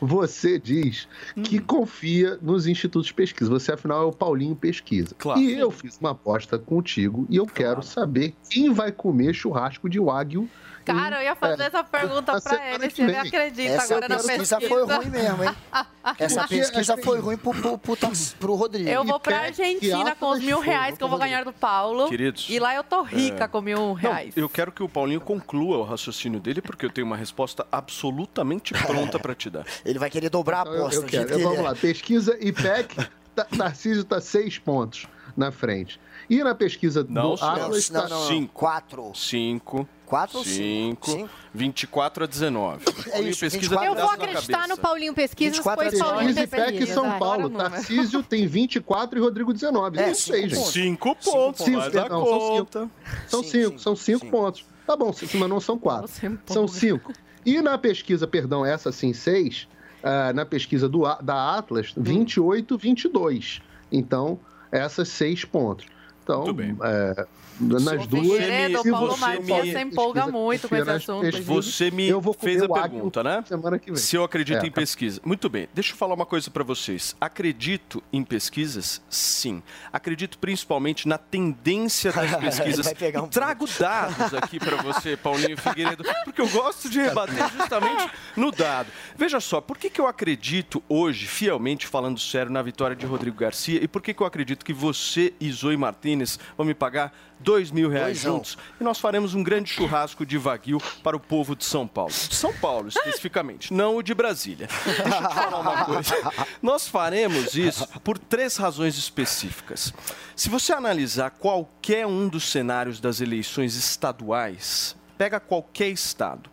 você 0.00 0.58
diz 0.58 1.08
que 1.44 1.60
confia 1.60 2.38
nos 2.42 2.66
institutos 2.66 3.06
de 3.06 3.14
pesquisa. 3.14 3.48
Você, 3.50 3.72
afinal, 3.72 4.02
é 4.02 4.06
o 4.06 4.12
Paulinho 4.12 4.56
Pesquisa. 4.56 5.14
Claro. 5.16 5.40
E 5.40 5.58
eu 5.58 5.70
fiz 5.70 5.96
uma 5.98 6.10
aposta 6.10 6.58
contigo 6.58 7.26
e 7.30 7.36
eu 7.36 7.46
quero 7.46 7.82
saber 7.82 8.34
quem 8.50 8.72
vai 8.72 8.90
comer 8.90 9.32
churrasco 9.32 9.88
de 9.88 10.00
Wagyu. 10.00 10.48
Cara, 10.84 11.18
eu 11.20 11.24
ia 11.24 11.34
fazer 11.34 11.62
é. 11.62 11.66
essa 11.66 11.82
pergunta 11.82 12.32
pra 12.32 12.40
tá 12.40 12.66
ele, 12.66 12.90
se 12.90 13.02
assim, 13.02 13.02
ele 13.02 13.16
acredita 13.16 13.72
essa 13.74 13.94
agora 13.94 14.08
na 14.08 14.16
pesquisa. 14.16 14.42
Essa 14.42 14.56
pesquisa 14.58 14.74
foi 14.74 14.96
ruim 14.96 15.10
mesmo, 15.10 15.44
hein? 15.44 15.50
essa 16.18 16.48
pesquisa 16.48 16.96
foi 16.98 17.20
ruim 17.20 17.36
pro, 17.36 17.52
pro, 17.52 17.78
pro, 17.78 17.96
pro 18.38 18.54
Rodrigo. 18.54 18.88
Eu 18.88 19.04
vou 19.04 19.18
pra 19.18 19.40
Argentina 19.40 20.14
com 20.14 20.30
os 20.30 20.40
mil 20.40 20.60
reais 20.60 20.98
que 20.98 21.04
eu 21.04 21.08
vou 21.08 21.18
ganhar 21.18 21.44
do 21.44 21.52
Paulo. 21.52 22.08
Queridos. 22.08 22.46
E 22.48 22.58
lá 22.58 22.74
eu 22.74 22.84
tô 22.84 23.02
rica 23.02 23.44
é... 23.44 23.48
com 23.48 23.60
mil 23.60 23.92
reais. 23.94 24.34
Não, 24.34 24.42
eu 24.42 24.48
quero 24.48 24.70
que 24.70 24.82
o 24.82 24.88
Paulinho 24.88 25.20
conclua 25.20 25.78
o 25.78 25.82
raciocínio 25.82 26.38
dele, 26.38 26.60
porque 26.60 26.84
eu 26.84 26.90
tenho 26.90 27.06
uma 27.06 27.16
resposta 27.16 27.66
absolutamente 27.72 28.74
pronta 28.74 29.18
pra 29.18 29.34
te 29.34 29.48
dar. 29.48 29.64
Ele 29.84 29.98
vai 29.98 30.10
querer 30.10 30.28
dobrar 30.28 30.58
a 30.58 30.62
aposta. 30.62 30.96
Eu, 30.96 31.02
eu 31.02 31.08
quero. 31.08 31.24
Então 31.24 31.40
vamos 31.40 31.64
lá, 31.64 31.74
pesquisa 31.74 32.36
IPEC, 32.40 33.08
Narciso 33.56 34.04
tá 34.04 34.20
seis 34.20 34.58
pontos 34.58 35.06
na 35.36 35.50
frente. 35.50 36.00
E 36.28 36.42
na 36.42 36.54
pesquisa 36.54 37.04
não, 37.08 37.34
do 37.34 37.44
Atlas... 37.44 37.90
Não, 37.90 38.02
tá 38.02 38.08
não, 38.08 38.20
não. 38.20 38.28
Cinco. 38.28 38.54
Quatro. 38.54 39.12
Cinco. 39.14 39.88
4 40.06 40.38
ou 40.38 40.44
5? 40.44 41.30
24 41.52 42.24
a 42.24 42.26
19. 42.26 42.84
É 43.10 43.22
isso, 43.22 43.40
pesquisa 43.40 43.74
eu 43.84 43.94
vou 43.94 44.10
acreditar 44.10 44.68
no 44.68 44.76
Paulinho 44.76 45.14
Pesquisa, 45.14 45.62
depois 45.62 45.98
Paulinho 45.98 46.34
Pesquisa. 46.34 46.70
Luiz 46.70 46.90
São 46.90 47.18
Paulo, 47.18 47.50
Tarcísio 47.50 48.22
tá? 48.22 48.28
tem 48.28 48.46
24 48.46 49.18
e 49.18 49.22
Rodrigo 49.22 49.52
19. 49.52 49.98
É, 49.98 50.10
isso 50.10 50.32
aí, 50.32 50.48
gente. 50.48 50.68
5 50.68 51.16
pontos, 51.16 51.64
cinco, 51.64 51.78
mais 51.78 51.94
não, 51.94 52.24
conta. 52.24 52.90
São 53.28 53.42
5, 53.42 53.78
são 53.78 53.96
5 53.96 54.26
pontos. 54.26 54.64
Tá 54.86 54.96
bom, 54.96 55.14
mas 55.34 55.48
não 55.48 55.60
são 55.60 55.78
4, 55.78 56.10
é 56.22 56.52
são 56.52 56.68
5. 56.68 57.12
E 57.46 57.60
na 57.60 57.78
pesquisa, 57.78 58.26
perdão, 58.26 58.64
essa 58.64 58.90
sim, 58.90 59.12
6, 59.12 59.62
uh, 59.62 59.66
ah, 60.02 60.32
na 60.32 60.44
pesquisa 60.44 60.88
do, 60.88 61.02
da 61.22 61.56
Atlas, 61.56 61.94
hum. 61.96 62.02
28, 62.02 62.76
22. 62.76 63.62
Então, 63.92 64.38
essas 64.70 65.08
6 65.08 65.44
pontos. 65.44 65.86
Então, 66.24 66.44
Muito 66.44 66.54
bem. 66.54 66.74
é, 66.82 67.26
nas 67.60 68.06
duas... 68.06 68.26
se 68.26 68.88
o 68.88 68.90
Paulo 68.90 69.10
você 69.12 69.20
Matias 69.20 69.68
se 69.68 69.78
empolga 69.80 70.26
muito 70.26 70.68
com 70.68 70.74
esse 70.74 70.90
assunto. 70.90 71.42
Você 71.42 71.90
me 71.90 72.08
eu 72.08 72.20
vou 72.20 72.32
fez 72.32 72.62
a 72.62 72.68
pergunta, 72.68 73.22
né? 73.22 73.44
Semana 73.46 73.78
que 73.78 73.86
vem. 73.92 73.96
Se 73.96 74.16
eu 74.16 74.24
acredito 74.24 74.64
É, 74.64 74.66
em 74.66 74.70
tá. 74.70 74.80
pesquisa. 74.80 75.20
Muito 75.24 75.48
bem, 75.50 75.68
deixa 75.74 75.92
eu 75.92 75.96
falar 75.96 76.14
uma 76.14 76.24
coisa 76.26 76.50
para 76.50 76.64
vocês. 76.64 77.14
Acredito 77.20 78.02
em 78.12 78.24
pesquisas? 78.24 79.02
Sim. 79.08 79.62
Acredito 79.92 80.38
principalmente 80.38 81.06
na 81.06 81.18
tendência 81.18 82.10
das 82.10 82.34
pesquisas. 82.40 82.86
Vai 82.86 82.94
pegar 82.94 83.22
um 83.22 83.26
E 83.26 83.30
trago 83.30 83.66
dados 83.78 84.34
aqui 84.34 84.58
para 84.58 84.76
você, 84.76 85.16
Paulinho 85.16 85.56
Figueiredo, 85.58 86.04
porque 86.24 86.40
eu 86.40 86.48
gosto 86.48 86.88
de 86.88 87.00
rebater 87.00 87.48
justamente 87.50 88.10
no 88.34 88.50
dado. 88.50 88.88
Veja 89.16 89.40
só, 89.40 89.60
por 89.60 89.76
que, 89.76 89.90
que 89.90 90.00
eu 90.00 90.06
acredito 90.06 90.82
hoje, 90.88 91.26
fielmente 91.26 91.86
falando 91.86 92.18
sério, 92.18 92.50
na 92.50 92.62
vitória 92.62 92.96
de 92.96 93.04
Rodrigo 93.04 93.36
Garcia 93.36 93.78
e 93.82 93.86
por 93.86 94.00
que, 94.00 94.14
que 94.14 94.22
eu 94.22 94.26
acredito 94.26 94.64
que 94.64 94.72
você 94.72 95.34
e 95.38 95.52
Zoe 95.52 95.76
Martinez 96.14 96.38
vão 96.56 96.66
me 96.66 96.74
pagar 96.74 97.12
dois 97.40 97.70
mil 97.70 97.88
reais 97.88 98.22
Doisão. 98.22 98.36
juntos 98.36 98.58
e 98.80 98.84
nós 98.84 98.98
faremos 98.98 99.34
um 99.34 99.42
grande 99.42 99.70
churrasco 99.70 100.24
de 100.24 100.38
Wagyu 100.38 100.80
para 101.02 101.16
o 101.16 101.20
povo 101.20 101.54
de 101.54 101.64
São 101.64 101.86
Paulo. 101.86 102.12
De 102.12 102.34
São 102.34 102.52
Paulo, 102.54 102.88
especificamente, 102.94 103.72
não 103.72 103.96
o 103.96 104.02
de 104.02 104.14
Brasília. 104.14 104.68
Deixa 104.84 105.02
eu 105.02 105.28
te 105.28 105.34
falar 105.34 105.60
uma 105.60 105.84
coisa. 105.84 106.14
Nós 106.62 106.88
faremos 106.88 107.54
isso 107.54 107.86
por 108.00 108.18
três 108.18 108.56
razões 108.56 108.96
específicas. 108.96 109.92
Se 110.34 110.48
você 110.48 110.72
analisar 110.72 111.30
qualquer 111.30 112.06
um 112.06 112.28
dos 112.28 112.50
cenários 112.50 113.00
das 113.00 113.20
eleições 113.20 113.76
estaduais, 113.76 114.96
pega 115.18 115.40
qualquer 115.40 115.88
estado. 115.88 116.50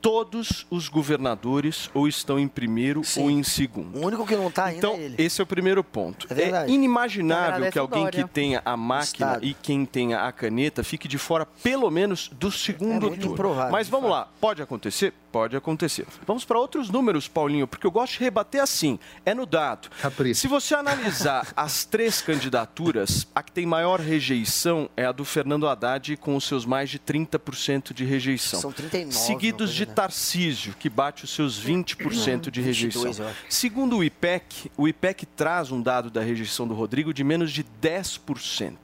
Todos 0.00 0.66
os 0.70 0.88
governadores 0.88 1.90
ou 1.92 2.06
estão 2.06 2.38
em 2.38 2.46
primeiro 2.48 3.02
ou 3.16 3.30
em 3.30 3.42
segundo. 3.42 3.98
O 3.98 4.06
único 4.06 4.26
que 4.26 4.36
não 4.36 4.50
tá 4.50 4.66
ainda 4.66 4.78
Então, 4.78 4.94
é 4.94 5.00
ele. 5.00 5.14
esse 5.18 5.40
é 5.40 5.44
o 5.44 5.46
primeiro 5.46 5.82
ponto. 5.82 6.26
É 6.32 6.42
É, 6.64 6.68
inimaginável 6.68 7.70
que 7.70 7.78
alguém 7.78 8.06
que 8.06 8.18
Dória. 8.18 8.28
tenha 8.32 8.62
a 8.64 8.76
máquina 8.76 9.26
Estado. 9.28 9.44
e 9.44 9.54
quem 9.54 9.84
tenha 9.84 10.20
a 10.22 10.32
caneta 10.32 10.82
fique 10.84 11.08
de 11.08 11.18
fora, 11.18 11.44
pelo 11.46 11.90
menos, 11.90 12.28
do 12.32 12.50
segundo 12.50 13.06
É 13.06 13.08
muito 13.08 13.20
turno. 13.20 13.34
improvável, 13.34 13.72
Mas 13.72 13.88
vamos 13.88 14.10
lá, 14.10 14.28
pode 14.40 14.62
acontecer? 14.62 15.12
Pode 15.30 15.54
acontecer. 15.56 16.06
Vamos 16.26 16.44
para 16.46 16.58
outros 16.58 16.88
números, 16.88 17.28
Paulinho, 17.28 17.66
porque 17.66 17.86
eu 17.86 17.90
gosto 17.90 18.14
de 18.14 18.20
rebater 18.20 18.62
assim, 18.62 18.98
é 19.26 19.34
no 19.34 19.44
dado. 19.44 19.88
Se 20.34 20.48
você 20.48 20.74
analisar 20.74 21.48
as 21.54 21.84
três 21.84 22.22
candidaturas, 22.22 23.26
a 23.34 23.42
que 23.42 23.52
tem 23.52 23.66
maior 23.66 24.00
rejeição 24.00 24.88
é 24.96 25.04
a 25.04 25.12
do 25.12 25.24
Fernando 25.26 25.68
Haddad 25.68 26.16
com 26.16 26.34
os 26.34 26.44
seus 26.44 26.64
mais 26.64 26.88
de 26.88 26.98
30% 26.98 27.92
de 27.92 28.04
rejeição. 28.04 28.58
São 28.60 28.72
39, 28.72 29.12
Seguidos 29.18 29.74
de 29.74 29.84
Tarcísio, 29.94 30.74
que 30.78 30.88
bate 30.88 31.24
os 31.24 31.30
seus 31.30 31.62
20% 31.62 32.50
de 32.50 32.60
rejeição. 32.60 33.02
22, 33.02 33.18
eu 33.18 33.28
acho. 33.28 33.36
Segundo 33.48 33.98
o 33.98 34.04
IPEC, 34.04 34.70
o 34.76 34.88
IPEC 34.88 35.26
traz 35.26 35.70
um 35.70 35.80
dado 35.80 36.10
da 36.10 36.20
rejeição 36.20 36.66
do 36.66 36.74
Rodrigo 36.74 37.12
de 37.12 37.24
menos 37.24 37.52
de 37.52 37.64
10%. 37.82 38.76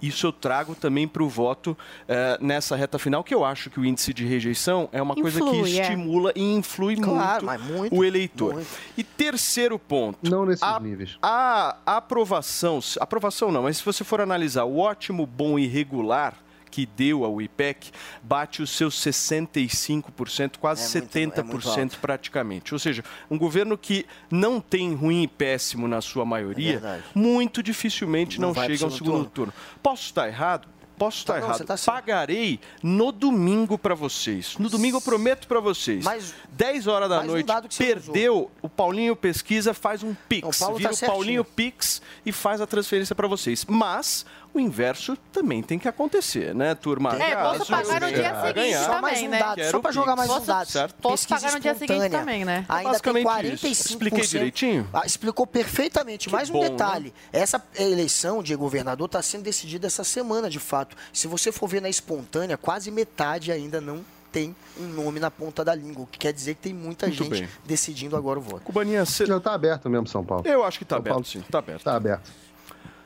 Isso 0.00 0.26
eu 0.26 0.32
trago 0.32 0.74
também 0.74 1.08
para 1.08 1.22
o 1.22 1.28
voto 1.28 1.76
eh, 2.08 2.38
nessa 2.40 2.76
reta 2.76 2.98
final, 2.98 3.24
que 3.24 3.34
eu 3.34 3.44
acho 3.44 3.70
que 3.70 3.80
o 3.80 3.84
índice 3.84 4.12
de 4.12 4.24
rejeição 4.24 4.88
é 4.92 5.00
uma 5.00 5.14
coisa 5.14 5.40
que 5.40 5.46
Influi, 5.46 5.78
é. 5.78 5.82
estimula 5.82 6.32
e 6.34 6.42
influi 6.42 6.96
Claro, 6.96 7.46
muito, 7.46 7.64
muito, 7.64 7.96
o 7.96 8.04
eleitor. 8.04 8.62
E 8.96 9.02
terceiro 9.02 9.78
ponto. 9.78 10.30
Não 10.30 10.44
nesses 10.44 10.62
a, 10.62 10.78
níveis. 10.80 11.18
A 11.22 11.76
aprovação, 11.86 12.80
aprovação 13.00 13.50
não, 13.50 13.62
mas 13.62 13.78
se 13.78 13.84
você 13.84 14.04
for 14.04 14.20
analisar 14.20 14.64
o 14.64 14.78
ótimo, 14.78 15.26
bom 15.26 15.58
e 15.58 15.66
regular 15.66 16.36
que 16.70 16.86
deu 16.86 17.24
ao 17.24 17.40
IPEC, 17.40 17.90
bate 18.22 18.62
os 18.62 18.70
seus 18.70 18.94
65%, 18.94 20.58
quase 20.58 20.82
É 20.96 21.00
muito- 21.00 21.16
é 21.18 21.20
70% 21.20 21.98
praticamente. 22.00 22.72
Ou 22.74 22.78
seja, 22.78 23.02
um 23.30 23.38
governo 23.38 23.76
que 23.76 24.06
não 24.30 24.60
tem 24.60 24.94
ruim 24.94 25.22
e 25.22 25.28
péssimo 25.28 25.88
na 25.88 26.00
sua 26.00 26.24
maioria, 26.24 26.72
verdade. 26.72 27.04
muito 27.14 27.62
dificilmente 27.62 28.40
Não 28.40 28.48
não, 28.48 28.54
chega 28.54 28.84
ao 28.84 28.90
segundo 28.90 28.94
segundo 28.94 29.30
turno. 29.30 29.52
Posso 29.82 30.04
estar 30.04 30.28
errado? 30.28 30.68
Posso 30.98 31.16
estar 31.20 31.32
Tá, 31.34 31.40
não, 31.40 31.46
errado. 31.48 31.64
tá 31.64 31.76
certo. 31.78 31.94
Pagarei 31.96 32.60
no 32.82 33.10
domingo 33.10 33.78
para 33.78 33.94
vocês. 33.94 34.58
No 34.58 34.68
domingo 34.68 34.98
eu 34.98 35.00
prometo 35.00 35.48
para 35.48 35.58
vocês. 35.58 36.04
Mas- 36.04 36.34
10 36.50 36.86
horas 36.86 37.08
da 37.08 37.20
um 37.22 37.24
noite, 37.26 37.50
você 37.70 37.86
perdeu, 37.86 38.50
o 38.60 38.68
Paulinho 38.68 39.16
pesquisa, 39.16 39.72
faz 39.72 40.02
um 40.02 40.14
Pix. 40.28 40.42
Não, 40.42 40.50
o 40.50 40.58
Paulo 40.58 40.76
vira 40.76 40.90
tá 40.90 41.06
o 41.06 41.08
Paulinho 41.08 41.42
certinho. 41.42 41.54
Pix 41.72 42.02
e 42.26 42.30
faz 42.32 42.60
a 42.60 42.66
transferência 42.66 43.14
para 43.14 43.26
vocês. 43.26 43.64
Mas 43.66 44.26
o 44.52 44.60
inverso 44.60 45.16
também 45.32 45.62
tem 45.62 45.78
que 45.78 45.88
acontecer, 45.88 46.54
né, 46.54 46.74
turma? 46.74 47.16
É, 47.22 47.36
posso 47.36 47.70
pagar 47.70 48.00
no 48.00 48.08
dia 48.08 48.16
ganhar, 48.16 48.40
seguinte 48.40 48.54
ganhar, 48.54 48.86
também, 48.86 49.00
mais 49.00 49.22
um 49.22 49.28
né? 49.28 49.38
dado, 49.38 49.56
Quero 49.56 49.70
só 49.70 49.80
para 49.80 49.92
jogar 49.92 50.16
mais 50.16 50.30
um 50.30 50.40
dado. 50.44 50.66
Certo. 50.66 50.94
Posso 51.00 51.28
pagar 51.28 51.52
no 51.52 51.60
dia 51.60 51.74
seguinte 51.74 52.10
também, 52.10 52.44
né? 52.44 52.64
Ainda 52.68 52.90
basicamente 52.90 53.60
tem 53.60 53.72
isso. 53.72 53.88
45%. 53.88 53.90
Expliquei 53.90 54.26
direitinho? 54.26 54.88
Ah, 54.92 55.02
explicou 55.06 55.46
perfeitamente. 55.46 56.28
Que 56.28 56.32
Mais 56.32 56.50
um 56.50 56.54
bom, 56.54 56.62
né? 56.62 56.70
detalhe. 56.70 57.14
Essa 57.32 57.62
eleição 57.78 58.42
de 58.42 58.54
governador 58.56 59.06
está 59.06 59.22
sendo 59.22 59.42
decidida 59.42 59.86
essa 59.86 60.04
semana, 60.04 60.50
de 60.50 60.58
fato. 60.58 60.96
Se 61.12 61.26
você 61.26 61.52
for 61.52 61.68
ver 61.68 61.80
na 61.80 61.88
espontânea, 61.88 62.56
quase 62.56 62.90
metade 62.90 63.52
ainda 63.52 63.80
não 63.80 64.04
tem 64.32 64.54
um 64.78 64.86
nome 64.86 65.18
na 65.18 65.30
ponta 65.30 65.64
da 65.64 65.74
língua, 65.74 66.04
o 66.04 66.06
que 66.06 66.18
quer 66.18 66.32
dizer 66.32 66.54
que 66.54 66.60
tem 66.60 66.72
muita 66.72 67.06
Muito 67.06 67.24
gente 67.24 67.40
bem. 67.40 67.48
decidindo 67.64 68.16
agora 68.16 68.38
o 68.38 68.42
voto. 68.42 68.62
Cubaninha, 68.62 69.04
você... 69.04 69.26
Já 69.26 69.36
está 69.38 69.52
aberto 69.52 69.90
mesmo, 69.90 70.06
São 70.06 70.24
Paulo. 70.24 70.44
Eu 70.46 70.62
acho 70.64 70.78
que 70.78 70.84
está 70.84 70.94
São 70.96 71.00
aberto, 71.00 71.14
Paulo 71.14 71.26
sim. 71.26 71.40
Está 71.40 71.58
aberto. 71.58 71.78
Está 71.78 71.96
aberto. 71.96 72.30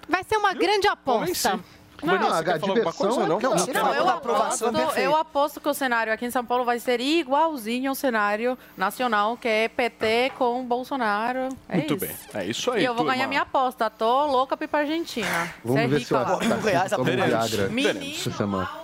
Vai 0.09 0.25
ser 0.25 0.37
uma 0.37 0.55
grande 0.55 0.87
aposta. 0.89 1.61
Não, 2.03 2.19
você 2.19 2.51
a 2.51 2.59
diversão 2.59 2.93
coisa 2.93 3.23
é 3.23 3.27
não? 3.27 3.39
Não, 3.41 3.51
Não, 3.85 3.95
eu 3.95 4.07
é 4.07 4.13
aposto, 4.13 4.65
eu 4.99 5.17
aposto 5.17 5.61
que 5.61 5.69
o 5.69 5.75
cenário 5.75 6.13
aqui 6.13 6.27
em 6.27 6.31
São 6.31 6.45
Paulo 6.45 6.65
vai 6.65 6.79
ser 6.79 7.01
igualzinho 7.01 7.89
ao 7.89 7.95
cenário 7.95 8.59
nacional, 8.77 9.37
que 9.37 9.49
é 9.49 9.69
PT 9.69 10.33
com 10.37 10.63
Bolsonaro. 10.65 11.49
É 11.69 11.77
Muito 11.77 11.95
isso. 11.95 12.07
bem. 12.07 12.17
É 12.35 12.45
isso 12.47 12.71
aí, 12.73 12.83
E 12.83 12.85
eu 12.85 12.95
vou 12.95 13.07
ganhar 13.07 13.27
minha 13.27 13.43
aposta. 13.43 13.89
Tô 13.89 14.27
louca 14.27 14.57
pra 14.57 14.65
ir 14.65 14.69
pra 14.69 14.81
Argentina. 14.81 15.55
Vamos 15.65 15.81
Ser 15.81 15.89
ver 15.89 15.99
rica 15.99 16.07
se 16.07 16.13
o 16.13 16.17
lá. 16.17 16.23
Arthur 16.23 16.49
Tarcísio 16.49 16.97
toma 16.97 17.05
Veremos. 17.05 17.51
Viagra 17.51 17.69
Menino. 17.69 18.84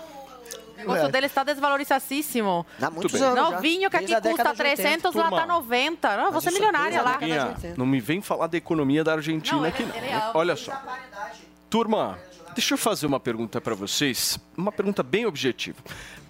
O 0.83 0.87
custo 0.87 1.09
dele 1.09 1.27
está 1.27 1.43
desvalorizadíssimo. 1.45 2.67
Há 2.81 2.91
muitos 2.91 3.13
bem. 3.13 3.21
já. 3.21 3.35
Novinho 3.35 3.91
que 3.91 3.97
aqui 3.97 4.15
a 4.15 4.21
custa 4.21 4.21
década 4.31 4.55
de 4.55 4.63
80. 4.63 4.83
300, 4.83 5.15
lá 5.15 5.23
tá 5.25 5.29
Turma. 5.31 5.47
90. 5.47 6.17
Não, 6.17 6.41
ser 6.41 6.49
isso 6.49 6.57
milionária 6.59 7.03
lá. 7.03 7.19
80. 7.21 7.75
não 7.77 7.87
me 7.87 8.01
vem 8.01 8.21
falar 8.21 8.47
da 8.47 8.57
economia 8.57 9.03
da 9.05 9.13
Argentina 9.15 9.57
Não, 9.59 9.65
aqui, 9.65 9.83
ele- 9.83 9.93
não. 9.93 9.99
ele 9.99 10.07
é 10.09 10.31
Olha 10.35 10.57
só. 10.57 10.73
Turma, 11.69 12.19
deixa 12.55 12.75
eu 12.75 12.79
fazer 12.79 13.07
uma 13.07 13.21
pergunta 13.21 13.61
para 13.61 13.75
vocês, 13.75 14.39
uma 14.57 14.73
pergunta 14.73 15.03
bem 15.03 15.27
objetiva. 15.27 15.79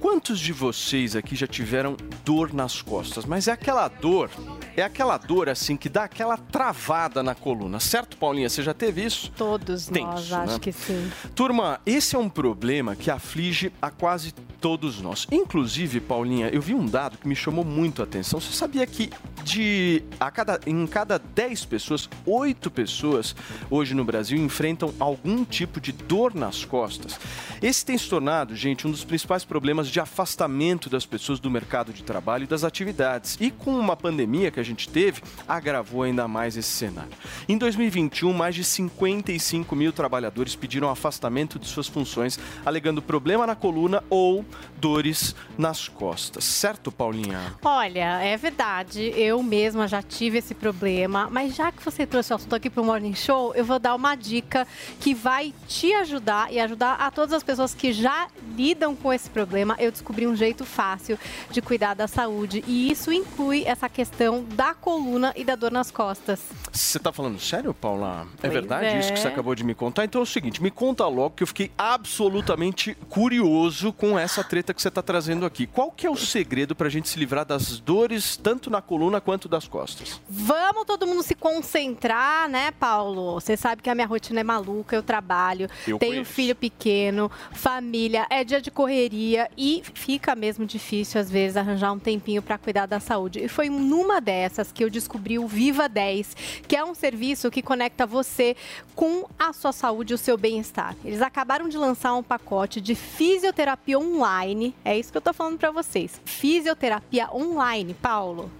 Quantos 0.00 0.40
de 0.40 0.50
vocês 0.50 1.14
aqui 1.14 1.36
já 1.36 1.46
tiveram 1.46 1.94
dor 2.24 2.54
nas 2.54 2.80
costas? 2.80 3.26
Mas 3.26 3.46
é 3.48 3.52
aquela 3.52 3.86
dor, 3.86 4.30
é 4.74 4.82
aquela 4.82 5.18
dor 5.18 5.46
assim 5.50 5.76
que 5.76 5.90
dá 5.90 6.04
aquela 6.04 6.38
travada 6.38 7.22
na 7.22 7.34
coluna, 7.34 7.78
certo, 7.78 8.16
Paulinha? 8.16 8.48
Você 8.48 8.62
já 8.62 8.72
teve 8.72 9.04
isso? 9.04 9.30
Todos 9.36 9.88
Tenso, 9.88 10.06
nós, 10.06 10.32
acho 10.32 10.52
né? 10.54 10.58
que 10.58 10.72
sim. 10.72 11.12
Turma, 11.34 11.80
esse 11.84 12.16
é 12.16 12.18
um 12.18 12.30
problema 12.30 12.96
que 12.96 13.10
aflige 13.10 13.70
a 13.80 13.90
quase 13.90 14.32
todos 14.60 15.00
nós. 15.00 15.26
Inclusive, 15.30 16.00
Paulinha, 16.00 16.48
eu 16.48 16.60
vi 16.60 16.74
um 16.74 16.86
dado 16.86 17.18
que 17.18 17.28
me 17.28 17.36
chamou 17.36 17.64
muito 17.64 18.00
a 18.00 18.04
atenção. 18.04 18.40
Você 18.40 18.52
sabia 18.52 18.86
que 18.86 19.10
de 19.42 20.02
a 20.18 20.30
cada, 20.30 20.60
em 20.66 20.86
cada 20.86 21.18
10 21.18 21.64
pessoas, 21.64 22.08
8 22.26 22.70
pessoas 22.70 23.34
hoje 23.70 23.94
no 23.94 24.04
Brasil 24.04 24.38
enfrentam 24.38 24.92
algum 24.98 25.44
tipo 25.44 25.80
de 25.80 25.92
dor 25.92 26.34
nas 26.34 26.64
costas? 26.64 27.18
Esse 27.60 27.84
tem 27.84 27.96
se 27.96 28.08
tornado, 28.08 28.54
gente, 28.54 28.86
um 28.86 28.90
dos 28.90 29.04
principais 29.04 29.44
problemas 29.44 29.89
de 29.90 30.00
afastamento 30.00 30.88
das 30.88 31.04
pessoas 31.04 31.40
do 31.40 31.50
mercado 31.50 31.92
de 31.92 32.02
trabalho 32.02 32.44
e 32.44 32.46
das 32.46 32.64
atividades. 32.64 33.36
E 33.40 33.50
com 33.50 33.78
uma 33.78 33.96
pandemia 33.96 34.50
que 34.50 34.60
a 34.60 34.62
gente 34.62 34.88
teve, 34.88 35.22
agravou 35.46 36.02
ainda 36.02 36.26
mais 36.28 36.56
esse 36.56 36.70
cenário. 36.70 37.10
Em 37.48 37.58
2021, 37.58 38.32
mais 38.32 38.54
de 38.54 38.64
55 38.64 39.74
mil 39.74 39.92
trabalhadores 39.92 40.54
pediram 40.54 40.90
afastamento 40.90 41.58
de 41.58 41.66
suas 41.66 41.88
funções, 41.88 42.38
alegando 42.64 43.02
problema 43.02 43.46
na 43.46 43.54
coluna 43.54 44.02
ou 44.08 44.44
dores 44.78 45.34
nas 45.58 45.88
costas. 45.88 46.44
Certo, 46.44 46.90
Paulinha? 46.90 47.54
Olha, 47.62 48.20
é 48.22 48.36
verdade. 48.36 49.12
Eu 49.16 49.42
mesma 49.42 49.86
já 49.88 50.02
tive 50.02 50.38
esse 50.38 50.54
problema, 50.54 51.28
mas 51.30 51.54
já 51.54 51.72
que 51.72 51.84
você 51.84 52.06
trouxe 52.06 52.32
o 52.32 52.36
assunto 52.36 52.54
aqui 52.54 52.70
para 52.70 52.82
o 52.82 52.84
Morning 52.84 53.14
Show, 53.14 53.54
eu 53.54 53.64
vou 53.64 53.78
dar 53.78 53.94
uma 53.94 54.14
dica 54.14 54.66
que 55.00 55.14
vai 55.14 55.52
te 55.66 55.92
ajudar 55.94 56.52
e 56.52 56.60
ajudar 56.60 56.94
a 56.94 57.10
todas 57.10 57.32
as 57.32 57.42
pessoas 57.42 57.74
que 57.74 57.92
já 57.92 58.28
lidam 58.56 58.94
com 58.94 59.12
esse 59.12 59.28
problema. 59.28 59.76
Eu 59.80 59.90
descobri 59.90 60.26
um 60.26 60.36
jeito 60.36 60.64
fácil 60.64 61.18
de 61.50 61.60
cuidar 61.62 61.94
da 61.94 62.06
saúde 62.06 62.62
e 62.66 62.90
isso 62.90 63.12
inclui 63.12 63.64
essa 63.64 63.88
questão 63.88 64.44
da 64.54 64.74
coluna 64.74 65.32
e 65.36 65.44
da 65.44 65.54
dor 65.56 65.70
nas 65.70 65.90
costas. 65.90 66.40
Você 66.72 66.98
tá 66.98 67.12
falando 67.12 67.38
sério, 67.40 67.72
Paula? 67.74 68.26
É 68.38 68.40
Pois 68.42 68.52
verdade 68.52 68.86
é. 68.86 68.98
isso 69.00 69.12
que 69.12 69.18
você 69.18 69.28
acabou 69.28 69.54
de 69.54 69.64
me 69.64 69.74
contar? 69.74 70.04
Então 70.04 70.20
é 70.20 70.24
o 70.24 70.26
seguinte, 70.26 70.62
me 70.62 70.70
conta 70.70 71.06
logo 71.06 71.30
que 71.36 71.42
eu 71.42 71.46
fiquei 71.46 71.70
absolutamente 71.76 72.94
curioso 73.08 73.92
com 73.92 74.18
essa 74.18 74.42
treta 74.44 74.74
que 74.74 74.80
você 74.82 74.90
tá 74.90 75.02
trazendo 75.02 75.46
aqui. 75.46 75.66
Qual 75.66 75.90
que 75.90 76.06
é 76.06 76.10
o 76.10 76.16
segredo 76.16 76.74
pra 76.74 76.88
gente 76.88 77.08
se 77.08 77.18
livrar 77.18 77.44
das 77.44 77.78
dores, 77.80 78.36
tanto 78.36 78.68
na 78.70 78.82
coluna 78.82 79.20
quanto 79.20 79.48
das 79.48 79.66
costas? 79.66 80.20
Vamos 80.28 80.84
todo 80.84 81.06
mundo 81.06 81.22
se 81.22 81.34
concentrar, 81.34 82.48
né, 82.48 82.70
Paulo? 82.72 83.34
Você 83.40 83.56
sabe 83.56 83.82
que 83.82 83.88
a 83.90 83.94
minha 83.94 84.06
rotina 84.06 84.40
é 84.40 84.44
maluca, 84.44 84.94
eu 84.96 85.02
trabalho, 85.02 85.68
Eu 85.86 85.98
tenho 85.98 86.12
conheço. 86.12 86.32
filho 86.32 86.54
pequeno, 86.54 87.30
família, 87.52 88.26
é 88.30 88.44
dia 88.44 88.60
de 88.60 88.70
correria 88.70 89.50
e 89.56 89.69
fica 89.94 90.34
mesmo 90.34 90.66
difícil 90.66 91.20
às 91.20 91.30
vezes 91.30 91.56
arranjar 91.56 91.92
um 91.92 91.98
tempinho 91.98 92.42
para 92.42 92.58
cuidar 92.58 92.86
da 92.86 92.98
saúde. 92.98 93.40
E 93.40 93.48
foi 93.48 93.68
numa 93.68 94.20
dessas 94.20 94.72
que 94.72 94.82
eu 94.82 94.90
descobri 94.90 95.38
o 95.38 95.46
Viva 95.46 95.88
10, 95.88 96.36
que 96.66 96.76
é 96.76 96.84
um 96.84 96.94
serviço 96.94 97.50
que 97.50 97.62
conecta 97.62 98.06
você 98.06 98.56
com 98.94 99.26
a 99.38 99.52
sua 99.52 99.72
saúde 99.72 100.12
e 100.12 100.14
o 100.14 100.18
seu 100.18 100.36
bem-estar. 100.36 100.96
Eles 101.04 101.22
acabaram 101.22 101.68
de 101.68 101.76
lançar 101.78 102.14
um 102.14 102.22
pacote 102.22 102.80
de 102.80 102.94
fisioterapia 102.94 103.98
online. 103.98 104.74
É 104.84 104.98
isso 104.98 105.12
que 105.12 105.18
eu 105.18 105.22
tô 105.22 105.32
falando 105.32 105.58
para 105.58 105.70
vocês. 105.70 106.20
Fisioterapia 106.24 107.28
online, 107.32 107.94
Paulo. 107.94 108.50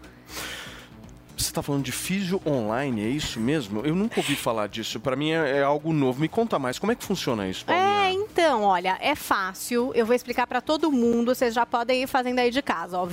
Você 1.41 1.53
tá 1.53 1.62
falando 1.62 1.83
de 1.83 1.93
físio 1.93 2.41
online, 2.47 3.03
é 3.03 3.09
isso 3.09 3.41
mesmo? 3.41 3.81
Eu 3.81 3.95
nunca 3.95 4.21
ouvi 4.21 4.37
falar 4.37 4.69
disso. 4.69 5.01
Pra 5.01 5.17
mim 5.17 5.31
é, 5.31 5.59
é 5.59 5.62
algo 5.62 5.93
novo. 5.93 6.21
Me 6.21 6.29
conta 6.29 6.59
mais, 6.59 6.79
como 6.79 6.93
é 6.93 6.95
que 6.95 7.03
funciona 7.03 7.49
isso, 7.49 7.65
Paulinha? 7.65 7.87
É, 7.87 8.12
então, 8.12 8.62
olha, 8.62 8.99
é 9.01 9.15
fácil. 9.15 9.91
Eu 9.95 10.05
vou 10.05 10.15
explicar 10.15 10.47
para 10.47 10.61
todo 10.61 10.93
mundo. 10.93 11.35
Vocês 11.35 11.55
já 11.55 11.65
podem 11.65 12.03
ir 12.03 12.07
fazendo 12.07 12.39
aí 12.41 12.51
de 12.51 12.61
casa, 12.61 12.99
ó. 12.99 13.07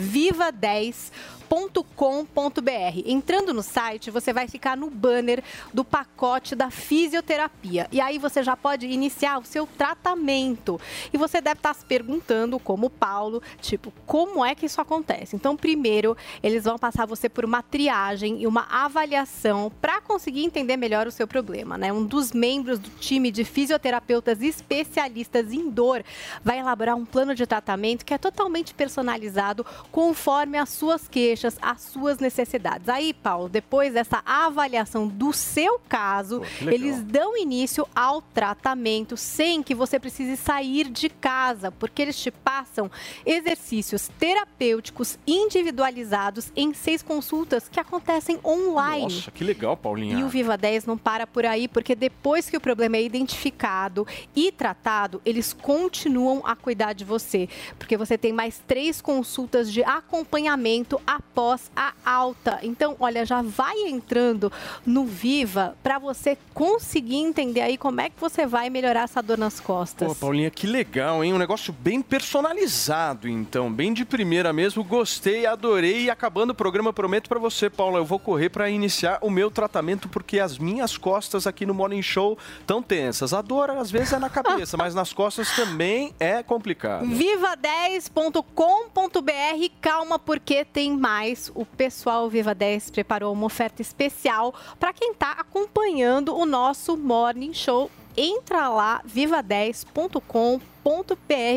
viva10.com.br. 1.47 3.01
Entrando 3.05 3.53
no 3.53 3.63
site, 3.63 4.11
você 4.11 4.33
vai 4.33 4.47
ficar 4.47 4.75
no 4.75 4.89
banner 4.89 5.43
do 5.73 5.83
pacote 5.83 6.55
da 6.55 6.69
fisioterapia. 6.69 7.87
E 7.91 8.01
aí 8.01 8.17
você 8.17 8.43
já 8.43 8.55
pode 8.55 8.85
iniciar 8.85 9.39
o 9.39 9.45
seu 9.45 9.65
tratamento. 9.65 10.79
E 11.11 11.17
você 11.17 11.41
deve 11.41 11.59
estar 11.59 11.73
se 11.73 11.85
perguntando, 11.85 12.59
como 12.59 12.87
o 12.87 12.89
Paulo, 12.89 13.41
tipo, 13.61 13.93
como 14.05 14.45
é 14.45 14.53
que 14.53 14.65
isso 14.65 14.81
acontece? 14.81 15.35
Então, 15.35 15.55
primeiro, 15.55 16.15
eles 16.43 16.65
vão 16.65 16.77
passar 16.77 17.05
você 17.05 17.29
por 17.29 17.45
uma 17.45 17.63
triagem 17.63 18.41
e 18.41 18.47
uma 18.47 18.67
avaliação 18.69 19.71
para 19.81 20.01
conseguir 20.01 20.43
entender 20.43 20.77
melhor 20.77 21.07
o 21.07 21.11
seu 21.11 21.27
problema, 21.27 21.77
né? 21.77 21.91
Um 21.91 22.05
dos 22.05 22.31
membros 22.31 22.79
do 22.79 22.89
time 22.89 23.31
de 23.31 23.43
fisioterapeutas 23.43 24.41
especialistas 24.41 25.51
em 25.51 25.69
dor 25.69 26.03
vai 26.43 26.59
elaborar 26.59 26.95
um 26.95 27.05
plano 27.05 27.33
de 27.33 27.45
tratamento 27.45 28.05
que 28.05 28.13
é 28.13 28.17
totalmente 28.17 28.73
personalizado 28.73 29.65
conforme 29.91 30.57
as 30.57 30.69
suas 30.69 31.07
queixas 31.07 31.36
às 31.61 31.81
suas 31.81 32.19
necessidades. 32.19 32.89
Aí, 32.89 33.13
Paulo, 33.13 33.49
depois 33.49 33.93
dessa 33.93 34.21
avaliação 34.25 35.07
do 35.07 35.33
seu 35.33 35.79
caso, 35.87 36.41
legal. 36.61 36.73
eles 36.73 37.03
dão 37.03 37.37
início 37.37 37.87
ao 37.95 38.21
tratamento 38.21 39.15
sem 39.15 39.61
que 39.61 39.75
você 39.75 39.99
precise 39.99 40.37
sair 40.37 40.89
de 40.89 41.09
casa, 41.09 41.71
porque 41.71 42.01
eles 42.01 42.19
te 42.19 42.31
passam 42.31 42.89
exercícios 43.25 44.09
terapêuticos 44.19 45.17
individualizados 45.25 46.51
em 46.55 46.73
seis 46.73 47.01
consultas 47.01 47.67
que 47.69 47.79
acontecem 47.79 48.39
online. 48.43 49.03
Nossa, 49.03 49.31
que 49.31 49.43
legal, 49.43 49.77
Paulinha. 49.77 50.19
E 50.19 50.23
o 50.23 50.29
Viva 50.29 50.57
10 50.57 50.85
não 50.85 50.97
para 50.97 51.27
por 51.27 51.45
aí, 51.45 51.67
porque 51.67 51.95
depois 51.95 52.49
que 52.49 52.57
o 52.57 52.61
problema 52.61 52.97
é 52.97 53.03
identificado 53.03 54.05
e 54.35 54.51
tratado, 54.51 55.21
eles 55.25 55.53
continuam 55.53 56.41
a 56.45 56.55
cuidar 56.55 56.93
de 56.93 57.05
você. 57.05 57.49
Porque 57.77 57.97
você 57.97 58.17
tem 58.17 58.33
mais 58.33 58.61
três 58.67 59.01
consultas 59.01 59.71
de 59.71 59.83
acompanhamento 59.83 60.99
após 61.05 61.26
a 61.75 61.93
alta. 62.05 62.59
Então, 62.63 62.95
olha, 62.99 63.25
já 63.25 63.41
vai 63.41 63.75
entrando 63.87 64.51
no 64.85 65.05
Viva 65.05 65.75
para 65.83 65.99
você 65.99 66.37
conseguir 66.53 67.17
entender 67.17 67.61
aí 67.61 67.77
como 67.77 68.01
é 68.01 68.09
que 68.09 68.19
você 68.19 68.45
vai 68.45 68.69
melhorar 68.69 69.03
essa 69.03 69.21
dor 69.21 69.37
nas 69.37 69.59
costas. 69.59 70.07
Pô, 70.07 70.15
Paulinha, 70.15 70.49
que 70.49 70.65
legal, 70.65 71.23
hein? 71.23 71.33
Um 71.33 71.37
negócio 71.37 71.71
bem 71.71 72.01
personalizado, 72.01 73.27
então. 73.27 73.71
Bem 73.71 73.93
de 73.93 74.05
primeira 74.05 74.51
mesmo. 74.51 74.83
Gostei, 74.83 75.45
adorei. 75.45 76.05
E 76.05 76.09
acabando 76.09 76.51
o 76.51 76.55
programa, 76.55 76.91
prometo 76.91 77.29
pra 77.29 77.39
você, 77.39 77.69
Paula, 77.69 77.99
eu 77.99 78.05
vou 78.05 78.19
correr 78.19 78.49
pra 78.49 78.69
iniciar 78.69 79.19
o 79.21 79.29
meu 79.29 79.51
tratamento, 79.51 80.09
porque 80.09 80.39
as 80.39 80.57
minhas 80.57 80.97
costas 80.97 81.45
aqui 81.45 81.65
no 81.65 81.73
Morning 81.73 82.01
Show 82.01 82.37
estão 82.59 82.81
tensas. 82.81 83.33
A 83.33 83.41
dor, 83.41 83.69
às 83.69 83.91
vezes, 83.91 84.13
é 84.13 84.19
na 84.19 84.29
cabeça, 84.29 84.77
mas 84.77 84.95
nas 84.95 85.13
costas 85.13 85.55
também 85.55 86.13
é 86.19 86.41
complicado. 86.41 87.05
Viva10.com.br, 87.05 89.71
calma 89.81 90.17
porque 90.17 90.65
tem 90.65 90.97
mais. 90.97 91.26
O 91.55 91.65
pessoal 91.65 92.29
Viva 92.29 92.55
10 92.55 92.91
preparou 92.91 93.33
uma 93.33 93.45
oferta 93.45 93.81
especial 93.81 94.53
para 94.79 94.93
quem 94.93 95.11
está 95.11 95.31
acompanhando 95.31 96.35
o 96.35 96.45
nosso 96.45 96.95
Morning 96.95 97.53
Show. 97.53 97.91
Entra 98.15 98.69
lá, 98.69 99.01
viva10.com.br 99.07 100.76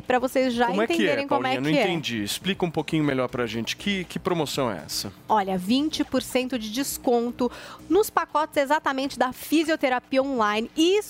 para 0.07 0.19
vocês 0.19 0.53
já 0.53 0.67
como 0.67 0.83
é 0.83 0.87
que 0.87 0.95
entenderem 0.95 1.25
é, 1.25 1.29
como 1.29 1.43
Paulinha? 1.43 1.59
é 1.59 1.61
Não 1.61 1.71
que 1.71 1.79
é. 1.79 1.83
entendi. 1.83 2.23
Explica 2.25 2.65
um 2.65 2.71
pouquinho 2.71 3.05
melhor 3.05 3.29
pra 3.29 3.47
gente. 3.47 3.77
Que, 3.77 4.05
que 4.05 4.19
promoção 4.19 4.71
é 4.71 4.83
essa? 4.85 5.13
Olha, 5.29 5.59
20% 5.59 6.59
de 6.59 6.71
desconto 6.71 7.51
nos 7.89 8.11
pacotes 8.11 8.57
exatamente 8.57 9.19
da 9.19 9.33
fisioterapia 9.33 10.23
online 10.23 10.71
e 10.77 11.01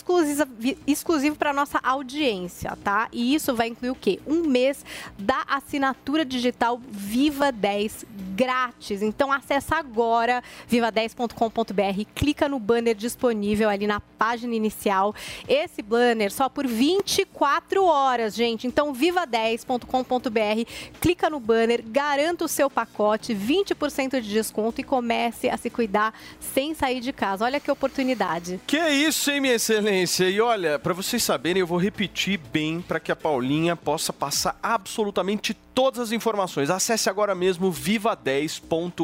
vi- 0.59 0.77
exclusivo 0.87 1.37
para 1.37 1.53
nossa 1.53 1.79
audiência, 1.83 2.77
tá? 2.85 3.09
E 3.13 3.35
isso 3.35 3.55
vai 3.55 3.69
incluir 3.69 3.91
o 3.91 3.95
quê? 3.95 4.21
Um 4.27 4.47
mês 4.47 4.85
da 5.19 5.43
assinatura 5.49 6.25
digital 6.25 6.81
Viva 6.91 7.51
10 7.51 8.05
grátis. 8.35 9.03
Então 9.03 9.31
acessa 9.33 9.77
agora 9.77 10.43
viva10.com.br, 10.71 12.05
clica 12.15 12.49
no 12.49 12.59
banner 12.59 12.95
disponível 12.95 13.69
ali 13.69 13.87
na 13.87 14.01
página 14.01 14.55
inicial. 14.55 15.15
Esse 15.49 15.83
banner 15.83 16.33
só 16.33 16.49
por 16.49 16.67
24 16.67 17.85
horas, 18.11 18.35
gente. 18.35 18.67
Então 18.67 18.93
viva10.com.br, 18.93 20.71
clica 21.01 21.31
no 21.31 21.39
banner, 21.41 21.83
garanta 21.87 22.45
o 22.45 22.49
seu 22.49 22.69
pacote, 22.69 23.35
20% 23.35 24.21
de 24.21 24.29
desconto 24.29 24.81
e 24.81 24.85
comece 24.85 25.49
a 25.49 25.57
se 25.57 25.71
cuidar 25.71 26.13
sem 26.41 26.75
sair 26.75 27.01
de 27.01 27.13
casa. 27.13 27.45
Olha 27.45 27.61
que 27.61 27.71
oportunidade. 27.71 28.61
Que 28.67 28.79
isso, 28.89 29.31
hein, 29.31 29.41
minha 29.41 29.55
excelência? 29.55 30.29
E 30.29 30.41
olha, 30.41 30.79
pra 30.79 30.93
vocês 30.93 31.23
saberem, 31.23 31.61
eu 31.61 31.67
vou 31.67 31.79
repetir 31.79 32.39
bem 32.53 32.81
para 32.81 33.01
que 33.01 33.13
a 33.13 33.17
Paulinha 33.17 33.77
possa 33.77 34.13
passar 34.13 34.59
absolutamente 34.63 35.55
todas 35.75 36.01
as 36.01 36.13
informações. 36.13 36.69
Acesse 36.69 37.09
agora 37.09 37.35
mesmo 37.35 37.73
viva10.com.br. 37.73 39.01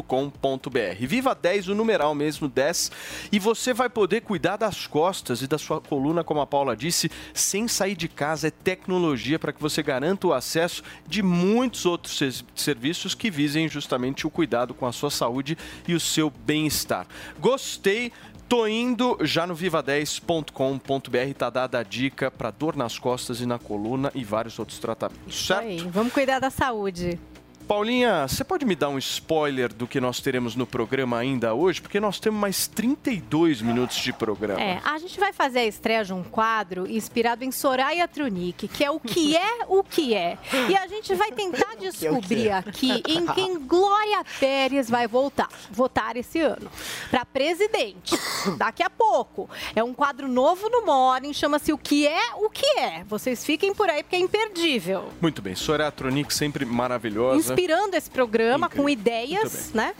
Viva 0.99 1.33
10, 1.33 1.69
o 1.69 1.75
numeral 1.75 2.13
mesmo 2.13 2.47
10, 2.47 2.91
e 3.31 3.39
você 3.39 3.73
vai 3.73 3.89
poder 3.89 4.21
cuidar 4.21 4.57
das 4.57 4.85
costas 4.85 5.41
e 5.41 5.47
da 5.47 5.57
sua 5.57 5.81
coluna, 5.81 6.23
como 6.23 6.41
a 6.41 6.45
Paula 6.45 6.75
disse, 6.75 7.09
sem 7.33 7.67
sair 7.67 7.95
de 7.95 8.07
casa. 8.07 8.47
É 8.47 8.51
tecnologia 8.51 8.96
para 9.39 9.51
que 9.53 9.61
você 9.61 9.81
garanta 9.83 10.27
o 10.27 10.33
acesso 10.33 10.83
de 11.07 11.21
muitos 11.23 11.85
outros 11.85 12.17
ser- 12.17 12.33
serviços 12.55 13.13
que 13.15 13.29
visem 13.31 13.67
justamente 13.67 14.25
o 14.25 14.29
cuidado 14.29 14.73
com 14.73 14.85
a 14.85 14.91
sua 14.91 15.09
saúde 15.11 15.57
e 15.87 15.93
o 15.93 15.99
seu 15.99 16.29
bem-estar. 16.29 17.05
Gostei. 17.39 18.11
Tô 18.49 18.65
indo 18.65 19.17
já 19.23 19.45
no 19.45 19.53
viva10.com.br, 19.53 21.33
tá 21.37 21.49
dada 21.49 21.79
a 21.79 21.83
dica 21.83 22.31
para 22.31 22.49
dor 22.49 22.77
nas 22.77 22.97
costas 22.97 23.41
e 23.41 23.45
na 23.45 23.59
coluna 23.59 24.09
e 24.15 24.23
vários 24.23 24.57
outros 24.57 24.79
tratamentos, 24.79 25.35
Isso 25.35 25.47
certo? 25.47 25.63
aí, 25.63 25.79
vamos 25.91 26.13
cuidar 26.13 26.39
da 26.39 26.49
saúde. 26.49 27.19
Paulinha, 27.67 28.25
você 28.25 28.45
pode 28.45 28.63
me 28.65 28.75
dar 28.77 28.87
um 28.87 28.97
spoiler 28.97 29.73
do 29.73 29.85
que 29.85 29.99
nós 29.99 30.21
teremos 30.21 30.55
no 30.55 30.65
programa 30.65 31.17
ainda 31.17 31.53
hoje? 31.53 31.81
Porque 31.81 31.99
nós 31.99 32.17
temos 32.17 32.39
mais 32.39 32.65
32 32.65 33.61
minutos 33.61 33.97
de 33.97 34.13
programa. 34.13 34.61
É, 34.61 34.79
a 34.85 34.97
gente 34.97 35.19
vai 35.19 35.33
fazer 35.33 35.59
a 35.59 35.65
estreia 35.65 36.05
de 36.05 36.13
um 36.13 36.23
quadro 36.23 36.89
inspirado 36.89 37.43
em 37.43 37.51
Soraya 37.51 38.07
Tronic, 38.07 38.69
que 38.69 38.85
é 38.85 38.89
o 38.89 39.01
que 39.01 39.35
é 39.35 39.65
o 39.67 39.83
que 39.83 40.15
é. 40.15 40.37
E 40.69 40.77
a 40.77 40.87
gente 40.87 41.13
vai 41.13 41.29
tentar 41.33 41.75
descobrir 41.75 42.51
aqui 42.51 43.03
em 43.05 43.25
quem 43.33 43.59
Glória 43.59 44.23
Pérez 44.39 44.89
vai 44.89 45.05
voltar, 45.05 45.49
votar 45.69 46.15
esse 46.15 46.39
ano 46.39 46.71
para 47.11 47.25
presidente. 47.25 48.17
Daqui 48.57 48.81
a 48.81 48.89
pouco. 48.89 49.49
É 49.75 49.83
um 49.83 49.93
quadro 49.93 50.29
novo 50.29 50.69
no 50.69 50.85
Morning, 50.85 51.33
chama-se 51.33 51.73
O 51.73 51.77
que 51.77 52.07
é 52.07 52.33
o 52.35 52.49
que 52.49 52.79
é. 52.79 53.03
Vocês 53.03 53.43
fiquem 53.43 53.73
por 53.73 53.89
aí 53.89 54.03
porque 54.03 54.15
é 54.15 54.19
imperdível. 54.19 55.09
Muito 55.19 55.41
bem, 55.41 55.53
Soraya 55.53 55.91
Tronic 55.91 56.33
sempre 56.33 56.63
maravilhosa. 56.63 57.56
Inspirando 57.57 57.95
esse 57.95 58.07
programa 58.07 58.69
com 58.69 58.83
Muito 58.83 58.99
ideias, 58.99 59.71
né? 59.73 59.95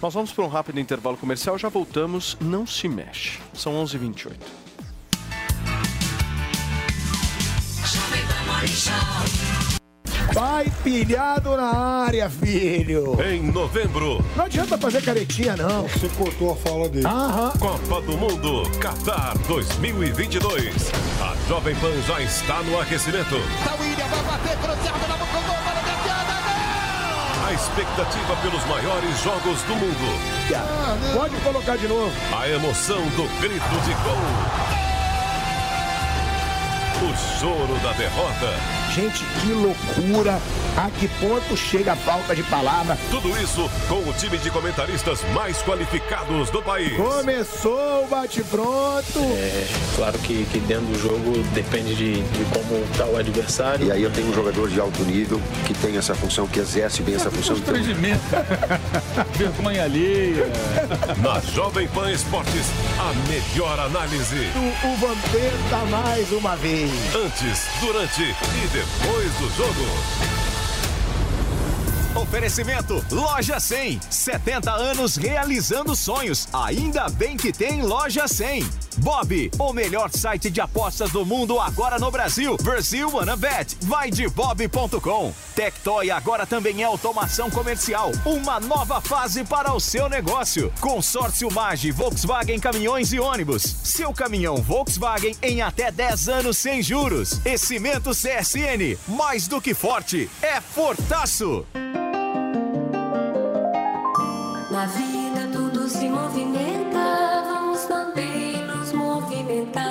Nós 0.00 0.14
vamos 0.14 0.32
para 0.32 0.44
um 0.44 0.48
rápido 0.48 0.80
intervalo 0.80 1.14
comercial, 1.18 1.58
já 1.58 1.68
voltamos, 1.68 2.38
não 2.40 2.66
se 2.66 2.88
mexe. 2.88 3.38
São 3.52 3.74
11h28. 3.84 4.32
Vai 10.32 10.72
pilhado 10.82 11.54
na 11.54 11.70
área, 12.06 12.30
filho. 12.30 13.22
Em 13.22 13.42
novembro, 13.42 14.24
Não 14.34 14.46
adianta 14.46 14.78
fazer 14.78 15.02
caretinha, 15.02 15.54
não. 15.54 15.82
Você 15.88 16.08
cortou 16.16 16.52
a 16.52 16.56
fala 16.56 16.88
dele. 16.88 17.06
Aham. 17.06 17.52
Copa 17.58 18.00
do 18.00 18.16
Mundo 18.16 18.62
Qatar 18.80 19.36
2022. 19.46 20.90
A 21.20 21.36
Jovem 21.46 21.76
Pan 21.76 21.92
já 22.06 22.22
está 22.22 22.62
no 22.62 22.80
aquecimento. 22.80 23.36
Tá 23.62 23.74
William, 23.74 24.06
vai 24.06 24.22
bater 24.22 24.56
cruzado 24.56 25.08
na 25.08 25.16
boca 25.18 25.51
A 27.52 27.54
expectativa 27.54 28.34
pelos 28.36 28.64
maiores 28.64 29.22
jogos 29.22 29.60
do 29.64 29.74
mundo. 29.76 31.14
Pode 31.14 31.36
colocar 31.42 31.76
de 31.76 31.86
novo. 31.86 32.10
A 32.34 32.48
emoção 32.48 33.02
do 33.10 33.28
grito 33.42 33.80
de 33.84 33.92
gol. 33.92 34.81
O 37.02 37.40
choro 37.40 37.74
da 37.82 37.92
derrota. 37.94 38.82
Gente, 38.94 39.24
que 39.40 39.52
loucura. 39.52 40.38
A 40.76 40.88
que 40.88 41.06
ponto 41.06 41.54
chega 41.54 41.92
a 41.92 41.96
falta 41.96 42.34
de 42.34 42.42
palavra? 42.44 42.96
Tudo 43.10 43.28
isso 43.42 43.68
com 43.88 44.08
o 44.08 44.12
time 44.14 44.38
de 44.38 44.50
comentaristas 44.50 45.20
mais 45.34 45.60
qualificados 45.62 46.48
do 46.48 46.62
país. 46.62 46.96
Começou 46.96 48.04
o 48.04 48.08
bate-pronto. 48.08 49.18
É, 49.18 49.66
claro 49.96 50.18
que, 50.20 50.46
que 50.46 50.60
dentro 50.60 50.86
do 50.86 50.98
jogo 50.98 51.42
depende 51.52 51.94
de, 51.94 52.22
de 52.22 52.44
como 52.52 52.82
está 52.84 53.04
o 53.04 53.16
adversário. 53.16 53.86
E 53.88 53.92
aí 53.92 54.02
eu 54.02 54.10
tenho 54.10 54.28
um 54.28 54.34
jogador 54.34 54.68
de 54.70 54.80
alto 54.80 55.02
nível 55.02 55.40
que 55.66 55.74
tem 55.74 55.96
essa 55.96 56.14
função, 56.14 56.46
que 56.46 56.60
exerce 56.60 57.02
bem 57.02 57.16
essa 57.16 57.30
função. 57.30 57.56
Então, 57.56 57.74
Vergonha 59.36 59.84
alheia. 59.84 60.46
Na 61.18 61.40
Jovem 61.40 61.88
Pan 61.88 62.10
Esportes, 62.10 62.66
a 62.98 63.12
melhor 63.28 63.78
análise. 63.78 64.48
O, 64.54 64.88
o 64.88 64.96
Vampeta 64.96 65.84
mais 65.90 66.30
uma 66.32 66.56
vez. 66.56 66.91
Antes, 67.14 67.68
durante 67.80 68.22
e 68.22 68.68
depois 68.68 69.32
do 69.34 69.50
jogo. 69.56 70.51
Oferecimento 72.14 73.02
Loja 73.10 73.58
100. 73.58 73.98
70 74.10 74.70
anos 74.70 75.16
realizando 75.16 75.96
sonhos. 75.96 76.46
Ainda 76.52 77.08
bem 77.08 77.38
que 77.38 77.52
tem 77.52 77.82
Loja 77.82 78.28
100. 78.28 78.68
Bob, 78.98 79.50
o 79.58 79.72
melhor 79.72 80.10
site 80.10 80.50
de 80.50 80.60
apostas 80.60 81.10
do 81.10 81.24
mundo 81.24 81.58
agora 81.58 81.98
no 81.98 82.10
Brasil. 82.10 82.56
Brasil 82.58 83.08
Wanna 83.10 83.34
Bet. 83.34 83.78
Vai 83.82 84.10
de 84.10 84.28
bob.com. 84.28 85.32
Tectoy 85.54 86.10
agora 86.10 86.46
também 86.46 86.82
é 86.82 86.84
automação 86.84 87.50
comercial. 87.50 88.12
Uma 88.26 88.60
nova 88.60 89.00
fase 89.00 89.42
para 89.42 89.72
o 89.72 89.80
seu 89.80 90.06
negócio. 90.08 90.70
Consórcio 90.80 91.50
Mage, 91.50 91.90
Volkswagen 91.90 92.60
Caminhões 92.60 93.10
e 93.12 93.20
Ônibus. 93.20 93.62
Seu 93.62 94.12
caminhão 94.12 94.56
Volkswagen 94.56 95.34
em 95.42 95.62
até 95.62 95.90
10 95.90 96.28
anos 96.28 96.58
sem 96.58 96.82
juros. 96.82 97.40
E 97.46 97.56
Cimento 97.56 98.10
CSN. 98.10 98.98
Mais 99.08 99.48
do 99.48 99.62
que 99.62 99.72
forte, 99.72 100.28
é 100.42 100.60
fortaço. 100.60 101.64
Na 104.72 104.86
vida 104.86 105.48
tudo 105.52 105.86
se 105.86 106.08
movimenta, 106.08 107.44
vamos 107.46 107.84
também 107.84 108.56
nos 108.66 108.90
movimentar. 108.94 109.84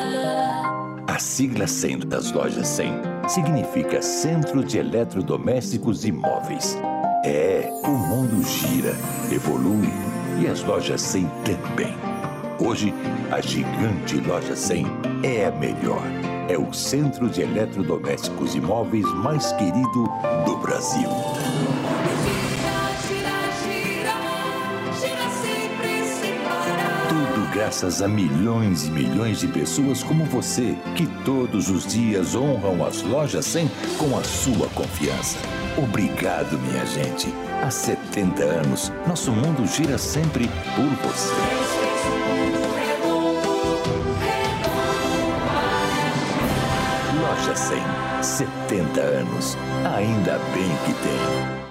A 1.08 1.20
sigla 1.20 1.68
100 1.68 2.00
das 2.08 2.32
lojas 2.32 2.68
100 2.68 2.94
significa 3.28 4.02
Centro 4.02 4.64
de 4.64 4.80
Eletrodomésticos 4.80 6.04
e 6.04 6.12
Móveis. 6.12 6.76
É, 7.24 7.70
o 7.84 7.92
mundo 7.92 8.44
gira, 8.44 8.96
evolui 9.32 9.88
e 10.42 10.48
as 10.48 10.64
lojas 10.64 11.00
100 11.02 11.30
também. 11.46 11.96
Hoje, 12.60 12.92
a 13.32 13.40
gigante 13.40 14.20
Loja 14.22 14.56
100 14.56 14.88
é 15.22 15.46
a 15.46 15.52
melhor. 15.52 16.02
É 16.50 16.58
o 16.58 16.74
centro 16.74 17.30
de 17.30 17.44
eletrodomésticos 17.44 18.56
e 18.56 18.60
móveis 18.60 19.06
mais 19.14 19.52
querido 19.54 20.10
do 20.44 20.58
Brasil. 20.58 21.10
Graças 27.52 28.02
a 28.02 28.08
milhões 28.08 28.86
e 28.86 28.92
milhões 28.92 29.40
de 29.40 29.48
pessoas 29.48 30.02
como 30.02 30.24
você, 30.24 30.76
que 30.96 31.06
todos 31.24 31.70
os 31.70 31.86
dias 31.86 32.34
honram 32.34 32.86
as 32.86 33.02
lojas 33.02 33.46
100 33.46 33.70
com 33.98 34.18
a 34.18 34.24
sua 34.24 34.68
confiança. 34.70 35.38
Obrigado, 35.78 36.58
minha 36.58 36.86
gente. 36.86 37.28
Há 37.62 37.70
70 37.70 38.44
anos, 38.44 38.92
nosso 39.06 39.32
mundo 39.32 39.68
gira 39.68 39.98
sempre 39.98 40.50
por 40.76 41.10
você. 41.10 41.34
Loja 47.20 47.56
100, 47.56 48.24
70 48.24 49.02
anos. 49.02 49.58
Ainda 49.96 50.40
bem 50.54 50.70
que 50.86 50.94
tem. 50.94 51.71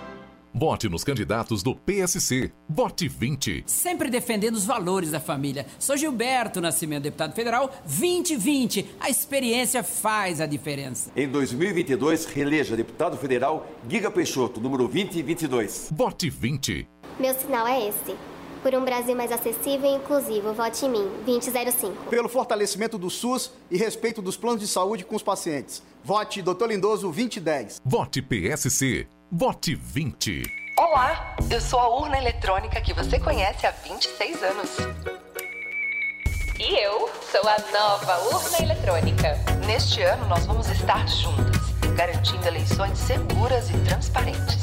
Vote 0.52 0.88
nos 0.88 1.04
candidatos 1.04 1.62
do 1.62 1.76
PSC. 1.76 2.52
Vote 2.68 3.06
20. 3.06 3.62
Sempre 3.66 4.10
defendendo 4.10 4.56
os 4.56 4.66
valores 4.66 5.10
da 5.12 5.20
família. 5.20 5.64
Sou 5.78 5.96
Gilberto 5.96 6.60
Nascimento, 6.60 7.04
deputado 7.04 7.34
federal 7.34 7.70
2020. 7.84 8.96
A 8.98 9.08
experiência 9.08 9.84
faz 9.84 10.40
a 10.40 10.46
diferença. 10.46 11.10
Em 11.14 11.28
2022, 11.28 12.26
reeleja 12.26 12.76
deputado 12.76 13.16
federal 13.16 13.70
Giga 13.88 14.10
Peixoto, 14.10 14.60
número 14.60 14.88
2022. 14.88 15.90
Vote 15.92 16.28
20. 16.28 16.88
Meu 17.18 17.34
sinal 17.34 17.66
é 17.68 17.88
esse. 17.88 18.16
Por 18.62 18.74
um 18.74 18.84
Brasil 18.84 19.16
mais 19.16 19.32
acessível 19.32 19.90
e 19.90 19.94
inclusivo, 19.94 20.52
vote 20.52 20.84
em 20.84 20.90
mim, 20.90 21.08
2005. 21.24 22.10
Pelo 22.10 22.28
fortalecimento 22.28 22.98
do 22.98 23.08
SUS 23.08 23.52
e 23.70 23.78
respeito 23.78 24.20
dos 24.20 24.36
planos 24.36 24.60
de 24.60 24.66
saúde 24.66 25.04
com 25.04 25.16
os 25.16 25.22
pacientes. 25.22 25.82
Vote 26.04 26.42
Dr. 26.42 26.66
Lindoso 26.66 27.02
2010. 27.04 27.80
Vote 27.84 28.20
PSC. 28.20 29.06
Vote 29.32 29.76
20. 29.76 30.42
Olá, 30.76 31.36
eu 31.48 31.60
sou 31.60 31.78
a 31.78 31.88
urna 31.88 32.18
eletrônica 32.18 32.80
que 32.80 32.92
você 32.92 33.16
conhece 33.16 33.64
há 33.64 33.70
26 33.70 34.42
anos. 34.42 34.70
E 36.58 36.74
eu 36.82 37.08
sou 37.30 37.48
a 37.48 37.56
nova 37.72 38.18
urna 38.34 38.58
eletrônica. 38.60 39.38
Neste 39.64 40.02
ano, 40.02 40.26
nós 40.26 40.46
vamos 40.46 40.68
estar 40.68 41.06
juntas, 41.06 41.62
garantindo 41.96 42.44
eleições 42.44 42.98
seguras 42.98 43.70
e 43.70 43.78
transparentes. 43.84 44.58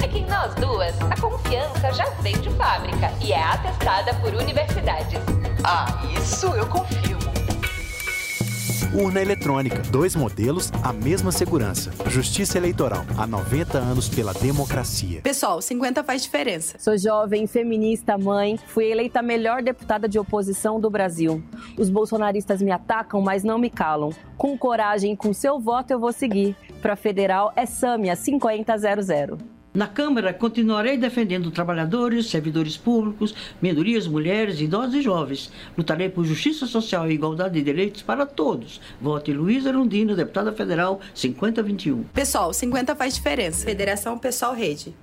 É 0.00 0.06
que 0.06 0.20
nós 0.20 0.54
duas, 0.54 0.94
a 1.02 1.20
confiança 1.20 1.92
já 1.92 2.08
vem 2.20 2.40
de 2.40 2.50
fábrica 2.50 3.12
e 3.20 3.32
é 3.32 3.42
atestada 3.42 4.14
por 4.20 4.32
universidades. 4.32 5.18
Ah, 5.64 6.00
isso 6.16 6.46
eu 6.46 6.68
confirmo. 6.68 7.21
Urna 8.94 9.22
eletrônica. 9.22 9.78
Dois 9.90 10.14
modelos, 10.14 10.70
a 10.82 10.92
mesma 10.92 11.32
segurança. 11.32 11.90
Justiça 12.08 12.58
Eleitoral. 12.58 13.04
Há 13.16 13.26
90 13.26 13.78
anos 13.78 14.08
pela 14.08 14.34
democracia. 14.34 15.20
Pessoal, 15.22 15.62
50 15.62 16.04
faz 16.04 16.22
diferença. 16.22 16.78
Sou 16.78 16.96
jovem, 16.98 17.46
feminista, 17.46 18.18
mãe. 18.18 18.58
Fui 18.66 18.90
eleita 18.90 19.20
a 19.20 19.22
melhor 19.22 19.62
deputada 19.62 20.08
de 20.08 20.18
oposição 20.18 20.78
do 20.78 20.90
Brasil. 20.90 21.42
Os 21.78 21.88
bolsonaristas 21.88 22.60
me 22.60 22.70
atacam, 22.70 23.20
mas 23.20 23.42
não 23.42 23.58
me 23.58 23.70
calam. 23.70 24.10
Com 24.36 24.58
coragem, 24.58 25.16
com 25.16 25.32
seu 25.32 25.58
voto 25.58 25.90
eu 25.90 25.98
vou 25.98 26.12
seguir. 26.12 26.56
Para 26.80 26.96
federal 26.96 27.52
é 27.56 27.64
Sâmia 27.64 28.16
5000. 28.16 29.61
Na 29.74 29.86
Câmara, 29.86 30.34
continuarei 30.34 30.98
defendendo 30.98 31.50
trabalhadores, 31.50 32.26
servidores 32.26 32.76
públicos, 32.76 33.34
minorias, 33.60 34.06
mulheres, 34.06 34.60
idosos 34.60 34.94
e 34.94 35.02
jovens. 35.02 35.50
Lutarei 35.78 36.10
por 36.10 36.24
justiça 36.24 36.66
social 36.66 37.10
e 37.10 37.14
igualdade 37.14 37.54
de 37.54 37.62
direitos 37.62 38.02
para 38.02 38.26
todos. 38.26 38.80
Vote 39.00 39.32
Luísa 39.32 39.70
Arundino, 39.70 40.14
deputada 40.14 40.52
federal 40.52 41.00
5021. 41.14 42.04
Pessoal, 42.12 42.52
50 42.52 42.94
faz 42.94 43.14
diferença. 43.14 43.64
Federação 43.64 44.18
Pessoal 44.18 44.54
Rede. 44.54 44.94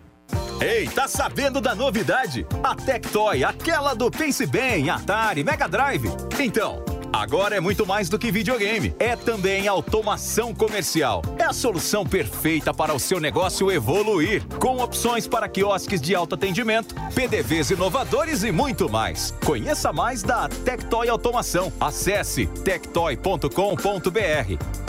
Ei, 0.61 0.87
tá 0.87 1.07
sabendo 1.07 1.59
da 1.59 1.73
novidade? 1.73 2.45
A 2.61 2.75
Tectoy, 2.75 3.43
aquela 3.43 3.93
do 3.95 4.11
Pense 4.11 4.45
Bem, 4.45 4.89
Atari, 4.89 5.43
Mega 5.43 5.67
Drive. 5.67 6.09
Então, 6.39 6.83
agora 7.11 7.55
é 7.55 7.59
muito 7.59 7.85
mais 7.85 8.09
do 8.09 8.17
que 8.17 8.31
videogame. 8.31 8.93
É 8.99 9.15
também 9.15 9.67
automação 9.67 10.53
comercial. 10.53 11.21
É 11.37 11.43
a 11.43 11.53
solução 11.53 12.05
perfeita 12.05 12.73
para 12.73 12.93
o 12.93 12.99
seu 12.99 13.19
negócio 13.19 13.71
evoluir, 13.71 14.45
com 14.59 14.77
opções 14.77 15.27
para 15.27 15.49
quiosques 15.49 16.01
de 16.01 16.15
alto 16.15 16.35
atendimento, 16.35 16.95
PDVs 17.13 17.71
inovadores 17.71 18.43
e 18.43 18.51
muito 18.51 18.89
mais. 18.89 19.33
Conheça 19.45 19.91
mais 19.93 20.23
da 20.23 20.47
Tectoy 20.49 21.09
Automação. 21.09 21.71
Acesse 21.79 22.45
tectoy.com.br. 22.45 23.49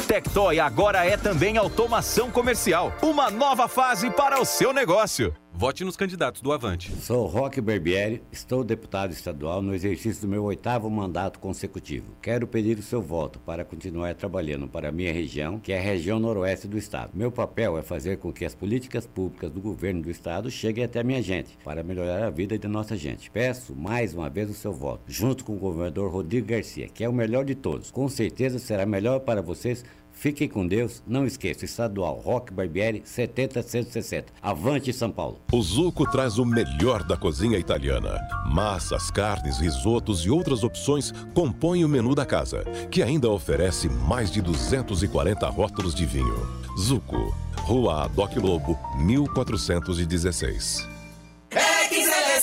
Tectoy 0.06 0.58
agora 0.58 1.06
é 1.06 1.16
também 1.16 1.56
automação 1.56 2.30
comercial. 2.30 2.92
Uma 3.02 3.30
nova 3.30 3.68
fase 3.68 4.10
para 4.10 4.40
o 4.40 4.44
seu 4.44 4.72
negócio. 4.72 5.32
Vote 5.60 5.84
nos 5.84 5.94
candidatos 5.94 6.40
do 6.40 6.54
Avante. 6.54 6.90
Sou 7.02 7.26
Roque 7.26 7.60
Barbieri, 7.60 8.22
estou 8.32 8.64
deputado 8.64 9.12
estadual 9.12 9.60
no 9.60 9.74
exercício 9.74 10.22
do 10.22 10.28
meu 10.28 10.42
oitavo 10.44 10.88
mandato 10.88 11.38
consecutivo. 11.38 12.14
Quero 12.22 12.46
pedir 12.46 12.78
o 12.78 12.82
seu 12.82 13.02
voto 13.02 13.38
para 13.40 13.62
continuar 13.62 14.14
trabalhando 14.14 14.66
para 14.66 14.88
a 14.88 14.92
minha 14.92 15.12
região, 15.12 15.58
que 15.58 15.70
é 15.70 15.78
a 15.78 15.82
região 15.82 16.18
noroeste 16.18 16.66
do 16.66 16.78
estado. 16.78 17.10
Meu 17.12 17.30
papel 17.30 17.76
é 17.76 17.82
fazer 17.82 18.16
com 18.16 18.32
que 18.32 18.46
as 18.46 18.54
políticas 18.54 19.06
públicas 19.06 19.50
do 19.50 19.60
governo 19.60 20.00
do 20.00 20.10
estado 20.10 20.50
cheguem 20.50 20.82
até 20.82 21.00
a 21.00 21.04
minha 21.04 21.20
gente, 21.20 21.58
para 21.62 21.82
melhorar 21.82 22.24
a 22.24 22.30
vida 22.30 22.58
de 22.58 22.66
nossa 22.66 22.96
gente. 22.96 23.30
Peço 23.30 23.76
mais 23.76 24.14
uma 24.14 24.30
vez 24.30 24.48
o 24.48 24.54
seu 24.54 24.72
voto, 24.72 25.02
junto 25.06 25.44
com 25.44 25.56
o 25.56 25.58
governador 25.58 26.10
Rodrigo 26.10 26.46
Garcia, 26.46 26.88
que 26.88 27.04
é 27.04 27.08
o 27.08 27.12
melhor 27.12 27.44
de 27.44 27.54
todos. 27.54 27.90
Com 27.90 28.08
certeza 28.08 28.58
será 28.58 28.86
melhor 28.86 29.20
para 29.20 29.42
vocês 29.42 29.84
Fiquem 30.20 30.46
com 30.46 30.66
Deus. 30.66 31.02
Não 31.06 31.24
esqueça, 31.24 31.64
estadual 31.64 32.16
Roque 32.16 32.52
Barbieri 32.52 33.00
70160. 33.06 34.30
Avante 34.42 34.92
São 34.92 35.10
Paulo. 35.10 35.40
O 35.50 35.62
Zuco 35.62 36.04
traz 36.10 36.36
o 36.36 36.44
melhor 36.44 37.02
da 37.02 37.16
cozinha 37.16 37.56
italiana. 37.56 38.20
Massas, 38.44 39.10
carnes, 39.10 39.56
risotos 39.56 40.26
e 40.26 40.30
outras 40.30 40.62
opções 40.62 41.10
compõem 41.32 41.86
o 41.86 41.88
menu 41.88 42.14
da 42.14 42.26
casa, 42.26 42.64
que 42.90 43.02
ainda 43.02 43.30
oferece 43.30 43.88
mais 43.88 44.30
de 44.30 44.42
240 44.42 45.48
rótulos 45.48 45.94
de 45.94 46.04
vinho. 46.04 46.46
Zuco, 46.78 47.34
Rua 47.62 48.06
Doc 48.08 48.36
Lobo, 48.36 48.78
1416. 48.98 50.99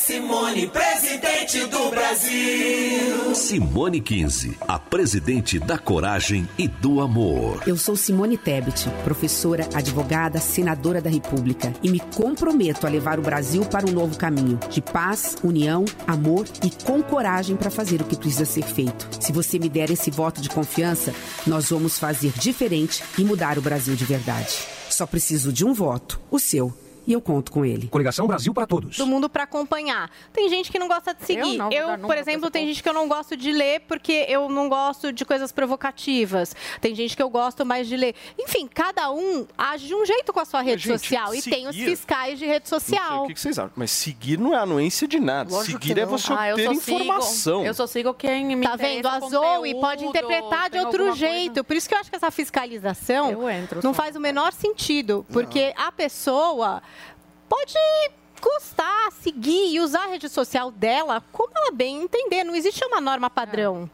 Simone, 0.07 0.67
presidente 0.67 1.65
do 1.65 1.89
Brasil. 1.89 3.35
Simone 3.35 3.99
15, 3.99 4.57
a 4.65 4.79
presidente 4.79 5.59
da 5.59 5.77
coragem 5.77 6.47
e 6.57 6.65
do 6.65 7.01
amor. 7.01 7.61
Eu 7.67 7.75
sou 7.75 7.93
Simone 7.97 8.37
Tebet, 8.37 8.89
professora, 9.03 9.67
advogada, 9.73 10.39
senadora 10.39 11.01
da 11.01 11.09
República 11.09 11.73
e 11.83 11.89
me 11.89 11.99
comprometo 11.99 12.87
a 12.87 12.89
levar 12.89 13.19
o 13.19 13.21
Brasil 13.21 13.65
para 13.65 13.85
um 13.85 13.91
novo 13.91 14.17
caminho 14.17 14.57
de 14.69 14.81
paz, 14.81 15.35
união, 15.43 15.83
amor 16.07 16.45
e 16.63 16.71
com 16.85 17.03
coragem 17.03 17.57
para 17.57 17.69
fazer 17.69 17.99
o 17.99 18.05
que 18.05 18.15
precisa 18.15 18.45
ser 18.45 18.63
feito. 18.63 19.09
Se 19.19 19.33
você 19.33 19.59
me 19.59 19.67
der 19.67 19.91
esse 19.91 20.09
voto 20.09 20.39
de 20.39 20.47
confiança, 20.47 21.13
nós 21.45 21.69
vamos 21.69 21.99
fazer 21.99 22.31
diferente 22.39 23.03
e 23.17 23.25
mudar 23.25 23.57
o 23.57 23.61
Brasil 23.61 23.93
de 23.93 24.05
verdade. 24.05 24.55
Só 24.89 25.05
preciso 25.05 25.51
de 25.51 25.65
um 25.65 25.73
voto, 25.73 26.17
o 26.31 26.39
seu 26.39 26.73
e 27.07 27.13
eu 27.13 27.21
conto 27.21 27.51
com 27.51 27.65
ele. 27.65 27.87
Coligação 27.87 28.27
Brasil 28.27 28.53
para 28.53 28.67
todos. 28.67 28.97
Do 28.97 29.07
mundo 29.07 29.29
para 29.29 29.43
acompanhar. 29.43 30.11
Tem 30.33 30.49
gente 30.49 30.69
que 30.71 30.77
não 30.77 30.87
gosta 30.89 31.13
de 31.13 31.25
seguir. 31.25 31.57
Eu 31.71 31.87
não, 31.87 31.95
nunca 31.97 32.07
por 32.07 32.17
exemplo, 32.17 32.51
tem 32.51 32.67
gente 32.67 32.83
que 32.83 32.89
eu 32.89 32.93
não 32.93 33.07
gosto 33.07 33.35
de 33.37 33.51
ler 33.51 33.79
porque 33.87 34.25
eu 34.27 34.49
não 34.49 34.67
gosto 34.69 35.11
de 35.13 35.23
coisas 35.25 35.51
provocativas. 35.51 36.55
Tem 36.81 36.93
gente 36.93 37.15
que 37.15 37.23
eu 37.23 37.29
gosto 37.29 37.65
mais 37.65 37.87
de 37.87 37.95
ler. 37.95 38.13
Enfim, 38.37 38.67
cada 38.67 39.09
um 39.11 39.47
age 39.57 39.87
de 39.87 39.95
um 39.95 40.05
jeito 40.05 40.33
com 40.33 40.39
a 40.41 40.45
sua 40.45 40.61
rede 40.61 40.83
gente, 40.83 40.99
social. 40.99 41.33
E 41.33 41.41
tem 41.41 41.67
os 41.67 41.75
seguir- 41.75 41.89
fiscais 41.89 42.37
de 42.37 42.45
rede 42.45 42.65
Não 42.69 42.79
sei 42.79 42.97
social. 42.97 43.23
o 43.23 43.27
que 43.27 43.39
vocês 43.39 43.57
acham, 43.57 43.71
mas 43.75 43.89
seguir 43.91 44.37
não 44.37 44.53
é 44.53 44.57
anuência 44.57 45.07
de 45.07 45.19
nada. 45.19 45.49
Lógico 45.49 45.79
seguir 45.81 45.97
é 45.99 46.05
não. 46.05 46.11
você 46.11 46.33
Ah, 46.33 46.49
eu 46.49 46.55
ter 46.57 46.65
só 46.65 46.73
sigo- 46.73 46.97
informação. 47.01 47.65
eu 47.65 47.73
só 47.73 47.87
sigo 47.87 48.13
quem 48.13 48.45
me 48.45 48.67
Tá 48.67 48.75
vendo? 48.75 49.07
A 49.07 49.19
Zoe 49.21 49.73
pode 49.79 50.03
interpretar 50.05 50.69
de 50.69 50.77
outro 50.79 51.03
alguma 51.03 51.17
coisa- 51.17 51.33
jeito. 51.33 51.63
Por 51.63 51.75
isso 51.75 51.87
que 51.87 51.95
eu 51.95 51.99
acho 51.99 52.09
que 52.09 52.15
essa 52.17 52.29
fiscalização 52.31 53.37
não 53.83 53.93
faz 53.93 54.15
o 54.15 54.19
menor 54.19 54.51
sentido. 54.51 55.25
Porque 55.31 55.73
a 55.77 55.91
pessoa 55.91 56.81
pode 57.47 57.73
gostar, 58.41 59.11
seguir 59.11 59.73
e 59.73 59.79
usar 59.79 60.05
a 60.05 60.07
rede 60.07 60.29
social 60.29 60.71
dela 60.71 61.23
como 61.31 61.51
ela 61.55 61.71
bem 61.71 62.03
entender. 62.03 62.43
Não 62.43 62.55
existe 62.55 62.83
uma 62.85 63.01
norma 63.01 63.29
padrão. 63.29 63.89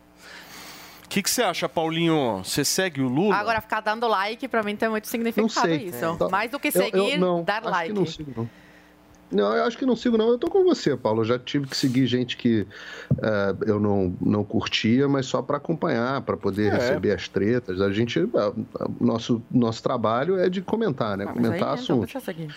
O 1.06 1.10
que, 1.10 1.22
que 1.22 1.30
você 1.30 1.44
acha, 1.44 1.70
Paulinho? 1.70 2.42
Você 2.44 2.66
segue 2.66 3.02
o 3.02 3.08
Lula? 3.08 3.36
Agora, 3.36 3.62
ficar 3.62 3.82
dando 3.82 4.08
like, 4.08 4.48
pra 4.48 4.64
mim 4.64 4.76
tem 4.76 4.90
muito 4.90 5.08
significado 5.08 5.68
sei. 5.68 5.86
isso. 5.86 6.04
É. 6.04 6.30
Mais 6.30 6.50
do 6.50 6.60
que 6.60 6.70
Eu- 6.70 6.82
eu 6.82 6.86
seguir, 6.86 7.18
não, 7.18 7.44
dar 7.44 7.58
acho 7.58 7.64
que 7.64 7.70
like. 7.70 7.94
não 7.94 8.06
sigo, 8.06 8.34
não. 8.36 8.50
Não, 9.34 9.56
eu 9.56 9.64
acho 9.64 9.78
que 9.78 9.86
não 9.86 9.96
sigo, 9.96 10.18
não. 10.18 10.30
Eu 10.30 10.38
tô 10.38 10.48
com 10.48 10.64
você, 10.64 10.96
Paulo. 10.96 11.22
Eu 11.22 11.26
já 11.26 11.40
tive 11.40 11.68
que 11.68 11.76
seguir 11.76 12.06
gente 12.06 12.38
que 12.38 12.68
uh, 13.12 13.64
eu 13.66 13.80
não, 13.80 14.16
não 14.22 14.44
curtia, 14.44 15.08
mas 15.10 15.26
só 15.26 15.42
para 15.42 15.58
acompanhar, 15.58 16.22
para 16.22 16.38
poder 16.38 16.72
é. 16.72 16.76
receber 16.76 17.12
as 17.12 17.28
tretas. 17.28 17.82
A 17.82 17.92
gente. 17.92 18.20
Uh, 18.20 18.30
nosso, 19.02 19.42
nosso 19.50 19.82
trabalho 19.82 20.38
é 20.38 20.50
de 20.50 20.62
comentar, 20.62 21.18
né? 21.18 21.26
Ah, 21.28 21.34
comentar 21.34 21.70
aí, 21.70 21.74
assuntos. 21.74 22.14
Então, 22.16 22.48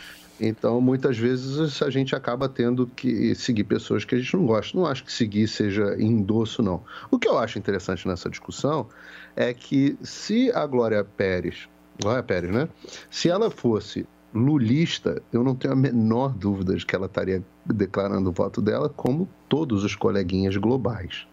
então, 0.41 0.81
muitas 0.81 1.17
vezes 1.17 1.81
a 1.83 1.89
gente 1.89 2.15
acaba 2.15 2.49
tendo 2.49 2.87
que 2.87 3.35
seguir 3.35 3.65
pessoas 3.65 4.05
que 4.05 4.15
a 4.15 4.19
gente 4.19 4.37
não 4.37 4.45
gosta. 4.47 4.77
Não 4.77 4.87
acho 4.87 5.05
que 5.05 5.13
seguir 5.13 5.49
seja 5.49 5.97
endosso, 5.99 6.63
não. 6.63 6.83
O 7.11 7.19
que 7.19 7.29
eu 7.29 7.39
acho 7.39 7.59
interessante 7.59 8.07
nessa 8.07 8.29
discussão 8.29 8.87
é 9.35 9.53
que 9.55 9.97
se 10.03 10.51
a 10.53 10.67
Glória 10.67 11.03
Pérez, 11.05 11.69
Glória 12.01 12.23
Pérez, 12.23 12.53
né? 12.53 12.69
Se 13.11 13.31
ela 13.31 13.51
fosse 13.51 14.07
lulista, 14.35 15.23
eu 15.33 15.43
não 15.43 15.55
tenho 15.55 15.73
a 15.73 15.77
menor 15.77 16.35
dúvida 16.35 16.77
de 16.77 16.85
que 16.85 16.95
ela 16.95 17.07
estaria 17.07 17.43
declarando 17.65 18.29
o 18.29 18.33
voto 18.33 18.61
dela, 18.61 18.89
como 18.89 19.29
todos 19.49 19.83
os 19.83 19.97
coleguinhas 19.97 20.57
globais. 20.57 21.27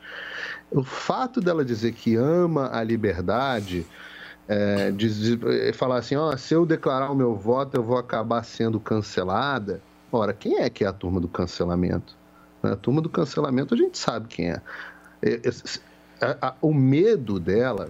O 0.71 0.84
fato 0.84 1.41
dela 1.41 1.65
dizer 1.65 1.91
que 1.93 2.15
ama 2.15 2.69
a 2.71 2.81
liberdade, 2.81 3.85
é, 4.48 4.91
de, 4.91 5.38
de, 5.38 5.74
falar 5.74 5.98
assim, 5.98 6.15
ó, 6.15 6.36
se 6.36 6.53
eu 6.53 6.65
declarar 6.65 7.11
o 7.11 7.15
meu 7.15 7.36
voto, 7.36 7.78
eu 7.78 7.84
vou 7.84 7.98
acabar 7.98 8.44
sendo 8.44 8.80
cancelada. 8.80 9.82
Ora, 10.11 10.34
quem 10.34 10.60
é 10.60 10.70
que 10.70 10.84
é 10.84 10.88
a 10.88 10.94
turma 10.94 11.20
do 11.20 11.28
cancelamento? 11.28 12.15
A 12.61 12.76
turma 12.76 13.02
do 13.02 13.10
cancelamento 13.10 13.74
a 13.74 13.78
gente 13.78 13.98
sabe 13.98 14.28
quem 14.28 14.52
é. 14.52 14.61
é, 15.22 15.36
é 16.22 16.53
o 16.61 16.74
medo 16.74 17.40
dela 17.40 17.90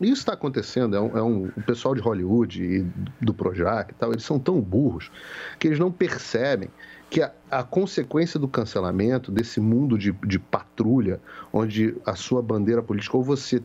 isso 0.00 0.20
está 0.20 0.32
acontecendo, 0.32 0.96
é 0.96 1.00
um, 1.00 1.18
é 1.18 1.22
um, 1.22 1.44
o 1.56 1.62
pessoal 1.62 1.94
de 1.94 2.00
Hollywood 2.00 2.62
e 2.62 2.86
do 3.20 3.34
Projac 3.34 3.92
e 3.92 3.94
tal, 3.94 4.12
eles 4.12 4.24
são 4.24 4.38
tão 4.38 4.60
burros 4.60 5.10
que 5.58 5.68
eles 5.68 5.78
não 5.78 5.92
percebem 5.92 6.68
que 7.10 7.22
a, 7.22 7.30
a 7.50 7.62
consequência 7.62 8.40
do 8.40 8.48
cancelamento, 8.48 9.30
desse 9.30 9.60
mundo 9.60 9.98
de, 9.98 10.12
de 10.12 10.38
patrulha, 10.38 11.20
onde 11.52 11.94
a 12.06 12.16
sua 12.16 12.42
bandeira 12.42 12.82
política, 12.82 13.16
ou 13.16 13.22
você 13.22 13.62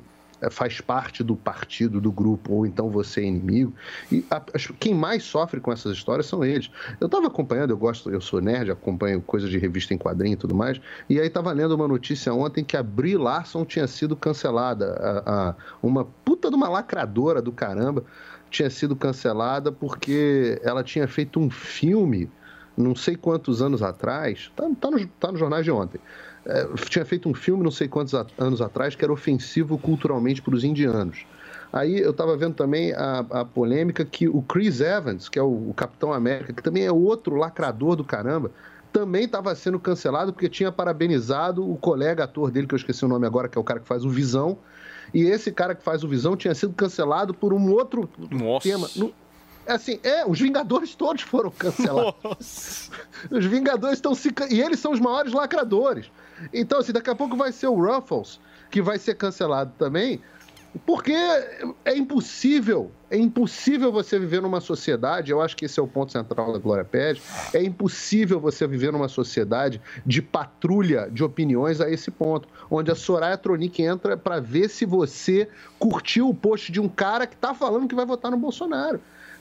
faz 0.51 0.79
parte 0.79 1.23
do 1.23 1.35
partido, 1.35 1.99
do 1.99 2.11
grupo, 2.11 2.53
ou 2.53 2.65
então 2.65 2.89
você 2.89 3.21
é 3.21 3.25
inimigo. 3.25 3.73
E 4.11 4.25
a, 4.29 4.41
quem 4.79 4.93
mais 4.93 5.23
sofre 5.23 5.59
com 5.59 5.71
essas 5.71 5.93
histórias 5.93 6.27
são 6.27 6.43
eles. 6.43 6.69
Eu 6.99 7.07
estava 7.07 7.27
acompanhando, 7.27 7.71
eu 7.71 7.77
gosto, 7.77 8.09
eu 8.11 8.21
sou 8.21 8.41
nerd, 8.41 8.71
acompanho 8.71 9.21
coisas 9.21 9.49
de 9.49 9.57
revista 9.57 9.93
em 9.93 9.97
quadrinho 9.97 10.33
e 10.33 10.37
tudo 10.37 10.55
mais, 10.55 10.79
e 11.09 11.19
aí 11.19 11.27
estava 11.27 11.51
lendo 11.51 11.73
uma 11.73 11.87
notícia 11.87 12.33
ontem 12.33 12.63
que 12.63 12.77
a 12.77 12.83
Brie 12.83 13.17
Larson 13.17 13.65
tinha 13.65 13.87
sido 13.87 14.15
cancelada. 14.15 14.93
A, 15.25 15.49
a, 15.49 15.55
uma 15.81 16.05
puta 16.05 16.49
de 16.49 16.55
uma 16.55 16.69
lacradora 16.69 17.41
do 17.41 17.51
caramba 17.51 18.03
tinha 18.49 18.69
sido 18.69 18.95
cancelada 18.95 19.71
porque 19.71 20.59
ela 20.63 20.83
tinha 20.83 21.07
feito 21.07 21.39
um 21.39 21.49
filme, 21.49 22.29
não 22.77 22.95
sei 22.95 23.15
quantos 23.15 23.61
anos 23.61 23.81
atrás, 23.81 24.51
tá, 24.55 24.63
tá, 24.79 24.91
no, 24.91 25.07
tá 25.07 25.31
no 25.31 25.37
jornal 25.37 25.61
de 25.61 25.71
ontem 25.71 25.99
é, 26.47 26.65
tinha 26.89 27.03
feito 27.03 27.27
um 27.27 27.33
filme 27.33 27.63
não 27.63 27.71
sei 27.71 27.87
quantos 27.89 28.13
anos 28.37 28.61
atrás 28.61 28.95
que 28.95 29.03
era 29.03 29.11
ofensivo 29.11 29.77
culturalmente 29.77 30.41
para 30.41 30.55
os 30.55 30.63
indianos. 30.63 31.25
Aí 31.71 31.99
eu 31.99 32.11
estava 32.11 32.37
vendo 32.37 32.55
também 32.55 32.93
a, 32.93 33.25
a, 33.29 33.45
polêmica 33.45 34.05
que 34.05 34.27
o 34.27 34.41
Chris 34.41 34.79
Evans, 34.79 35.27
que 35.27 35.37
é 35.37 35.41
o, 35.41 35.69
o, 35.69 35.73
Capitão 35.75 36.13
América, 36.13 36.53
que 36.53 36.63
também 36.63 36.85
é 36.85 36.91
outro 36.91 37.35
lacrador 37.35 37.97
do 37.97 38.05
caramba, 38.05 38.51
também 38.93 39.25
estava 39.25 39.53
sendo 39.53 39.77
cancelado 39.77 40.31
porque 40.31 40.47
tinha 40.47 40.71
parabenizado 40.71 41.69
o 41.69 41.75
colega 41.75 42.23
ator 42.23 42.49
dele, 42.49 42.65
que 42.65 42.73
eu 42.73 42.77
esqueci 42.77 43.03
o 43.03 43.07
nome 43.09 43.27
agora, 43.27 43.49
que 43.49 43.57
é 43.57 43.61
o 43.61 43.63
cara 43.63 43.81
que 43.81 43.87
faz 43.87 44.05
o 44.05 44.09
Visão. 44.09 44.57
E 45.13 45.23
esse 45.23 45.51
cara 45.51 45.75
que 45.75 45.83
faz 45.83 46.03
o 46.03 46.07
Visão 46.07 46.37
tinha 46.37 46.55
sido 46.55 46.73
cancelado 46.73 47.33
por 47.33 47.53
um 47.53 47.69
outro 47.71 48.09
Nossa. 48.31 48.63
tema. 48.67 48.89
No, 48.95 49.13
assim, 49.67 49.99
é, 50.03 50.25
os 50.25 50.39
Vingadores 50.39 50.95
todos 50.95 51.21
foram 51.21 51.51
cancelados. 51.51 52.15
Nossa. 52.23 52.91
Os 53.29 53.45
Vingadores 53.45 53.97
estão 53.97 54.15
se. 54.15 54.33
E 54.49 54.61
eles 54.61 54.79
são 54.79 54.93
os 54.93 54.99
maiores 54.99 55.33
lacradores. 55.33 56.09
Então, 56.53 56.79
assim, 56.79 56.91
daqui 56.91 57.09
a 57.09 57.15
pouco 57.15 57.35
vai 57.35 57.51
ser 57.51 57.67
o 57.67 57.75
Ruffles, 57.75 58.39
que 58.69 58.81
vai 58.81 58.97
ser 58.97 59.15
cancelado 59.15 59.71
também, 59.77 60.21
porque 60.85 61.13
é 61.85 61.95
impossível, 61.95 62.91
é 63.09 63.17
impossível 63.17 63.91
você 63.91 64.19
viver 64.19 64.41
numa 64.41 64.61
sociedade, 64.61 65.31
eu 65.31 65.41
acho 65.41 65.55
que 65.55 65.65
esse 65.65 65.79
é 65.79 65.83
o 65.83 65.87
ponto 65.87 66.11
central 66.11 66.53
da 66.53 66.59
Glória 66.59 66.83
Pérez, 66.83 67.21
é 67.53 67.63
impossível 67.63 68.39
você 68.39 68.67
viver 68.67 68.91
numa 68.91 69.07
sociedade 69.07 69.81
de 70.05 70.21
patrulha 70.21 71.09
de 71.11 71.23
opiniões 71.23 71.81
a 71.81 71.89
esse 71.89 72.11
ponto, 72.11 72.47
onde 72.69 72.91
a 72.91 72.95
Soraya 72.95 73.37
Tronic 73.37 73.81
entra 73.81 74.17
para 74.17 74.39
ver 74.39 74.69
se 74.69 74.85
você 74.85 75.47
curtiu 75.79 76.29
o 76.29 76.35
post 76.35 76.71
de 76.71 76.79
um 76.79 76.89
cara 76.89 77.25
que 77.25 77.35
está 77.35 77.53
falando 77.53 77.87
que 77.87 77.95
vai 77.95 78.05
votar 78.05 78.29
no 78.29 78.37
Bolsonaro. 78.37 78.99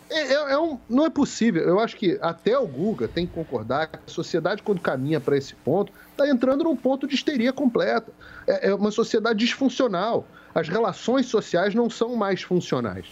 É, 0.09 0.20
é, 0.20 0.52
é, 0.52 0.59
um, 0.59 0.78
não 0.89 1.05
é 1.05 1.10
possível. 1.10 1.64
Eu 1.64 1.81
acho 1.81 1.97
que 1.97 2.16
até 2.23 2.56
o 2.56 2.66
Guga 2.66 3.09
tem 3.09 3.27
que 3.27 3.32
concordar 3.32 3.89
que 3.89 3.97
a 3.97 4.01
sociedade, 4.06 4.62
quando 4.62 4.81
caminha 4.81 5.20
para 5.20 5.36
esse 5.36 5.55
ponto, 5.56 5.93
está 6.22 6.28
entrando 6.28 6.64
num 6.64 6.76
ponto 6.76 7.06
de 7.06 7.14
histeria 7.14 7.52
completa. 7.52 8.10
É, 8.47 8.68
é, 8.68 8.74
uma 8.74 8.90
sociedade 8.90 9.38
disfuncional. 9.38 10.26
As 10.55 10.68
relações 10.68 11.26
sociais 11.26 11.74
não 11.74 11.90
são 11.90 12.16
mais 12.16 12.43
funcionais. 12.43 13.06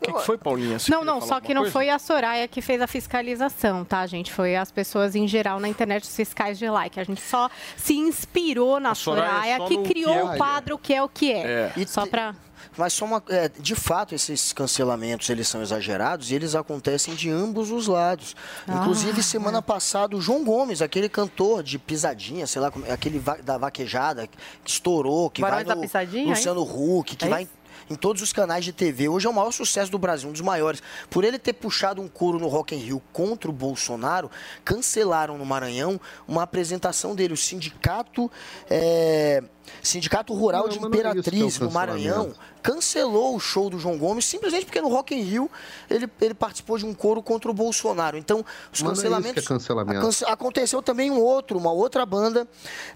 O 0.00 0.02
que, 0.02 0.12
que, 0.14 0.22
foi, 0.22 0.38
Paulinha? 0.38 0.78
Você 0.78 0.90
não, 0.90 1.04
não, 1.04 1.20
só 1.20 1.40
que 1.40 1.52
não 1.52 1.62
coisa? 1.62 1.72
foi 1.72 1.90
a 1.90 1.98
Soraya 1.98 2.48
que 2.48 2.62
fez 2.62 2.80
a 2.80 2.86
fiscalização, 2.86 3.84
tá, 3.84 4.06
gente? 4.06 4.32
Foi 4.32 4.56
as 4.56 4.70
pessoas 4.70 5.14
em 5.14 5.28
geral 5.28 5.60
na 5.60 5.68
internet, 5.68 6.04
os 6.04 6.16
fiscais 6.16 6.58
de 6.58 6.70
like. 6.70 6.98
A 6.98 7.04
gente 7.04 7.20
só 7.20 7.50
se 7.76 7.94
inspirou 7.94 8.80
na 8.80 8.92
a 8.92 8.94
Soraya, 8.94 9.58
Soraya 9.58 9.68
que 9.68 9.92
criou 9.92 10.12
que 10.12 10.18
é, 10.18 10.24
o 10.24 10.36
quadro 10.38 10.78
que 10.78 10.94
é 10.94 11.02
o 11.02 11.08
que 11.08 11.32
é. 11.32 11.72
é. 11.76 11.86
Só 11.86 12.06
para 12.06 12.34
mas 12.76 12.92
só 12.92 13.04
uma, 13.04 13.22
é, 13.28 13.48
de 13.48 13.74
fato, 13.74 14.14
esses 14.14 14.52
cancelamentos 14.52 15.28
eles 15.30 15.48
são 15.48 15.62
exagerados 15.62 16.30
e 16.30 16.34
eles 16.34 16.54
acontecem 16.54 17.14
de 17.14 17.30
ambos 17.30 17.70
os 17.70 17.86
lados. 17.86 18.34
Ah, 18.66 18.76
Inclusive, 18.76 19.22
semana 19.22 19.58
é. 19.58 19.62
passada, 19.62 20.16
o 20.16 20.20
João 20.20 20.44
Gomes, 20.44 20.82
aquele 20.82 21.08
cantor 21.08 21.62
de 21.62 21.78
pisadinha, 21.78 22.46
sei 22.46 22.60
lá, 22.62 22.72
aquele 22.92 23.18
va 23.18 23.36
da 23.36 23.58
vaquejada, 23.58 24.26
que 24.26 24.36
estourou, 24.64 25.30
que 25.30 25.40
Barões 25.40 25.66
vai 25.66 26.06
no 26.06 26.28
Luciano 26.28 26.62
Huck, 26.62 27.16
que 27.16 27.24
é 27.24 27.28
vai 27.28 27.48
em 27.90 27.96
todos 27.96 28.22
os 28.22 28.32
canais 28.32 28.64
de 28.64 28.72
TV. 28.72 29.08
Hoje 29.08 29.26
é 29.26 29.30
o 29.30 29.34
maior 29.34 29.50
sucesso 29.50 29.90
do 29.90 29.98
Brasil, 29.98 30.28
um 30.28 30.32
dos 30.32 30.40
maiores. 30.40 30.80
Por 31.10 31.24
ele 31.24 31.38
ter 31.38 31.52
puxado 31.52 32.00
um 32.00 32.08
couro 32.08 32.38
no 32.38 32.46
Rock 32.46 32.74
in 32.74 32.78
Rio 32.78 33.02
contra 33.12 33.50
o 33.50 33.52
Bolsonaro, 33.52 34.30
cancelaram 34.64 35.36
no 35.36 35.44
Maranhão 35.44 36.00
uma 36.26 36.44
apresentação 36.44 37.16
dele. 37.16 37.34
O 37.34 37.36
sindicato, 37.36 38.30
é, 38.70 39.42
sindicato 39.82 40.34
Rural 40.34 40.62
não, 40.64 40.68
de 40.68 40.78
é 40.78 40.82
Imperatriz, 40.82 41.58
no 41.58 41.70
Maranhão, 41.70 42.32
cancelou 42.62 43.34
o 43.34 43.40
show 43.40 43.70
do 43.70 43.78
João 43.78 43.98
Gomes 43.98 44.24
simplesmente 44.24 44.66
porque 44.66 44.80
no 44.80 44.88
Rock 44.88 45.14
in 45.14 45.22
Rio 45.22 45.50
ele, 45.88 46.08
ele 46.20 46.34
participou 46.34 46.78
de 46.78 46.86
um 46.86 46.94
coro 46.94 47.22
contra 47.22 47.50
o 47.50 47.54
Bolsonaro. 47.54 48.16
Então, 48.16 48.44
os 48.72 48.82
Mas 48.82 48.92
cancelamentos. 48.92 49.44
É 49.44 49.46
cancelamento. 49.46 50.00
Cance, 50.00 50.24
aconteceu 50.24 50.82
também 50.82 51.10
um 51.10 51.20
outro, 51.20 51.58
uma 51.58 51.72
outra 51.72 52.04
banda 52.04 52.46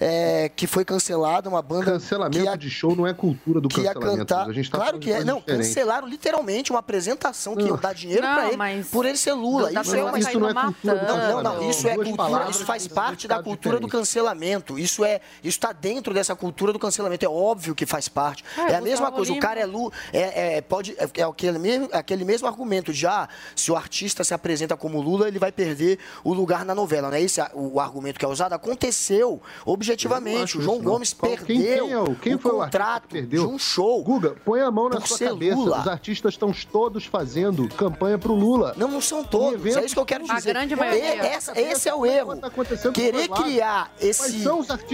é, 0.01 0.51
que 0.55 0.67
foi 0.67 0.85
cancelada, 0.85 1.49
uma 1.49 1.63
banda. 1.63 1.93
Cancelamento 1.93 2.45
ia, 2.45 2.57
de 2.57 2.71
show 2.71 2.95
não 2.95 3.07
é 3.07 3.15
cultura 3.15 3.61
do 3.61 3.69
cancelamento. 3.69 4.17
Cantar, 4.19 4.49
a 4.49 4.53
gente 4.53 4.71
tá 4.71 4.79
claro 4.79 4.99
que 4.99 5.11
é. 5.11 5.25
Não, 5.25 5.39
diferente. 5.39 5.67
cancelaram 5.67 6.07
literalmente 6.07 6.71
uma 6.71 6.81
apresentação 6.81 7.57
que 7.57 7.65
ia 7.65 7.77
dar 7.77 7.95
dinheiro 7.95 8.23
para 8.23 8.49
ele 8.53 8.85
por 8.85 9.07
ele 9.07 9.17
ser 9.17 9.33
Lula. 9.33 9.71
Isso, 9.73 9.97
é 9.97 10.05
uma... 10.05 10.19
isso 10.19 10.39
não 10.39 10.49
é 10.49 10.55
cultura. 10.55 11.03
Não, 11.07 11.43
não, 11.43 11.43
não. 11.43 11.71
Isso 11.71 11.89
é 11.89 11.95
cultura, 11.95 12.51
isso 12.51 12.65
faz 12.65 12.87
parte 12.87 13.27
da 13.27 13.43
cultura 13.43 13.81
do 13.81 13.89
cancelamento. 13.89 14.79
Isso 14.79 15.05
é, 15.05 15.21
isso 15.43 15.57
está 15.57 15.73
dentro 15.73 16.15
dessa 16.15 16.35
cultura 16.35 16.64
do 16.73 16.78
cancelamento. 16.78 17.24
É 17.24 17.28
óbvio 17.28 17.74
que 17.74 17.86
faz 17.86 18.09
parte. 18.09 18.45
É, 18.57 18.73
é 18.73 18.77
a 18.77 18.81
mesma 18.81 19.11
coisa. 19.11 19.32
O 19.32 19.39
cara 19.39 19.61
é 19.61 19.66
Lula, 19.66 19.93
é, 20.12 20.57
é, 20.57 20.61
pode, 20.61 20.95
é, 20.99 21.09
é 21.20 21.23
aquele, 21.23 21.59
mesmo, 21.59 21.89
aquele 21.93 22.24
mesmo 22.24 22.47
argumento 22.47 22.93
de, 22.93 23.07
ah, 23.07 23.28
se 23.55 23.70
o 23.70 23.77
artista 23.77 24.24
se 24.24 24.35
apresenta 24.35 24.77
como 24.77 25.01
Lula, 25.01 25.28
ele 25.28 25.39
vai 25.39 25.53
perder 25.53 25.99
o 26.23 26.32
lugar 26.32 26.65
na 26.65 26.74
novela. 26.74 27.09
Não 27.09 27.16
é 27.16 27.23
esse 27.23 27.41
o, 27.53 27.74
o 27.74 27.81
argumento 27.81 28.19
que 28.19 28.24
é 28.24 28.28
usado? 28.28 28.53
Aconteceu, 28.53 29.41
objetivamente. 29.65 30.59
O 30.59 30.61
João 30.61 30.81
Gomes 30.81 31.12
perdeu 31.12 31.47
quem, 31.47 31.62
quem, 31.62 31.93
é 31.93 32.16
quem 32.20 32.35
o 32.35 32.39
foi 32.39 32.51
contrato 32.53 33.05
o 33.05 33.09
perdeu? 33.09 33.47
de 33.47 33.55
um 33.55 33.59
show. 33.59 34.03
Guga, 34.03 34.36
põe 34.45 34.61
a 34.61 34.70
mão 34.70 34.89
na 34.89 35.01
sua 35.01 35.19
cabeça. 35.19 35.57
Lula. 35.57 35.81
Os 35.81 35.89
artistas 35.89 36.35
estão 36.35 36.53
todos 36.70 37.05
fazendo 37.05 37.69
campanha 37.69 38.19
pro 38.19 38.35
Lula. 38.35 38.74
Não, 38.77 38.89
não 38.89 39.01
são 39.01 39.24
todos. 39.24 39.65
É 39.77 39.85
isso 39.85 39.95
que 39.95 40.01
eu 40.01 40.07
quero 40.07 40.24
dizer. 40.24 40.51
A 40.51 40.53
grande 40.53 40.77
maioria. 40.77 41.24
Essa, 41.24 41.59
esse 41.61 41.89
é 41.89 41.95
o 41.95 42.05
erro. 42.05 42.36
Tá 42.36 42.51
Querer 42.93 43.28
criar 43.28 43.93
esse 44.01 44.45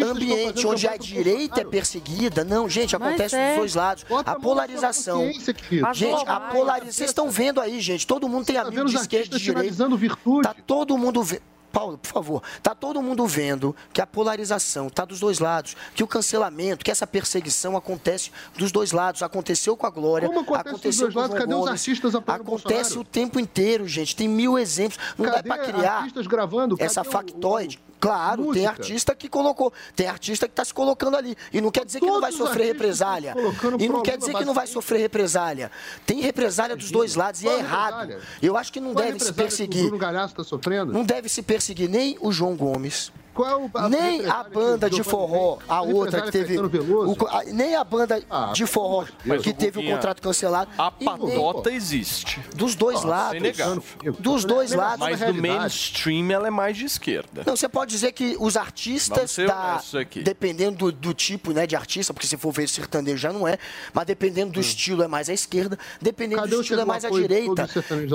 ambiente 0.03 0.67
onde 0.67 0.87
a 0.89 0.97
direita 0.97 1.60
é 1.61 1.65
perseguida, 1.65 2.45
não, 2.45 2.69
gente, 2.69 2.95
acontece 2.97 3.37
dos 3.37 3.57
dois 3.57 3.75
lados. 3.75 4.05
A 4.25 4.35
polarização. 4.37 5.31
Gente, 5.93 6.25
a 6.27 6.41
polarização. 6.41 6.93
Vocês 6.93 7.11
estão 7.11 7.31
vendo 7.31 7.61
aí, 7.61 7.81
gente. 7.81 8.07
Todo 8.07 8.29
mundo 8.29 8.47
tem 8.47 8.57
tá 8.57 8.63
amigo 8.63 8.87
de 8.87 8.97
esquerda 8.97 9.39
de 9.39 9.45
direita. 9.45 9.89
virtude. 9.97 10.43
Tá 10.43 10.55
todo 10.67 10.97
mundo 10.97 11.23
vendo. 11.23 11.43
Paulo, 11.71 11.97
por 11.99 12.09
favor, 12.09 12.43
tá 12.63 12.75
todo 12.75 13.01
mundo 13.01 13.27
vendo 13.27 13.75
que 13.93 14.01
a 14.01 14.07
polarização 14.07 14.89
está 14.89 15.05
dos 15.05 15.21
dois 15.21 15.39
lados, 15.39 15.77
que 15.95 16.03
o 16.03 16.07
cancelamento, 16.07 16.85
que 16.85 16.91
essa 16.91 17.07
perseguição 17.07 17.77
acontece 17.77 18.33
dos 18.57 18.73
dois 18.73 18.93
lados. 18.93 19.23
Aconteceu 19.23 19.77
com 19.77 19.87
a 19.87 19.91
Glória, 19.91 20.29
Como 20.29 20.41
acontece 20.41 20.69
aconteceu 20.69 21.07
dos 21.07 21.15
dois 21.15 21.29
lados? 21.31 21.39
Cadê 21.39 21.55
Gomes, 21.55 21.65
os 21.65 21.89
artistas 21.89 22.15
Acontece 22.15 22.99
o 22.99 23.05
tempo 23.05 23.39
inteiro, 23.39 23.87
gente. 23.87 24.17
Tem 24.17 24.29
mil 24.29 24.59
exemplos. 24.59 24.99
Não 25.17 25.27
Cadê 25.27 25.49
dá 25.49 25.55
para 25.55 25.65
criar 25.65 25.93
artistas 25.99 26.27
gravando? 26.27 26.77
essa 26.79 27.05
factoide. 27.05 27.79
Claro, 28.01 28.45
música. 28.45 28.59
tem 28.59 28.67
artista 28.67 29.15
que 29.15 29.29
colocou, 29.29 29.73
tem 29.95 30.07
artista 30.07 30.49
que 30.49 30.53
está 30.53 30.65
se 30.65 30.73
colocando 30.73 31.17
ali. 31.17 31.37
E 31.53 31.61
não 31.61 31.71
quer 31.71 31.85
dizer 31.85 32.01
que 32.01 32.07
não 32.07 32.21
vai 32.21 32.33
Todos 32.33 32.49
sofrer 32.49 32.67
represália. 32.67 33.35
E 33.79 33.89
não 33.89 34.03
quer 34.03 34.17
dizer 34.17 34.35
que 34.35 34.45
não 34.45 34.55
vai 34.55 34.67
sofrer 34.67 34.99
represália. 34.99 35.71
Tem 36.07 36.21
represália 36.21 36.75
dos 36.75 36.91
dois 36.91 37.15
lados 37.15 37.43
e 37.43 37.49
é 37.49 37.59
errado. 37.59 38.15
Eu 38.41 38.57
acho 38.57 38.73
que 38.73 38.81
não 38.81 38.95
Qual 38.95 39.05
deve 39.05 39.21
se 39.21 39.33
perseguir. 39.33 39.81
O 39.81 39.89
Bruno 39.89 39.99
Galhaço 39.99 40.33
está 40.33 40.43
sofrendo? 40.45 40.93
Não 40.93 41.05
deve 41.05 41.29
se 41.29 41.43
perseguir 41.43 41.89
nem 41.89 42.17
o 42.21 42.33
João 42.33 42.57
Gomes. 42.57 43.13
Qual 43.35 43.63
é 43.63 43.71
a 43.79 43.89
nem 43.89 44.27
a 44.27 44.45
que 44.45 44.51
banda 44.51 44.87
o 44.87 44.91
de 44.91 45.03
forró, 45.03 45.59
a 45.69 45.83
outra 45.83 46.23
que 46.23 46.31
teve. 46.33 46.59
O 46.59 47.17
a- 47.29 47.45
nem 47.45 47.75
a 47.77 47.85
banda 47.85 48.21
de 48.53 48.67
forró 48.67 49.05
que 49.43 49.53
teve 49.53 49.79
o 49.81 49.91
contrato 49.95 50.21
cancelado. 50.21 50.71
A 50.77 50.93
nem- 50.99 51.09
patota 51.09 51.71
existe. 51.71 52.41
Dos 52.55 52.75
dois 52.75 52.97
Nossa, 53.05 53.09
lados. 53.09 53.43
é. 54.05 54.11
Dos 54.19 54.45
dois 54.45 54.73
lados. 54.73 54.99
Mas 54.99 55.21
no 55.21 55.35
mainstream 55.35 56.31
ela 56.31 56.49
é 56.49 56.51
mais 56.51 56.77
de 56.77 56.85
esquerda. 56.85 57.43
Não, 57.47 57.57
você 57.57 57.69
pode 57.69 57.91
dizer 57.91 58.13
que 58.13 58.37
os 58.39 58.57
artistas 58.57 59.37
da, 59.37 59.81
dependendo 60.23 60.77
do, 60.77 60.93
do 60.93 61.15
tipo 61.15 61.53
né, 61.53 61.67
de 61.67 61.77
artista, 61.77 62.13
porque 62.13 62.27
se 62.27 62.37
for 62.37 62.53
ver 62.53 62.69
sertanejo 62.69 63.17
já 63.19 63.33
não 63.33 63.47
é, 63.47 63.59
mas 63.93 64.07
dependendo 64.07 64.53
do 64.53 64.61
estilo 64.61 65.03
é 65.03 65.09
mais 65.09 65.29
à 65.29 65.33
esquerda, 65.33 65.79
dependendo 66.01 66.41
Hum. 66.41 66.45
Cadê 66.45 66.57
do 66.57 66.63
estilo 66.63 66.81
é 66.81 66.85
mais 66.85 67.05
à 67.05 67.11
direita. 67.11 67.69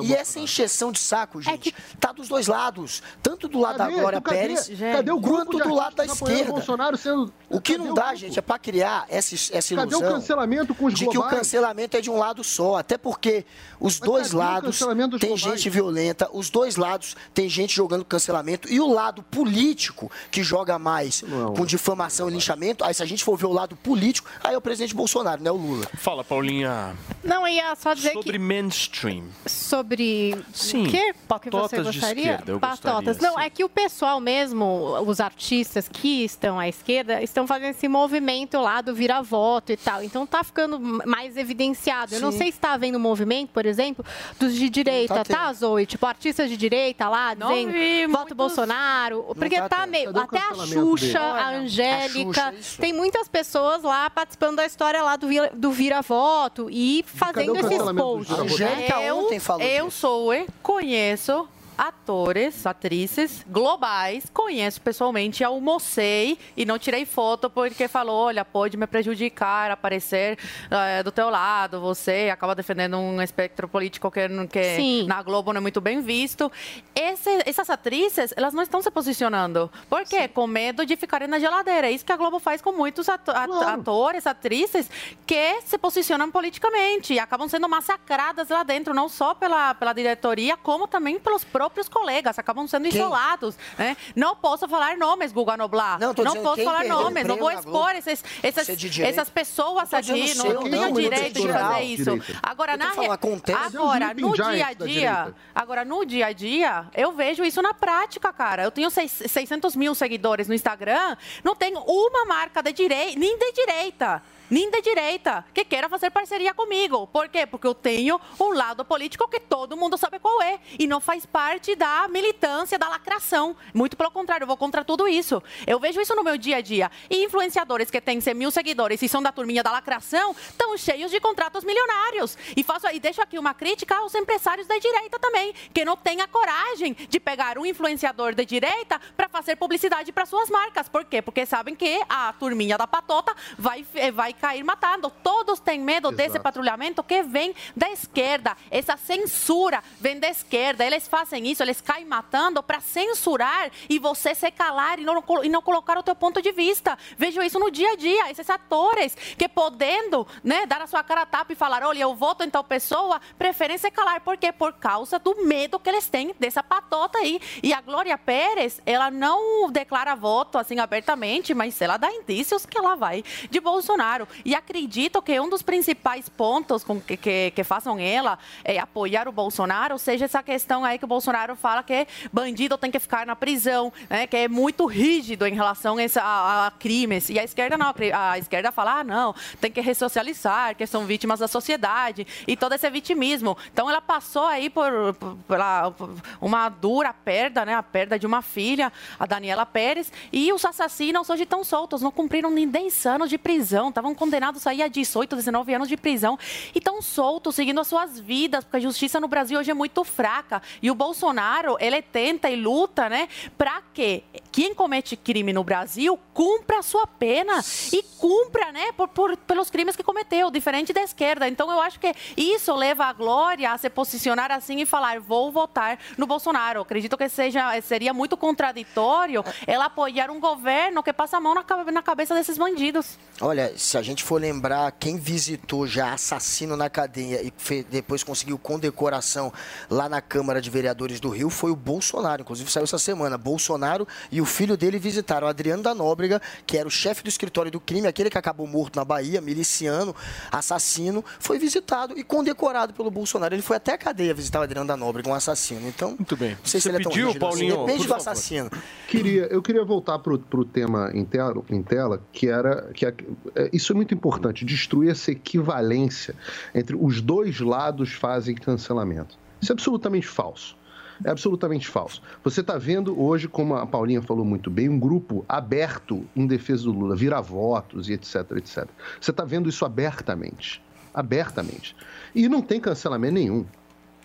E 0.03 0.13
essa 0.13 0.39
encheção 0.39 0.91
de 0.91 0.99
saco, 0.99 1.41
gente, 1.41 1.73
tá 1.99 2.11
dos 2.11 2.27
dois 2.27 2.47
lados. 2.47 3.01
Tanto 3.21 3.47
do 3.47 3.59
lado 3.59 3.77
Cadê? 3.77 3.93
da 3.93 3.99
Glória 3.99 4.17
Então, 4.17 4.33
cadê? 4.33 5.04
Cadê 5.05 5.11
o 5.11 5.21
quanto 5.21 5.57
de 5.57 5.63
do 5.63 5.73
lado 5.75 5.95
da 5.95 6.05
esquerda. 6.05 6.51
Bolsonaro 6.51 6.97
sendo- 6.97 7.31
O 7.49 7.61
que 7.61 7.73
cadê 7.73 7.87
não 7.87 7.93
dá, 7.93 8.15
gente, 8.15 8.37
é 8.39 8.41
para 8.41 8.57
criar 8.59 9.05
essa, 9.09 9.35
essa 9.35 9.75
Cadê 9.75 9.91
ilusão 9.91 10.09
o 10.09 10.13
cancelamento 10.13 10.73
com 10.75 10.85
os 10.85 10.93
de 10.93 11.07
que 11.07 11.17
o 11.17 11.23
cancelamento 11.23 11.95
é 11.97 12.01
de 12.01 12.09
um 12.09 12.17
lado 12.17 12.43
só. 12.43 12.77
Até 12.77 12.97
porque 12.97 13.45
os 13.79 13.99
dois 13.99 14.27
cadê 14.27 14.35
o 14.35 14.39
lados 14.39 14.79
tem 15.19 15.37
gente 15.37 15.69
violenta, 15.69 16.29
os 16.33 16.49
dois 16.49 16.75
lados 16.75 17.15
tem 17.33 17.47
gente 17.49 17.75
jogando 17.75 18.03
cancelamento 18.05 18.71
e 18.71 18.79
o 18.79 18.87
lado 18.87 19.21
político 19.23 20.11
que 20.31 20.43
joga 20.43 20.77
mais 20.79 21.23
com 21.55 21.65
difamação 21.65 22.29
e 22.29 22.33
linchamento. 22.33 22.83
Aí 22.83 22.93
se 22.93 23.03
a 23.03 23.05
gente 23.05 23.23
for 23.23 23.37
ver 23.37 23.45
o 23.45 23.53
lado 23.53 23.75
político, 23.75 24.29
aí 24.43 24.53
é 24.53 24.57
o 24.57 24.61
presidente 24.61 24.95
Bolsonaro, 24.95 25.41
né, 25.41 25.51
o 25.51 25.55
Lula. 25.55 25.85
Fala, 25.97 26.23
Paulinha. 26.23 26.95
Não, 27.23 27.47
ia 27.47 27.75
só 27.75 27.93
dizer 27.93 28.13
Sobre 28.13 28.31
que 28.33 28.39
mainstream. 28.39 29.25
sobre 29.45 30.43
Sim, 30.53 30.87
o 30.87 30.89
quê? 30.89 31.13
que 31.13 31.19
patotas 31.27 31.69
você 31.69 31.77
de 31.77 31.83
gostaria? 31.83 32.21
esquerda, 32.31 32.51
eu 32.51 32.59
Patotas. 32.59 33.05
gostaria, 33.17 33.29
Não, 33.31 33.39
é 33.39 33.49
que 33.49 33.63
o 33.63 33.69
pessoal 33.69 34.19
mesmo, 34.19 34.94
os 35.01 35.19
artistas 35.19 35.87
que 35.87 36.23
estão 36.23 36.59
à 36.59 36.67
esquerda, 36.67 37.21
estão 37.21 37.45
fazendo 37.47 37.71
esse 37.71 37.87
movimento 37.87 38.59
lá 38.59 38.81
do 38.81 38.93
vira-voto 38.93 39.71
e 39.71 39.77
tal. 39.77 40.03
Então 40.03 40.25
tá 40.25 40.43
ficando 40.43 40.79
mais 41.07 41.37
evidenciado. 41.37 42.13
Eu 42.15 42.21
não 42.21 42.31
Sim. 42.31 42.37
sei 42.39 42.51
se 42.51 42.59
tá 42.59 42.73
havendo 42.73 42.99
movimento, 42.99 43.49
por 43.51 43.65
exemplo, 43.65 44.03
dos 44.39 44.53
de 44.55 44.69
direita, 44.69 45.15
Não 45.15 45.23
tá 45.23 45.35
tá, 45.47 45.53
Zoe? 45.53 45.85
Tipo, 45.85 46.05
artistas 46.05 46.49
de 46.49 46.57
direita 46.57 47.07
lá, 47.09 47.35
Não 47.35 47.49
dizendo 47.49 47.71
vi 47.71 48.07
voto 48.07 48.35
Bolsonaro. 48.35 49.23
Porque 49.35 49.55
tá 49.57 49.69
tá, 49.69 49.77
tendo. 49.81 49.91
meio. 49.91 50.17
Até 50.17 50.37
a 50.39 50.53
Xuxa, 50.65 51.05
dele? 51.19 51.39
a 51.39 51.49
Angélica. 51.49 52.47
a 52.47 52.51
Xuxa, 52.53 52.81
tem 52.81 52.93
muitas 52.93 53.27
pessoas 53.27 53.83
lá 53.83 54.09
participando 54.09 54.57
da 54.57 54.65
história 54.65 55.01
lá 55.03 55.15
do, 55.15 55.27
vira- 55.27 55.51
do 55.53 55.71
vira-voto 55.71 56.67
e 56.69 57.03
fazendo 57.07 57.55
esses 57.57 57.77
posts. 57.77 58.27
vira-voto? 58.35 58.37
né? 58.37 58.43
Angélica 58.43 58.99
ontem 59.13 59.39
falou 59.39 59.61
eu 59.65 59.85
disso. 59.87 59.97
sou, 59.99 60.31
conheço 60.61 61.47
atores, 61.77 62.65
atrizes 62.65 63.45
globais, 63.47 64.25
conheço 64.33 64.81
pessoalmente, 64.81 65.43
almocei 65.43 66.37
e 66.55 66.65
não 66.65 66.77
tirei 66.79 67.05
foto 67.05 67.49
porque 67.49 67.87
falou, 67.87 68.15
olha, 68.25 68.45
pode 68.45 68.77
me 68.77 68.87
prejudicar 68.87 69.71
aparecer 69.71 70.37
eh, 70.71 71.03
do 71.03 71.11
teu 71.11 71.29
lado, 71.29 71.81
você 71.81 72.29
acaba 72.31 72.55
defendendo 72.55 72.97
um 72.97 73.21
espectro 73.21 73.67
político 73.67 74.09
que, 74.09 74.27
que 74.47 74.75
Sim. 74.75 75.05
na 75.07 75.21
Globo 75.21 75.51
não 75.51 75.57
é 75.57 75.61
muito 75.61 75.81
bem 75.81 76.01
visto. 76.01 76.51
Esse- 76.95 77.43
essas 77.45 77.69
atrizes, 77.69 78.33
elas 78.37 78.53
não 78.53 78.63
estão 78.63 78.81
se 78.81 78.89
posicionando. 78.89 79.69
Por 79.89 80.03
quê? 80.05 80.27
Com 80.27 80.47
medo 80.47 80.85
de 80.85 80.95
ficarem 80.95 81.27
na 81.27 81.39
geladeira. 81.39 81.87
É 81.87 81.91
isso 81.91 82.05
que 82.05 82.11
a 82.11 82.17
Globo 82.17 82.39
faz 82.39 82.61
com 82.61 82.71
muitos 82.71 83.09
ato- 83.09 83.31
at- 83.31 83.49
atores, 83.49 84.25
atrizes 84.25 84.89
que 85.27 85.61
se 85.65 85.77
posicionam 85.77 86.31
politicamente 86.31 87.13
e 87.13 87.19
acabam 87.19 87.49
sendo 87.49 87.67
massacradas 87.67 88.49
lá 88.49 88.63
dentro, 88.63 88.93
não 88.93 89.09
só 89.09 89.33
pela, 89.33 89.73
pela 89.75 89.91
diretoria, 89.93 90.55
como 90.55 90.87
também 90.87 91.19
pelos 91.19 91.43
próprios 91.43 91.64
colegas. 91.89 92.37
Acabam 92.39 92.67
sendo 92.67 92.89
Quem? 92.89 92.99
isolados. 92.99 93.57
Né? 93.77 93.95
Não 94.15 94.35
posso 94.35 94.67
falar 94.67 94.97
nomes, 94.97 95.31
Guga 95.31 95.55
Noblar. 95.57 95.99
Não, 95.99 96.13
tô 96.13 96.23
dizendo 96.23 96.43
posso 96.43 96.63
falar 96.63 96.85
nomes. 96.85 97.25
Não 97.25 97.37
vou 97.37 97.51
expor 97.51 97.91
esses, 97.95 98.23
essas, 98.43 98.69
é 98.69 98.75
de 98.75 99.03
essas 99.03 99.29
pessoas 99.29 99.91
Não 99.91 99.99
aqui. 99.99 100.35
Não, 100.35 100.45
não 100.45 100.53
não, 100.53 100.69
tenho 100.69 100.93
direito 100.93 101.33
de 101.33 101.33
dizendo 101.41 101.53
fazer 101.53 101.65
geral, 101.65 101.81
isso. 101.83 102.03
direita. 102.11 102.39
Agora, 102.43 102.77
na 102.77 102.91
falando, 102.91 103.07
re- 103.09 103.13
acontece. 103.13 103.77
Agora, 103.77 104.13
no 104.13 104.33
dia 104.33 104.65
a 104.67 104.73
dia, 104.73 105.35
agora 105.53 105.85
no 105.85 106.05
dia 106.05 106.25
a 106.27 106.31
dia, 106.31 106.85
eu 106.95 107.11
vejo 107.13 107.43
isso 107.43 107.61
na 107.61 107.73
prática, 107.73 108.31
cara. 108.33 108.63
Eu 108.63 108.71
tenho 108.71 108.89
seis- 108.89 109.11
600 109.27 109.75
mil 109.75 109.93
seguidores 109.95 110.47
no 110.47 110.53
Instagram, 110.53 111.15
não 111.43 111.55
tenho 111.55 111.79
uma 111.79 112.25
marca 112.25 112.61
de 112.61 112.71
direita, 112.73 113.19
nem 113.19 113.37
de 113.37 113.51
direita. 113.53 114.21
Nem 114.49 114.69
de 114.69 114.81
direita, 114.81 115.43
que 115.53 115.65
queira 115.65 115.89
fazer 115.89 116.11
parceria 116.11 116.53
comigo. 116.53 117.07
Por 117.07 117.29
quê? 117.29 117.45
Porque 117.45 117.65
eu 117.65 117.73
tenho 117.73 118.19
um 118.39 118.53
lado 118.53 118.85
político 118.85 119.27
que 119.27 119.39
todo 119.39 119.75
mundo 119.75 119.97
sabe 119.97 120.19
qual 120.19 120.41
é. 120.41 120.59
E 120.77 120.85
não 120.85 121.01
faz 121.01 121.25
parte 121.25 121.75
da 121.75 122.07
militância, 122.07 122.77
da 122.77 122.87
lacração. 122.87 123.55
Muito 123.73 123.97
pelo 123.97 124.11
contrário, 124.11 124.43
eu 124.43 124.47
vou 124.47 124.57
contra 124.57 124.83
tudo 124.83 125.07
isso. 125.07 125.41
Eu 125.65 125.79
vejo 125.79 125.99
isso 125.99 126.15
no 126.15 126.23
meu 126.23 126.37
dia 126.37 126.57
a 126.57 126.61
dia. 126.61 126.91
E 127.09 127.23
influenciadores 127.23 127.89
que 127.89 127.99
têm 127.99 128.21
100 128.21 128.33
mil 128.33 128.51
seguidores 128.51 129.01
e 129.01 129.09
são 129.09 129.21
da 129.21 129.31
turminha 129.31 129.63
da 129.63 129.71
lacração, 129.71 130.35
estão 130.37 130.77
cheios 130.77 131.09
de 131.09 131.19
contratos 131.19 131.63
milionários. 131.63 132.37
E, 132.55 132.63
faço, 132.63 132.87
e 132.87 132.99
deixo 132.99 133.21
aqui 133.21 133.39
uma 133.39 133.53
crítica 133.53 133.95
aos 133.97 134.13
empresários 134.13 134.67
da 134.67 134.77
direita 134.77 135.17
também, 135.17 135.53
que 135.73 135.83
não 135.83 135.97
têm 135.97 136.21
a 136.21 136.27
coragem 136.27 136.93
de 136.93 137.19
pegar 137.19 137.57
um 137.57 137.65
influenciador 137.65 138.35
de 138.35 138.45
direita 138.45 139.01
para 139.17 139.27
fazer 139.27 139.55
publicidade 139.55 140.11
para 140.11 140.25
suas 140.25 140.49
marcas. 140.49 140.87
Por 140.87 141.03
quê? 141.05 141.21
Porque 141.21 141.45
sabem 141.45 141.75
que 141.75 142.01
a 142.07 142.33
turminha 142.33 142.77
da 142.77 142.85
patota 142.85 143.35
vai, 143.57 143.85
vai 144.13 144.34
cair 144.35 144.63
matando. 144.63 145.09
Todos 145.23 145.59
têm 145.59 145.79
medo 145.79 146.11
desse 146.11 146.31
Exato. 146.31 146.43
patrulhamento 146.43 147.03
que 147.03 147.23
vem 147.23 147.55
da 147.75 147.89
esquerda. 147.89 148.55
Essa 148.69 148.97
censura 148.97 149.83
vem 149.99 150.19
da 150.19 150.29
esquerda. 150.29 150.85
Eles 150.85 151.07
fazem 151.07 151.47
isso, 151.47 151.63
eles 151.63 151.81
caem 151.81 152.05
matando 152.05 152.61
para 152.61 152.79
censurar 152.79 153.71
e 153.89 153.97
você 153.99 154.35
se 154.35 154.49
calar 154.51 154.99
e 154.99 155.03
não, 155.03 155.23
e 155.43 155.49
não 155.49 155.61
colocar 155.61 155.97
o 155.97 156.03
teu 156.03 156.15
ponto 156.15 156.41
de 156.41 156.51
vista. 156.51 156.97
Vejo 157.17 157.41
isso 157.41 157.59
no 157.59 157.71
dia 157.71 157.91
a 157.91 157.95
dia. 157.95 158.31
Esses 158.31 158.49
atores 158.49 159.15
que 159.37 159.47
podendo 159.47 160.27
né, 160.43 160.65
dar 160.65 160.81
a 160.81 160.87
sua 160.87 161.03
cara 161.03 161.21
a 161.21 161.25
tapa 161.25 161.53
e 161.53 161.55
falar, 161.55 161.83
olha, 161.83 162.03
eu 162.03 162.15
voto 162.15 162.43
em 162.43 162.49
tal 162.49 162.63
pessoa, 162.63 163.21
preferem 163.37 163.77
se 163.77 163.89
calar. 163.91 164.21
Por 164.21 164.37
quê? 164.37 164.51
Por 164.51 164.73
causa 164.73 165.17
do 165.19 165.45
medo 165.45 165.79
que 165.79 165.89
eles 165.89 166.07
têm 166.07 166.35
dessa 166.39 166.61
patota 166.61 167.19
aí. 167.19 167.39
E 167.63 167.73
a 167.73 167.81
Glória 167.81 168.17
Pérez, 168.17 168.81
ela 168.85 169.09
não 169.09 169.69
declara 169.71 170.15
voto 170.15 170.57
assim 170.57 170.79
abertamente, 170.79 171.53
mas 171.53 171.79
ela 171.81 171.97
dá 171.97 172.11
indícios 172.11 172.65
que 172.65 172.77
ela 172.77 172.95
vai 172.95 173.23
de 173.49 173.59
Bolsonaro. 173.59 174.24
E 174.43 174.55
acredito 174.55 175.21
que 175.21 175.39
um 175.39 175.49
dos 175.49 175.61
principais 175.61 176.27
pontos 176.29 176.83
com 176.83 176.99
que, 176.99 177.17
que, 177.17 177.51
que 177.51 177.63
façam 177.63 177.97
ela 177.99 178.37
é 178.63 178.77
apoiar 178.79 179.27
o 179.27 179.31
Bolsonaro, 179.31 179.97
seja 179.97 180.25
essa 180.25 180.41
questão 180.43 180.83
aí 180.85 180.97
que 180.97 181.05
o 181.05 181.07
Bolsonaro 181.07 181.55
fala 181.55 181.83
que 181.83 182.07
bandido 182.31 182.77
tem 182.77 182.91
que 182.91 182.99
ficar 182.99 183.25
na 183.25 183.35
prisão, 183.35 183.91
né, 184.09 184.25
que 184.27 184.35
é 184.37 184.47
muito 184.47 184.85
rígido 184.85 185.45
em 185.45 185.53
relação 185.53 185.97
a, 185.97 186.21
a- 186.21 186.67
a 186.67 186.71
crimes. 186.71 187.29
E 187.29 187.37
a 187.39 187.43
esquerda 187.43 187.77
não, 187.77 187.93
a 188.13 188.37
esquerda 188.37 188.71
fala, 188.71 188.99
ah, 188.99 189.03
não, 189.03 189.35
tem 189.61 189.71
que 189.71 189.81
ressocializar, 189.81 190.75
que 190.75 190.85
são 190.87 191.05
vítimas 191.05 191.39
da 191.39 191.47
sociedade 191.47 192.25
e 192.47 192.55
todo 192.55 192.73
esse 192.73 192.89
vitimismo. 192.89 193.57
Então 193.71 193.89
ela 193.89 194.01
passou 194.01 194.45
aí 194.45 194.69
por, 194.69 195.13
por- 195.15 195.35
por 195.45 196.09
uma 196.41 196.69
dura 196.69 197.13
perda, 197.13 197.65
né, 197.65 197.75
a 197.75 197.83
perda 197.83 198.17
de 198.17 198.25
uma 198.25 198.41
filha, 198.41 198.91
a 199.19 199.25
Daniela 199.25 199.65
Pérez, 199.65 200.11
e 200.31 200.51
os 200.53 200.63
assassinos 200.65 201.29
hoje 201.29 201.43
estão 201.43 201.63
soltos, 201.63 202.01
não 202.01 202.11
cumpriram 202.11 202.49
nem 202.49 202.67
10 202.67 203.05
anos 203.05 203.29
de 203.29 203.37
prisão, 203.37 203.89
estavam 203.89 204.14
condenados 204.15 204.65
aí 204.65 204.81
a 204.81 204.87
18, 204.87 205.35
19 205.35 205.73
anos 205.73 205.87
de 205.87 205.97
prisão 205.97 206.37
e 206.73 206.77
estão 206.79 207.01
soltos, 207.01 207.55
seguindo 207.55 207.79
as 207.79 207.87
suas 207.87 208.19
vidas, 208.19 208.63
porque 208.63 208.77
a 208.77 208.79
justiça 208.79 209.19
no 209.19 209.27
Brasil 209.27 209.59
hoje 209.59 209.71
é 209.71 209.73
muito 209.73 210.03
fraca. 210.03 210.61
E 210.81 210.89
o 210.89 210.95
Bolsonaro, 210.95 211.77
ele 211.79 212.01
tenta 212.01 212.49
e 212.49 212.55
luta, 212.55 213.09
né, 213.09 213.27
para 213.57 213.81
que 213.93 214.23
quem 214.51 214.73
comete 214.73 215.15
crime 215.15 215.51
no 215.53 215.63
Brasil 215.63 216.19
cumpra 216.33 216.79
a 216.79 216.81
sua 216.81 217.05
pena 217.05 217.61
e 217.91 218.01
cumpra, 218.19 218.71
né, 218.71 218.91
por, 218.93 219.07
por- 219.09 219.37
pelos 219.37 219.69
crimes 219.69 219.95
que 219.95 220.03
cometeu, 220.03 220.49
diferente 220.49 220.91
da 220.93 221.01
esquerda. 221.01 221.47
Então 221.47 221.69
eu 221.71 221.79
acho 221.81 221.99
que 221.99 222.13
isso 222.37 222.73
leva 222.75 223.05
a 223.05 223.13
Glória 223.13 223.71
a 223.71 223.77
se 223.77 223.89
posicionar 223.89 224.51
assim 224.51 224.79
e 224.81 224.85
falar, 224.85 225.19
vou 225.19 225.51
votar 225.51 225.99
no 226.17 226.25
Bolsonaro. 226.25 226.81
Acredito 226.81 227.17
que 227.17 227.27
seja, 227.29 227.79
seria 227.81 228.13
muito 228.13 228.37
contraditório 228.37 229.43
ela 229.67 229.85
apoiar 229.85 230.29
um 230.29 230.39
governo 230.39 231.01
que 231.03 231.13
passa 231.13 231.37
a 231.37 231.39
mão 231.39 231.53
na, 231.53 231.63
na 231.91 232.01
cabeça 232.01 232.33
desses 232.33 232.57
bandidos. 232.57 233.17
Olha, 233.41 233.73
se 233.77 233.97
a 233.97 234.01
gente 234.05 234.23
for 234.23 234.39
lembrar 234.39 234.91
quem 234.93 235.17
visitou 235.17 235.85
já 235.87 236.13
assassino 236.13 236.77
na 236.77 236.89
cadeia 236.89 237.41
e 237.43 237.51
depois 237.89 238.23
conseguiu 238.23 238.57
condecoração 238.57 239.51
lá 239.89 240.07
na 240.07 240.21
Câmara 240.21 240.61
de 240.61 240.69
Vereadores 240.69 241.19
do 241.19 241.29
Rio 241.29 241.49
foi 241.49 241.71
o 241.71 241.75
Bolsonaro. 241.75 242.41
Inclusive 242.41 242.71
saiu 242.71 242.83
essa 242.85 242.97
semana. 242.99 243.37
Bolsonaro 243.37 244.07
e 244.31 244.39
o 244.41 244.45
filho 244.45 244.77
dele 244.77 244.99
visitaram. 244.99 245.47
O 245.47 245.49
Adriano 245.49 245.83
da 245.83 245.93
Nóbrega, 245.93 246.41
que 246.65 246.77
era 246.77 246.87
o 246.87 246.91
chefe 246.91 247.23
do 247.23 247.29
escritório 247.29 247.71
do 247.71 247.79
crime, 247.79 248.07
aquele 248.07 248.29
que 248.29 248.37
acabou 248.37 248.65
morto 248.67 248.95
na 248.95 249.03
Bahia, 249.05 249.41
miliciano, 249.41 250.15
assassino, 250.51 251.23
foi 251.39 251.57
visitado 251.59 252.17
e 252.17 252.23
condecorado 252.23 252.93
pelo 252.93 253.09
Bolsonaro. 253.11 253.53
Ele 253.55 253.61
foi 253.61 253.77
até 253.77 253.93
a 253.93 253.97
cadeia 253.97 254.33
visitar 254.33 254.59
o 254.59 254.63
Adriano 254.63 254.87
da 254.87 254.95
Nóbrega, 254.97 255.29
um 255.29 255.33
assassino. 255.33 255.87
Então, 255.87 256.09
Muito 256.09 256.35
bem. 256.37 256.51
não 256.51 256.57
sei 256.65 256.79
se 256.79 256.83
Você 256.83 256.89
ele 256.89 256.97
é 256.97 257.01
tão 257.01 257.11
pediu, 257.11 257.27
rígido 257.27 257.45
assim. 257.45 257.57
Paulinho? 257.57 257.77
Depende 257.85 258.03
do 258.03 258.09
favor. 258.09 258.17
assassino. 258.17 258.69
Queria, 259.07 259.43
eu 259.51 259.61
queria 259.61 259.83
voltar 259.83 260.19
para 260.19 260.33
o 260.33 260.65
tema 260.65 261.11
em 261.13 261.23
tela, 261.25 261.63
em 261.69 261.81
tela, 261.83 262.21
que 262.31 262.47
era 262.47 262.91
que 262.93 263.05
a- 263.05 263.13
é, 263.55 263.69
isso 263.73 263.94
é 263.95 263.97
muito 263.97 264.13
importante, 264.13 264.65
destruir 264.65 265.09
essa 265.09 265.31
equivalência 265.31 266.35
entre 266.73 266.95
os 266.95 267.21
dois 267.21 267.59
lados 267.61 268.11
fazem 268.11 268.53
cancelamento. 268.53 269.37
Isso 269.61 269.71
é 269.71 269.73
absolutamente 269.73 270.27
falso. 270.27 270.77
É 271.23 271.29
absolutamente 271.29 271.87
falso. 271.87 272.21
Você 272.43 272.59
está 272.59 272.77
vendo 272.77 273.17
hoje, 273.17 273.47
como 273.47 273.75
a 273.75 273.87
Paulinha 273.87 274.21
falou 274.21 274.43
muito 274.43 274.69
bem, 274.69 274.89
um 274.89 274.99
grupo 274.99 275.45
aberto 275.47 276.25
em 276.35 276.45
defesa 276.45 276.83
do 276.83 276.91
Lula, 276.91 277.15
vira 277.15 277.39
votos 277.39 278.09
e 278.09 278.13
etc, 278.13 278.51
etc. 278.57 278.85
Você 279.19 279.31
está 279.31 279.45
vendo 279.45 279.69
isso 279.69 279.85
abertamente. 279.85 280.83
Abertamente. 281.13 281.95
E 282.35 282.49
não 282.49 282.61
tem 282.61 282.81
cancelamento 282.81 283.33
nenhum. 283.35 283.65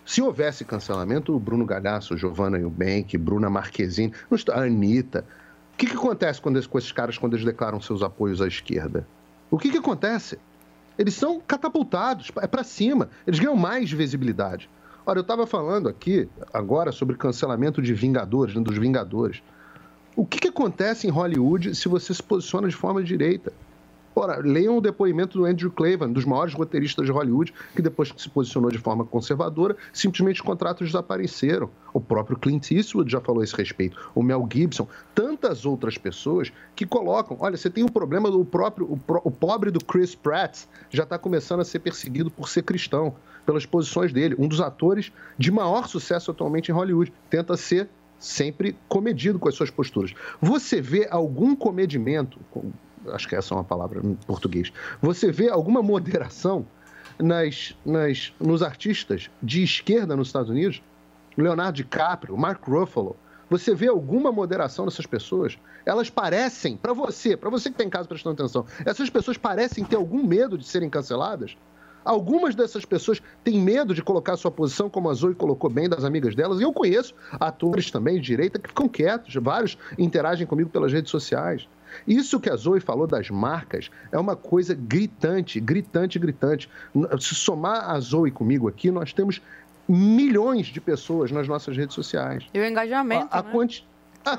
Se 0.05 0.21
houvesse 0.21 0.65
cancelamento, 0.65 1.33
o 1.33 1.39
Bruno 1.39 1.65
Galhaço, 1.65 2.17
Giovanna 2.17 2.59
Eubank, 2.59 3.17
Bruna 3.17 3.49
Marquezine, 3.49 4.13
a 4.53 4.61
Anitta. 4.61 5.25
O 5.75 5.77
que, 5.77 5.87
que 5.87 5.95
acontece 5.95 6.41
quando, 6.41 6.69
com 6.69 6.77
esses 6.77 6.91
caras 6.91 7.17
quando 7.17 7.35
eles 7.35 7.47
declaram 7.47 7.81
seus 7.81 8.03
apoios 8.03 8.43
à 8.43 8.49
esquerda? 8.49 9.07
O 9.51 9.59
que, 9.59 9.71
que 9.71 9.79
acontece? 9.79 10.39
Eles 10.99 11.15
são 11.15 11.41
catapultados, 11.41 12.31
é 12.41 12.47
para 12.47 12.63
cima. 12.63 13.09
Eles 13.27 13.41
ganham 13.41 13.57
mais 13.57 13.91
visibilidade. 13.91 14.69
Ora, 15.05 15.19
eu 15.19 15.23
estava 15.23 15.47
falando 15.47 15.89
aqui 15.89 16.29
agora 16.53 16.93
sobre 16.93 17.17
cancelamento 17.17 17.81
de 17.81 17.93
Vingadores, 17.95 18.55
né, 18.55 18.63
dos 18.63 18.77
Vingadores. 18.77 19.43
O 20.15 20.27
que, 20.27 20.39
que 20.39 20.49
acontece 20.49 21.07
em 21.07 21.11
Hollywood 21.11 21.75
se 21.75 21.89
você 21.89 22.13
se 22.13 22.23
posiciona 22.23 22.69
de 22.69 22.77
forma 22.77 23.03
direita? 23.03 23.53
Ora, 24.21 24.37
leiam 24.39 24.77
o 24.77 24.81
depoimento 24.83 25.39
do 25.39 25.47
Andrew 25.47 25.71
Clavin, 25.71 26.13
dos 26.13 26.27
maiores 26.27 26.53
roteiristas 26.53 27.07
de 27.07 27.11
Hollywood, 27.13 27.55
que 27.75 27.81
depois 27.81 28.13
que 28.13 28.21
se 28.21 28.29
posicionou 28.29 28.71
de 28.71 28.77
forma 28.77 29.03
conservadora, 29.05 29.75
simplesmente 29.95 30.37
os 30.37 30.47
contratos 30.47 30.89
desapareceram. 30.89 31.71
O 31.95 32.01
próprio 32.01 32.37
Clint 32.39 32.71
Eastwood 32.71 33.11
já 33.11 33.19
falou 33.21 33.41
a 33.41 33.45
esse 33.45 33.57
respeito. 33.57 33.97
O 34.15 34.23
Mel 34.23 34.47
Gibson, 34.53 34.87
tantas 35.15 35.65
outras 35.65 35.97
pessoas 35.97 36.53
que 36.77 36.85
colocam. 36.85 37.39
Olha, 37.41 37.57
você 37.57 37.71
tem 37.71 37.83
um 37.83 37.89
problema 37.89 38.31
do 38.31 38.45
próprio. 38.45 38.93
O, 38.93 38.99
pro- 38.99 39.23
o 39.25 39.31
pobre 39.31 39.71
do 39.71 39.83
Chris 39.83 40.15
Pratt 40.15 40.65
já 40.91 41.05
está 41.05 41.19
começando 41.19 41.61
a 41.61 41.65
ser 41.65 41.79
perseguido 41.79 42.31
por 42.31 42.49
ser 42.49 42.63
cristão, 42.63 43.15
pelas 43.47 43.65
posições 43.65 44.13
dele. 44.13 44.37
Um 44.39 44.47
dos 44.49 44.61
atores 44.61 45.11
de 45.39 45.51
maior 45.51 45.89
sucesso 45.89 46.31
atualmente 46.31 46.71
em 46.71 46.75
Hollywood. 46.75 47.11
Tenta 47.31 47.57
ser 47.57 47.89
sempre 48.19 48.77
comedido 48.87 49.39
com 49.39 49.49
as 49.49 49.55
suas 49.55 49.71
posturas. 49.71 50.13
Você 50.43 50.79
vê 50.79 51.09
algum 51.11 51.57
comedimento, 51.57 52.39
com- 52.51 52.71
acho 53.09 53.29
que 53.29 53.37
essa 53.37 53.55
é 53.55 53.57
uma 53.57 53.65
palavra 53.65 54.01
em 54.05 54.15
português, 54.15 54.73
você 55.01 55.31
vê 55.33 55.49
alguma 55.49 55.83
moderação 55.83 56.67
nas, 57.19 57.77
nas, 57.85 58.33
nos 58.41 58.63
artistas 58.63 59.31
de 59.43 59.63
esquerda 59.63 60.17
nos 60.17 60.29
Estados 60.29 60.51
Unidos? 60.51 60.83
Leonardo 61.37 61.77
DiCaprio, 61.77 62.37
Mark 62.37 62.63
Ruffalo, 62.67 63.17
você 63.49 63.75
vê 63.75 63.89
alguma 63.89 64.31
moderação 64.31 64.85
nessas 64.85 65.07
pessoas? 65.07 65.59
Elas 65.85 66.09
parecem, 66.09 66.77
para 66.77 66.93
você, 66.93 67.37
para 67.37 67.51
você 67.51 67.69
que 67.69 67.75
está 67.75 67.85
em 67.85 67.91
casa 67.91 68.09
prestando 68.09 68.35
atenção, 68.35 68.65
essas 68.85 69.11
pessoas 69.11 69.37
parecem 69.37 69.85
ter 69.85 69.97
algum 69.97 70.25
medo 70.25 70.57
de 70.57 70.65
serem 70.65 70.89
canceladas? 70.89 71.57
Algumas 72.05 72.55
dessas 72.55 72.85
pessoas 72.85 73.21
têm 73.45 73.61
medo 73.61 73.93
de 73.95 74.03
colocar 74.03 74.37
sua 74.37 74.51
posição, 74.51 74.89
como 74.89 75.11
a 75.11 75.15
Zoe 75.15 75.35
colocou 75.35 75.69
bem 75.69 75.89
das 75.89 76.05
amigas 76.05 76.35
delas, 76.35 76.61
e 76.61 76.63
eu 76.63 76.73
conheço 76.73 77.15
atores 77.33 77.91
também 77.91 78.17
de 78.17 78.23
direita 78.23 78.59
que 78.59 78.69
ficam 78.69 78.89
quietos, 78.89 79.35
vários 79.35 79.77
interagem 79.99 80.47
comigo 80.47 80.71
pelas 80.71 80.93
redes 80.93 81.11
sociais. 81.11 81.69
Isso 82.07 82.39
que 82.41 82.49
a 82.51 82.57
Zoe 82.57 82.81
falou 82.81 83.07
das 83.07 83.31
marcas 83.31 83.91
é 84.13 84.19
uma 84.19 84.37
coisa 84.37 84.75
gritante, 84.75 85.59
gritante, 85.61 86.19
gritante. 86.19 86.69
Se 87.21 87.35
somar 87.35 87.91
a 87.91 87.99
Zoe 88.01 88.31
comigo 88.31 88.69
aqui, 88.69 88.91
nós 88.91 89.13
temos 89.13 89.41
milhões 89.89 90.67
de 90.69 90.81
pessoas 90.81 91.31
nas 91.31 91.49
nossas 91.49 91.77
redes 91.77 91.95
sociais. 91.95 92.45
E 92.55 92.61
o 92.61 92.65
engajamento, 92.65 93.29
A, 93.31 93.41
a 93.41 93.43
né? 93.43 93.51
quanti- 93.53 93.87
a 94.25 94.39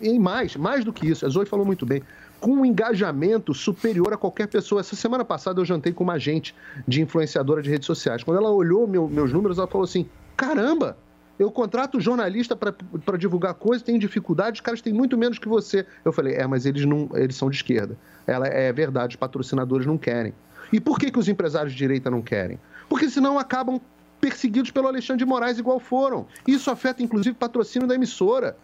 em 0.00 0.18
mais, 0.18 0.56
mais 0.56 0.84
do 0.84 0.92
que 0.92 1.06
isso, 1.06 1.26
a 1.26 1.28
Zoe 1.28 1.44
falou 1.44 1.66
muito 1.66 1.84
bem, 1.84 2.02
com 2.40 2.52
um 2.52 2.64
engajamento 2.64 3.52
superior 3.52 4.12
a 4.14 4.16
qualquer 4.16 4.46
pessoa. 4.48 4.80
Essa 4.80 4.96
semana 4.96 5.24
passada 5.24 5.60
eu 5.60 5.64
jantei 5.64 5.92
com 5.92 6.02
uma 6.04 6.14
agente 6.14 6.54
de 6.88 7.02
influenciadora 7.02 7.60
de 7.60 7.68
redes 7.68 7.84
sociais. 7.86 8.22
Quando 8.22 8.38
ela 8.38 8.50
olhou 8.50 8.86
meu- 8.86 9.06
meus 9.08 9.30
números, 9.32 9.58
ela 9.58 9.66
falou 9.66 9.84
assim: 9.84 10.08
caramba! 10.36 10.96
Eu 11.40 11.50
contrato 11.50 11.98
jornalista 11.98 12.54
para 12.54 13.16
divulgar 13.16 13.54
coisas, 13.54 13.82
tenho 13.82 13.98
dificuldade, 13.98 14.58
os 14.58 14.60
caras 14.60 14.82
têm 14.82 14.92
muito 14.92 15.16
menos 15.16 15.38
que 15.38 15.48
você. 15.48 15.86
Eu 16.04 16.12
falei, 16.12 16.34
é, 16.34 16.46
mas 16.46 16.66
eles 16.66 16.84
não, 16.84 17.08
eles 17.14 17.34
são 17.34 17.48
de 17.48 17.56
esquerda. 17.56 17.96
Ela 18.26 18.46
é 18.46 18.70
verdade, 18.70 19.14
os 19.14 19.16
patrocinadores 19.16 19.86
não 19.86 19.96
querem. 19.96 20.34
E 20.70 20.78
por 20.78 20.98
que, 20.98 21.10
que 21.10 21.18
os 21.18 21.28
empresários 21.28 21.72
de 21.72 21.78
direita 21.78 22.10
não 22.10 22.20
querem? 22.20 22.60
Porque 22.90 23.08
senão 23.08 23.38
acabam 23.38 23.80
perseguidos 24.20 24.70
pelo 24.70 24.86
Alexandre 24.86 25.24
de 25.24 25.24
Moraes 25.24 25.58
igual 25.58 25.80
foram. 25.80 26.26
Isso 26.46 26.70
afeta, 26.70 27.02
inclusive, 27.02 27.30
o 27.30 27.38
patrocínio 27.38 27.88
da 27.88 27.94
emissora. 27.94 28.54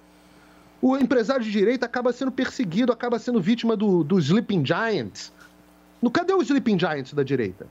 O 0.82 0.98
empresário 0.98 1.42
de 1.42 1.50
direita 1.50 1.86
acaba 1.86 2.12
sendo 2.12 2.30
perseguido, 2.30 2.92
acaba 2.92 3.18
sendo 3.18 3.40
vítima 3.40 3.74
do, 3.74 4.04
do 4.04 4.18
Sleeping 4.18 4.62
Giants. 4.66 5.32
Cadê 6.12 6.34
o 6.34 6.42
Sleeping 6.42 6.78
Giants 6.78 7.14
da 7.14 7.22
direita? 7.22 7.66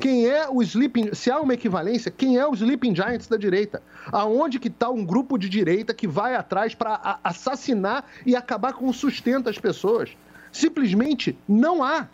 Quem 0.00 0.26
é 0.26 0.48
o 0.48 0.62
Sleeping... 0.62 1.14
Se 1.14 1.30
há 1.30 1.38
uma 1.38 1.54
equivalência, 1.54 2.10
quem 2.10 2.38
é 2.38 2.46
o 2.46 2.54
Sleeping 2.54 2.94
Giants 2.94 3.28
da 3.28 3.36
direita? 3.36 3.82
Aonde 4.10 4.58
que 4.58 4.68
está 4.68 4.88
um 4.88 5.04
grupo 5.04 5.36
de 5.36 5.48
direita 5.48 5.92
que 5.92 6.08
vai 6.08 6.34
atrás 6.34 6.74
para 6.74 7.18
assassinar 7.22 8.04
e 8.24 8.34
acabar 8.34 8.72
com 8.72 8.88
o 8.88 8.94
sustento 8.94 9.44
das 9.44 9.58
pessoas? 9.58 10.10
Simplesmente 10.50 11.38
não 11.46 11.84
há. 11.84 12.08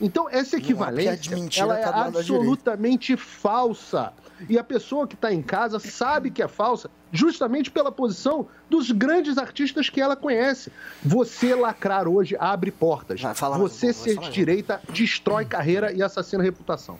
Então, 0.00 0.28
essa 0.28 0.56
equivalência, 0.56 1.34
ela 1.60 1.78
é 1.78 1.84
da 1.84 1.90
direita. 1.92 2.18
absolutamente 2.18 3.16
falsa. 3.16 4.12
E 4.48 4.58
a 4.58 4.64
pessoa 4.64 5.06
que 5.06 5.14
está 5.14 5.32
em 5.32 5.40
casa 5.40 5.78
sabe 5.78 6.30
que 6.30 6.42
é 6.42 6.48
falsa, 6.48 6.90
justamente 7.12 7.70
pela 7.70 7.90
posição 7.90 8.48
dos 8.68 8.90
grandes 8.90 9.38
artistas 9.38 9.88
que 9.88 10.00
ela 10.00 10.16
conhece. 10.16 10.72
Você 11.02 11.54
lacrar 11.54 12.08
hoje 12.08 12.36
abre 12.38 12.70
portas. 12.70 13.20
Você 13.56 13.92
ser 13.92 14.18
de 14.18 14.30
direita 14.30 14.82
destrói 14.92 15.44
carreira 15.44 15.92
e 15.92 16.02
assassina 16.02 16.42
reputação. 16.42 16.98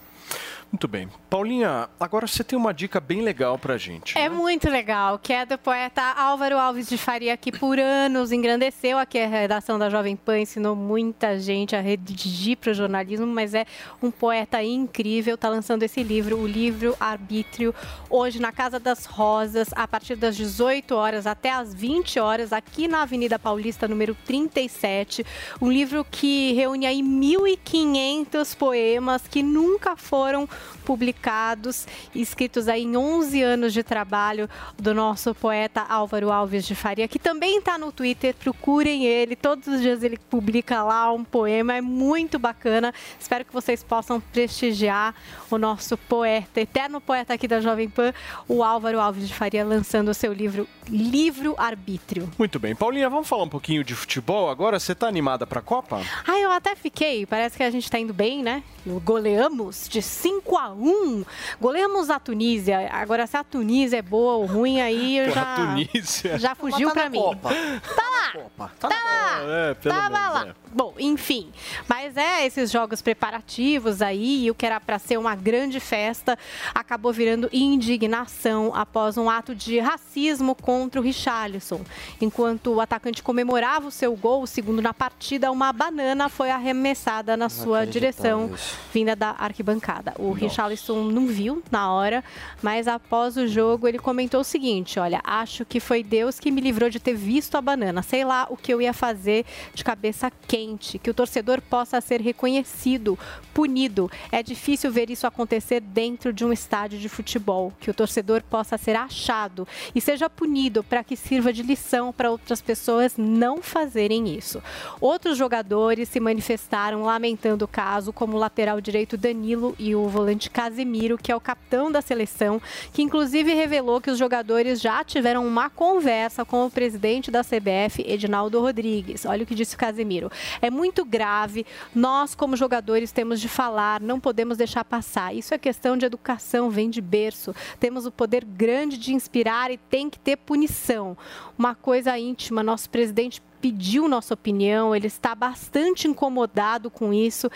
Muito 0.75 0.89
bem. 0.89 1.09
Paulinha, 1.31 1.89
agora 2.01 2.27
você 2.27 2.43
tem 2.43 2.59
uma 2.59 2.75
dica 2.75 2.99
bem 2.99 3.23
legal 3.23 3.57
pra 3.57 3.79
gente. 3.79 4.19
É 4.19 4.29
muito 4.29 4.69
legal, 4.69 5.21
que 5.21 5.33
é 5.33 5.47
do 5.47 5.57
poeta 5.57 6.03
Álvaro 6.03 6.59
Alves 6.59 6.89
de 6.89 6.99
Faria, 6.99 7.37
que 7.37 7.53
por 7.53 7.79
anos 7.79 8.33
engrandeceu 8.33 8.99
aqui 8.99 9.21
a 9.21 9.29
redação 9.29 9.79
da 9.79 9.89
Jovem 9.89 10.17
Pan, 10.17 10.41
ensinou 10.41 10.75
muita 10.75 11.39
gente 11.39 11.77
a 11.77 11.81
redigir 11.81 12.57
para 12.57 12.73
o 12.73 12.75
jornalismo, 12.75 13.25
mas 13.25 13.55
é 13.55 13.67
um 14.03 14.11
poeta 14.11 14.61
incrível, 14.65 15.37
está 15.37 15.49
lançando 15.49 15.85
esse 15.85 16.03
livro, 16.03 16.37
o 16.39 16.45
livro 16.45 16.97
Arbítrio, 16.99 17.73
hoje 18.11 18.41
na 18.41 18.51
Casa 18.51 18.81
das 18.81 19.05
Rosas, 19.05 19.69
a 19.77 19.87
partir 19.87 20.17
das 20.17 20.35
18 20.37 20.93
horas 20.93 21.25
até 21.25 21.53
as 21.53 21.73
20 21.73 22.19
horas, 22.19 22.53
aqui 22.53 22.89
na 22.89 23.03
Avenida 23.03 23.39
Paulista, 23.39 23.87
número 23.87 24.17
37. 24.27 25.25
Um 25.63 25.71
livro 25.71 26.05
que 26.05 26.53
reúne 26.55 26.85
aí 26.85 27.01
1.500 27.01 28.57
poemas 28.57 29.23
que 29.29 29.41
nunca 29.41 29.97
foram 29.97 30.49
publicados, 30.85 31.86
escritos 32.15 32.69
aí 32.69 32.82
em 32.82 32.97
11 32.97 33.43
anos 33.43 33.73
de 33.73 33.82
trabalho 33.82 34.49
do 34.78 34.95
nosso 34.95 35.35
poeta 35.35 35.82
Álvaro 35.82 36.31
Alves 36.31 36.65
de 36.65 36.74
Faria, 36.74 37.09
que 37.09 37.19
também 37.19 37.59
está 37.59 37.78
no 37.78 37.93
Twitter, 37.93 38.35
procurem 38.35 39.05
ele, 39.05 39.36
todos 39.36 39.66
os 39.66 39.81
dias 39.81 40.03
ele 40.03 40.19
publica 40.19 40.82
lá 40.82 41.12
um 41.12 41.24
poema, 41.24 41.74
é 41.74 41.81
muito 41.81 42.39
bacana. 42.39 42.93
Espero 43.19 43.45
que 43.45 43.53
vocês 43.53 43.82
possam 43.82 44.20
prestigiar 44.20 45.15
o 45.51 45.59
nosso 45.59 45.97
poeta, 45.97 46.61
eterno 46.61 47.01
poeta 47.01 47.35
aqui 47.35 47.49
da 47.49 47.61
Jovem 47.61 47.89
Pan, 47.89 48.12
o 48.49 48.62
Álvaro 48.62 49.01
Alves 49.01 49.28
de 49.28 49.35
Faria, 49.35 49.65
lançando 49.65 50.09
o 50.09 50.15
seu 50.15 50.32
livro 50.32 50.69
Livro 50.89 51.55
Arbítrio. 51.57 52.31
Muito 52.39 52.59
bem. 52.59 52.74
Paulinha, 52.74 53.09
vamos 53.09 53.27
falar 53.27 53.45
um 53.45 53.49
pouquinho 53.49 53.82
de 53.82 53.95
futebol 53.95 54.51
agora? 54.51 54.78
Você 54.78 54.95
tá 54.95 55.09
animada 55.09 55.47
pra 55.47 55.62
Copa? 55.62 56.03
Ah, 56.27 56.39
eu 56.39 56.51
até 56.51 56.77
fiquei. 56.77 57.24
Parece 57.24 57.57
que 57.57 57.62
a 57.62 57.70
gente 57.70 57.91
tá 57.91 57.99
indo 57.99 58.12
bem, 58.12 58.43
né? 58.43 58.62
Goleamos 59.03 59.89
de 59.89 60.03
5 60.03 60.44
a 60.53 60.71
1. 60.71 61.25
Goleamos 61.61 62.11
a 62.11 62.19
Tunísia. 62.21 62.89
Agora, 62.93 63.27
se 63.27 63.37
a 63.37 63.43
Tunísia 63.45 63.97
é 63.99 64.03
boa 64.03 64.35
ou 64.35 64.47
ruim, 64.47 64.81
aí 64.81 65.19
eu 65.19 65.31
já. 65.33 65.57
Tunísia. 65.57 66.39
Já 66.39 66.55
fugiu 66.55 66.89
tá 66.89 66.95
pra 66.95 67.09
mim. 67.11 67.19
Copa. 67.19 67.51
Tá 67.51 68.03
lá! 68.03 68.69
Tá 68.79 68.89
Tá 68.89 68.89
lá! 68.89 69.41
É, 69.71 69.75
pelo 69.75 69.95
Tava 69.95 70.11
menos, 70.19 70.35
lá. 70.35 70.47
é. 70.49 70.55
Bom, 70.73 70.95
enfim. 70.99 71.51
Mas 71.89 72.16
é 72.16 72.45
esses 72.47 72.71
jogos 72.71 73.01
preparativos 73.01 74.03
aí, 74.03 74.45
e 74.47 74.51
o 74.51 74.55
que 74.55 74.66
era 74.66 74.81
para 74.81 74.99
ser 74.99 75.16
uma 75.19 75.35
grande 75.37 75.79
festa, 75.81 76.37
acabou 76.75 77.12
virando 77.12 77.49
indignação 77.53 78.73
após 78.75 79.16
um 79.16 79.31
ato 79.31 79.55
de 79.55 79.79
racismo 79.79 80.55
contra 80.55 81.01
o 81.01 81.05
Richarlison. 81.05 81.81
Enquanto 82.21 82.73
o 82.75 82.81
atacante 82.81 83.23
comemorava 83.23 83.87
o 83.87 83.91
seu 83.91 84.16
gol, 84.16 84.47
segundo 84.47 84.83
na 84.83 84.93
partida, 84.93 85.51
uma 85.53 85.73
banana 85.73 86.29
foi 86.29 86.51
arremessada 86.51 87.37
na 87.37 87.49
sua 87.49 87.87
direção, 87.87 88.51
vinda 88.93 89.15
da 89.15 89.31
arquibancada. 89.39 90.12
O 90.19 90.33
Richarlison 90.35 91.05
não 91.05 91.27
viu 91.27 91.62
na 91.70 91.93
hora, 91.93 92.23
mas 92.62 92.86
após 92.86 93.36
o 93.36 93.47
jogo 93.47 93.89
ele 93.89 93.98
comentou 93.98 94.40
o 94.40 94.44
seguinte: 94.44 94.98
olha, 94.98 95.20
acho 95.24 95.65
que 95.65 95.81
foi 95.81 96.02
Deus 96.02 96.39
que 96.39 96.51
me 96.51 96.61
livrou 96.61 96.90
de 96.90 97.01
ter 97.01 97.15
visto 97.15 97.56
a 97.56 97.62
banana. 97.62 98.02
sei 98.02 98.24
lá 98.24 98.47
o 98.51 98.56
que 98.56 98.73
eu 98.73 98.81
ia 98.81 98.93
fazer 98.93 99.44
de 99.74 99.85
cabeça 99.85 100.31
quente, 100.47 100.98
que 100.98 101.11
o 101.11 101.15
torcedor 101.15 101.61
possa 101.62 102.01
ser 102.01 102.20
reconhecido, 102.20 103.19
punido. 103.52 104.11
É 104.31 104.43
difícil 104.43 104.90
ver 104.90 105.11
isso 105.11 105.27
acontecer 105.27 105.81
dentro 105.81 106.32
de 106.32 106.44
um 106.44 106.52
estádio 106.52 106.98
de 106.98 107.09
futebol, 107.09 107.73
que 107.81 107.90
o 107.90 107.94
torcedor 107.94 108.43
possa 108.43 108.77
ser 108.77 108.97
achado 108.97 109.66
e 109.94 110.01
seja 110.01 110.28
punido 110.28 110.82
para 110.82 111.05
que 111.05 111.16
sirva 111.16 111.52
de 111.52 111.62
lição 111.62 112.12
para 112.12 112.31
outras 112.31 112.61
pessoas 112.61 113.15
não 113.16 113.62
fazerem 113.62 114.35
isso. 114.36 114.62
Outros 115.01 115.36
jogadores 115.36 116.09
se 116.09 116.20
manifestaram 116.20 117.02
lamentando 117.02 117.65
o 117.65 117.69
caso, 117.69 118.12
como 118.12 118.36
o 118.36 118.40
lateral 118.40 118.81
direito 118.81 119.16
Danilo 119.16 119.74
e 119.78 119.94
o 119.94 120.09
volante 120.25 120.49
Casemiro, 120.49 121.19
que 121.19 121.31
é 121.31 121.37
o 121.37 121.41
capitão 121.41 121.93
da 121.93 122.01
seleção, 122.01 122.61
que 122.95 123.03
inclusive 123.03 123.53
revelou 123.53 124.01
que 124.01 124.11
os 124.11 124.19
jogadores 124.19 124.81
já 124.81 125.05
tiveram 125.05 125.47
uma 125.47 125.69
conversa 125.69 126.47
com 126.47 126.65
o 126.65 126.71
presidente 126.71 127.31
da 127.31 127.43
CBF, 127.45 128.03
Edinaldo 128.07 128.59
Rodrigues. 128.59 129.27
Olha 129.27 129.43
o 129.43 129.47
que 129.47 129.55
disse 129.55 129.75
o 129.75 129.79
Casemiro. 129.79 130.33
É 130.63 130.71
muito 130.71 131.05
grave. 131.05 131.67
Nós, 131.95 132.35
como 132.35 132.57
jogadores, 132.57 133.13
temos 133.13 133.39
de 133.39 133.49
falar, 133.49 134.01
não 134.01 134.19
podemos 134.19 134.57
deixar 134.57 134.83
passar. 134.83 135.35
Isso 135.35 135.53
é 135.53 135.59
questão 135.59 135.95
de 135.95 136.07
educação, 136.07 136.71
vem 136.71 136.89
de 136.89 137.03
berço. 137.03 137.55
Temos 137.79 138.07
o 138.07 138.11
poder 138.11 138.47
grande 138.47 138.97
de 138.97 139.13
inspirar 139.13 139.71
e 139.71 139.77
tem 139.77 140.09
que 140.09 140.19
ter 140.19 140.37
punição. 140.37 141.19
Uma 141.59 141.75
coisa 141.75 142.19
íntima, 142.19 142.63
nosso 142.63 142.89
presidente 142.89 143.43
pediu 143.61 144.09
nossa 144.09 144.35
opinião, 144.35 144.95
ele 144.95 145.07
está 145.07 145.35
bastante 145.35 146.07
incomodado 146.07 146.91
com 146.91 147.15
isso 147.15 147.51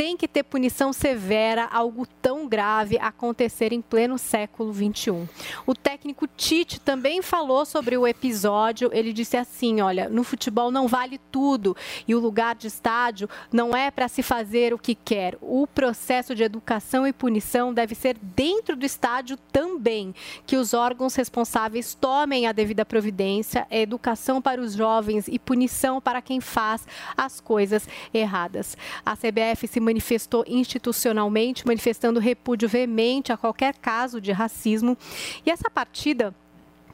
tem 0.00 0.16
que 0.16 0.26
ter 0.26 0.44
punição 0.44 0.94
severa, 0.94 1.68
algo 1.70 2.06
tão 2.22 2.48
grave 2.48 2.96
acontecer 2.98 3.70
em 3.70 3.82
pleno 3.82 4.16
século 4.16 4.72
XXI. 4.72 5.28
O 5.66 5.74
técnico 5.74 6.26
Tite 6.26 6.80
também 6.80 7.20
falou 7.20 7.66
sobre 7.66 7.98
o 7.98 8.06
episódio. 8.06 8.88
Ele 8.94 9.12
disse 9.12 9.36
assim: 9.36 9.82
olha, 9.82 10.08
no 10.08 10.24
futebol 10.24 10.70
não 10.70 10.88
vale 10.88 11.20
tudo 11.30 11.76
e 12.08 12.14
o 12.14 12.18
lugar 12.18 12.54
de 12.54 12.66
estádio 12.66 13.28
não 13.52 13.76
é 13.76 13.90
para 13.90 14.08
se 14.08 14.22
fazer 14.22 14.72
o 14.72 14.78
que 14.78 14.94
quer. 14.94 15.36
O 15.38 15.66
processo 15.66 16.34
de 16.34 16.44
educação 16.44 17.06
e 17.06 17.12
punição 17.12 17.74
deve 17.74 17.94
ser 17.94 18.16
dentro 18.22 18.76
do 18.76 18.86
estádio 18.86 19.36
também. 19.52 20.14
Que 20.46 20.56
os 20.56 20.72
órgãos 20.72 21.14
responsáveis 21.14 21.92
tomem 21.92 22.46
a 22.46 22.52
devida 22.52 22.86
providência, 22.86 23.66
educação 23.70 24.40
para 24.40 24.62
os 24.62 24.72
jovens 24.72 25.28
e 25.28 25.38
punição 25.38 26.00
para 26.00 26.22
quem 26.22 26.40
faz 26.40 26.86
as 27.14 27.38
coisas 27.38 27.86
erradas. 28.14 28.78
A 29.04 29.14
CBF 29.14 29.68
se 29.68 29.89
manifestou 29.90 30.44
institucionalmente, 30.46 31.66
manifestando 31.66 32.20
repúdio 32.20 32.68
veemente 32.68 33.32
a 33.32 33.36
qualquer 33.36 33.74
caso 33.74 34.20
de 34.20 34.30
racismo. 34.30 34.96
E 35.44 35.50
essa 35.50 35.68
partida 35.68 36.34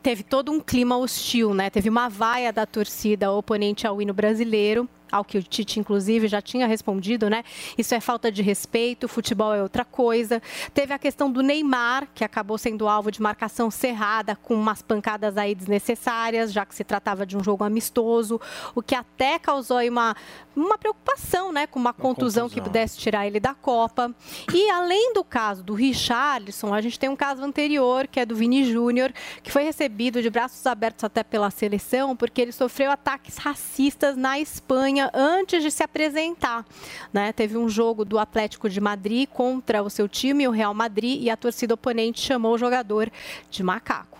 teve 0.03 0.23
todo 0.23 0.51
um 0.51 0.61
clima 0.61 0.97
hostil, 0.97 1.53
né? 1.53 1.69
Teve 1.69 1.89
uma 1.89 2.09
vaia 2.09 2.53
da 2.53 2.65
torcida 2.65 3.31
oponente 3.31 3.87
ao 3.87 4.01
hino 4.01 4.15
brasileiro 4.15 4.89
ao 5.11 5.25
que 5.25 5.39
o 5.39 5.43
Tite, 5.43 5.81
inclusive, 5.81 6.29
já 6.29 6.41
tinha 6.41 6.67
respondido, 6.67 7.29
né? 7.31 7.45
Isso 7.77 7.95
é 7.95 8.01
falta 8.01 8.31
de 8.31 8.43
respeito, 8.43 9.09
futebol 9.09 9.55
é 9.55 9.63
outra 9.63 9.85
coisa. 9.85 10.43
Teve 10.75 10.93
a 10.93 10.99
questão 10.99 11.31
do 11.31 11.43
Neymar, 11.43 12.09
que 12.15 12.25
acabou 12.25 12.59
sendo 12.59 12.89
alvo 12.89 13.11
de 13.11 13.21
marcação 13.21 13.71
cerrada, 13.71 14.37
com 14.37 14.55
umas 14.55 14.83
pancadas 14.83 15.37
aí 15.37 15.55
desnecessárias, 15.55 16.53
já 16.53 16.65
que 16.65 16.75
se 16.75 16.85
tratava 16.85 17.25
de 17.25 17.37
um 17.37 17.43
jogo 17.43 17.65
amistoso, 17.65 18.41
o 18.75 18.83
que 18.83 18.95
até 18.95 19.39
causou 19.39 19.77
aí 19.77 19.89
uma, 19.89 20.17
uma 20.55 20.79
preocupação, 20.79 21.53
né? 21.53 21.67
Com 21.67 21.79
uma, 21.79 21.91
uma 21.91 21.95
contusão, 21.95 22.45
contusão, 22.45 22.49
que 22.49 22.61
pudesse 22.61 22.99
tirar 22.99 23.27
ele 23.27 23.39
da 23.39 23.55
Copa. 23.55 24.15
E 24.53 24.71
além 24.71 25.13
do 25.13 25.23
caso 25.23 25.63
do 25.63 25.75
Richarlison, 25.75 26.73
a 26.73 26.81
gente 26.81 26.99
tem 26.99 27.09
um 27.09 27.17
caso 27.17 27.43
anterior, 27.43 28.07
que 28.07 28.21
é 28.21 28.27
do 28.27 28.35
Vini 28.35 28.65
Júnior, 28.65 29.13
que 29.43 29.51
foi 29.51 29.63
recebido 29.63 30.21
de 30.23 30.31
braços 30.31 30.67
abertos 30.67 31.05
até 31.05 31.23
pela 31.23 31.51
seleção, 31.51 32.17
porque 32.17 32.41
ele 32.41 32.53
sofreu 32.53 32.91
ataques 32.91 33.37
racistas 33.37 34.17
na 34.17 34.39
Espanha 34.39 34.96
antes 35.15 35.63
de 35.63 35.71
se 35.71 35.83
apresentar. 35.83 36.65
Né? 37.13 37.33
Teve 37.33 37.57
um 37.57 37.69
jogo 37.69 38.05
do 38.05 38.19
Atlético 38.19 38.69
de 38.69 38.81
Madrid 38.81 39.29
contra 39.29 39.83
o 39.83 39.91
seu 39.91 40.09
time, 40.09 40.47
o 40.47 40.51
Real 40.51 40.75
Madrid, 40.75 41.23
e 41.23 41.31
a 41.31 41.37
torcida 41.37 41.75
oponente 41.75 42.21
chamou 42.21 42.55
o 42.55 42.59
jogador 42.59 43.11
de 43.51 43.63
macaco. 43.63 44.19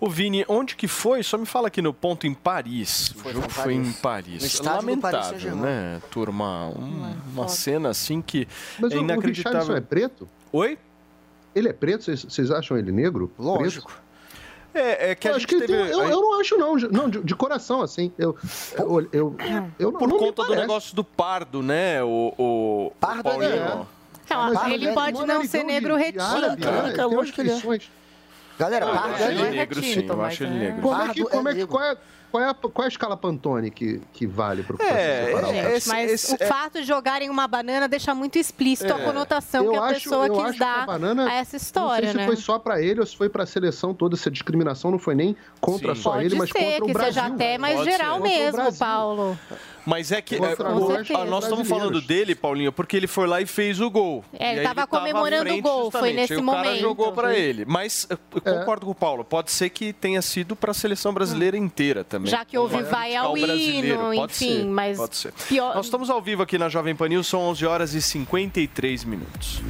O 0.00 0.08
Vini, 0.08 0.44
onde 0.48 0.76
que 0.76 0.86
foi? 0.86 1.22
Só 1.22 1.36
me 1.36 1.44
fala 1.44 1.68
aqui 1.68 1.82
no 1.82 1.92
ponto 1.92 2.26
em 2.26 2.32
Paris. 2.32 3.12
Foi, 3.16 3.32
o 3.32 3.34
jogo 3.34 3.48
foi, 3.50 3.74
em 3.74 3.92
Paris. 3.92 4.60
Lamentável, 4.60 5.30
Paris 5.30 5.44
né, 5.56 6.00
turma? 6.10 6.68
Um, 6.68 7.16
uma 7.32 7.48
cena 7.48 7.88
assim 7.88 8.22
que 8.22 8.46
Mas 8.78 8.92
é 8.92 8.96
inacreditável. 8.96 9.74
o 9.74 9.76
é 9.76 9.80
preto? 9.80 10.28
Oi? 10.52 10.78
Ele 11.54 11.68
é 11.68 11.72
preto? 11.72 12.04
Vocês 12.04 12.50
acham 12.50 12.78
ele 12.78 12.92
negro? 12.92 13.32
Lógico. 13.36 13.90
Preto? 13.90 14.07
É, 14.74 15.10
é 15.10 15.14
que 15.14 15.28
eu 15.28 15.34
a 15.34 15.38
gente 15.38 15.58
teve... 15.58 15.66
Tem, 15.66 15.76
eu, 15.76 16.02
eu, 16.02 16.20
não 16.20 16.40
acho, 16.40 16.56
não. 16.56 16.76
Não, 16.76 17.08
de, 17.08 17.22
de 17.22 17.34
coração, 17.34 17.82
assim. 17.82 18.12
Eu, 18.18 18.36
eu, 18.76 19.08
eu, 19.12 19.36
eu 19.78 19.92
Por 19.92 20.08
não 20.08 20.18
conta 20.18 20.44
do 20.44 20.54
negócio 20.54 20.94
do 20.94 21.02
pardo, 21.02 21.62
né? 21.62 22.02
O, 22.02 22.34
o 22.38 22.92
pardo 23.00 23.28
o 23.28 23.42
é. 23.42 23.86
Não, 24.30 24.68
ele 24.70 24.92
pode 24.92 25.26
não 25.26 25.44
ser 25.44 25.64
negro 25.64 25.96
retinto. 25.96 26.24
Né? 26.24 26.94
É 26.96 27.04
lógico 27.04 27.36
que 27.36 27.40
ele 27.40 27.50
é. 27.50 27.80
Galera, 28.58 28.86
pardo 28.86 29.22
é 29.22 29.50
negro, 29.50 29.82
sim. 29.82 30.06
Eu 30.06 30.22
acho 30.22 30.44
ele 30.44 30.58
negro. 30.58 30.82
Como 30.82 31.02
é 31.02 31.14
que, 31.14 31.24
como 31.24 31.48
é 31.48 31.54
que, 31.54 31.66
qual 32.30 32.42
é 32.42 32.46
é, 32.46 32.50
a, 32.50 32.54
qual 32.54 32.82
é 32.82 32.84
a 32.84 32.88
escala 32.88 33.16
Pantone 33.16 33.70
que, 33.70 34.00
que 34.12 34.26
vale 34.26 34.62
para 34.62 34.76
o 34.76 34.82
é, 34.82 35.32
é, 35.32 35.76
esse, 35.76 35.88
Mas 35.88 36.10
esse, 36.10 36.32
o 36.32 36.36
é... 36.40 36.46
fato 36.46 36.80
de 36.80 36.84
jogarem 36.84 37.30
uma 37.30 37.46
banana 37.46 37.88
deixa 37.88 38.14
muito 38.14 38.38
explícito 38.38 38.92
é, 38.92 38.96
a 38.96 39.04
conotação 39.04 39.68
que 39.70 39.76
a 39.76 39.82
acho, 39.84 39.94
pessoa 39.94 40.28
quis 40.46 40.58
dar 40.58 40.82
a, 40.82 40.86
banana, 40.86 41.28
a, 41.28 41.34
essa 41.34 41.56
história. 41.56 42.06
Não 42.06 42.12
sei 42.12 42.20
né? 42.20 42.26
se 42.28 42.34
foi 42.34 42.36
só 42.36 42.58
para 42.58 42.82
ele 42.82 43.00
ou 43.00 43.06
se 43.06 43.16
foi 43.16 43.28
para 43.28 43.44
a 43.44 43.46
seleção 43.46 43.94
toda. 43.94 44.16
Essa 44.16 44.30
discriminação 44.30 44.90
não 44.90 44.98
foi 44.98 45.14
nem 45.14 45.36
contra 45.60 45.94
Sim. 45.94 46.02
só 46.02 46.12
Pode 46.12 46.24
ele, 46.26 46.36
mas 46.36 46.50
ser, 46.50 46.80
contra 46.80 46.84
o 46.84 46.92
Brasil. 46.92 46.94
que 46.94 47.20
seja 47.20 47.26
até 47.26 47.58
mais 47.58 47.76
Pode 47.76 47.90
geral 47.90 48.16
ser. 48.16 48.22
mesmo, 48.22 48.78
Paulo. 48.78 49.38
Mas 49.88 50.12
é 50.12 50.20
que 50.20 50.34
é, 50.34 50.38
o, 50.38 51.24
nós 51.24 51.44
estamos 51.44 51.66
falando 51.66 51.98
dele, 52.02 52.34
Paulinho, 52.34 52.70
porque 52.70 52.94
ele 52.94 53.06
foi 53.06 53.26
lá 53.26 53.40
e 53.40 53.46
fez 53.46 53.80
o 53.80 53.90
gol. 53.90 54.22
É, 54.38 54.50
ele 54.50 54.60
estava 54.60 54.86
comemorando 54.86 55.50
o 55.50 55.62
gol, 55.62 55.90
foi 55.90 56.12
nesse 56.12 56.34
aí 56.34 56.42
momento. 56.42 56.60
O 56.60 56.64
cara 56.64 56.76
jogou 56.76 57.12
para 57.12 57.34
ele. 57.34 57.64
Mas 57.64 58.06
eu 58.10 58.18
concordo 58.42 58.84
é. 58.84 58.84
com 58.84 58.90
o 58.90 58.94
Paulo, 58.94 59.24
pode 59.24 59.50
ser 59.50 59.70
que 59.70 59.94
tenha 59.94 60.20
sido 60.20 60.54
para 60.54 60.72
a 60.72 60.74
seleção 60.74 61.14
brasileira 61.14 61.56
inteira 61.56 62.04
também. 62.04 62.30
Já 62.30 62.44
que 62.44 62.58
houve 62.58 62.82
vai 62.82 63.16
ao 63.16 63.34
hino, 63.34 64.12
enfim, 64.12 64.58
ser, 64.58 64.64
mas 64.66 64.98
pode 64.98 65.16
ser. 65.16 65.32
Pior... 65.48 65.74
Nós 65.74 65.86
estamos 65.86 66.10
ao 66.10 66.20
vivo 66.20 66.42
aqui 66.42 66.58
na 66.58 66.68
Jovem 66.68 66.94
Pan 66.94 67.08
News, 67.08 67.26
são 67.26 67.40
11 67.40 67.64
horas 67.64 67.94
e 67.94 68.02
53 68.02 69.04
minutos. 69.04 69.62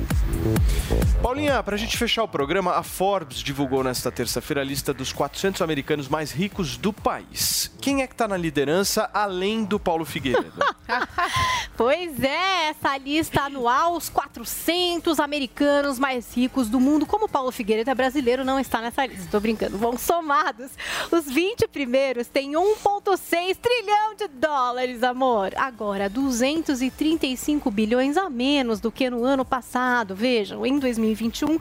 Paulinha, 1.23 1.62
para 1.62 1.74
a 1.74 1.78
gente 1.78 1.97
fechar 1.97 2.24
o 2.24 2.28
programa, 2.28 2.73
a 2.74 2.82
Forbes 2.82 3.39
divulgou 3.39 3.85
nesta 3.85 4.11
terça-feira 4.11 4.62
a 4.62 4.65
lista 4.65 4.95
dos 4.95 5.12
400 5.12 5.62
americanos 5.62 6.09
mais 6.09 6.32
ricos 6.32 6.77
do 6.77 6.93
país. 6.93 7.70
Quem 7.81 8.03
é 8.03 8.07
que 8.07 8.15
está 8.15 8.27
na 8.27 8.36
liderança 8.36 9.09
além 9.12 9.65
do 9.65 9.78
Paulo 9.78 10.05
Figueiredo? 10.09 10.52
pois 11.76 12.22
é, 12.22 12.70
essa 12.70 12.97
lista 12.97 13.43
anual, 13.43 13.97
os 13.97 14.09
400 14.09 15.20
americanos 15.20 15.98
mais 15.98 16.35
ricos 16.35 16.68
do 16.68 16.80
mundo. 16.80 17.06
Como 17.06 17.26
o 17.26 17.28
Paulo 17.28 17.52
Figueiredo 17.52 17.90
é 17.90 17.94
brasileiro, 17.94 18.44
não 18.44 18.59
está 18.59 18.80
nessa 18.80 19.06
lista. 19.06 19.24
Estou 19.24 19.40
brincando. 19.40 19.76
Vão 19.78 19.97
somados. 19.97 20.70
Os 21.10 21.26
20 21.26 21.68
primeiros 21.68 22.26
têm 22.28 22.52
1,6 22.52 23.56
trilhão 23.56 24.14
de 24.16 24.28
dólares, 24.28 25.02
amor. 25.02 25.52
Agora, 25.56 26.09
235 26.09 27.70
bilhões 27.70 28.16
a 28.16 28.28
menos 28.30 28.80
do 28.80 28.90
que 28.90 29.10
no 29.10 29.24
ano 29.24 29.44
passado. 29.44 30.14
Vejam, 30.14 30.64
em 30.64 30.78
2021, 30.78 31.59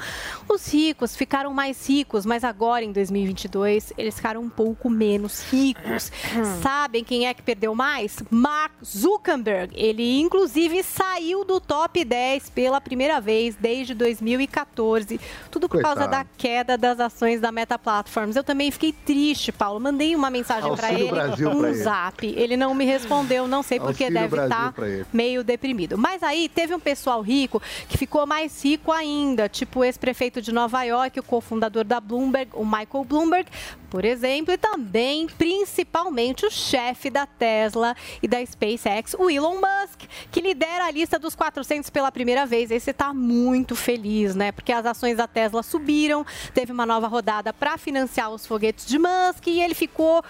os 0.49 0.73
ricos 0.73 1.15
ficaram 1.15 1.53
mais 1.53 1.87
ricos, 1.87 2.25
mas 2.25 2.43
agora, 2.43 2.83
em 2.83 2.91
2022, 2.91 3.93
eles 3.97 4.15
ficaram 4.15 4.41
um 4.41 4.49
pouco 4.49 4.89
menos 4.89 5.43
ricos. 5.51 6.11
Sabem 6.61 7.03
quem 7.03 7.27
é 7.27 7.33
que 7.33 7.41
perdeu 7.41 7.75
mais? 7.75 8.17
Mark 8.37 8.71
Zuckerberg. 8.85 9.73
Ele, 9.75 10.19
inclusive, 10.19 10.83
saiu 10.83 11.43
do 11.43 11.59
top 11.59 12.05
10 12.05 12.51
pela 12.51 12.79
primeira 12.79 13.19
vez 13.19 13.55
desde 13.55 13.95
2014. 13.95 15.19
Tudo 15.49 15.67
por 15.67 15.81
Coitado. 15.81 15.95
causa 15.95 16.07
da 16.07 16.23
queda 16.37 16.77
das 16.77 16.99
ações 16.99 17.41
da 17.41 17.51
Meta 17.51 17.79
Platforms. 17.79 18.35
Eu 18.35 18.43
também 18.43 18.69
fiquei 18.69 18.93
triste, 18.93 19.51
Paulo. 19.51 19.79
Mandei 19.79 20.15
uma 20.15 20.29
mensagem 20.29 20.75
para 20.75 20.93
ele, 20.93 21.09
Brasil 21.09 21.49
um 21.49 21.65
ele. 21.65 21.73
zap. 21.73 22.27
Ele 22.27 22.55
não 22.55 22.75
me 22.75 22.85
respondeu, 22.85 23.47
não 23.47 23.63
sei 23.63 23.79
porque 23.79 24.07
deve 24.07 24.39
estar 24.39 24.71
tá 24.71 24.83
meio 25.11 25.43
deprimido. 25.43 25.97
Mas 25.97 26.21
aí 26.21 26.47
teve 26.47 26.75
um 26.75 26.79
pessoal 26.79 27.21
rico 27.21 27.59
que 27.89 27.97
ficou 27.97 28.27
mais 28.27 28.63
rico 28.63 28.91
ainda, 28.91 29.49
tipo 29.49 29.79
o 29.79 29.83
ex-prefeito 29.83 30.43
de 30.43 30.51
Nova 30.51 30.83
York, 30.83 31.19
o 31.19 31.23
cofundador 31.23 31.83
da 31.83 31.99
Bloomberg, 31.99 32.51
o 32.53 32.63
Michael 32.63 33.03
Bloomberg, 33.03 33.49
por 33.89 34.03
exemplo, 34.03 34.53
e 34.53 34.57
também, 34.57 35.27
principalmente, 35.27 36.45
o 36.45 36.51
chefe 36.51 37.09
da 37.09 37.25
Tesla 37.25 37.95
e 38.21 38.27
da 38.27 38.43
SpaceX, 38.45 39.15
o 39.17 39.29
Elon 39.29 39.55
Musk, 39.55 40.01
que 40.31 40.41
lidera 40.41 40.85
a 40.85 40.91
lista 40.91 41.19
dos 41.19 41.35
400 41.35 41.89
pela 41.89 42.11
primeira 42.11 42.45
vez. 42.45 42.71
Esse 42.71 42.91
está 42.91 43.13
muito 43.13 43.75
feliz, 43.75 44.35
né? 44.35 44.51
Porque 44.51 44.71
as 44.71 44.85
ações 44.85 45.17
da 45.17 45.27
Tesla 45.27 45.63
subiram, 45.63 46.25
teve 46.53 46.71
uma 46.71 46.85
nova 46.85 47.07
rodada 47.07 47.53
para 47.53 47.77
financiar 47.77 48.31
os 48.31 48.45
foguetes 48.45 48.85
de 48.85 48.97
Musk 48.97 49.47
e 49.47 49.61
ele 49.61 49.73
ficou 49.75 50.23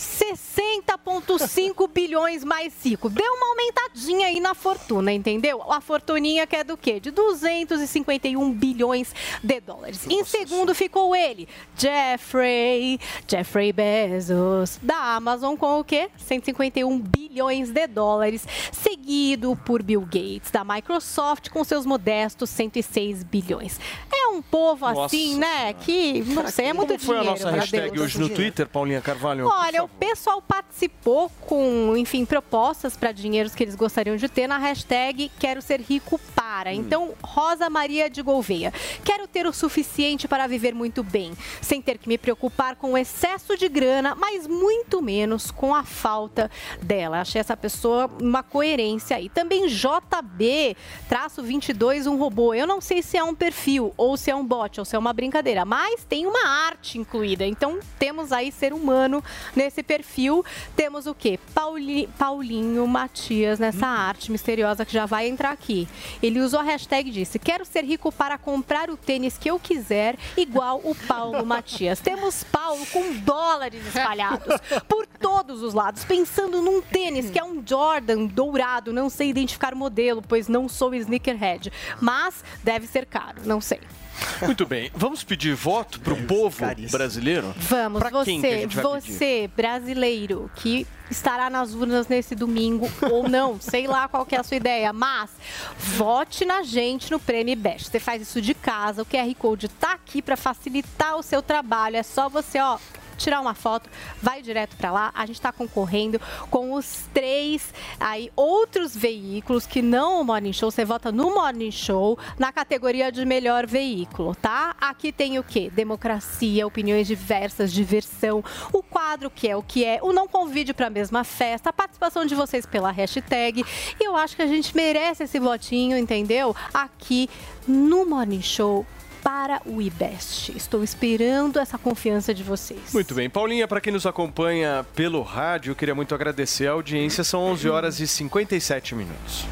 60,5 0.00 1.88
bilhões 1.88 2.42
mais 2.44 2.72
5. 2.72 3.08
Deu 3.10 3.32
uma 3.34 3.48
aumentadinha 3.50 4.26
aí 4.28 4.40
na 4.40 4.54
fortuna, 4.54 5.12
entendeu? 5.12 5.62
A 5.70 5.80
fortuninha 5.80 6.46
que 6.46 6.56
é 6.56 6.64
do 6.64 6.76
quê? 6.76 6.98
De 7.00 7.10
251 7.10 8.52
bilhões 8.52 9.14
de 9.42 9.60
dólares. 9.60 10.06
Em 10.08 10.24
segundo 10.24 10.74
ficou 10.74 11.14
ele, 11.14 11.48
Jeffrey, 11.76 12.98
Jeffrey 13.28 13.72
Bezos, 13.72 14.78
da 14.82 14.96
Amazon, 15.16 15.56
com 15.56 15.80
o 15.80 15.84
quê? 15.84 16.08
151 16.16 16.98
bilhões 16.98 17.70
de 17.70 17.86
dólares. 17.86 18.46
Seguido 18.72 19.56
por 19.64 19.82
Bill 19.82 20.02
Gates, 20.02 20.50
da 20.50 20.64
Microsoft, 20.64 21.48
com 21.50 21.62
seus 21.64 21.84
modestos 21.84 22.50
106 22.50 23.22
bilhões. 23.24 23.78
É 24.12 24.28
um 24.28 24.40
povo 24.42 24.86
Nossa 24.86 25.06
assim, 25.06 25.36
né? 25.38 25.72
Que, 25.74 26.20
não 26.22 26.46
sei, 26.48 26.66
é 26.66 26.72
muito 26.72 26.88
Como 26.94 27.00
foi 27.00 27.16
a 27.16 27.20
dinheiro. 27.20 27.40
nossa 27.44 27.50
hashtag 27.50 27.90
Deus. 27.90 28.04
hoje 28.04 28.18
no 28.20 28.28
Twitter, 28.28 28.68
Paulinha 28.68 29.00
Carvalho? 29.00 29.46
Olha, 29.46 29.89
pessoal 29.98 30.42
participou 30.42 31.30
com, 31.42 31.94
enfim, 31.96 32.24
propostas 32.24 32.96
para 32.96 33.12
dinheiros 33.12 33.54
que 33.54 33.62
eles 33.62 33.74
gostariam 33.74 34.16
de 34.16 34.28
ter 34.28 34.46
na 34.46 34.58
hashtag 34.58 35.30
Quero 35.38 35.60
Ser 35.60 35.80
Rico 35.80 36.18
Para. 36.34 36.72
Então, 36.72 37.14
Rosa 37.22 37.68
Maria 37.68 38.08
de 38.08 38.22
Gouveia. 38.22 38.72
Quero 39.04 39.26
ter 39.26 39.46
o 39.46 39.52
suficiente 39.52 40.26
para 40.26 40.46
viver 40.46 40.74
muito 40.74 41.02
bem, 41.02 41.32
sem 41.60 41.82
ter 41.82 41.98
que 41.98 42.08
me 42.08 42.16
preocupar 42.16 42.76
com 42.76 42.92
o 42.92 42.98
excesso 42.98 43.56
de 43.56 43.68
grana, 43.68 44.14
mas 44.14 44.46
muito 44.46 45.02
menos 45.02 45.50
com 45.50 45.74
a 45.74 45.84
falta 45.84 46.50
dela. 46.82 47.20
Achei 47.20 47.40
essa 47.40 47.56
pessoa 47.56 48.10
uma 48.20 48.42
coerência 48.42 49.16
aí. 49.16 49.28
Também 49.28 49.66
JB, 49.66 50.76
traço 51.08 51.42
22, 51.42 52.06
um 52.06 52.16
robô. 52.16 52.54
Eu 52.54 52.66
não 52.66 52.80
sei 52.80 53.02
se 53.02 53.16
é 53.16 53.24
um 53.24 53.34
perfil, 53.34 53.92
ou 53.96 54.16
se 54.16 54.30
é 54.30 54.34
um 54.34 54.44
bot, 54.44 54.80
ou 54.80 54.84
se 54.84 54.96
é 54.96 54.98
uma 54.98 55.12
brincadeira, 55.12 55.64
mas 55.64 56.04
tem 56.04 56.26
uma 56.26 56.48
arte 56.48 56.98
incluída. 56.98 57.46
Então, 57.46 57.78
temos 57.98 58.32
aí 58.32 58.50
ser 58.50 58.72
humano 58.72 59.22
nesse 59.54 59.79
perfil. 59.82 60.44
Temos 60.76 61.06
o 61.06 61.14
quê? 61.14 61.38
Pauli- 61.54 62.08
Paulinho 62.18 62.86
Matias 62.86 63.58
nessa 63.58 63.86
arte 63.86 64.30
misteriosa 64.30 64.84
que 64.84 64.92
já 64.92 65.06
vai 65.06 65.28
entrar 65.28 65.50
aqui. 65.50 65.88
Ele 66.22 66.40
usou 66.40 66.60
a 66.60 66.62
hashtag 66.62 67.08
e 67.08 67.12
disse: 67.12 67.38
Quero 67.38 67.64
ser 67.64 67.84
rico 67.84 68.10
para 68.12 68.36
comprar 68.38 68.90
o 68.90 68.96
tênis 68.96 69.36
que 69.38 69.50
eu 69.50 69.58
quiser, 69.58 70.16
igual 70.36 70.80
o 70.84 70.94
Paulo 70.94 71.44
Matias. 71.44 72.00
Temos 72.00 72.44
Paulo 72.44 72.84
com 72.86 73.12
dólares 73.18 73.84
espalhados 73.86 74.56
por 74.88 75.06
todos 75.06 75.62
os 75.62 75.74
lados, 75.74 76.04
pensando 76.04 76.60
num 76.62 76.80
tênis 76.80 77.30
que 77.30 77.38
é 77.38 77.44
um 77.44 77.62
Jordan 77.66 78.26
dourado. 78.26 78.92
Não 78.92 79.08
sei 79.10 79.28
identificar 79.28 79.74
o 79.74 79.76
modelo, 79.76 80.22
pois 80.26 80.48
não 80.48 80.68
sou 80.68 80.94
sneakerhead. 80.94 81.72
Mas 82.00 82.44
deve 82.62 82.86
ser 82.86 83.06
caro, 83.06 83.42
não 83.44 83.60
sei. 83.60 83.80
Muito 84.42 84.66
bem. 84.66 84.90
Vamos 84.94 85.22
pedir 85.24 85.54
voto 85.54 86.00
pro 86.00 86.16
povo 86.24 86.64
brasileiro? 86.90 87.54
Vamos, 87.56 88.00
Pra 88.00 88.10
quem 88.24 88.40
que 88.40 88.46
a 88.46 88.50
você, 88.50 88.60
gente 88.60 88.76
vai 88.76 88.84
pedir? 89.00 89.12
você, 89.12 89.50
brasileiro, 89.56 90.50
que 90.56 90.86
estará 91.10 91.50
nas 91.50 91.74
urnas 91.74 92.06
nesse 92.08 92.34
domingo 92.34 92.90
ou 93.10 93.28
não, 93.28 93.60
sei 93.60 93.86
lá 93.86 94.08
qual 94.08 94.24
que 94.24 94.34
é 94.34 94.40
a 94.40 94.42
sua 94.44 94.56
ideia, 94.56 94.92
mas 94.92 95.30
vote 95.78 96.44
na 96.44 96.62
gente 96.62 97.10
no 97.10 97.18
Prêmio 97.18 97.56
Best. 97.56 97.90
Você 97.90 97.98
faz 98.00 98.22
isso 98.22 98.40
de 98.40 98.54
casa, 98.54 99.02
o 99.02 99.06
QR 99.06 99.34
Code 99.36 99.68
tá 99.68 99.92
aqui 99.92 100.22
para 100.22 100.36
facilitar 100.36 101.16
o 101.16 101.22
seu 101.22 101.42
trabalho. 101.42 101.96
É 101.96 102.02
só 102.02 102.28
você, 102.28 102.60
ó, 102.60 102.78
tirar 103.20 103.40
uma 103.40 103.54
foto, 103.54 103.88
vai 104.20 104.42
direto 104.42 104.76
para 104.76 104.90
lá. 104.90 105.10
A 105.14 105.26
gente 105.26 105.36
está 105.36 105.52
concorrendo 105.52 106.20
com 106.50 106.72
os 106.72 107.08
três 107.12 107.72
aí 107.98 108.30
outros 108.34 108.96
veículos 108.96 109.66
que 109.66 109.82
não 109.82 110.20
o 110.20 110.24
Morning 110.24 110.52
Show. 110.52 110.70
Você 110.70 110.84
vota 110.84 111.12
no 111.12 111.34
Morning 111.34 111.70
Show 111.70 112.18
na 112.38 112.52
categoria 112.52 113.12
de 113.12 113.24
melhor 113.24 113.66
veículo, 113.66 114.34
tá? 114.34 114.74
Aqui 114.80 115.12
tem 115.12 115.38
o 115.38 115.44
quê? 115.44 115.70
Democracia, 115.72 116.66
opiniões 116.66 117.06
diversas, 117.06 117.72
diversão, 117.72 118.42
o 118.72 118.82
quadro 118.82 119.30
que 119.30 119.48
é 119.48 119.56
o 119.56 119.62
que 119.62 119.84
é, 119.84 120.00
o 120.02 120.12
não 120.12 120.26
convide 120.26 120.72
para 120.72 120.86
a 120.86 120.90
mesma 120.90 121.24
festa, 121.24 121.70
a 121.70 121.72
participação 121.72 122.24
de 122.24 122.34
vocês 122.34 122.64
pela 122.66 122.90
hashtag. 122.90 123.64
E 124.00 124.04
eu 124.04 124.16
acho 124.16 124.34
que 124.34 124.42
a 124.42 124.46
gente 124.46 124.74
merece 124.74 125.24
esse 125.24 125.38
votinho, 125.38 125.96
entendeu? 125.96 126.56
Aqui 126.72 127.28
no 127.66 128.06
Morning 128.06 128.42
Show 128.42 128.86
para 129.22 129.60
o 129.64 129.80
IBEST. 129.80 130.56
Estou 130.56 130.82
esperando 130.82 131.58
essa 131.58 131.78
confiança 131.78 132.32
de 132.34 132.42
vocês. 132.42 132.92
Muito 132.92 133.14
bem. 133.14 133.28
Paulinha, 133.28 133.66
para 133.68 133.80
quem 133.80 133.92
nos 133.92 134.06
acompanha 134.06 134.84
pelo 134.94 135.22
rádio, 135.22 135.74
queria 135.74 135.94
muito 135.94 136.14
agradecer 136.14 136.66
a 136.66 136.72
audiência. 136.72 137.22
São 137.24 137.40
11 137.42 137.68
horas 137.68 138.00
e 138.00 138.06
57 138.06 138.94
minutos. 138.94 139.46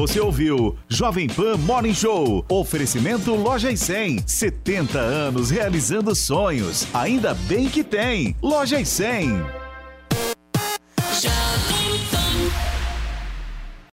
Você 0.00 0.18
ouviu 0.18 0.78
Jovem 0.88 1.28
Pan 1.28 1.58
Morning 1.58 1.92
Show. 1.92 2.42
Oferecimento 2.48 3.34
Loja 3.34 3.70
e 3.70 3.76
100. 3.76 4.26
70 4.26 4.98
anos 4.98 5.50
realizando 5.50 6.14
sonhos. 6.14 6.86
Ainda 6.94 7.34
bem 7.34 7.68
que 7.68 7.84
tem. 7.84 8.34
Loja 8.40 8.80
e 8.80 8.86
100. 8.86 9.59